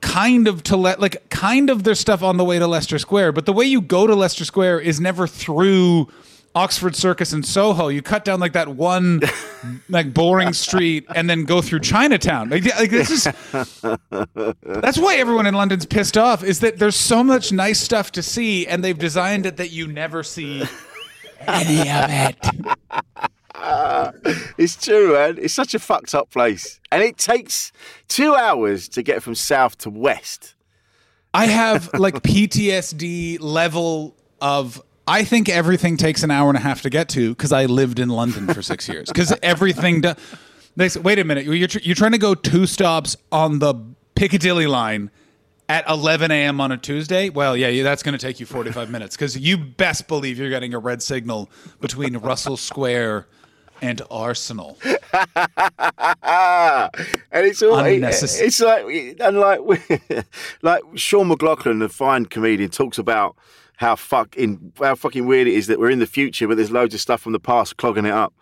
kind 0.00 0.48
of 0.48 0.62
to 0.64 0.76
let 0.76 1.00
like 1.00 1.28
kind 1.30 1.70
of 1.70 1.84
their 1.84 1.94
stuff 1.94 2.22
on 2.22 2.36
the 2.36 2.44
way 2.44 2.58
to 2.58 2.66
Leicester 2.66 2.98
Square, 2.98 3.32
but 3.32 3.46
the 3.46 3.52
way 3.52 3.64
you 3.64 3.80
go 3.80 4.06
to 4.06 4.14
Leicester 4.14 4.44
Square 4.44 4.80
is 4.80 5.00
never 5.00 5.26
through 5.26 6.08
Oxford 6.54 6.96
Circus 6.96 7.32
and 7.32 7.46
Soho. 7.46 7.88
You 7.88 8.02
cut 8.02 8.24
down 8.24 8.40
like 8.40 8.54
that 8.54 8.68
one 8.68 9.20
like 9.88 10.12
boring 10.12 10.52
street 10.52 11.06
and 11.14 11.30
then 11.30 11.44
go 11.44 11.62
through 11.62 11.80
Chinatown. 11.80 12.50
Like, 12.50 12.64
like 12.76 12.90
this 12.90 13.10
is 13.10 13.24
that's 14.64 14.98
why 14.98 15.16
everyone 15.16 15.46
in 15.46 15.54
London's 15.54 15.86
pissed 15.86 16.18
off 16.18 16.42
is 16.42 16.60
that 16.60 16.78
there's 16.78 16.96
so 16.96 17.22
much 17.22 17.52
nice 17.52 17.78
stuff 17.78 18.10
to 18.12 18.22
see 18.22 18.66
and 18.66 18.82
they've 18.82 18.98
designed 18.98 19.46
it 19.46 19.58
that 19.58 19.70
you 19.70 19.86
never 19.86 20.22
see 20.22 20.64
any 21.46 21.88
of 21.88 22.10
it. 22.10 22.36
It's 24.58 24.76
true, 24.76 25.14
man. 25.14 25.38
It's 25.40 25.54
such 25.54 25.74
a 25.74 25.78
fucked 25.78 26.14
up 26.14 26.30
place, 26.30 26.80
and 26.92 27.02
it 27.02 27.16
takes 27.16 27.72
two 28.08 28.34
hours 28.34 28.88
to 28.90 29.02
get 29.02 29.22
from 29.22 29.34
south 29.34 29.78
to 29.78 29.90
west. 29.90 30.54
I 31.32 31.46
have 31.46 31.92
like 31.94 32.14
PTSD 32.22 33.38
level 33.40 34.16
of 34.40 34.82
I 35.06 35.24
think 35.24 35.48
everything 35.48 35.96
takes 35.96 36.22
an 36.22 36.30
hour 36.30 36.48
and 36.48 36.56
a 36.56 36.60
half 36.60 36.82
to 36.82 36.90
get 36.90 37.08
to 37.10 37.30
because 37.30 37.52
I 37.52 37.64
lived 37.66 37.98
in 37.98 38.08
London 38.08 38.46
for 38.52 38.62
six 38.62 38.88
years. 38.88 39.08
Because 39.08 39.34
everything 39.42 40.04
wait 40.76 41.18
a 41.18 41.24
minute, 41.24 41.44
you're, 41.44 41.68
tr- 41.68 41.80
you're 41.82 41.96
trying 41.96 42.12
to 42.12 42.18
go 42.18 42.34
two 42.34 42.66
stops 42.66 43.16
on 43.32 43.58
the 43.58 43.74
Piccadilly 44.14 44.66
line 44.66 45.10
at 45.68 45.88
11 45.88 46.30
a.m. 46.30 46.60
on 46.60 46.72
a 46.72 46.76
Tuesday? 46.76 47.28
Well, 47.30 47.56
yeah, 47.56 47.68
yeah 47.68 47.82
that's 47.82 48.02
going 48.02 48.16
to 48.16 48.24
take 48.24 48.40
you 48.40 48.46
45 48.46 48.90
minutes 48.90 49.16
because 49.16 49.38
you 49.38 49.56
best 49.56 50.08
believe 50.08 50.38
you're 50.38 50.50
getting 50.50 50.74
a 50.74 50.78
red 50.78 51.02
signal 51.02 51.50
between 51.80 52.16
Russell 52.16 52.56
Square 52.56 53.26
and 53.82 54.02
Arsenal. 54.10 54.78
and 54.84 54.90
it's 57.32 57.62
all 57.62 57.78
Unnecessary. 57.78 58.46
it's 58.48 58.60
like 58.60 58.84
and 59.20 59.38
like 59.38 59.60
like 60.62 60.82
Sean 60.94 61.28
McLoughlin, 61.28 61.78
the 61.78 61.88
fine 61.88 62.26
comedian, 62.26 62.70
talks 62.70 62.98
about 62.98 63.36
how 63.76 63.96
fucking 63.96 64.72
how 64.78 64.94
fucking 64.94 65.26
weird 65.26 65.48
it 65.48 65.54
is 65.54 65.66
that 65.68 65.78
we're 65.78 65.90
in 65.90 65.98
the 65.98 66.06
future, 66.06 66.46
but 66.48 66.56
there's 66.56 66.70
loads 66.70 66.94
of 66.94 67.00
stuff 67.00 67.20
from 67.20 67.32
the 67.32 67.40
past 67.40 67.76
clogging 67.76 68.04
it 68.06 68.12
up, 68.12 68.32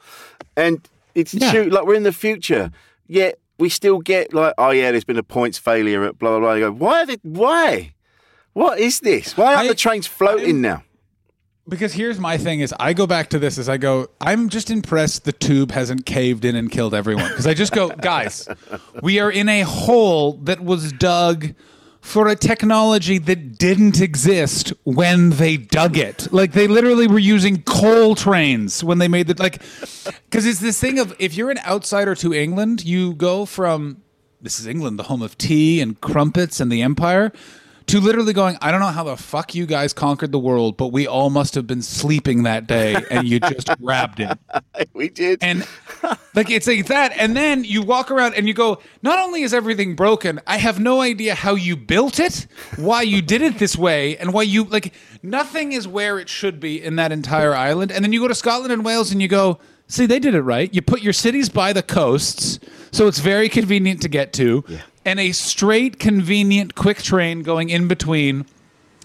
and 0.57 0.87
it's 1.15 1.35
Yeah. 1.35 1.51
true. 1.53 1.65
Like 1.65 1.85
we're 1.87 1.95
in 1.95 2.03
the 2.03 2.13
future, 2.13 2.71
yet 3.07 3.39
we 3.59 3.69
still 3.69 3.99
get 3.99 4.33
like, 4.35 4.55
oh 4.59 4.71
yeah, 4.71 4.91
there's 4.91 5.05
been 5.05 5.19
a 5.19 5.23
points 5.23 5.59
failure 5.59 6.05
at 6.05 6.19
blah 6.19 6.31
blah 6.31 6.41
blah. 6.41 6.53
You 6.55 6.61
go, 6.67 6.73
why? 6.73 7.03
Are 7.03 7.07
they, 7.07 7.17
why? 7.23 7.95
What 8.55 8.81
is 8.81 9.01
this? 9.01 9.37
Why 9.37 9.55
aren't 9.55 9.67
I- 9.67 9.69
the 9.69 9.75
trains 9.75 10.07
floating 10.07 10.61
now? 10.61 10.83
Because 11.69 11.93
here's 11.93 12.19
my 12.19 12.39
thing: 12.39 12.61
is 12.61 12.75
I 12.79 12.93
go 12.93 13.07
back 13.07 13.29
to 13.31 13.39
this 13.39 13.59
as 13.59 13.69
I 13.69 13.77
go. 13.77 14.09
I'm 14.21 14.49
just 14.49 14.71
impressed 14.71 15.25
the 15.25 15.33
tube 15.33 15.71
hasn't 15.71 16.07
caved 16.07 16.45
in 16.45 16.57
and 16.57 16.71
killed 16.71 16.95
everyone. 16.95 17.29
Because 17.29 17.47
I 17.47 17.55
just 17.55 17.73
go, 17.73 17.89
guys, 18.01 18.49
we 19.03 19.21
are 19.21 19.31
in 19.31 19.49
a 19.49 19.63
hole 19.63 20.35
that 20.45 20.61
was 20.61 20.93
dug 20.93 21.55
for 22.01 22.29
a 22.29 22.37
technology 22.37 23.19
that 23.19 23.59
didn't 23.59 24.01
exist 24.01 24.73
when 24.85 25.31
they 25.31 25.57
dug 25.57 25.99
it. 25.99 26.33
Like 26.33 26.53
they 26.53 26.67
literally 26.67 27.07
were 27.07 27.19
using 27.19 27.63
coal 27.63 28.15
trains 28.15 28.83
when 28.83 28.99
they 28.99 29.09
made 29.09 29.27
the 29.27 29.41
like. 29.41 29.61
Because 30.25 30.47
it's 30.47 30.61
this 30.61 30.81
thing 30.81 30.99
of 30.99 31.15
if 31.19 31.35
you're 31.35 31.51
an 31.51 31.59
outsider 31.67 32.15
to 32.17 32.33
England, 32.33 32.85
you 32.85 33.15
go 33.15 33.45
from 33.45 34.03
this 34.41 34.61
is 34.61 34.67
England, 34.67 34.99
the 34.99 35.05
home 35.05 35.23
of 35.23 35.37
tea 35.37 35.81
and 35.81 36.01
crumpets 36.01 36.61
and 36.61 36.71
the 36.71 36.83
empire, 36.83 37.33
to 37.89 38.01
literally 38.01 38.33
going, 38.33 38.59
I 38.61 38.71
don't 38.71 38.81
know 38.81 38.87
how 38.89 39.05
the 39.05 39.17
fuck 39.17 39.55
you 39.55 39.67
guys 39.67 39.93
conquered 39.93 40.31
the 40.31 40.39
world, 40.39 40.77
but 40.77 40.89
we 40.89 41.07
all 41.07 41.31
must 41.31 41.55
have 41.55 41.67
been 41.67 41.83
sleeping 41.83 42.43
that 42.43 42.67
day 42.67 42.97
and 43.11 43.27
you 43.27 43.41
just 43.41 43.69
grabbed 43.83 44.21
it. 44.21 44.39
We 44.93 45.09
did. 45.09 45.39
And 45.43 45.67
like 46.35 46.51
it's 46.51 46.67
like 46.67 46.87
that. 46.87 47.13
And 47.17 47.37
then 47.37 47.65
you 47.65 47.83
walk 47.83 48.11
around 48.11 48.35
and 48.35 48.47
you 48.47 48.55
go, 48.55 48.81
not 49.03 49.19
only 49.19 49.43
is 49.43 49.55
everything 49.55 49.97
broken, 49.97 50.41
I 50.47 50.59
have 50.59 50.79
no 50.79 51.01
idea 51.01 51.35
how 51.35 51.55
you 51.55 51.77
built 51.77 52.21
it, 52.21 52.47
why 52.77 53.03
you 53.03 53.23
did 53.23 53.43
it 53.43 53.59
this 53.59 53.77
way, 53.77 54.17
and 54.19 54.33
why 54.33 54.43
you 54.43 54.65
like 54.65 54.93
nothing 55.23 55.73
is 55.73 55.89
where 55.89 56.19
it 56.19 56.29
should 56.29 56.61
be 56.61 56.83
in 56.83 56.97
that 56.97 57.11
entire 57.11 57.55
island. 57.55 57.91
And 57.91 58.05
then 58.05 58.13
you 58.13 58.21
go 58.21 58.29
to 58.29 58.35
Scotland 58.35 58.73
and 58.73 58.85
Wales 58.85 59.13
and 59.13 59.23
you 59.23 59.29
go, 59.29 59.59
see, 59.87 60.05
they 60.05 60.19
did 60.19 60.35
it 60.35 60.43
right. 60.43 60.73
You 60.75 60.83
put 60.83 61.01
your 61.01 61.15
cities 61.15 61.49
by 61.49 61.73
the 61.73 61.83
coasts, 61.83 62.59
so 62.93 63.07
it's 63.07 63.21
very 63.21 63.49
convenient 63.49 64.03
to 64.03 64.09
get 64.09 64.33
to, 64.35 64.65
and 65.09 65.19
a 65.19 65.33
straight, 65.33 65.99
convenient, 65.99 66.75
quick 66.75 66.99
train 66.99 67.43
going 67.43 67.71
in 67.71 67.89
between 67.89 68.45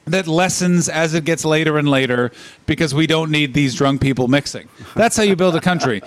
that 0.05 0.27
lessens 0.27 0.89
as 0.89 1.13
it 1.13 1.23
gets 1.23 1.45
later 1.45 1.77
and 1.77 1.87
later 1.87 2.29
because 2.65 2.93
we 2.93 3.07
don't 3.07 3.31
need 3.31 3.53
these 3.53 3.73
drunk 3.73 4.01
people 4.01 4.27
mixing. 4.27 4.67
That's 4.95 5.15
how 5.15 5.23
you 5.23 5.37
build 5.37 5.55
a 5.55 5.61
country. 5.61 6.01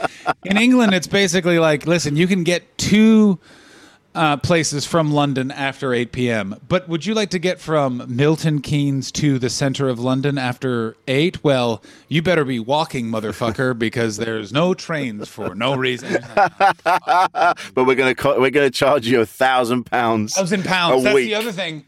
In 0.45 0.59
England, 0.59 0.93
it's 0.93 1.07
basically 1.07 1.59
like, 1.59 1.87
listen, 1.87 2.15
you 2.15 2.27
can 2.27 2.45
get 2.45 2.77
two 2.77 3.39
uh, 4.17 4.37
places 4.39 4.87
from 4.87 5.13
London 5.13 5.51
after 5.51 5.93
8 5.93 6.11
p.m. 6.11 6.57
But 6.67 6.89
would 6.89 7.05
you 7.05 7.15
like 7.15 7.31
to 7.31 7.39
get 7.39 7.61
from 7.61 8.03
Milton 8.09 8.63
Keynes 8.63 9.13
to 9.13 9.39
the 9.39 9.51
center 9.51 9.89
of 9.89 10.01
London 10.01 10.39
after 10.39 10.97
8? 11.07 11.45
Well, 11.45 11.83
you 12.09 12.23
better 12.23 12.45
be 12.45 12.59
walking, 12.59 13.07
motherfucker, 13.07 13.79
because 13.79 14.17
there's 14.17 14.53
no 14.53 14.73
trains 14.73 15.29
for 15.29 15.55
no 15.55 15.77
reason. 15.77 16.19
but 16.35 17.57
we're 17.77 17.95
gonna 17.95 18.15
we're 18.41 18.51
gonna 18.51 18.71
charge 18.71 19.07
you 19.07 19.21
a 19.21 19.27
thousand 19.27 19.85
pounds. 19.85 20.35
thousand 20.35 20.65
pounds. 20.65 21.05
That's 21.05 21.15
week. 21.15 21.27
the 21.27 21.35
other 21.35 21.53
thing. 21.53 21.85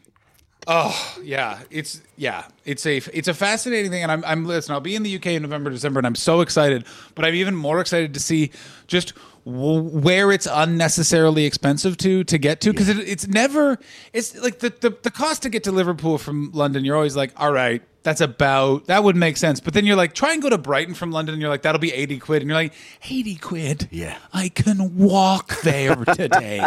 Oh 0.67 1.17
yeah, 1.23 1.61
it's 1.71 2.01
yeah, 2.15 2.43
it's 2.63 2.85
a 2.85 2.97
it's 3.11 3.27
a 3.27 3.33
fascinating 3.33 3.89
thing, 3.89 4.03
and 4.03 4.11
I'm 4.11 4.23
I'm 4.23 4.45
listen. 4.45 4.73
I'll 4.73 4.81
be 4.81 4.95
in 4.95 5.01
the 5.01 5.15
UK 5.15 5.27
in 5.27 5.41
November, 5.41 5.71
December, 5.71 5.99
and 5.99 6.05
I'm 6.05 6.15
so 6.15 6.41
excited. 6.41 6.85
But 7.15 7.25
I'm 7.25 7.33
even 7.33 7.55
more 7.55 7.81
excited 7.81 8.13
to 8.13 8.19
see 8.19 8.51
just 8.85 9.13
where 9.45 10.31
it's 10.31 10.47
unnecessarily 10.49 11.45
expensive 11.45 11.97
to 11.97 12.23
to 12.23 12.37
get 12.37 12.61
to 12.61 12.71
because 12.71 12.89
it, 12.89 12.97
it's 12.99 13.27
never 13.27 13.77
it's 14.13 14.35
like 14.41 14.59
the, 14.59 14.69
the 14.81 14.95
the 15.03 15.11
cost 15.11 15.43
to 15.43 15.49
get 15.49 15.63
to 15.65 15.71
Liverpool 15.71 16.17
from 16.17 16.51
London. 16.53 16.85
You're 16.85 16.95
always 16.95 17.15
like, 17.15 17.31
all 17.37 17.51
right. 17.51 17.81
That's 18.01 18.21
about 18.21 18.85
that 18.85 19.03
would 19.03 19.17
make 19.17 19.35
sense, 19.35 19.59
but 19.59 19.73
then 19.73 19.85
you're 19.85 19.97
like, 19.97 20.13
try 20.13 20.31
and 20.31 20.41
go 20.41 20.49
to 20.49 20.57
Brighton 20.57 20.93
from 20.93 21.11
London, 21.11 21.33
and 21.33 21.41
you're 21.41 21.49
like, 21.49 21.63
that'll 21.63 21.79
be 21.81 21.91
eighty 21.93 22.17
quid, 22.17 22.41
and 22.41 22.49
you're 22.49 22.57
like, 22.57 22.71
eighty 23.09 23.35
quid, 23.35 23.89
Yeah. 23.91 24.17
I 24.31 24.47
can 24.47 24.95
walk 24.97 25.59
there 25.63 25.95
today. 26.15 26.65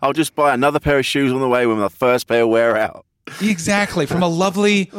I'll 0.00 0.14
just 0.14 0.34
buy 0.34 0.54
another 0.54 0.80
pair 0.80 0.98
of 0.98 1.04
shoes 1.04 1.34
on 1.34 1.40
the 1.40 1.48
way 1.48 1.66
when 1.66 1.76
my 1.76 1.90
first 1.90 2.26
pair 2.28 2.46
wear 2.46 2.78
out. 2.78 3.04
Exactly, 3.40 4.06
from 4.06 4.22
a 4.22 4.28
lovely, 4.28 4.90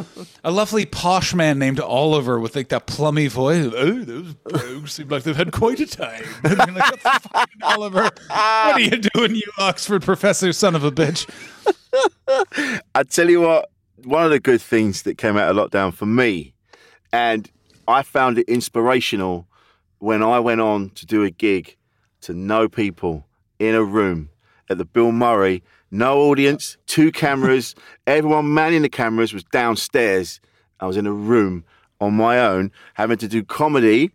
a 0.44 0.50
lovely 0.50 0.86
posh 0.86 1.34
man 1.34 1.58
named 1.58 1.80
Oliver 1.80 2.38
with 2.40 2.56
like 2.56 2.68
that 2.68 2.86
plummy 2.86 3.28
voice. 3.28 3.72
Oh, 3.76 4.02
those 4.04 4.34
rogues 4.50 4.92
seem 4.92 5.08
like 5.08 5.22
they've 5.22 5.36
had 5.36 5.52
quite 5.52 5.80
a 5.80 5.86
time. 5.86 6.24
Like, 6.42 6.74
"What 6.74 7.02
the 7.02 7.28
fuck, 7.28 7.50
Oliver, 7.62 8.02
what 8.02 8.12
are 8.30 8.80
you 8.80 8.98
doing, 8.98 9.34
you 9.34 9.42
Oxford 9.58 10.02
professor, 10.02 10.52
son 10.52 10.74
of 10.74 10.84
a 10.84 10.90
bitch? 10.90 11.28
I 12.94 13.02
tell 13.04 13.28
you 13.28 13.40
what, 13.42 13.70
one 14.04 14.24
of 14.24 14.30
the 14.30 14.40
good 14.40 14.60
things 14.60 15.02
that 15.02 15.18
came 15.18 15.36
out 15.36 15.50
of 15.50 15.56
lockdown 15.56 15.92
for 15.94 16.06
me, 16.06 16.54
and 17.12 17.50
I 17.88 18.02
found 18.02 18.38
it 18.38 18.48
inspirational 18.48 19.46
when 19.98 20.22
I 20.22 20.38
went 20.40 20.60
on 20.60 20.90
to 20.90 21.06
do 21.06 21.22
a 21.24 21.30
gig 21.30 21.76
to 22.22 22.34
know 22.34 22.68
people 22.68 23.26
in 23.58 23.74
a 23.74 23.82
room 23.84 24.28
at 24.72 24.78
the 24.78 24.84
Bill 24.84 25.12
Murray, 25.12 25.62
no 25.90 26.20
audience, 26.22 26.76
two 26.86 27.12
cameras, 27.12 27.74
everyone 28.06 28.52
manning 28.52 28.82
the 28.82 28.88
cameras 28.88 29.32
was 29.32 29.44
downstairs. 29.44 30.40
I 30.80 30.86
was 30.86 30.96
in 30.96 31.06
a 31.06 31.12
room 31.12 31.64
on 32.00 32.14
my 32.14 32.40
own 32.40 32.72
having 32.94 33.18
to 33.18 33.28
do 33.28 33.44
comedy 33.44 34.10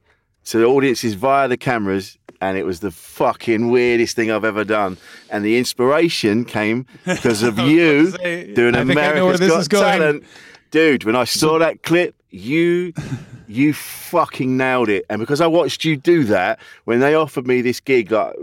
to 0.45 0.57
the 0.57 0.65
audiences 0.65 1.13
via 1.13 1.47
the 1.47 1.57
cameras. 1.57 2.17
And 2.39 2.57
it 2.57 2.65
was 2.65 2.81
the 2.81 2.91
fucking 2.91 3.71
weirdest 3.71 4.15
thing 4.15 4.29
I've 4.29 4.43
ever 4.43 4.63
done. 4.63 4.97
And 5.31 5.43
the 5.43 5.57
inspiration 5.57 6.45
came 6.45 6.85
because 7.05 7.41
of 7.41 7.57
you 7.57 8.11
say, 8.11 8.53
doing 8.53 8.75
I 8.75 8.85
think 8.85 8.99
I 8.99 9.13
know 9.13 9.25
where 9.25 9.35
America's 9.35 9.67
Got. 9.67 9.97
Talent. 9.97 10.23
Dude, 10.69 11.03
when 11.03 11.15
I 11.15 11.23
saw 11.23 11.57
that 11.59 11.81
clip, 11.81 12.15
you 12.29 12.93
you 13.47 13.73
fucking 13.73 14.55
nailed 14.57 14.89
it. 14.89 15.05
And 15.09 15.19
because 15.19 15.41
I 15.41 15.47
watched 15.47 15.83
you 15.85 15.95
do 15.95 16.25
that, 16.25 16.59
when 16.83 16.99
they 16.99 17.15
offered 17.15 17.47
me 17.47 17.61
this 17.61 17.79
gig 17.79 18.11
like 18.11 18.35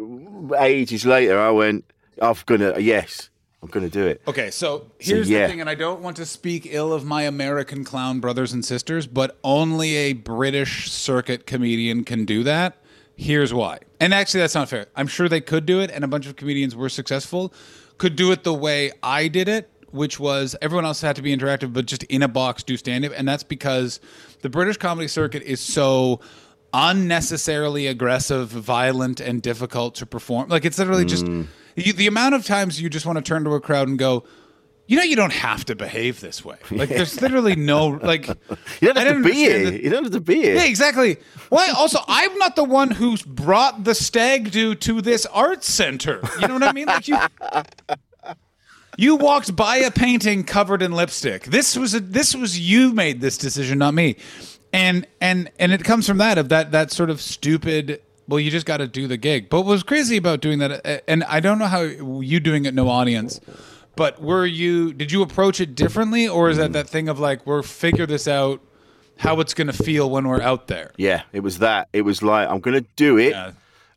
ages 0.59 1.07
later, 1.07 1.39
I 1.39 1.51
went, 1.51 1.85
I'm 2.21 2.37
gonna 2.47 2.79
yes, 2.79 3.31
I'm 3.63 3.69
gonna 3.69 3.89
do 3.89 4.07
it. 4.07 4.23
Okay, 4.29 4.51
so 4.51 4.91
here's 4.99 5.29
yeah. 5.29 5.43
the 5.43 5.49
thing, 5.49 5.61
and 5.61 5.71
I 5.71 5.75
don't 5.75 6.01
want 6.01 6.17
to 6.19 6.27
speak 6.27 6.67
ill 6.71 6.93
of 6.93 7.05
my 7.05 7.23
American 7.23 7.85
clown 7.85 8.21
brothers 8.21 8.53
and 8.53 8.65
sisters, 8.65 9.07
but 9.07 9.39
only 9.43 9.97
a 9.97 10.13
British 10.13 10.91
circuit 10.91 11.47
comedian 11.47 12.05
can 12.05 12.25
do 12.25 12.43
that. 12.45 12.77
Here's 13.17 13.55
why. 13.55 13.79
And 14.01 14.13
actually, 14.13 14.41
that's 14.41 14.55
not 14.55 14.69
fair. 14.69 14.87
I'm 14.97 15.07
sure 15.07 15.29
they 15.29 15.41
could 15.41 15.67
do 15.67 15.81
it, 15.81 15.91
and 15.91 16.05
a 16.05 16.09
bunch 16.09 16.27
of 16.27 16.37
comedians 16.37 16.75
were 16.75 16.89
successful, 16.89 17.53
could 17.99 18.17
do 18.17 18.33
it 18.33 18.45
the 18.45 18.55
way 18.55 18.93
I 19.03 19.29
did 19.29 19.49
it, 19.49 19.71
which 19.91 20.19
was 20.19 20.57
everyone 20.61 20.85
else 20.85 21.01
had 21.01 21.17
to 21.17 21.23
be 21.23 21.35
interactive, 21.35 21.73
but 21.73 21.87
just 21.87 22.03
in 22.05 22.23
a 22.23 22.29
box 22.29 22.65
do 22.65 22.77
stand 22.77 23.05
up. 23.05 23.13
And 23.17 23.29
that's 23.29 23.45
because 23.45 24.01
the 24.43 24.51
British 24.51 24.77
comedy 24.77 25.07
circuit 25.07 25.43
is 25.45 25.61
so 25.61 26.21
unnecessarily 26.73 27.87
aggressive, 27.87 28.49
violent, 28.49 29.21
and 29.21 29.41
difficult 29.41 29.95
to 29.97 30.07
perform. 30.07 30.49
Like, 30.49 30.65
it's 30.65 30.79
literally 30.79 31.05
just 31.05 31.25
mm. 31.25 31.47
You, 31.77 31.93
the 31.93 32.07
amount 32.07 32.35
of 32.35 32.45
times 32.45 32.81
you 32.81 32.89
just 32.89 33.07
want 33.07 33.17
to 33.19 33.23
turn 33.23 33.45
to 33.45 33.51
a 33.55 33.61
crowd 33.61 33.89
and 33.89 33.99
go, 33.99 34.25
you 34.87 34.97
know, 34.99 35.03
you 35.03 35.17
don't 35.17 35.33
have 35.33 35.65
to 35.67 35.75
behave 35.75 36.21
this 36.21 36.45
way. 36.45 36.57
Like, 36.71 36.91
there's 36.91 37.21
literally 37.23 37.57
no 37.57 37.89
like. 37.89 38.27
You 38.81 38.93
don't 38.93 38.97
have 38.99 39.17
to 39.17 39.23
be 39.25 39.33
here. 39.33 39.71
that- 39.71 39.83
You 39.83 39.89
don't 39.91 40.05
have 40.05 40.13
to 40.13 40.21
be 40.21 40.37
here. 40.43 40.57
yeah, 40.57 40.65
exactly. 40.65 41.17
Why? 41.49 41.71
Also, 41.71 42.01
I'm 42.07 42.37
not 42.39 42.55
the 42.57 42.65
one 42.65 42.91
who's 42.91 43.23
brought 43.23 43.85
the 43.85 43.95
stag 43.95 44.51
do 44.51 44.75
to 44.75 45.01
this 45.01 45.25
art 45.27 45.65
center. 45.65 46.21
You 46.41 46.49
know 46.49 46.55
what 46.55 46.63
I 46.65 46.73
mean? 46.73 46.87
Like 46.87 47.09
you, 47.09 47.17
you 48.97 49.17
walked 49.17 49.57
by 49.57 49.77
a 49.79 49.91
painting 49.91 50.45
covered 50.45 50.83
in 50.83 50.93
lipstick. 50.93 51.45
This 51.45 51.77
was 51.77 51.95
a, 51.95 52.01
this 52.01 52.35
was 52.35 52.59
you 52.61 52.93
made 52.93 53.21
this 53.21 53.39
decision, 53.39 53.79
not 53.79 53.95
me. 53.95 54.17
And 54.73 55.07
and 55.21 55.51
and 55.59 55.73
it 55.73 55.83
comes 55.85 56.07
from 56.07 56.19
that 56.19 56.37
of 56.39 56.49
that 56.51 56.73
that 56.73 56.91
sort 56.91 57.09
of 57.11 57.21
stupid. 57.21 58.03
Well, 58.27 58.41
you 58.41 58.51
just 58.51 58.67
got 58.67 58.79
to 58.79 58.89
do 58.89 59.07
the 59.07 59.17
gig. 59.17 59.51
But 59.51 59.63
what 59.63 59.71
was 59.71 59.83
crazy 59.83 60.17
about 60.17 60.41
doing 60.41 60.59
that, 60.61 60.87
uh, 60.87 60.99
and 61.07 61.25
I 61.25 61.41
don't 61.41 61.59
know 61.59 61.67
how 61.67 61.83
you 61.83 62.41
doing 62.41 62.65
it, 62.65 62.75
no 62.75 62.89
audience. 62.89 63.41
But 63.97 64.21
were 64.21 64.47
you? 64.47 64.93
Did 64.93 65.13
you 65.13 65.23
approach 65.23 65.61
it 65.61 65.75
differently, 65.75 66.27
or 66.27 66.49
is 66.51 66.57
that 66.57 66.73
that 66.73 66.89
thing 66.89 67.09
of 67.09 67.21
like 67.21 67.47
we're 67.47 67.63
figure 67.63 68.07
this 68.07 68.27
out? 68.27 68.61
how 69.17 69.41
it's 69.41 69.55
going 69.55 69.67
to 69.67 69.73
feel 69.73 70.11
when 70.11 70.27
we're 70.27 70.43
out 70.43 70.67
there. 70.67 70.93
Yeah, 70.97 71.23
it 71.33 71.41
was 71.41 71.59
that. 71.59 71.89
It 71.93 72.03
was 72.03 72.23
like 72.23 72.49
I'm 72.49 72.61
going 72.61 72.75
to 72.83 72.89
do 72.97 73.19
it. 73.19 73.31
Yeah. 73.31 73.53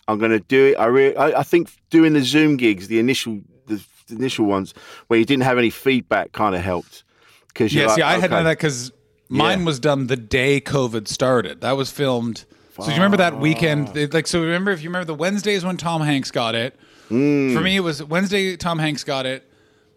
I'm 0.08 0.20
going 0.20 0.32
to 0.32 0.40
do 0.40 0.68
it. 0.68 0.76
I, 0.76 0.86
re- 0.86 1.16
I 1.16 1.40
I 1.40 1.44
think 1.44 1.70
doing 1.90 2.14
the 2.14 2.22
Zoom 2.22 2.58
gigs, 2.58 2.88
the 2.88 3.00
initial 3.00 3.42
the, 3.66 3.84
the 4.08 4.16
initial 4.16 4.46
ones 4.46 4.74
where 5.08 5.20
you 5.20 5.26
didn't 5.26 5.44
have 5.44 5.58
any 5.58 5.70
feedback, 5.70 6.32
kind 6.32 6.56
of 6.56 6.62
helped. 6.62 7.04
Because 7.48 7.74
Yes, 7.74 7.90
like, 7.90 8.00
yeah, 8.00 8.08
I 8.08 8.20
had 8.20 8.32
okay. 8.32 8.38
of 8.38 8.44
that 8.46 8.58
because 8.58 8.92
Mine 9.30 9.66
was 9.66 9.80
done 9.80 10.08
the 10.08 10.16
day 10.16 10.62
COVID 10.62 11.08
started. 11.08 11.62
That 11.62 11.76
was 11.76 11.92
filmed. 11.92 12.46
So 12.78 12.86
do 12.86 12.92
you 12.92 12.98
remember 12.98 13.18
that 13.18 13.40
weekend? 13.40 13.96
It- 13.98 14.14
Like, 14.14 14.28
so 14.28 14.42
remember 14.42 14.72
if 14.72 14.82
you 14.84 14.90
remember 14.90 15.06
the 15.06 15.16
Wednesdays 15.16 15.66
when 15.66 15.78
Tom 15.78 16.02
Hanks 16.02 16.32
got 16.32 16.56
it. 16.56 16.76
Hmm. 17.10 17.54
For 17.54 17.62
me, 17.62 17.76
it 17.78 17.80
was 17.82 18.04
Wednesday. 18.04 18.56
Tom 18.58 18.80
Hanks 18.80 19.04
got 19.04 19.26
it. 19.26 19.44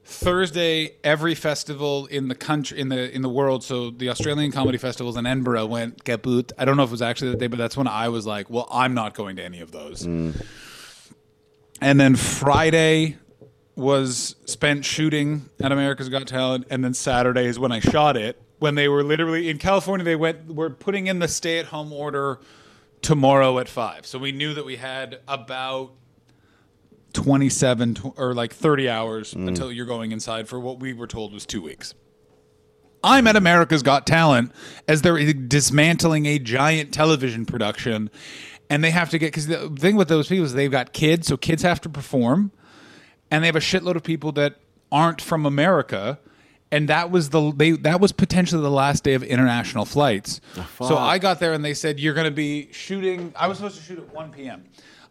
Thursday, 0.05 0.93
every 1.05 1.35
festival 1.35 2.07
in 2.07 2.29
the 2.29 2.35
country 2.35 2.79
in 2.81 2.89
the 2.89 3.15
in 3.15 3.23
the 3.23 3.29
world. 3.29 3.63
So 3.63 3.91
the 3.91 4.09
Australian 4.09 4.51
comedy 4.51 4.79
festivals 4.79 5.17
in 5.17 5.27
Edinburgh 5.27 5.67
went 5.67 6.05
kaput. 6.05 6.53
I 6.59 6.65
don't 6.65 6.77
know 6.77 6.83
if 6.85 6.89
it 6.91 6.93
was 6.93 7.03
actually 7.03 7.33
that 7.33 7.39
day, 7.39 7.47
but 7.49 7.59
that's 7.59 7.77
when 7.77 7.87
I 7.87 8.09
was 8.09 8.27
like, 8.27 8.49
well, 8.51 8.67
I'm 8.73 8.95
not 8.95 9.15
going 9.15 9.37
to 9.37 9.45
any 9.45 9.61
of 9.61 9.73
those. 9.73 10.05
Hmm. 10.05 10.31
And 11.81 11.99
then 12.01 12.17
Friday 12.17 13.17
was 13.77 14.37
spent 14.45 14.85
shooting 14.85 15.49
at 15.63 15.73
America's 15.73 16.09
Got 16.09 16.27
Talent, 16.27 16.67
and 16.71 16.85
then 16.85 16.93
Saturday 16.93 17.47
is 17.47 17.59
when 17.59 17.73
I 17.73 17.81
shot 17.81 18.17
it. 18.17 18.41
When 18.59 18.75
they 18.75 18.89
were 18.89 19.03
literally 19.03 19.49
in 19.49 19.57
California, 19.59 20.05
they 20.05 20.17
went. 20.17 20.47
We're 20.47 20.71
putting 20.71 21.07
in 21.07 21.19
the 21.19 21.29
stay-at-home 21.29 21.93
order 21.93 22.41
tomorrow 23.03 23.59
at 23.59 23.69
five, 23.69 24.07
so 24.07 24.19
we 24.19 24.33
knew 24.33 24.55
that 24.55 24.65
we 24.65 24.77
had 24.77 25.21
about 25.27 25.93
twenty-seven 27.13 27.95
tw- 27.95 28.19
or 28.19 28.35
like 28.35 28.53
thirty 28.53 28.89
hours 28.89 29.35
mm. 29.35 29.49
until 29.49 29.73
you're 29.73 29.87
going 29.87 30.13
inside 30.13 30.49
for 30.49 30.61
what 30.61 30.79
we 30.81 30.93
were 30.93 31.07
told 31.07 31.33
was 31.33 31.47
two 31.47 31.63
weeks. 31.63 31.95
I'm 33.03 33.27
at 33.27 33.35
America's 33.35 33.83
Got 33.83 34.07
Talent 34.07 34.53
as 34.87 35.03
they're 35.03 35.33
dismantling 35.33 36.27
a 36.27 36.39
giant 36.39 36.93
television 36.93 37.47
production, 37.47 38.11
and 38.69 38.85
they 38.85 38.91
have 38.91 39.11
to 39.11 39.19
get 39.19 39.29
because 39.29 39.47
the 39.47 39.71
thing 39.71 39.97
with 39.97 40.09
those 40.09 40.29
people 40.29 40.45
is 40.45 40.53
they've 40.53 40.71
got 40.71 40.93
kids, 40.93 41.27
so 41.27 41.37
kids 41.37 41.63
have 41.63 41.81
to 41.81 41.89
perform, 41.89 42.53
and 43.31 43.43
they 43.43 43.47
have 43.47 43.57
a 43.57 43.61
shitload 43.61 43.97
of 43.97 44.03
people 44.03 44.33
that 44.33 44.57
aren't 44.93 45.23
from 45.23 45.47
America, 45.47 46.19
and 46.73 46.89
that 46.89 47.11
was 47.11 47.31
the 47.31 47.53
they 47.53 47.73
that 47.73 48.01
was 48.01 48.13
potentially 48.13 48.63
the 48.63 48.71
last 48.71 49.03
day 49.05 49.15
of 49.15 49.23
international 49.23 49.85
flights. 49.85 50.41
Oh, 50.57 50.89
so 50.89 50.97
I 50.97 51.19
got 51.19 51.41
there 51.41 51.53
and 51.53 51.65
they 51.65 51.75
said 51.75 51.99
you're 51.99 52.15
going 52.15 52.27
to 52.27 52.31
be 52.31 52.69
shooting. 52.73 53.33
I 53.37 53.49
was 53.49 53.59
supposed 53.59 53.77
to 53.77 53.83
shoot 53.83 53.99
at 53.99 54.13
1 54.15 54.31
p.m. 54.31 54.65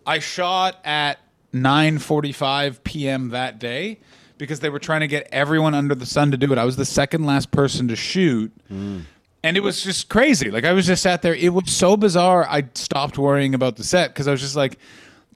I 0.06 0.20
shot 0.20 0.78
at 0.86 1.20
9:45 1.54 2.84
p.m. 2.84 3.30
that 3.30 3.60
day 3.60 4.00
because 4.38 4.62
they 4.62 4.70
were 4.70 4.80
trying 4.80 5.02
to 5.02 5.08
get 5.08 5.28
everyone 5.32 5.74
under 5.74 5.96
the 5.96 6.06
sun 6.06 6.32
to 6.32 6.38
do 6.38 6.52
it. 6.52 6.58
I 6.58 6.64
was 6.64 6.78
the 6.78 6.86
second 6.86 7.26
last 7.26 7.52
person 7.52 7.88
to 7.90 7.96
shoot. 7.96 8.52
Hmm. 8.68 9.02
And 9.44 9.56
it 9.56 9.62
was 9.62 9.84
just 9.84 10.10
crazy. 10.10 10.52
Like 10.52 10.66
I 10.66 10.74
was 10.74 10.86
just 10.86 11.04
sat 11.04 11.22
there. 11.22 11.36
It 11.36 11.54
was 11.54 11.72
so 11.72 11.96
bizarre. 11.96 12.46
I 12.50 12.66
stopped 12.74 13.18
worrying 13.18 13.54
about 13.54 13.76
the 13.78 13.84
set 13.84 14.10
because 14.10 14.28
I 14.28 14.32
was 14.32 14.42
just 14.42 14.56
like, 14.56 14.78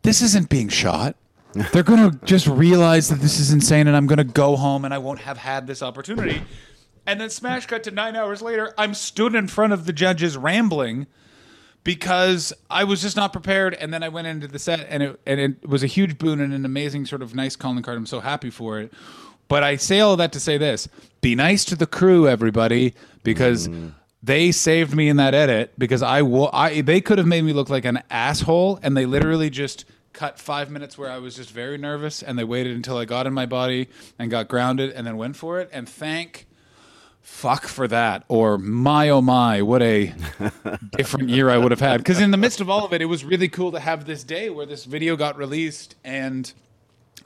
"This 0.02 0.22
isn't 0.22 0.50
being 0.50 0.70
shot. 0.70 1.16
They're 1.54 1.84
gonna 1.84 2.12
just 2.26 2.48
realize 2.48 3.10
that 3.10 3.20
this 3.20 3.40
is 3.40 3.52
insane, 3.52 3.88
and 3.88 3.96
I'm 3.96 4.08
gonna 4.08 4.24
go 4.24 4.56
home, 4.56 4.86
and 4.86 4.94
I 4.94 4.98
won't 4.98 5.20
have 5.20 5.38
had 5.38 5.68
this 5.68 5.82
opportunity." 5.82 6.42
And 7.06 7.20
then 7.20 7.30
smash 7.30 7.66
cut 7.66 7.84
to 7.84 7.92
nine 7.92 8.16
hours 8.16 8.42
later. 8.42 8.74
I'm 8.78 8.94
stood 8.94 9.36
in 9.36 9.48
front 9.48 9.74
of 9.74 9.86
the 9.86 9.94
judges 9.94 10.38
rambling 10.38 11.08
because 11.84 12.54
I 12.70 12.86
was 12.86 13.02
just 13.02 13.16
not 13.16 13.34
prepared. 13.34 13.74
And 13.74 13.94
then 13.94 14.04
I 14.04 14.10
went 14.10 14.28
into 14.28 14.48
the 14.48 14.60
set, 14.60 14.88
and 14.90 15.04
it 15.04 15.20
and 15.26 15.40
it 15.40 15.68
was 15.68 15.84
a 15.84 15.88
huge 15.88 16.18
boon 16.18 16.40
and 16.40 16.54
an 16.54 16.66
amazing 16.66 17.06
sort 17.06 17.22
of 17.22 17.36
nice 17.36 17.56
calling 17.56 17.84
card. 17.84 17.98
I'm 17.98 18.06
so 18.06 18.20
happy 18.20 18.50
for 18.50 18.80
it. 18.80 18.94
But 19.48 19.64
I 19.64 19.76
say 19.76 20.00
all 20.00 20.16
that 20.18 20.32
to 20.34 20.40
say 20.40 20.58
this: 20.58 20.88
be 21.22 21.36
nice 21.36 21.66
to 21.66 21.76
the 21.76 21.88
crew, 21.88 22.28
everybody, 22.28 22.94
because 23.24 23.68
mm. 23.68 23.94
they 24.22 24.52
saved 24.52 24.96
me 24.96 25.10
in 25.10 25.18
that 25.18 25.34
edit. 25.34 25.74
Because 25.78 26.02
I, 26.02 26.22
I 26.22 26.82
they 26.82 27.02
could 27.02 27.18
have 27.18 27.28
made 27.28 27.44
me 27.44 27.54
look 27.54 27.70
like 27.70 27.86
an 27.86 28.02
asshole, 28.10 28.80
and 28.82 28.96
they 28.96 29.06
literally 29.06 29.50
just 29.50 29.86
cut 30.14 30.40
five 30.40 30.70
minutes 30.70 30.98
where 30.98 31.10
I 31.10 31.18
was 31.18 31.36
just 31.36 31.52
very 31.52 31.78
nervous, 31.78 32.24
and 32.24 32.38
they 32.38 32.44
waited 32.44 32.76
until 32.76 32.98
I 32.98 33.06
got 33.06 33.28
in 33.28 33.34
my 33.34 33.46
body 33.46 33.90
and 34.18 34.32
got 34.32 34.48
grounded, 34.48 34.92
and 34.92 35.06
then 35.06 35.18
went 35.18 35.36
for 35.36 35.60
it. 35.60 35.70
And 35.74 35.90
thank 35.90 36.48
fuck 37.24 37.68
for 37.68 37.88
that 37.88 38.26
or 38.28 38.58
my 38.58 39.08
oh 39.08 39.22
my 39.22 39.62
what 39.62 39.82
a 39.82 40.14
different 40.92 41.30
year 41.30 41.50
i 41.50 41.58
would 41.58 41.72
have 41.72 41.80
had 41.80 41.98
because 41.98 42.20
in 42.20 42.32
the 42.32 42.38
midst 42.38 42.60
of 42.60 42.70
all 42.70 42.84
of 42.84 42.92
it 42.92 43.02
it 43.02 43.06
was 43.06 43.24
really 43.24 43.48
cool 43.48 43.72
to 43.72 43.80
have 43.80 44.04
this 44.04 44.26
day 44.26 44.50
where 44.50 44.66
this 44.66 44.84
video 44.84 45.16
got 45.16 45.38
released 45.38 45.96
and 46.04 46.54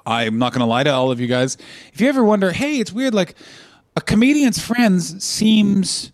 i'm 0.06 0.38
not 0.38 0.54
going 0.54 0.60
to 0.60 0.68
lie 0.68 0.84
to 0.84 0.92
all 0.92 1.10
of 1.10 1.20
you 1.20 1.26
guys 1.26 1.58
if 1.94 2.00
you 2.00 2.08
ever 2.08 2.24
wonder 2.24 2.52
hey 2.52 2.80
it's 2.80 2.94
weird 2.94 3.12
like 3.12 3.34
a 3.96 4.02
comedian's 4.02 4.64
friends 4.64 5.24
seems 5.24 6.12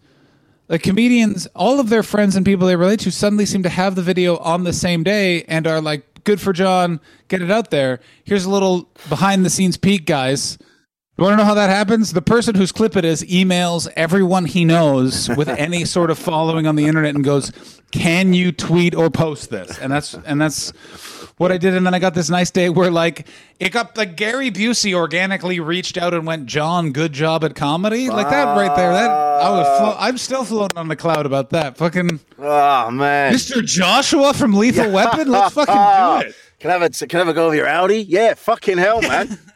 like 0.70 0.82
comedians 0.82 1.46
all 1.48 1.82
of 1.82 1.90
their 1.90 2.04
friends 2.04 2.38
and 2.38 2.46
people 2.46 2.66
they 2.66 2.78
relate 2.78 3.02
to 3.02 3.12
suddenly 3.12 3.46
seem 3.46 3.64
to 3.64 3.70
have 3.70 3.96
the 3.96 4.02
video 4.02 4.38
on 4.38 4.64
the 4.64 4.72
same 4.72 5.04
day 5.04 5.44
and 5.44 5.68
are 5.68 5.82
like 5.82 6.13
good 6.24 6.42
for 6.42 6.54
john. 6.54 7.00
Get 7.28 7.42
it 7.42 7.52
out 7.52 7.72
there. 7.72 8.00
Here's 8.24 8.46
a 8.46 8.50
little 8.50 8.90
behind 9.10 9.46
the 9.46 9.50
scenes 9.50 9.78
peek 9.78 10.06
guys 10.06 10.58
you 11.18 11.24
want 11.24 11.34
to 11.34 11.38
know 11.38 11.46
how 11.46 11.54
that 11.54 11.70
happens? 11.70 12.14
The 12.14 12.22
person 12.22 12.56
whose 12.56 12.72
clip 12.72 12.96
it 12.96 13.06
is 13.06 13.24
emails 13.24 13.88
everyone 13.96 14.46
he 14.46 14.66
knows 14.66 15.30
with 15.30 15.48
any 15.50 15.86
sort 15.86 16.10
of 16.10 16.18
following 16.18 16.66
on 16.66 16.76
the 16.76 16.86
internet 16.86 17.14
and 17.14 17.24
goes, 17.24 17.52
"Can 17.92 18.34
you 18.34 18.52
tweet 18.52 18.96
or 18.96 19.10
post 19.12 19.50
this?" 19.52 19.78
And 19.78 19.92
that's 19.92 20.16
and 20.16 20.42
that's 20.42 20.72
what 21.38 21.52
I 21.52 21.58
did. 21.58 21.76
And 21.76 21.86
then 21.86 21.94
I 21.94 22.00
got 22.00 22.16
this 22.16 22.30
nice 22.32 22.50
day 22.50 22.70
where 22.70 22.90
like 22.90 23.28
it 23.60 23.70
got 23.72 23.96
like 23.96 24.18
Gary 24.18 24.50
Busey 24.50 24.94
organically 24.96 25.60
reached 25.60 25.98
out 26.00 26.16
and 26.16 26.26
went, 26.26 26.48
"John, 26.48 26.92
good 26.92 27.14
job 27.14 27.44
at 27.44 27.54
comedy." 27.54 28.10
Like 28.10 28.30
that 28.30 28.58
right 28.58 28.76
there. 28.76 28.92
That 28.92 29.12
I 29.12 29.50
was 29.52 29.68
flo- 29.78 29.96
ah. 29.96 30.08
I'm 30.08 30.18
still 30.18 30.44
floating 30.44 30.78
on 30.80 30.88
the 30.88 30.96
cloud 30.96 31.28
about 31.28 31.52
that. 31.52 31.78
Fucking 31.78 32.20
Oh 32.40 32.90
man. 32.90 33.32
Mr. 33.34 33.64
Joshua 33.64 34.34
from 34.34 34.54
Lethal 34.54 34.92
Weapon. 34.92 35.30
Let's 35.30 35.54
fucking 35.54 35.76
do 35.76 36.28
it. 36.30 36.36
Can 36.60 36.72
I 36.72 36.74
have 36.74 36.82
a 36.82 36.90
can 37.08 37.18
I 37.20 37.22
have 37.22 37.28
a 37.28 37.34
go 37.34 37.50
of 37.50 37.54
your 37.54 37.68
Audi? 37.68 38.02
Yeah, 38.02 38.34
fucking 38.34 38.80
hell, 38.80 39.02
man. 39.02 39.38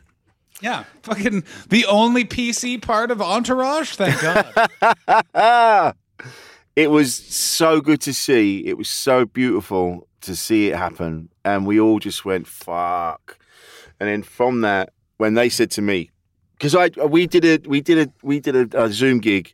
Yeah, 0.61 0.85
fucking 1.03 1.43
the 1.69 1.85
only 1.85 2.25
PC 2.25 2.81
part 2.81 3.11
of 3.11 3.21
Entourage. 3.21 3.95
Thank 3.95 4.19
God. 4.21 5.93
it 6.75 6.89
was 6.89 7.13
so 7.13 7.79
good 7.79 8.01
to 8.01 8.13
see. 8.13 8.65
It 8.65 8.77
was 8.77 8.89
so 8.89 9.25
beautiful 9.25 10.07
to 10.21 10.35
see 10.35 10.69
it 10.69 10.75
happen, 10.75 11.29
and 11.45 11.67
we 11.67 11.79
all 11.79 11.99
just 11.99 12.25
went 12.25 12.47
fuck. 12.47 13.37
And 13.99 14.09
then 14.09 14.23
from 14.23 14.61
that, 14.61 14.93
when 15.17 15.35
they 15.35 15.49
said 15.49 15.69
to 15.71 15.81
me, 15.81 16.09
because 16.57 16.73
I 16.73 16.89
we 17.05 17.27
did 17.27 17.45
a 17.45 17.67
we 17.69 17.81
did 17.81 18.07
a 18.07 18.13
we 18.23 18.39
did 18.39 18.73
a, 18.73 18.85
a 18.85 18.91
Zoom 18.91 19.19
gig. 19.19 19.53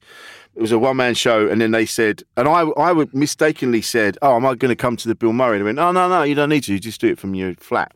It 0.55 0.61
was 0.61 0.71
a 0.71 0.79
one 0.79 0.97
man 0.97 1.15
show, 1.15 1.47
and 1.47 1.59
then 1.59 1.71
they 1.71 1.85
said, 1.85 2.23
and 2.37 2.47
I 2.47 2.61
I 2.61 2.93
would 2.93 3.13
mistakenly 3.13 3.81
said, 3.81 4.17
"Oh, 4.21 4.35
am 4.35 4.45
I 4.45 4.55
going 4.55 4.69
to 4.69 4.75
come 4.75 4.95
to 4.97 5.07
the 5.07 5.15
Bill 5.15 5.33
Murray?" 5.33 5.57
And 5.57 5.61
they 5.61 5.65
went, 5.65 5.79
"Oh 5.79 5.91
no, 5.91 6.07
no, 6.07 6.23
you 6.23 6.35
don't 6.35 6.49
need 6.49 6.63
to. 6.63 6.73
You 6.73 6.79
just 6.79 7.01
do 7.01 7.07
it 7.07 7.19
from 7.19 7.35
your 7.35 7.55
flat." 7.55 7.93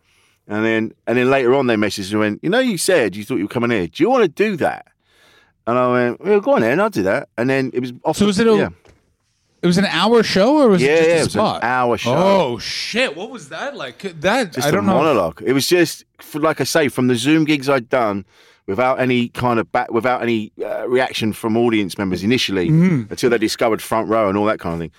And 0.47 0.63
then 0.65 0.93
and 1.05 1.17
then 1.17 1.29
later 1.29 1.53
on, 1.55 1.67
they 1.67 1.75
messaged 1.75 2.07
me 2.09 2.11
and 2.13 2.19
went, 2.19 2.39
"You 2.43 2.49
know, 2.49 2.59
you 2.59 2.77
said 2.77 3.15
you 3.15 3.23
thought 3.25 3.35
you 3.35 3.43
were 3.45 3.49
coming 3.49 3.69
here. 3.71 3.87
Do 3.87 4.01
you 4.03 4.09
want 4.09 4.23
to 4.23 4.29
do 4.29 4.55
that?" 4.57 4.87
And 5.65 5.77
I 5.77 5.91
went, 5.91 6.23
"Well, 6.23 6.39
go 6.39 6.53
on 6.53 6.61
then. 6.61 6.79
I'll 6.79 6.89
do 6.89 7.03
that." 7.03 7.27
And 7.37 7.49
then 7.49 7.71
it 7.73 7.81
was 7.81 7.91
off. 8.05 8.17
So 8.17 8.25
was 8.25 8.39
it 8.39 8.47
a- 8.47 8.55
yeah. 8.55 8.69
It 9.61 9.65
was 9.67 9.77
an 9.79 9.85
hour 9.85 10.21
show, 10.23 10.55
or 10.61 10.69
was 10.69 10.81
Yeah, 10.81 10.89
it 10.89 10.95
just 10.95 11.07
yeah, 11.07 11.13
a 11.13 11.17
it 11.17 11.23
was 11.23 11.35
an 11.35 11.39
spot? 11.39 11.63
hour 11.63 11.97
show. 11.97 12.13
Oh 12.15 12.59
shit! 12.59 13.17
What 13.17 13.31
was 13.31 13.49
that 13.49 13.75
like? 13.75 13.97
That 14.21 14.53
just 14.53 14.67
I 14.67 14.71
don't 14.71 14.83
a 14.83 14.87
know. 14.87 14.93
monologue. 14.93 15.41
It 15.43 15.51
was 15.53 15.67
just, 15.67 16.05
for, 16.21 16.39
like 16.39 16.61
I 16.61 16.63
say, 16.63 16.87
from 16.89 17.07
the 17.07 17.15
Zoom 17.15 17.43
gigs 17.43 17.67
I'd 17.67 17.89
done, 17.89 18.23
without 18.67 18.99
any 18.99 19.29
kind 19.29 19.59
of 19.59 19.69
back, 19.71 19.91
without 19.91 20.21
any 20.21 20.51
uh, 20.63 20.87
reaction 20.87 21.33
from 21.33 21.57
audience 21.57 21.97
members 21.97 22.23
initially, 22.23 22.69
Mm-hmm. 22.69 23.09
until 23.11 23.31
they 23.31 23.39
discovered 23.39 23.81
front 23.81 24.07
row 24.07 24.29
and 24.29 24.37
all 24.37 24.45
that 24.45 24.59
kind 24.59 24.75
of 24.75 24.79
thing. 24.79 24.91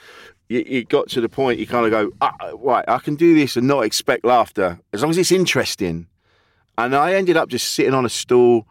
You, 0.48 0.64
it 0.66 0.88
got 0.88 1.08
to 1.10 1.20
the 1.20 1.28
point 1.28 1.58
you 1.58 1.66
kind 1.66 1.84
of 1.84 1.90
go, 1.90 2.10
ah, 2.20 2.34
right, 2.54 2.84
I 2.88 2.98
can 2.98 3.14
do 3.16 3.34
this 3.34 3.56
and 3.56 3.66
not 3.66 3.80
expect 3.84 4.24
laughter 4.24 4.80
as 4.92 5.02
long 5.02 5.10
as 5.10 5.18
it's 5.18 5.32
interesting. 5.32 6.06
And 6.76 6.94
I 6.94 7.14
ended 7.14 7.36
up 7.36 7.48
just 7.48 7.72
sitting 7.72 7.94
on 7.94 8.06
a 8.06 8.08
stool, 8.08 8.66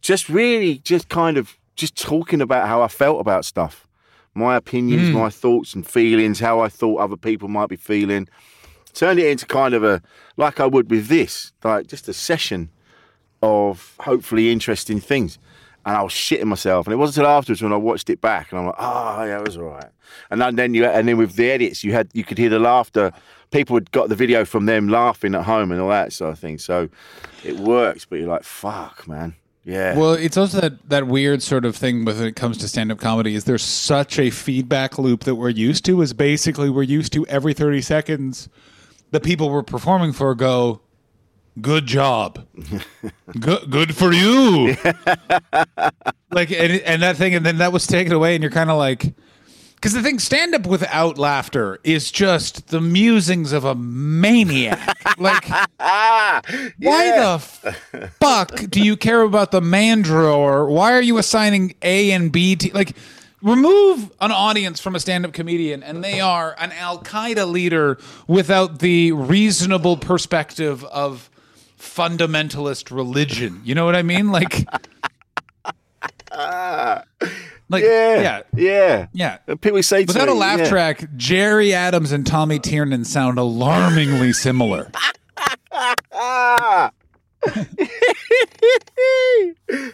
just 0.00 0.28
really, 0.28 0.78
just 0.78 1.08
kind 1.08 1.36
of, 1.36 1.56
just 1.76 1.96
talking 1.96 2.40
about 2.40 2.68
how 2.68 2.82
I 2.82 2.88
felt 2.88 3.20
about 3.20 3.44
stuff, 3.44 3.86
my 4.34 4.56
opinions, 4.56 5.08
Hmm. 5.08 5.14
my 5.14 5.30
thoughts 5.30 5.74
and 5.74 5.86
feelings, 5.86 6.40
how 6.40 6.60
I 6.60 6.68
thought 6.68 6.96
other 6.98 7.16
people 7.16 7.48
might 7.48 7.68
be 7.68 7.76
feeling 7.76 8.28
turned 8.92 9.20
it 9.20 9.26
into 9.30 9.46
kind 9.46 9.74
of 9.74 9.84
a 9.84 10.02
like 10.36 10.60
I 10.60 10.66
would 10.66 10.90
with 10.90 11.08
this, 11.08 11.52
like 11.62 11.86
just 11.86 12.08
a 12.08 12.12
session 12.12 12.70
of 13.42 13.94
hopefully 14.00 14.50
interesting 14.50 15.00
things. 15.00 15.38
And 15.86 15.96
I 15.96 16.02
was 16.02 16.12
shitting 16.12 16.44
myself, 16.44 16.86
and 16.86 16.92
it 16.92 16.96
wasn't 16.96 17.18
until 17.24 17.30
afterwards 17.36 17.62
when 17.62 17.72
I 17.72 17.76
watched 17.76 18.10
it 18.10 18.20
back, 18.20 18.52
and 18.52 18.60
I'm 18.60 18.66
like, 18.66 18.74
oh 18.78 19.24
yeah, 19.24 19.38
it 19.38 19.46
was 19.46 19.56
all 19.56 19.64
right. 19.64 19.88
And 20.30 20.40
then- 20.58 20.74
you, 20.74 20.84
and 20.84 21.08
then 21.08 21.16
with 21.16 21.36
the 21.36 21.50
edits, 21.50 21.82
you 21.82 21.92
had 21.92 22.10
you 22.12 22.24
could 22.24 22.38
hear 22.38 22.50
the 22.50 22.58
laughter. 22.58 23.12
People 23.50 23.76
had 23.76 23.90
got 23.90 24.08
the 24.08 24.14
video 24.14 24.44
from 24.44 24.66
them 24.66 24.88
laughing 24.88 25.34
at 25.34 25.44
home 25.44 25.72
and 25.72 25.80
all 25.80 25.88
that 25.88 26.12
sort 26.12 26.32
of 26.32 26.38
thing. 26.38 26.58
So 26.58 26.88
it 27.44 27.56
works, 27.56 28.04
but 28.04 28.18
you're 28.20 28.28
like, 28.28 28.44
fuck, 28.44 29.08
man, 29.08 29.34
yeah. 29.64 29.96
Well, 29.96 30.12
it's 30.12 30.36
also 30.36 30.60
that, 30.60 30.88
that 30.88 31.06
weird 31.06 31.42
sort 31.42 31.64
of 31.64 31.74
thing 31.76 32.04
when 32.04 32.22
it 32.22 32.36
comes 32.36 32.58
to 32.58 32.68
stand 32.68 32.92
up 32.92 32.98
comedy 32.98 33.34
is 33.34 33.44
there's 33.44 33.64
such 33.64 34.18
a 34.18 34.30
feedback 34.30 34.98
loop 34.98 35.24
that 35.24 35.34
we're 35.34 35.48
used 35.48 35.84
to 35.86 36.00
is 36.02 36.12
basically 36.12 36.70
we're 36.70 36.82
used 36.82 37.12
to 37.14 37.26
every 37.26 37.54
30 37.54 37.80
seconds 37.80 38.48
the 39.10 39.20
people 39.20 39.50
we're 39.50 39.62
performing 39.62 40.12
for 40.12 40.34
go, 40.36 40.80
good 41.60 41.86
job. 41.86 42.46
good, 43.40 43.70
good 43.70 43.96
for 43.96 44.12
you. 44.12 44.76
like, 46.30 46.50
and, 46.50 46.80
and 46.82 47.02
that 47.02 47.16
thing, 47.16 47.34
and 47.34 47.44
then 47.44 47.58
that 47.58 47.72
was 47.72 47.86
taken 47.86 48.12
away 48.12 48.34
and 48.34 48.42
you're 48.42 48.50
kind 48.50 48.70
of 48.70 48.78
like, 48.78 49.14
because 49.80 49.94
the 49.94 50.02
thing, 50.02 50.18
stand 50.18 50.54
up 50.54 50.66
without 50.66 51.16
laughter 51.16 51.80
is 51.84 52.10
just 52.10 52.68
the 52.68 52.82
musings 52.82 53.52
of 53.52 53.64
a 53.64 53.74
maniac. 53.74 54.94
like, 55.18 55.48
why 55.78 56.42
the 56.78 57.38
fuck 58.20 58.56
do 58.68 58.82
you 58.82 58.94
care 58.94 59.22
about 59.22 59.52
the 59.52 59.62
man 59.62 60.02
drawer? 60.02 60.68
Why 60.68 60.92
are 60.92 61.00
you 61.00 61.16
assigning 61.16 61.74
A 61.82 62.12
and 62.12 62.30
B 62.30 62.56
to 62.56 62.70
like? 62.74 62.94
remove 63.42 64.12
an 64.20 64.30
audience 64.30 64.80
from 64.80 64.94
a 64.94 65.00
stand-up 65.00 65.32
comedian 65.32 65.82
and 65.82 66.04
they 66.04 66.20
are 66.20 66.54
an 66.58 66.70
al-qaeda 66.72 67.50
leader 67.50 67.96
without 68.26 68.80
the 68.80 69.12
reasonable 69.12 69.96
perspective 69.96 70.84
of 70.84 71.30
fundamentalist 71.80 72.94
religion 72.94 73.60
you 73.64 73.74
know 73.74 73.84
what 73.84 73.96
i 73.96 74.02
mean 74.02 74.30
like 74.30 74.66
like 77.68 77.82
yeah, 77.82 78.20
yeah 78.20 78.42
yeah, 78.54 79.06
yeah. 79.12 79.38
Uh, 79.48 79.56
people 79.56 79.82
say 79.82 80.04
to 80.04 80.12
without 80.12 80.26
me, 80.26 80.32
a 80.32 80.34
laugh 80.34 80.60
yeah. 80.60 80.68
track 80.68 81.08
Gerry 81.16 81.72
Adams 81.72 82.12
and 82.12 82.26
tommy 82.26 82.58
tiernan 82.58 83.04
sound 83.04 83.38
alarmingly 83.38 84.32
similar. 84.32 84.90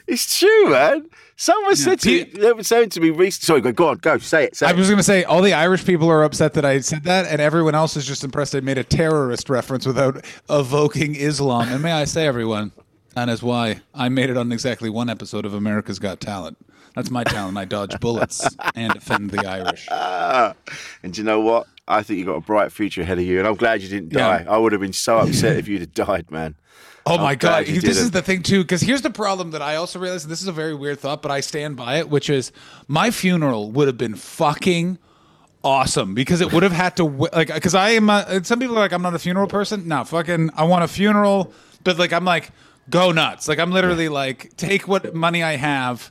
it's 0.07 0.39
true, 0.39 0.71
man. 0.71 1.09
Someone 1.37 1.77
said 1.77 2.01
to 2.01 2.09
me, 2.09 2.53
were 2.53 2.63
saying 2.63 2.89
to 2.91 3.01
me 3.01 3.11
recently. 3.11 3.61
Sorry, 3.63 3.73
go, 3.73 3.89
on, 3.89 3.99
go, 3.99 4.17
say 4.19 4.45
it. 4.45 4.57
Say 4.57 4.67
I 4.67 4.73
was 4.73 4.89
going 4.89 4.97
to 4.97 5.03
say 5.03 5.23
all 5.25 5.43
the 5.43 5.53
Irish 5.53 5.85
people 5.85 6.09
are 6.11 6.25
upset 6.25 6.55
that 6.55 6.65
I 6.65 6.81
said 6.81 7.05
that, 7.05 7.27
and 7.27 7.41
everyone 7.43 7.75
else 7.75 7.97
is 7.97 8.07
just 8.07 8.25
impressed 8.25 8.55
I 8.55 8.61
made 8.61 8.79
a 8.79 8.85
terrorist 8.85 9.51
reference 9.51 9.85
without 9.87 10.25
evoking 10.49 11.15
Islam. 11.15 11.69
And 11.69 11.83
may 11.83 11.93
I 11.93 12.05
say, 12.05 12.27
everyone, 12.27 12.73
that 13.15 13.29
is 13.29 13.43
why 13.43 13.81
I 13.95 14.09
made 14.09 14.31
it 14.31 14.39
on 14.39 14.51
exactly 14.51 14.89
one 14.89 15.11
episode 15.11 15.45
of 15.45 15.53
America's 15.53 15.99
Got 15.99 16.21
Talent. 16.21 16.57
That's 16.95 17.11
my 17.11 17.25
talent. 17.25 17.59
I 17.59 17.67
dodge 17.67 18.01
bullets 18.01 18.49
and 18.75 18.91
defend 18.95 19.31
the 19.31 19.47
Irish. 19.47 19.87
And 21.03 21.13
do 21.13 21.21
you 21.21 21.25
know 21.27 21.41
what? 21.41 21.67
I 21.87 22.03
think 22.03 22.19
you've 22.19 22.27
got 22.27 22.37
a 22.37 22.41
bright 22.41 22.73
future 22.73 23.03
ahead 23.03 23.19
of 23.19 23.25
you, 23.25 23.39
and 23.39 23.47
I'm 23.47 23.55
glad 23.55 23.83
you 23.83 23.89
didn't 23.89 24.13
Yeah. 24.13 24.45
die. 24.45 24.47
I 24.49 24.57
would 24.57 24.73
have 24.73 24.81
been 24.81 24.93
so 24.95 25.19
upset 25.19 25.57
if 25.59 25.69
you'd 25.69 25.83
have 25.83 25.93
died, 25.95 26.31
man. 26.31 26.55
Oh 27.09 27.19
my 27.19 27.37
god! 27.37 27.67
This 27.67 27.85
is 27.85 27.97
didn't. 27.97 28.13
the 28.15 28.23
thing 28.23 28.43
too, 28.43 28.63
because 28.63 28.81
here's 28.81 29.03
the 29.03 29.11
problem 29.11 29.53
that 29.53 29.63
I 29.63 29.77
also 29.77 29.99
realized. 30.01 30.25
and 30.25 30.33
This 30.33 30.43
is 30.43 30.49
a 30.49 30.53
very 30.53 30.75
weird 30.75 30.99
thought, 30.99 31.23
but 31.23 31.31
I 31.31 31.41
stand 31.41 31.77
by 31.77 31.99
it, 31.99 32.11
which 32.11 32.29
is 32.29 32.51
my 32.89 33.11
funeral 33.13 33.71
would 33.71 33.87
have 33.87 33.97
been 33.97 34.17
fucking 34.17 34.99
awesome 35.63 36.15
because 36.15 36.41
it 36.41 36.53
would 36.53 36.63
have 36.63 36.73
had 36.73 36.97
to 36.97 37.05
like 37.05 37.53
because 37.53 37.75
I 37.75 37.91
am. 37.91 38.11
A, 38.11 38.45
some 38.45 38.59
people 38.59 38.77
are 38.77 38.81
like 38.81 38.93
I'm 38.93 39.03
not 39.03 39.15
a 39.15 39.19
funeral 39.21 39.47
person. 39.47 39.87
No, 39.87 40.05
fucking 40.05 40.51
I 40.57 40.65
want 40.65 40.83
a 40.85 40.89
funeral, 40.89 41.53
but 41.85 41.97
like 41.99 42.13
I'm 42.13 42.25
like 42.25 42.51
go 42.91 43.13
nuts. 43.13 43.47
Like 43.47 43.59
I'm 43.61 43.71
literally 43.71 44.09
like 44.09 44.57
take 44.57 44.89
what 44.89 45.15
money 45.15 45.43
I 45.43 45.57
have. 45.57 46.11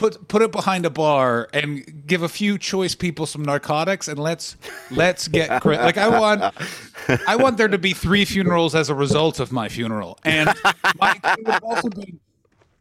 Put, 0.00 0.28
put 0.28 0.40
it 0.40 0.50
behind 0.50 0.86
a 0.86 0.90
bar 0.90 1.50
and 1.52 2.06
give 2.06 2.22
a 2.22 2.28
few 2.28 2.56
choice 2.56 2.94
people 2.94 3.26
some 3.26 3.44
narcotics 3.44 4.08
and 4.08 4.18
let's 4.18 4.56
let's 4.90 5.28
get 5.28 5.60
cra- 5.60 5.76
like 5.76 5.98
I 5.98 6.08
want 6.08 6.54
I 7.26 7.36
want 7.36 7.58
there 7.58 7.68
to 7.68 7.76
be 7.76 7.92
three 7.92 8.24
funerals 8.24 8.74
as 8.74 8.88
a 8.88 8.94
result 8.94 9.40
of 9.40 9.52
my 9.52 9.68
funeral. 9.68 10.18
And 10.24 10.48
my, 10.98 11.20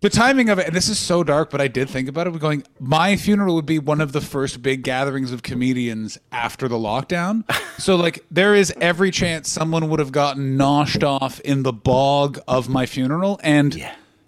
the 0.01 0.09
timing 0.09 0.49
of 0.49 0.59
it, 0.59 0.67
and 0.67 0.73
this 0.73 0.87
is 0.87 0.97
so 0.97 1.25
dark, 1.25 1.49
but 1.49 1.59
I 1.59 1.67
did 1.67 1.89
think 1.89 2.07
about 2.07 2.25
it. 2.25 2.31
We're 2.31 2.39
going, 2.39 2.63
my 2.79 3.17
funeral 3.17 3.53
would 3.55 3.65
be 3.65 3.79
one 3.79 3.99
of 3.99 4.13
the 4.13 4.21
first 4.21 4.61
big 4.61 4.83
gatherings 4.83 5.33
of 5.33 5.43
comedians 5.43 6.17
after 6.31 6.69
the 6.69 6.77
lockdown. 6.77 7.43
So, 7.77 7.97
like, 7.97 8.23
there 8.31 8.55
is 8.55 8.73
every 8.79 9.11
chance 9.11 9.49
someone 9.49 9.89
would 9.89 9.99
have 9.99 10.13
gotten 10.13 10.55
noshed 10.55 11.03
off 11.03 11.41
in 11.41 11.63
the 11.63 11.73
bog 11.73 12.39
of 12.47 12.69
my 12.69 12.85
funeral, 12.85 13.41
and 13.43 13.85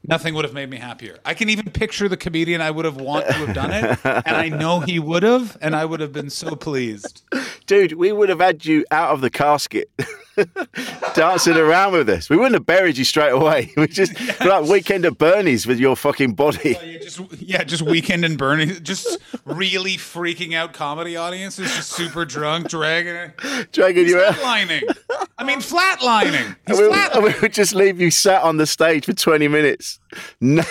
nothing 0.08 0.34
would 0.34 0.46
have 0.46 0.54
made 0.54 0.70
me 0.70 0.78
happier. 0.78 1.20
I 1.26 1.34
can 1.34 1.50
even 1.50 1.70
picture 1.72 2.08
the 2.08 2.18
comedian 2.18 2.62
I 2.62 2.72
would 2.72 2.86
have 2.86 2.98
want 2.98 3.28
to 3.28 3.34
have 3.34 3.56
done 3.56 3.72
it, 3.72 4.00
and 4.06 4.36
I 4.36 4.50
know 4.50 4.80
he 4.80 5.00
would 5.00 5.24
have, 5.24 5.58
and 5.62 5.76
I 5.76 5.86
would 5.86 6.00
have 6.00 6.14
been 6.14 6.30
so 6.30 6.56
pleased. 6.56 7.24
Dude, 7.66 7.94
we 7.94 8.12
would 8.12 8.30
have 8.30 8.40
had 8.40 8.66
you 8.66 8.86
out 8.92 9.12
of 9.12 9.22
the 9.22 9.30
casket 9.30 9.90
dancing 11.14 11.58
around 11.58 11.94
with 11.94 12.10
us. 12.10 12.30
We 12.30 12.38
wouldn't 12.38 12.54
have 12.56 12.66
buried 12.66 12.98
you 12.98 13.04
straight 13.04 13.32
away. 13.32 13.72
We 13.82 13.88
just 13.88 14.14
like 14.46 14.66
weekend 14.66 15.06
at 15.06 15.18
Bernie's 15.18 15.66
with 15.66 15.80
your 15.80 15.96
fucking 15.96 16.34
body. 16.34 16.78
Oh, 16.78 16.84
yeah, 16.84 16.98
just 17.00 17.20
yeah, 17.42 17.64
just 17.64 17.82
weekend 17.82 18.24
and 18.26 18.38
burning, 18.38 18.84
just 18.84 19.18
really 19.46 19.98
freaking 19.98 20.54
out 20.54 20.74
comedy 20.74 21.16
audiences, 21.18 21.74
just 21.74 21.92
super 21.92 22.26
drunk, 22.26 22.70
dragging 22.70 23.16
it, 23.16 23.72
Dragging 23.72 24.08
you 24.08 24.20
out. 24.22 24.36
flatlining. 24.36 24.84
I 25.38 25.44
mean, 25.44 25.60
flatlining. 25.60 26.56
He's 26.68 26.80
we, 26.80 26.92
and 26.92 27.24
we 27.24 27.34
would 27.42 27.54
just 27.54 27.74
leave 27.74 28.00
you 28.00 28.12
sat 28.12 28.44
on 28.44 28.58
the 28.58 28.68
stage 28.68 29.06
for 29.06 29.14
20 29.14 29.48
minutes. 29.48 30.00
No. 30.40 30.64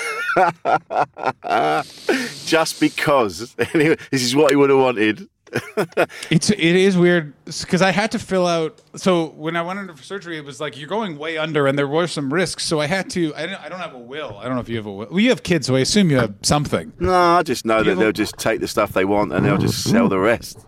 just 2.46 2.80
because. 2.80 3.54
Anyway, 3.74 3.96
this 4.10 4.22
is 4.22 4.34
what 4.36 4.50
he 4.50 4.56
would 4.56 4.70
have 4.70 4.78
wanted. 4.78 5.28
It's 6.30 6.50
it 6.50 6.58
is 6.60 6.96
weird 6.96 7.32
because 7.44 7.82
I 7.82 7.90
had 7.90 8.12
to 8.12 8.18
fill 8.18 8.46
out. 8.46 8.80
So 8.96 9.26
when 9.30 9.56
I 9.56 9.62
went 9.62 9.78
under 9.78 9.94
for 9.94 10.02
surgery, 10.02 10.36
it 10.38 10.44
was 10.44 10.60
like 10.60 10.78
you're 10.78 10.88
going 10.88 11.18
way 11.18 11.38
under, 11.38 11.66
and 11.66 11.76
there 11.78 11.88
were 11.88 12.06
some 12.06 12.32
risks. 12.32 12.64
So 12.64 12.80
I 12.80 12.86
had 12.86 13.10
to. 13.10 13.34
I 13.34 13.46
don't, 13.46 13.60
I 13.64 13.68
don't 13.68 13.80
have 13.80 13.94
a 13.94 13.98
will. 13.98 14.38
I 14.38 14.44
don't 14.44 14.54
know 14.54 14.60
if 14.60 14.68
you 14.68 14.76
have 14.76 14.86
a 14.86 14.92
will. 14.92 15.06
Well, 15.10 15.20
you 15.20 15.30
have 15.30 15.42
kids, 15.42 15.66
so 15.66 15.74
I 15.76 15.80
assume 15.80 16.10
you 16.10 16.18
have 16.18 16.34
something. 16.42 16.92
No, 17.00 17.12
I 17.12 17.42
just 17.42 17.64
know 17.66 17.82
that 17.82 17.96
they'll 17.96 18.12
just 18.12 18.38
take 18.38 18.60
the 18.60 18.68
stuff 18.68 18.92
they 18.92 19.04
want 19.04 19.32
and 19.32 19.44
they'll 19.44 19.58
just 19.58 19.82
sell 19.84 20.08
the 20.08 20.18
rest. 20.18 20.58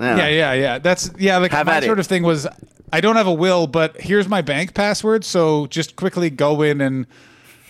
Yeah, 0.00 0.28
yeah, 0.28 0.52
yeah. 0.54 0.78
That's 0.78 1.10
yeah. 1.18 1.36
Like 1.38 1.52
Have 1.52 1.66
my 1.66 1.76
at 1.76 1.82
it. 1.84 1.86
sort 1.86 1.98
of 2.00 2.06
thing 2.06 2.22
was, 2.22 2.46
I 2.92 3.00
don't 3.00 3.16
have 3.16 3.26
a 3.26 3.32
will, 3.32 3.66
but 3.66 4.00
here's 4.00 4.28
my 4.28 4.40
bank 4.42 4.74
password. 4.74 5.24
So 5.24 5.66
just 5.66 5.94
quickly 5.96 6.30
go 6.30 6.62
in 6.62 6.80
and 6.80 7.06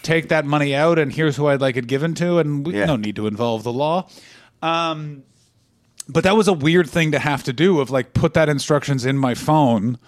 take 0.02 0.28
that 0.28 0.46
money 0.46 0.74
out, 0.74 0.98
and 0.98 1.12
here's 1.12 1.36
who 1.36 1.48
I'd 1.48 1.60
like 1.60 1.76
it 1.76 1.86
given 1.86 2.14
to, 2.14 2.38
and 2.38 2.66
we 2.66 2.78
Yeah. 2.78 2.86
no 2.86 2.96
need 2.96 3.16
to 3.16 3.26
involve 3.26 3.62
the 3.64 3.72
law. 3.72 4.08
Um, 4.62 5.24
but 6.12 6.24
that 6.24 6.36
was 6.36 6.48
a 6.48 6.52
weird 6.52 6.88
thing 6.88 7.12
to 7.12 7.18
have 7.18 7.42
to 7.44 7.52
do 7.52 7.80
of 7.80 7.90
like 7.90 8.14
put 8.14 8.34
that 8.34 8.48
instructions 8.48 9.04
in 9.04 9.16
my 9.18 9.34
phone. 9.34 9.98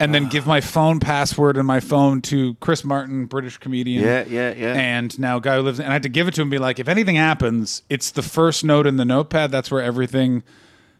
And 0.00 0.12
then 0.12 0.28
give 0.28 0.48
my 0.48 0.60
phone 0.60 0.98
password 0.98 1.56
and 1.56 1.64
my 1.64 1.78
phone 1.78 2.22
to 2.22 2.54
Chris 2.54 2.82
Martin, 2.82 3.26
British 3.26 3.58
comedian. 3.58 4.02
Yeah, 4.02 4.24
yeah, 4.26 4.52
yeah. 4.52 4.74
And 4.74 5.16
now 5.16 5.38
guy 5.38 5.54
who 5.54 5.62
lives, 5.62 5.78
and 5.78 5.90
I 5.90 5.92
had 5.92 6.02
to 6.02 6.08
give 6.08 6.26
it 6.26 6.34
to 6.34 6.40
him. 6.40 6.46
and 6.46 6.50
Be 6.50 6.58
like, 6.58 6.80
if 6.80 6.88
anything 6.88 7.14
happens, 7.14 7.82
it's 7.88 8.10
the 8.10 8.22
first 8.22 8.64
note 8.64 8.88
in 8.88 8.96
the 8.96 9.04
notepad. 9.04 9.52
That's 9.52 9.70
where 9.70 9.80
everything 9.80 10.42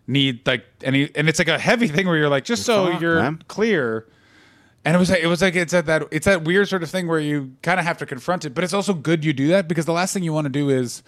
need 0.06 0.46
like 0.46 0.64
any 0.82 1.10
and 1.14 1.28
it's 1.28 1.38
like 1.38 1.48
a 1.48 1.58
heavy 1.58 1.86
thing 1.88 2.06
where 2.06 2.16
you're 2.16 2.28
like 2.28 2.44
just 2.44 2.64
so 2.64 2.90
you're 2.98 3.20
man. 3.20 3.42
clear 3.48 4.06
and 4.84 4.96
it 4.96 4.98
was 4.98 5.10
like 5.10 5.22
it 5.22 5.26
was 5.26 5.40
like 5.40 5.54
it's 5.54 5.72
at 5.72 5.86
that 5.86 6.02
it's 6.10 6.26
that 6.26 6.42
weird 6.42 6.68
sort 6.68 6.82
of 6.82 6.90
thing 6.90 7.06
where 7.06 7.20
you 7.20 7.52
kind 7.62 7.78
of 7.78 7.86
have 7.86 7.98
to 7.98 8.06
confront 8.06 8.44
it 8.44 8.50
but 8.50 8.64
it's 8.64 8.74
also 8.74 8.94
good 8.94 9.24
you 9.24 9.32
do 9.32 9.48
that 9.48 9.68
because 9.68 9.86
the 9.86 9.92
last 9.92 10.12
thing 10.12 10.22
you 10.22 10.32
want 10.32 10.44
to 10.44 10.50
do 10.50 10.68
is 10.68 11.02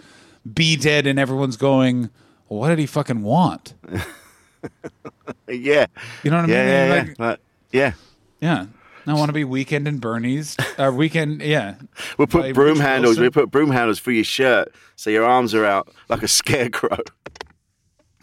be 0.53 0.77
dead 0.77 1.05
and 1.05 1.19
everyone's 1.19 1.57
going 1.57 2.09
well, 2.49 2.59
what 2.59 2.69
did 2.69 2.79
he 2.79 2.85
fucking 2.85 3.21
want 3.23 3.73
Yeah. 5.47 5.85
you 6.23 6.31
know 6.31 6.37
what 6.41 6.49
i 6.49 6.53
Yeah, 6.53 6.59
mean 6.63 6.67
yeah, 6.67 6.85
yeah. 6.87 6.93
Like, 7.09 7.19
Like, 7.19 7.39
yeah. 7.71 7.91
yeah 8.41 8.65
i 9.07 9.13
want 9.13 9.29
to 9.29 9.33
be 9.33 9.43
weekend 9.43 9.87
in 9.87 9.99
bernie's 9.99 10.55
uh, 10.77 10.91
weekend 10.93 11.41
yeah 11.41 11.75
We'll 12.17 12.27
put 12.27 12.53
broom 12.55 12.79
handles. 12.79 13.17
Wilson. 13.17 13.23
We 13.23 13.29
put 13.29 13.51
broom 13.51 13.69
handles 13.71 13.99
for 13.99 14.11
your 14.11 14.23
shirt 14.23 14.73
so 14.95 15.09
your 15.09 15.23
arms 15.25 15.53
are 15.53 15.65
out 15.65 15.89
like 16.09 16.23
a 16.23 16.27
scarecrow. 16.27 16.97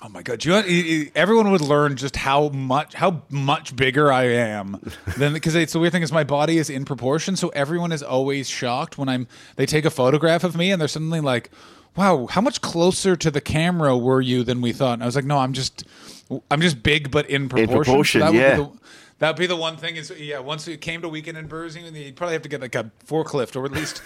Oh 0.04 0.08
my 0.08 0.20
god! 0.22 0.44
You 0.44 1.10
everyone 1.14 1.52
would 1.52 1.60
learn 1.60 1.94
just 1.94 2.16
how 2.16 2.48
much 2.48 2.94
how 2.94 3.22
much 3.30 3.76
bigger 3.76 4.10
I 4.12 4.24
am 4.24 4.80
than 5.16 5.32
because 5.32 5.54
it's 5.54 5.74
the 5.74 5.78
weird 5.78 5.92
thing 5.92 6.02
is 6.02 6.10
my 6.10 6.24
body 6.24 6.58
is 6.58 6.68
in 6.68 6.84
proportion, 6.84 7.36
so 7.36 7.50
everyone 7.50 7.92
is 7.92 8.02
always 8.02 8.48
shocked 8.48 8.98
when 8.98 9.08
I'm. 9.08 9.28
They 9.54 9.64
take 9.64 9.84
a 9.84 9.90
photograph 9.90 10.42
of 10.42 10.56
me 10.56 10.72
and 10.72 10.80
they're 10.80 10.88
suddenly 10.88 11.20
like, 11.20 11.50
"Wow, 11.96 12.26
how 12.30 12.40
much 12.40 12.60
closer 12.60 13.16
to 13.16 13.30
the 13.30 13.40
camera 13.40 13.96
were 13.96 14.20
you 14.20 14.44
than 14.44 14.60
we 14.60 14.72
thought?" 14.72 14.94
And 14.94 15.02
I 15.02 15.06
was 15.06 15.16
like, 15.16 15.24
"No, 15.24 15.38
I'm 15.38 15.52
just, 15.52 15.84
I'm 16.50 16.60
just 16.60 16.82
big 16.82 17.10
but 17.10 17.28
in 17.28 17.48
proportion." 17.48 17.74
So 17.74 17.84
proportion, 17.84 18.20
that 18.20 18.32
would 18.32 18.40
yeah. 18.40 18.56
Be 18.56 18.62
the, 18.62 18.70
that'd 19.18 19.36
be 19.36 19.46
the 19.46 19.56
one 19.56 19.76
thing 19.76 19.96
is 19.96 20.12
yeah. 20.18 20.38
Once 20.38 20.68
it 20.68 20.80
came 20.80 21.02
to 21.02 21.08
weekend 21.08 21.38
in 21.38 21.46
Bursing, 21.48 21.94
you'd 21.94 22.16
probably 22.16 22.34
have 22.34 22.42
to 22.42 22.48
get 22.48 22.60
like 22.60 22.74
a 22.74 22.90
forklift 23.06 23.56
or 23.56 23.64
at 23.64 23.72
least, 23.72 24.02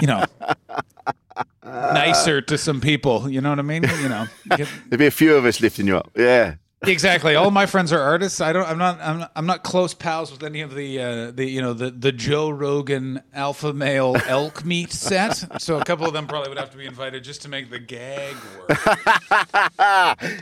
you 0.00 0.06
know. 0.06 0.24
nicer 1.64 2.40
to 2.40 2.58
some 2.58 2.80
people, 2.80 3.30
you 3.30 3.40
know 3.40 3.50
what 3.50 3.58
I 3.58 3.62
mean? 3.62 3.84
You 4.02 4.08
know, 4.08 4.26
get, 4.56 4.68
There'd 4.88 4.98
be 4.98 5.06
a 5.06 5.10
few 5.10 5.34
of 5.36 5.44
us 5.44 5.60
lifting 5.60 5.86
you 5.86 5.96
up. 5.96 6.10
Yeah. 6.16 6.54
Exactly. 6.82 7.34
All 7.34 7.50
my 7.50 7.66
friends 7.66 7.92
are 7.92 8.00
artists. 8.00 8.40
I 8.40 8.54
don't. 8.54 8.66
I'm 8.66 8.78
not. 8.78 8.98
I'm 9.02 9.18
not, 9.18 9.32
I'm 9.36 9.44
not 9.46 9.62
close 9.62 9.92
pals 9.92 10.32
with 10.32 10.42
any 10.42 10.62
of 10.62 10.74
the 10.74 10.98
uh, 10.98 11.30
the 11.30 11.44
you 11.44 11.60
know 11.60 11.74
the 11.74 11.90
the 11.90 12.10
Joe 12.10 12.48
Rogan 12.48 13.22
alpha 13.34 13.74
male 13.74 14.16
elk 14.26 14.64
meat 14.64 14.90
set. 14.90 15.60
So 15.60 15.78
a 15.78 15.84
couple 15.84 16.06
of 16.06 16.14
them 16.14 16.26
probably 16.26 16.48
would 16.48 16.58
have 16.58 16.70
to 16.70 16.78
be 16.78 16.86
invited 16.86 17.22
just 17.22 17.42
to 17.42 17.50
make 17.50 17.68
the 17.68 17.78
gag 17.78 18.34
work. 18.56 18.78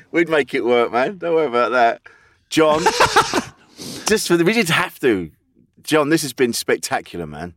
We'd 0.12 0.28
make 0.28 0.54
it 0.54 0.64
work, 0.64 0.92
man. 0.92 1.18
Don't 1.18 1.34
worry 1.34 1.46
about 1.46 1.72
that. 1.72 2.02
John, 2.50 2.82
just 4.06 4.28
for 4.28 4.36
the, 4.36 4.44
we 4.44 4.52
just 4.52 4.70
have 4.70 5.00
to. 5.00 5.32
John, 5.82 6.08
this 6.08 6.22
has 6.22 6.32
been 6.32 6.52
spectacular, 6.52 7.26
man. 7.26 7.54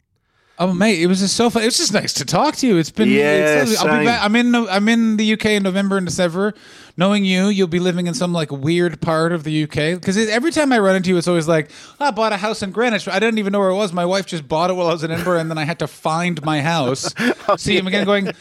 Oh 0.61 0.75
mate, 0.75 1.01
it 1.01 1.07
was 1.07 1.21
just 1.21 1.35
so 1.35 1.49
fun. 1.49 1.63
It 1.63 1.65
was 1.65 1.77
just 1.77 1.91
nice 1.91 2.13
to 2.13 2.23
talk 2.23 2.55
to 2.57 2.67
you. 2.67 2.77
It's 2.77 2.91
been. 2.91 3.09
Yeah, 3.09 3.63
it's, 3.63 3.79
I'll 3.79 3.99
be 3.99 4.05
back. 4.05 4.23
I'm 4.23 4.35
in. 4.35 4.53
I'm 4.53 4.87
in 4.89 5.17
the 5.17 5.33
UK 5.33 5.45
in 5.45 5.63
November 5.63 5.97
and 5.97 6.05
December. 6.05 6.53
Knowing 6.97 7.25
you, 7.25 7.47
you'll 7.47 7.67
be 7.67 7.79
living 7.79 8.05
in 8.05 8.13
some 8.13 8.31
like 8.31 8.51
weird 8.51 9.01
part 9.01 9.31
of 9.31 9.43
the 9.43 9.63
UK. 9.63 9.99
Because 9.99 10.17
every 10.17 10.51
time 10.51 10.71
I 10.71 10.77
run 10.77 10.95
into 10.95 11.09
you, 11.09 11.17
it's 11.17 11.27
always 11.27 11.47
like 11.47 11.71
"Oh, 11.99 12.05
I 12.05 12.11
bought 12.11 12.31
a 12.31 12.37
house 12.37 12.61
in 12.61 12.69
Greenwich. 12.69 13.07
I 13.07 13.17
didn't 13.17 13.39
even 13.39 13.53
know 13.53 13.59
where 13.59 13.71
it 13.71 13.75
was. 13.75 13.91
My 13.91 14.05
wife 14.05 14.27
just 14.27 14.47
bought 14.47 14.69
it 14.69 14.73
while 14.73 14.85
I 14.85 14.91
was 14.91 15.03
in 15.03 15.09
Edinburgh, 15.09 15.39
and 15.39 15.49
then 15.49 15.57
I 15.57 15.63
had 15.63 15.79
to 15.79 15.87
find 15.87 16.39
my 16.45 16.61
house. 16.61 17.11
Oh, 17.47 17.55
See 17.55 17.75
him 17.75 17.87
again, 17.87 18.05
going. 18.05 18.31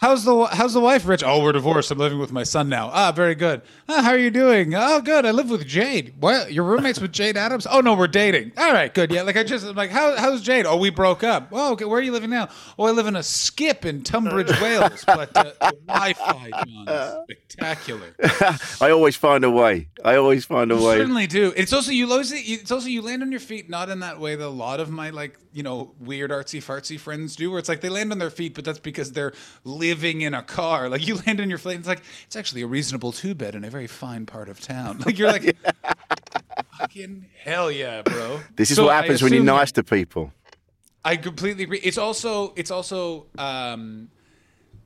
How's 0.00 0.24
the 0.24 0.46
How's 0.46 0.72
the 0.72 0.80
wife, 0.80 1.06
Rich? 1.06 1.22
Oh, 1.22 1.42
we're 1.42 1.52
divorced. 1.52 1.90
I'm 1.90 1.98
living 1.98 2.18
with 2.18 2.32
my 2.32 2.42
son 2.42 2.70
now. 2.70 2.88
Ah, 2.90 3.12
very 3.12 3.34
good. 3.34 3.60
Ah, 3.86 4.00
how 4.00 4.12
are 4.12 4.18
you 4.18 4.30
doing? 4.30 4.74
Oh, 4.74 5.02
good. 5.02 5.26
I 5.26 5.30
live 5.30 5.50
with 5.50 5.68
Jayde. 5.68 6.16
What? 6.16 6.54
Your 6.54 6.64
roommates 6.64 6.98
with 6.98 7.12
Jayde 7.12 7.36
Adams? 7.36 7.66
Oh 7.70 7.80
no, 7.80 7.92
we're 7.92 8.06
dating. 8.08 8.52
All 8.56 8.72
right, 8.72 8.92
good. 8.94 9.10
Yeah, 9.12 9.22
like 9.22 9.36
I 9.36 9.42
just 9.42 9.66
I'm 9.66 9.76
like, 9.76 9.90
how 9.90 10.16
How's 10.16 10.42
Jayde? 10.42 10.64
Oh, 10.64 10.78
we 10.78 10.88
broke 10.88 11.22
up. 11.22 11.48
Oh, 11.52 11.72
okay. 11.72 11.84
Where 11.84 11.98
are 11.98 12.02
you 12.02 12.12
living 12.12 12.30
now? 12.30 12.48
Oh, 12.78 12.84
I 12.86 12.92
live 12.92 13.08
in 13.08 13.14
a 13.16 13.22
skip 13.22 13.84
in 13.84 14.02
Tunbridge 14.02 14.58
Wells. 14.58 15.04
But 15.04 15.36
uh, 15.36 15.52
the 15.60 15.76
Wi-Fi, 15.86 16.50
John, 16.50 16.88
is 16.88 17.14
spectacular. 17.24 18.14
I 18.80 18.90
always 18.92 19.16
find 19.16 19.44
a 19.44 19.50
way. 19.50 19.88
I 20.02 20.16
always 20.16 20.46
find 20.46 20.72
a 20.72 20.76
You 20.76 20.86
way. 20.86 20.96
certainly 20.96 21.26
do. 21.26 21.52
It's 21.54 21.74
also 21.74 21.90
you 21.92 22.10
it. 22.10 22.32
It's 22.32 22.70
also 22.70 22.88
you 22.88 23.02
land 23.02 23.22
on 23.22 23.30
your 23.30 23.40
feet, 23.40 23.68
not 23.68 23.90
in 23.90 24.00
that 24.00 24.18
way 24.18 24.34
that 24.34 24.46
a 24.46 24.48
lot 24.48 24.80
of 24.80 24.88
my 24.90 25.10
like 25.10 25.38
you 25.52 25.62
know 25.62 25.92
weird 25.98 26.30
artsy 26.30 26.62
fartsy 26.62 26.98
friends 26.98 27.36
do, 27.36 27.50
where 27.50 27.58
it's 27.58 27.68
like 27.68 27.82
they 27.82 27.90
land 27.90 28.12
on 28.12 28.18
their 28.18 28.30
feet, 28.30 28.54
but 28.54 28.64
that's 28.64 28.78
because 28.78 29.12
they're 29.12 29.34
living 29.90 30.20
in 30.20 30.34
a 30.34 30.42
car. 30.42 30.88
Like 30.88 31.06
you 31.06 31.16
land 31.26 31.40
on 31.40 31.48
your 31.48 31.58
feet, 31.58 31.78
it's 31.78 31.88
like 31.88 32.02
it's 32.26 32.36
actually 32.36 32.62
a 32.62 32.66
reasonable 32.66 33.12
two 33.12 33.34
bed 33.34 33.54
in 33.54 33.64
a 33.64 33.70
very 33.70 33.86
fine 33.86 34.26
part 34.26 34.48
of 34.48 34.60
town. 34.60 35.02
Like 35.04 35.18
you're 35.18 35.32
like, 35.32 35.56
fucking 36.78 37.26
hell 37.42 37.70
yeah, 37.70 38.02
bro. 38.02 38.40
This 38.54 38.70
is 38.70 38.76
So 38.76 38.84
what 38.86 38.94
happens 38.94 39.22
when 39.22 39.32
you're 39.32 39.42
nice 39.42 39.72
to 39.72 39.82
people. 39.82 40.32
I 41.04 41.16
completely 41.16 41.64
agree. 41.64 41.80
It's 41.82 41.98
also 41.98 42.52
it's 42.56 42.70
also 42.70 43.26
um, 43.38 44.10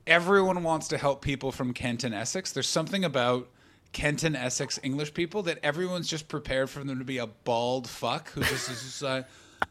everyone 0.07 0.63
wants 0.63 0.89
to 0.89 0.99
help 0.99 1.23
people 1.23 1.53
from 1.53 1.75
Kent 1.75 2.05
and 2.05 2.15
Essex. 2.15 2.53
There's 2.53 2.69
something 2.69 3.05
about 3.05 3.49
Kent 3.93 4.25
and 4.25 4.37
Essex 4.37 4.79
English 4.83 5.13
people 5.15 5.43
that 5.43 5.59
everyone's 5.63 6.09
just 6.09 6.29
prepared 6.29 6.71
for 6.71 6.83
them 6.83 6.99
to 6.99 7.05
be 7.05 7.19
a 7.19 7.27
bald 7.27 7.89
fuck 7.89 8.31
who 8.31 8.41
just 8.43 8.71
is 8.71 8.83
just, 8.83 9.03
uh, 9.03 9.23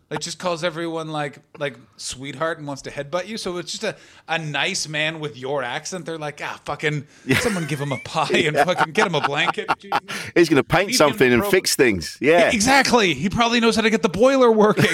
like 0.09 0.19
just 0.19 0.39
calls 0.39 0.63
everyone 0.63 1.09
like 1.09 1.39
like 1.57 1.77
sweetheart 1.97 2.57
and 2.57 2.67
wants 2.67 2.81
to 2.83 2.91
headbutt 2.91 3.27
you. 3.27 3.37
So 3.37 3.57
it's 3.57 3.71
just 3.71 3.83
a, 3.83 3.95
a 4.27 4.37
nice 4.37 4.87
man 4.87 5.19
with 5.19 5.37
your 5.37 5.63
accent. 5.63 6.05
They're 6.05 6.17
like 6.17 6.39
ah 6.43 6.59
fucking 6.65 7.07
someone 7.39 7.65
give 7.65 7.79
him 7.79 7.91
a 7.91 7.99
pie 7.99 8.27
and 8.45 8.57
fucking 8.57 8.93
get 8.93 9.07
him 9.07 9.15
a 9.15 9.21
blanket. 9.21 9.69
He's 10.35 10.49
going 10.49 10.61
to 10.61 10.63
paint 10.63 10.89
He's 10.89 10.97
something 10.97 11.29
gonna 11.29 11.43
and 11.43 11.51
fix 11.51 11.75
things. 11.75 12.17
Yeah. 12.21 12.51
Exactly. 12.51 13.13
He 13.13 13.29
probably 13.29 13.59
knows 13.59 13.75
how 13.75 13.81
to 13.81 13.89
get 13.89 14.01
the 14.01 14.09
boiler 14.09 14.51
working. 14.51 14.85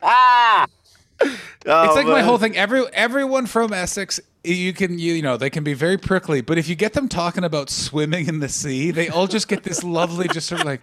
Oh, 0.00 0.66
it's 1.64 1.96
like 1.96 2.06
my 2.06 2.22
whole 2.22 2.38
thing. 2.38 2.56
Every 2.56 2.84
everyone 2.92 3.46
from 3.46 3.72
Essex, 3.72 4.20
you 4.44 4.72
can 4.72 4.98
you, 4.98 5.14
you 5.14 5.22
know 5.22 5.36
they 5.36 5.50
can 5.50 5.64
be 5.64 5.74
very 5.74 5.96
prickly, 5.98 6.40
but 6.40 6.58
if 6.58 6.68
you 6.68 6.74
get 6.74 6.92
them 6.92 7.08
talking 7.08 7.44
about 7.44 7.70
swimming 7.70 8.28
in 8.28 8.40
the 8.40 8.48
sea, 8.48 8.90
they 8.90 9.08
all 9.08 9.26
just 9.26 9.48
get 9.48 9.62
this 9.62 9.82
lovely, 9.82 10.28
just 10.28 10.48
sort 10.48 10.60
of 10.60 10.66
like, 10.66 10.80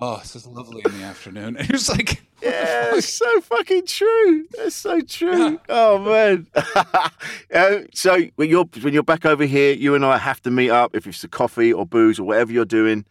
oh, 0.00 0.18
this 0.18 0.36
is 0.36 0.46
lovely 0.46 0.82
in 0.84 0.98
the 0.98 1.04
afternoon. 1.04 1.56
And 1.56 1.68
you're 1.68 1.78
just 1.78 1.90
like, 1.90 2.22
Yeah, 2.42 2.94
it's 2.94 3.08
so 3.08 3.40
fucking 3.40 3.86
true. 3.86 4.46
That's 4.56 4.76
so 4.76 5.00
true. 5.00 5.60
Oh 5.68 5.98
man. 5.98 6.46
Uh, 7.52 7.78
so 7.94 8.26
when 8.36 8.48
you're 8.48 8.68
when 8.80 8.94
you're 8.94 9.02
back 9.02 9.26
over 9.26 9.44
here, 9.44 9.74
you 9.74 9.96
and 9.96 10.04
I 10.04 10.18
have 10.18 10.40
to 10.42 10.50
meet 10.50 10.70
up 10.70 10.94
if 10.94 11.06
it's 11.06 11.24
a 11.24 11.28
coffee 11.28 11.72
or 11.72 11.84
booze 11.84 12.20
or 12.20 12.24
whatever 12.24 12.52
you're 12.52 12.64
doing. 12.64 13.04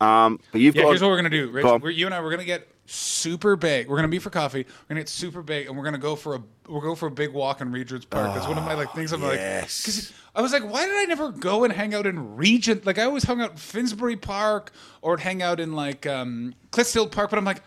Um, 0.00 0.38
but 0.52 0.60
you've 0.60 0.76
yeah. 0.76 0.82
got. 0.82 0.88
Here's 0.90 1.02
what 1.02 1.08
we're 1.08 1.16
gonna 1.16 1.30
do, 1.30 1.50
Rich. 1.50 1.96
You 1.96 2.06
and 2.06 2.14
I, 2.14 2.20
we're 2.20 2.30
gonna 2.30 2.44
get 2.44 2.68
super 2.90 3.56
big. 3.56 3.88
We're 3.88 3.96
gonna 3.96 4.08
meet 4.08 4.22
for 4.22 4.30
coffee. 4.30 4.64
We're 4.64 4.88
gonna 4.88 5.00
get 5.00 5.08
super 5.08 5.42
big, 5.42 5.68
and 5.68 5.76
we're 5.76 5.84
gonna 5.84 5.98
go 5.98 6.16
for 6.16 6.34
a 6.36 6.42
we'll 6.68 6.80
go 6.80 6.94
for 6.94 7.06
a 7.06 7.10
big 7.10 7.32
walk 7.32 7.60
in 7.60 7.72
Regent's 7.72 8.04
Park. 8.04 8.34
That's 8.34 8.46
one 8.46 8.58
of 8.58 8.64
my 8.64 8.74
like 8.74 8.92
things. 8.94 9.12
I'm 9.12 9.22
like, 9.22 9.38
yes. 9.38 9.80
because 9.82 10.12
I 10.34 10.42
was 10.42 10.52
like, 10.52 10.62
why 10.70 10.86
did 10.86 10.96
I 10.96 11.04
never 11.04 11.30
go 11.30 11.64
and 11.64 11.72
hang 11.72 11.94
out 11.94 12.06
in 12.06 12.36
Regent? 12.36 12.84
Like 12.86 12.98
I 12.98 13.04
always 13.04 13.24
hung 13.24 13.40
out 13.40 13.52
in 13.52 13.56
Finsbury 13.56 14.16
Park 14.16 14.72
or 15.02 15.16
hang 15.16 15.42
out 15.42 15.60
in 15.60 15.72
like 15.74 16.06
um, 16.06 16.54
Clissold 16.72 17.10
Park, 17.12 17.30
but 17.30 17.38
I'm 17.38 17.44
like, 17.44 17.62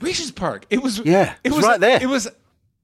Regent's 0.00 0.32
Park. 0.32 0.66
It 0.70 0.82
was 0.82 0.98
Yeah, 0.98 1.32
it 1.44 1.48
it's 1.48 1.56
was 1.56 1.64
right 1.64 1.80
there. 1.80 2.02
It 2.02 2.08
was 2.08 2.28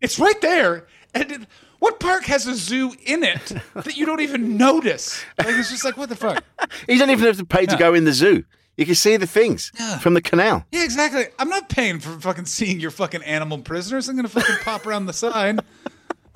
it's 0.01 0.19
right 0.19 0.41
there. 0.41 0.87
And 1.15 1.31
it, 1.31 1.41
what 1.79 2.01
park 2.01 2.25
has 2.25 2.47
a 2.47 2.55
zoo 2.55 2.95
in 3.05 3.23
it 3.25 3.53
that 3.75 3.97
you 3.97 4.07
don't 4.07 4.21
even 4.21 4.57
notice? 4.57 5.23
Like 5.39 5.49
it's 5.49 5.71
just 5.71 5.85
like 5.85 5.97
what 5.97 6.09
the 6.09 6.17
fuck. 6.17 6.43
You 6.89 6.99
don't 6.99 7.11
even 7.11 7.27
have 7.27 7.37
to 7.39 7.45
pay 7.45 7.67
to 7.67 7.73
Yeah. 7.73 7.79
go 7.79 7.95
in 7.95 8.05
the 8.05 8.13
zoo. 8.13 8.45
You 8.77 8.87
can 8.87 8.95
see 8.95 9.17
the 9.19 9.27
things 9.27 9.71
Yeah. 9.79 9.99
from 9.99 10.15
the 10.15 10.23
canal. 10.23 10.65
Yeah, 10.73 10.83
exactly. 10.85 11.25
I'm 11.39 11.49
not 11.51 11.69
paying 11.69 12.01
for 12.01 12.19
fucking 12.21 12.47
seeing 12.47 12.81
your 12.81 12.91
fucking 12.91 13.23
animal 13.23 13.59
prisoners. 13.59 14.09
I'm 14.09 14.17
gonna 14.17 14.29
fucking 14.29 14.57
pop 14.65 14.87
around 14.87 15.07
the 15.07 15.13
side. 15.13 15.61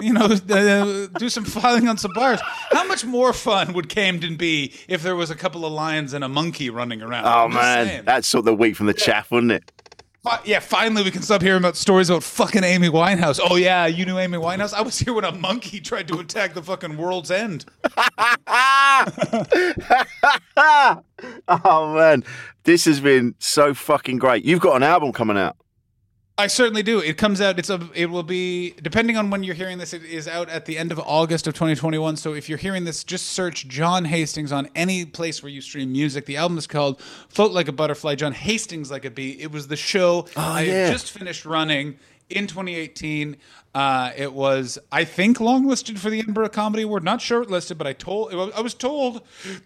You 0.02 0.12
know, 0.12 0.26
uh, 0.26 1.06
do 1.18 1.30
some 1.30 1.46
filing 1.46 1.88
on 1.88 1.96
some 1.96 2.12
bars. 2.14 2.38
How 2.70 2.86
much 2.86 3.02
more 3.06 3.32
fun 3.32 3.72
would 3.72 3.88
Camden 3.88 4.36
be 4.36 4.74
if 4.88 5.02
there 5.02 5.16
was 5.16 5.30
a 5.30 5.34
couple 5.34 5.64
of 5.64 5.72
lions 5.72 6.12
and 6.12 6.22
a 6.22 6.28
monkey 6.28 6.68
running 6.68 7.00
around? 7.00 7.24
Oh 7.24 7.48
man, 7.48 7.86
saying. 7.86 8.02
that's 8.04 8.28
sort 8.28 8.40
of 8.40 8.44
the 8.44 8.54
week 8.54 8.76
from 8.76 8.86
the 8.88 8.92
chaff, 8.94 9.30
wasn't 9.30 9.52
it? 9.52 9.72
Yeah, 10.44 10.60
finally 10.60 11.02
we 11.02 11.10
can 11.10 11.22
stop 11.22 11.42
hearing 11.42 11.58
about 11.58 11.76
stories 11.76 12.08
about 12.10 12.22
fucking 12.22 12.64
Amy 12.64 12.88
Winehouse. 12.88 13.40
Oh 13.42 13.56
yeah, 13.56 13.86
you 13.86 14.04
knew 14.04 14.18
Amy 14.18 14.38
Winehouse. 14.38 14.72
I 14.72 14.82
was 14.82 14.98
here 14.98 15.12
when 15.12 15.24
a 15.24 15.32
monkey 15.32 15.80
tried 15.80 16.08
to 16.08 16.18
attack 16.18 16.54
the 16.54 16.62
fucking 16.62 16.96
world's 16.96 17.30
end. 17.30 17.64
oh 21.48 21.94
man, 21.94 22.24
this 22.64 22.84
has 22.84 23.00
been 23.00 23.34
so 23.38 23.74
fucking 23.74 24.18
great. 24.18 24.44
You've 24.44 24.60
got 24.60 24.76
an 24.76 24.82
album 24.82 25.12
coming 25.12 25.36
out. 25.36 25.56
I 26.38 26.48
certainly 26.48 26.82
do. 26.82 27.00
It 27.00 27.16
comes 27.16 27.40
out. 27.40 27.58
It's 27.58 27.70
a. 27.70 27.80
It 27.94 28.10
will 28.10 28.22
be 28.22 28.74
depending 28.82 29.16
on 29.16 29.30
when 29.30 29.42
you're 29.42 29.54
hearing 29.54 29.78
this. 29.78 29.94
It 29.94 30.04
is 30.04 30.28
out 30.28 30.50
at 30.50 30.66
the 30.66 30.76
end 30.76 30.92
of 30.92 30.98
August 30.98 31.46
of 31.46 31.54
2021. 31.54 32.16
So 32.16 32.34
if 32.34 32.50
you're 32.50 32.58
hearing 32.58 32.84
this, 32.84 33.04
just 33.04 33.28
search 33.28 33.66
John 33.68 34.04
Hastings 34.04 34.52
on 34.52 34.68
any 34.74 35.06
place 35.06 35.42
where 35.42 35.48
you 35.48 35.62
stream 35.62 35.92
music. 35.92 36.26
The 36.26 36.36
album 36.36 36.58
is 36.58 36.66
called 36.66 37.00
"Float 37.30 37.52
Like 37.52 37.68
a 37.68 37.72
Butterfly." 37.72 38.16
John 38.16 38.32
Hastings 38.32 38.90
like 38.90 39.06
a 39.06 39.10
bee. 39.10 39.40
It 39.40 39.50
was 39.50 39.68
the 39.68 39.76
show 39.76 40.26
ah, 40.36 40.56
I 40.56 40.60
yeah. 40.62 40.72
had 40.72 40.92
just 40.92 41.10
finished 41.10 41.46
running 41.46 41.96
in 42.28 42.46
2018. 42.46 43.36
Uh, 43.76 44.10
it 44.16 44.32
was, 44.32 44.78
I 44.90 45.04
think, 45.04 45.36
longlisted 45.36 45.98
for 45.98 46.08
the 46.08 46.18
Edinburgh 46.18 46.48
Comedy 46.48 46.84
Award. 46.84 47.04
Not 47.04 47.18
shortlisted, 47.18 47.76
but 47.76 47.86
I 47.86 47.92
told 47.92 48.32
I 48.32 48.62
was 48.62 48.72
told 48.72 49.20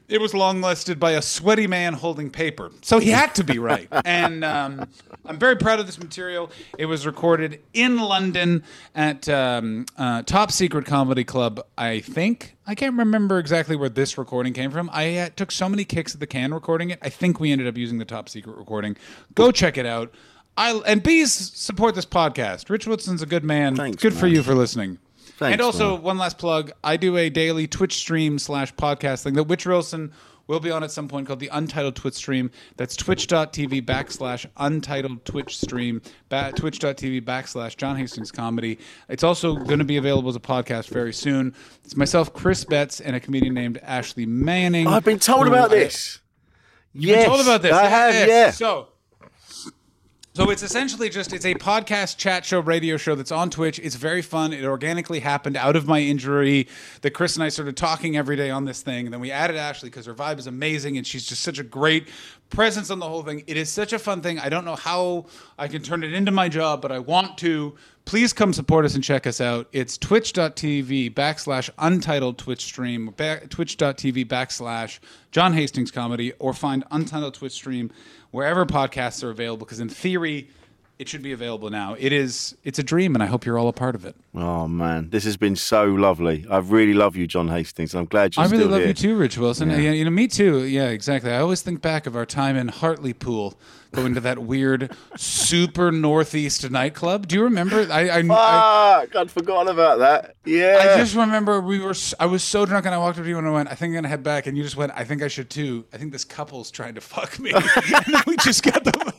it 0.09 0.21
was 0.21 0.33
longlisted 0.33 0.99
by 0.99 1.13
a 1.13 1.23
sweaty 1.23 1.69
man 1.69 1.93
holding 1.93 2.29
paper. 2.29 2.73
So 2.83 2.99
he 2.99 3.11
had 3.11 3.37
to 3.37 3.45
be 3.45 3.61
right. 3.61 3.87
and 4.05 4.45
um, 4.45 4.89
I'm 5.25 5.39
very 5.39 5.55
proud 5.55 5.79
of 5.79 5.87
this 5.87 6.01
material. 6.01 6.51
It 6.77 6.87
was 6.87 7.07
recorded 7.07 7.61
in 7.73 7.99
London 7.99 8.65
at 8.97 9.29
um, 9.29 9.87
uh, 9.97 10.23
Top 10.23 10.51
Secret 10.51 10.87
Comedy 10.87 11.23
Club. 11.23 11.65
I 11.79 12.01
think 12.01 12.57
I 12.67 12.75
can't 12.75 12.99
remember 12.99 13.39
exactly 13.39 13.77
where 13.77 13.89
this 13.89 14.19
recording 14.19 14.53
came 14.55 14.73
from. 14.73 14.91
I 14.93 15.19
uh, 15.19 15.29
took 15.37 15.53
so 15.53 15.69
many 15.69 15.85
kicks 15.85 16.15
at 16.15 16.21
the 16.21 16.27
can 16.27 16.53
recording 16.53 16.91
it. 16.91 16.99
I 17.01 17.11
think 17.11 17.39
we 17.39 17.53
ended 17.53 17.69
up 17.69 17.77
using 17.77 17.99
the 17.99 18.05
Top 18.05 18.29
Secret 18.29 18.57
recording. 18.57 18.97
Go 19.37 19.53
check 19.53 19.79
it 19.79 19.87
out. 19.87 20.13
I 20.61 20.73
and 20.87 21.03
bees 21.03 21.33
support 21.33 21.95
this 21.95 22.05
podcast. 22.05 22.69
Rich 22.69 22.87
Wilson's 22.87 23.23
a 23.23 23.27
good 23.27 23.45
man. 23.45 23.77
Thanks, 23.77 24.03
good 24.03 24.13
for 24.13 24.27
you 24.27 24.43
for 24.43 24.55
listening. 24.55 24.99
Thanks, 25.39 25.55
and 25.55 25.63
also 25.63 25.95
man. 25.95 26.03
one 26.03 26.19
last 26.19 26.37
plug. 26.37 26.71
I 26.85 26.99
do 26.99 27.17
a 27.17 27.31
daily 27.31 27.67
Twitch 27.67 27.95
stream 27.95 28.39
slash 28.39 28.75
podcast 28.75 29.23
thing 29.23 29.33
that 29.35 29.45
Rich 29.45 29.65
Wilson 29.65 30.13
will 30.49 30.61
be 30.61 30.71
on 30.71 30.85
at 30.85 30.91
some 30.91 31.09
point 31.09 31.27
called 31.27 31.41
the 31.41 31.49
Untitled 31.49 31.97
Twitch 31.97 32.13
stream. 32.15 32.51
That's 32.77 32.95
twitch.tv 32.95 33.87
backslash 33.87 34.45
untitled 34.59 35.25
Twitch 35.25 35.57
stream, 35.59 36.03
ba- 36.29 36.53
twitch.tv 36.55 37.23
backslash 37.23 37.77
John 37.79 37.97
Hastings 37.97 38.31
comedy. 38.31 38.79
It's 39.09 39.23
also 39.25 39.55
going 39.55 39.79
to 39.79 39.85
be 39.87 39.97
available 39.97 40.29
as 40.29 40.37
a 40.37 40.41
podcast 40.41 40.89
very 40.89 41.15
soon. 41.15 41.55
It's 41.85 41.97
myself, 41.97 42.35
Chris 42.35 42.65
Betts, 42.67 43.01
and 43.01 43.17
a 43.17 43.21
comedian 43.21 43.55
named 43.55 43.79
Ashley 43.83 44.27
Manning. 44.27 44.89
I've 44.89 45.05
been 45.05 45.21
told 45.21 45.47
about 45.47 45.71
I- 45.73 45.77
this. 45.77 46.19
You've 46.93 47.17
been 47.17 47.25
told 47.27 47.41
about 47.41 47.63
this. 47.63 47.73
I 47.73 47.87
have, 47.87 48.13
Yes. 48.15 48.29
yeah. 48.29 48.51
So, 48.51 48.89
so 50.33 50.49
it's 50.51 50.63
essentially 50.63 51.09
just 51.09 51.33
it's 51.33 51.45
a 51.45 51.55
podcast, 51.55 52.17
chat 52.17 52.45
show, 52.45 52.61
radio 52.61 52.97
show 52.97 53.17
that's 53.17 53.33
on 53.33 53.51
Twitch. 53.51 53.81
It's 53.81 53.97
very 53.97 54.23
fun. 54.23 54.53
It 54.53 54.65
organically 54.65 55.19
happened 55.21 55.57
out 55.57 55.75
of 55.75 55.89
my 55.89 56.01
injury. 56.01 56.69
That 57.03 57.11
Chris 57.11 57.35
and 57.35 57.43
I 57.43 57.49
started 57.49 57.77
talking 57.77 58.17
every 58.17 58.37
day 58.37 58.49
on 58.51 58.65
this 58.65 58.81
thing, 58.81 59.07
and 59.07 59.13
then 59.13 59.21
we 59.21 59.33
added 59.33 59.57
Ashley 59.57 59.91
because 59.91 60.07
her 60.07 60.15
vibe 60.15 60.39
is 60.39 60.47
amazing 60.47 60.97
and 60.97 61.07
she's 61.07 61.27
just 61.27 61.43
such 61.43 61.59
a 61.59 61.65
great 61.65 62.09
presence 62.49 62.91
on 62.91 62.99
the 63.01 63.09
whole 63.09 63.23
thing. 63.23 63.43
It 63.47 63.57
is 63.57 63.71
such 63.71 63.93
a 63.93 63.99
fun 63.99 64.21
thing. 64.21 64.39
I 64.39 64.49
don't 64.49 64.65
know 64.65 64.77
how 64.77 65.27
I 65.59 65.69
can 65.69 65.83
turn 65.83 66.05
it 66.05 66.13
into 66.13 66.31
my 66.31 66.49
job, 66.49 66.81
but 66.83 66.93
I 66.93 66.99
want 66.99 67.39
to. 67.39 67.77
Please 68.07 68.33
come 68.33 68.53
support 68.53 68.85
us 68.85 68.95
and 68.95 69.05
check 69.05 69.27
us 69.27 69.41
out. 69.41 69.69
It's 69.73 69.97
twitch.tv 69.97 71.15
backslash 71.15 71.71
untitled 71.79 72.39
Twitch 72.39 72.65
stream, 72.65 73.15
ba- 73.17 73.47
twitch.tv 73.49 74.27
backslash 74.27 74.99
John 75.31 75.53
Hastings 75.53 75.91
comedy, 75.93 76.33
or 76.39 76.53
find 76.53 76.83
untitled 76.91 77.35
Twitch 77.35 77.53
stream 77.53 77.93
wherever 78.31 78.67
podcasts 78.67 79.25
are 79.25 79.31
available, 79.31 79.65
because 79.65 79.81
in 79.81 79.89
theory, 79.89 80.49
it 81.01 81.09
should 81.09 81.23
be 81.23 81.33
available 81.33 81.71
now. 81.71 81.97
It 81.99 82.13
is, 82.13 82.55
it's 82.63 82.79
a 82.79 82.83
dream, 82.83 83.15
and 83.15 83.23
I 83.23 83.27
hope 83.27 83.47
you're 83.47 83.59
all 83.59 83.69
a 83.69 83.73
part 83.73 83.95
of 83.95 84.05
it. 84.05 84.15
Oh 84.35 84.69
man, 84.69 85.09
this 85.09 85.25
has 85.25 85.39
been 85.39 85.57
so 85.57 85.87
lovely. 85.87 86.45
I 86.51 86.59
really 86.59 86.93
love 86.93 87.17
you, 87.17 87.27
John 87.27 87.49
Hastings, 87.49 87.95
and 87.95 88.01
I'm 88.01 88.07
glad 88.07 88.37
you're 88.37 88.45
I 88.45 88.49
really 88.49 88.65
still 88.65 88.71
love 88.71 88.81
here. 88.81 88.89
you 88.89 88.95
too, 88.95 89.17
Rich 89.17 89.39
Wilson. 89.39 89.71
Yeah. 89.71 89.79
You 89.79 90.05
know, 90.05 90.11
me 90.11 90.29
too. 90.29 90.67
Yeah, 90.67 90.89
exactly. 90.89 91.33
I 91.33 91.39
always 91.39 91.63
think 91.63 91.81
back 91.81 92.07
of 92.07 92.17
our 92.17 92.27
time 92.27 92.55
in 92.55 92.69
Hartlepool, 92.69 93.59
going 93.93 94.13
to 94.13 94.21
that 94.21 94.41
weird, 94.41 94.95
super 95.17 95.91
northeast 95.91 96.71
nightclub. 96.71 97.27
Do 97.29 97.35
you 97.37 97.45
remember? 97.45 97.89
I, 97.91 98.09
I, 98.09 98.19
I 98.19 98.23
Fuck, 98.23 99.17
I'd 99.17 99.31
forgotten 99.31 99.69
about 99.69 100.01
that. 100.01 100.37
Yeah. 100.45 100.79
I 100.81 100.99
just 100.99 101.17
remember 101.17 101.63
we 101.63 101.79
were. 101.79 101.95
I 102.21 102.27
was 102.27 102.45
so 102.45 102.67
drunk, 102.67 102.85
and 102.85 102.95
I 102.95 102.99
walked 102.99 103.19
up 103.19 103.25
to 103.25 103.29
you 103.29 103.39
and 103.39 103.47
I 103.47 103.51
went, 103.51 103.71
"I 103.71 103.75
think 103.75 103.93
I'm 103.93 103.95
gonna 103.95 104.09
head 104.09 104.23
back." 104.23 104.47
And 104.47 104.55
you 104.55 104.63
just 104.63 104.77
went, 104.77 104.93
"I 104.95 105.05
think 105.05 105.23
I 105.23 105.29
should 105.29 105.49
too." 105.49 105.87
I 105.95 105.97
think 105.97 106.13
this 106.13 106.27
couple's 106.27 106.71
trying 106.71 106.95
to 106.97 107.01
fuck 107.01 107.39
me. 107.39 107.53
and 107.55 107.65
then 108.07 108.23
we 108.27 108.37
just 108.37 108.63
got 108.63 108.85
the. 108.85 109.15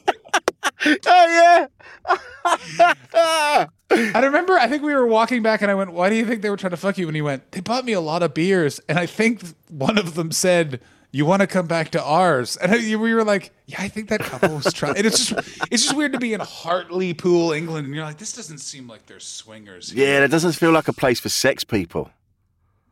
Oh 0.85 1.67
yeah. 2.05 3.65
I 3.91 4.19
remember, 4.23 4.53
I 4.57 4.67
think 4.67 4.83
we 4.83 4.93
were 4.93 5.05
walking 5.05 5.41
back 5.43 5.61
and 5.61 5.69
I 5.69 5.75
went, 5.75 5.91
Why 5.93 6.09
do 6.09 6.15
you 6.15 6.25
think 6.25 6.41
they 6.41 6.49
were 6.49 6.57
trying 6.57 6.71
to 6.71 6.77
fuck 6.77 6.97
you? 6.97 7.07
And 7.07 7.15
he 7.15 7.21
went, 7.21 7.51
They 7.51 7.59
bought 7.59 7.85
me 7.85 7.93
a 7.93 8.01
lot 8.01 8.23
of 8.23 8.33
beers. 8.33 8.79
And 8.87 8.97
I 8.97 9.05
think 9.05 9.41
one 9.69 9.97
of 9.97 10.15
them 10.15 10.31
said, 10.31 10.79
You 11.11 11.25
want 11.25 11.41
to 11.41 11.47
come 11.47 11.67
back 11.67 11.91
to 11.91 12.03
ours? 12.03 12.57
And 12.57 12.71
I, 12.71 12.77
we 12.95 13.13
were 13.13 13.23
like, 13.23 13.51
Yeah, 13.65 13.77
I 13.81 13.89
think 13.89 14.09
that 14.09 14.21
couple 14.21 14.55
was 14.55 14.71
trying. 14.73 14.97
And 14.97 15.05
it's 15.05 15.27
just, 15.27 15.47
it's 15.71 15.83
just 15.83 15.95
weird 15.95 16.13
to 16.13 16.19
be 16.19 16.33
in 16.33 16.39
Hartlepool, 16.39 17.51
England. 17.51 17.85
And 17.87 17.95
you're 17.95 18.05
like, 18.05 18.17
This 18.17 18.33
doesn't 18.33 18.59
seem 18.59 18.87
like 18.87 19.05
they're 19.05 19.19
swingers. 19.19 19.91
here." 19.91 20.07
Yeah, 20.07 20.19
that 20.21 20.31
doesn't 20.31 20.53
feel 20.53 20.71
like 20.71 20.87
a 20.87 20.93
place 20.93 21.19
for 21.19 21.29
sex 21.29 21.63
people. 21.63 22.09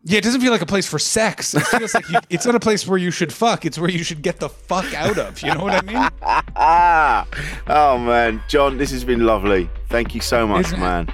Yeah, 0.04 0.20
it 0.20 0.24
doesn't 0.24 0.40
feel 0.40 0.52
like 0.52 0.62
a 0.62 0.66
place 0.66 0.88
for 0.88 0.98
sex. 0.98 1.54
It 1.54 1.60
feels 1.68 1.94
like 1.94 2.10
you, 2.10 2.20
it's 2.30 2.46
not 2.46 2.56
a 2.56 2.60
place 2.60 2.88
where 2.88 2.98
you 2.98 3.12
should 3.12 3.34
fuck. 3.34 3.66
It's 3.66 3.78
where 3.78 3.90
you 3.90 4.04
should 4.04 4.22
get 4.22 4.40
the 4.40 4.48
fuck 4.48 4.94
out 4.94 5.18
of. 5.18 5.42
You 5.42 5.54
know 5.54 5.64
what 5.64 5.74
I 5.74 5.82
mean? 5.82 6.10
Oh 7.68 7.98
man, 7.98 8.42
John, 8.50 8.78
this 8.78 8.92
has 8.92 9.04
been 9.06 9.22
lovely. 9.26 9.70
Thank 9.90 10.14
you 10.16 10.22
so 10.22 10.46
much, 10.48 10.68
Isn't 10.68 10.80
man. 10.80 11.08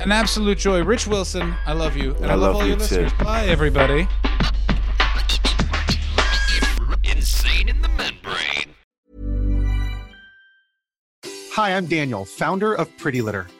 An 0.00 0.10
absolute 0.10 0.58
joy. 0.58 0.82
Rich 0.82 1.06
Wilson, 1.06 1.54
I 1.66 1.72
love 1.72 1.96
you. 1.96 2.14
And 2.16 2.26
I, 2.26 2.30
I 2.30 2.34
love, 2.34 2.54
love 2.54 2.56
all 2.56 2.62
you 2.62 2.68
your 2.70 2.76
too. 2.78 2.82
listeners. 3.02 3.12
Bye, 3.24 3.46
everybody. 3.46 4.08
Insane 7.04 7.68
in 7.68 7.80
the 7.82 7.88
membrane. 7.90 8.74
Hi, 11.52 11.74
I'm 11.76 11.86
Daniel, 11.86 12.24
founder 12.24 12.74
of 12.74 12.94
Pretty 12.98 13.20
Litter. 13.22 13.46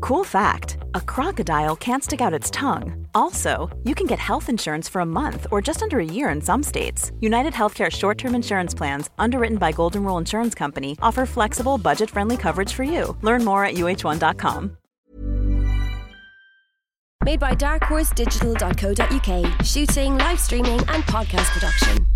Cool 0.00 0.24
fact 0.24 0.78
a 0.94 1.00
crocodile 1.00 1.76
can't 1.76 2.04
stick 2.04 2.20
out 2.20 2.34
its 2.34 2.50
tongue. 2.50 3.06
Also, 3.14 3.68
you 3.84 3.94
can 3.94 4.06
get 4.06 4.18
health 4.18 4.48
insurance 4.48 4.88
for 4.88 5.00
a 5.00 5.06
month 5.06 5.46
or 5.50 5.60
just 5.60 5.82
under 5.82 5.98
a 5.98 6.04
year 6.04 6.30
in 6.30 6.40
some 6.40 6.62
states. 6.62 7.12
United 7.20 7.52
Healthcare 7.52 7.90
short 7.90 8.18
term 8.18 8.34
insurance 8.34 8.74
plans, 8.74 9.10
underwritten 9.18 9.58
by 9.58 9.72
Golden 9.72 10.04
Rule 10.04 10.18
Insurance 10.18 10.54
Company, 10.54 10.96
offer 11.02 11.26
flexible, 11.26 11.78
budget 11.78 12.10
friendly 12.10 12.36
coverage 12.36 12.72
for 12.72 12.84
you. 12.84 13.16
Learn 13.22 13.44
more 13.44 13.64
at 13.64 13.74
uh1.com. 13.74 14.76
Made 17.24 17.40
by 17.40 17.54
darkhorse 17.54 18.14
digital.co.uk. 18.14 19.64
Shooting, 19.64 20.16
live 20.16 20.40
streaming, 20.40 20.80
and 20.88 21.04
podcast 21.04 21.50
production. 21.52 22.06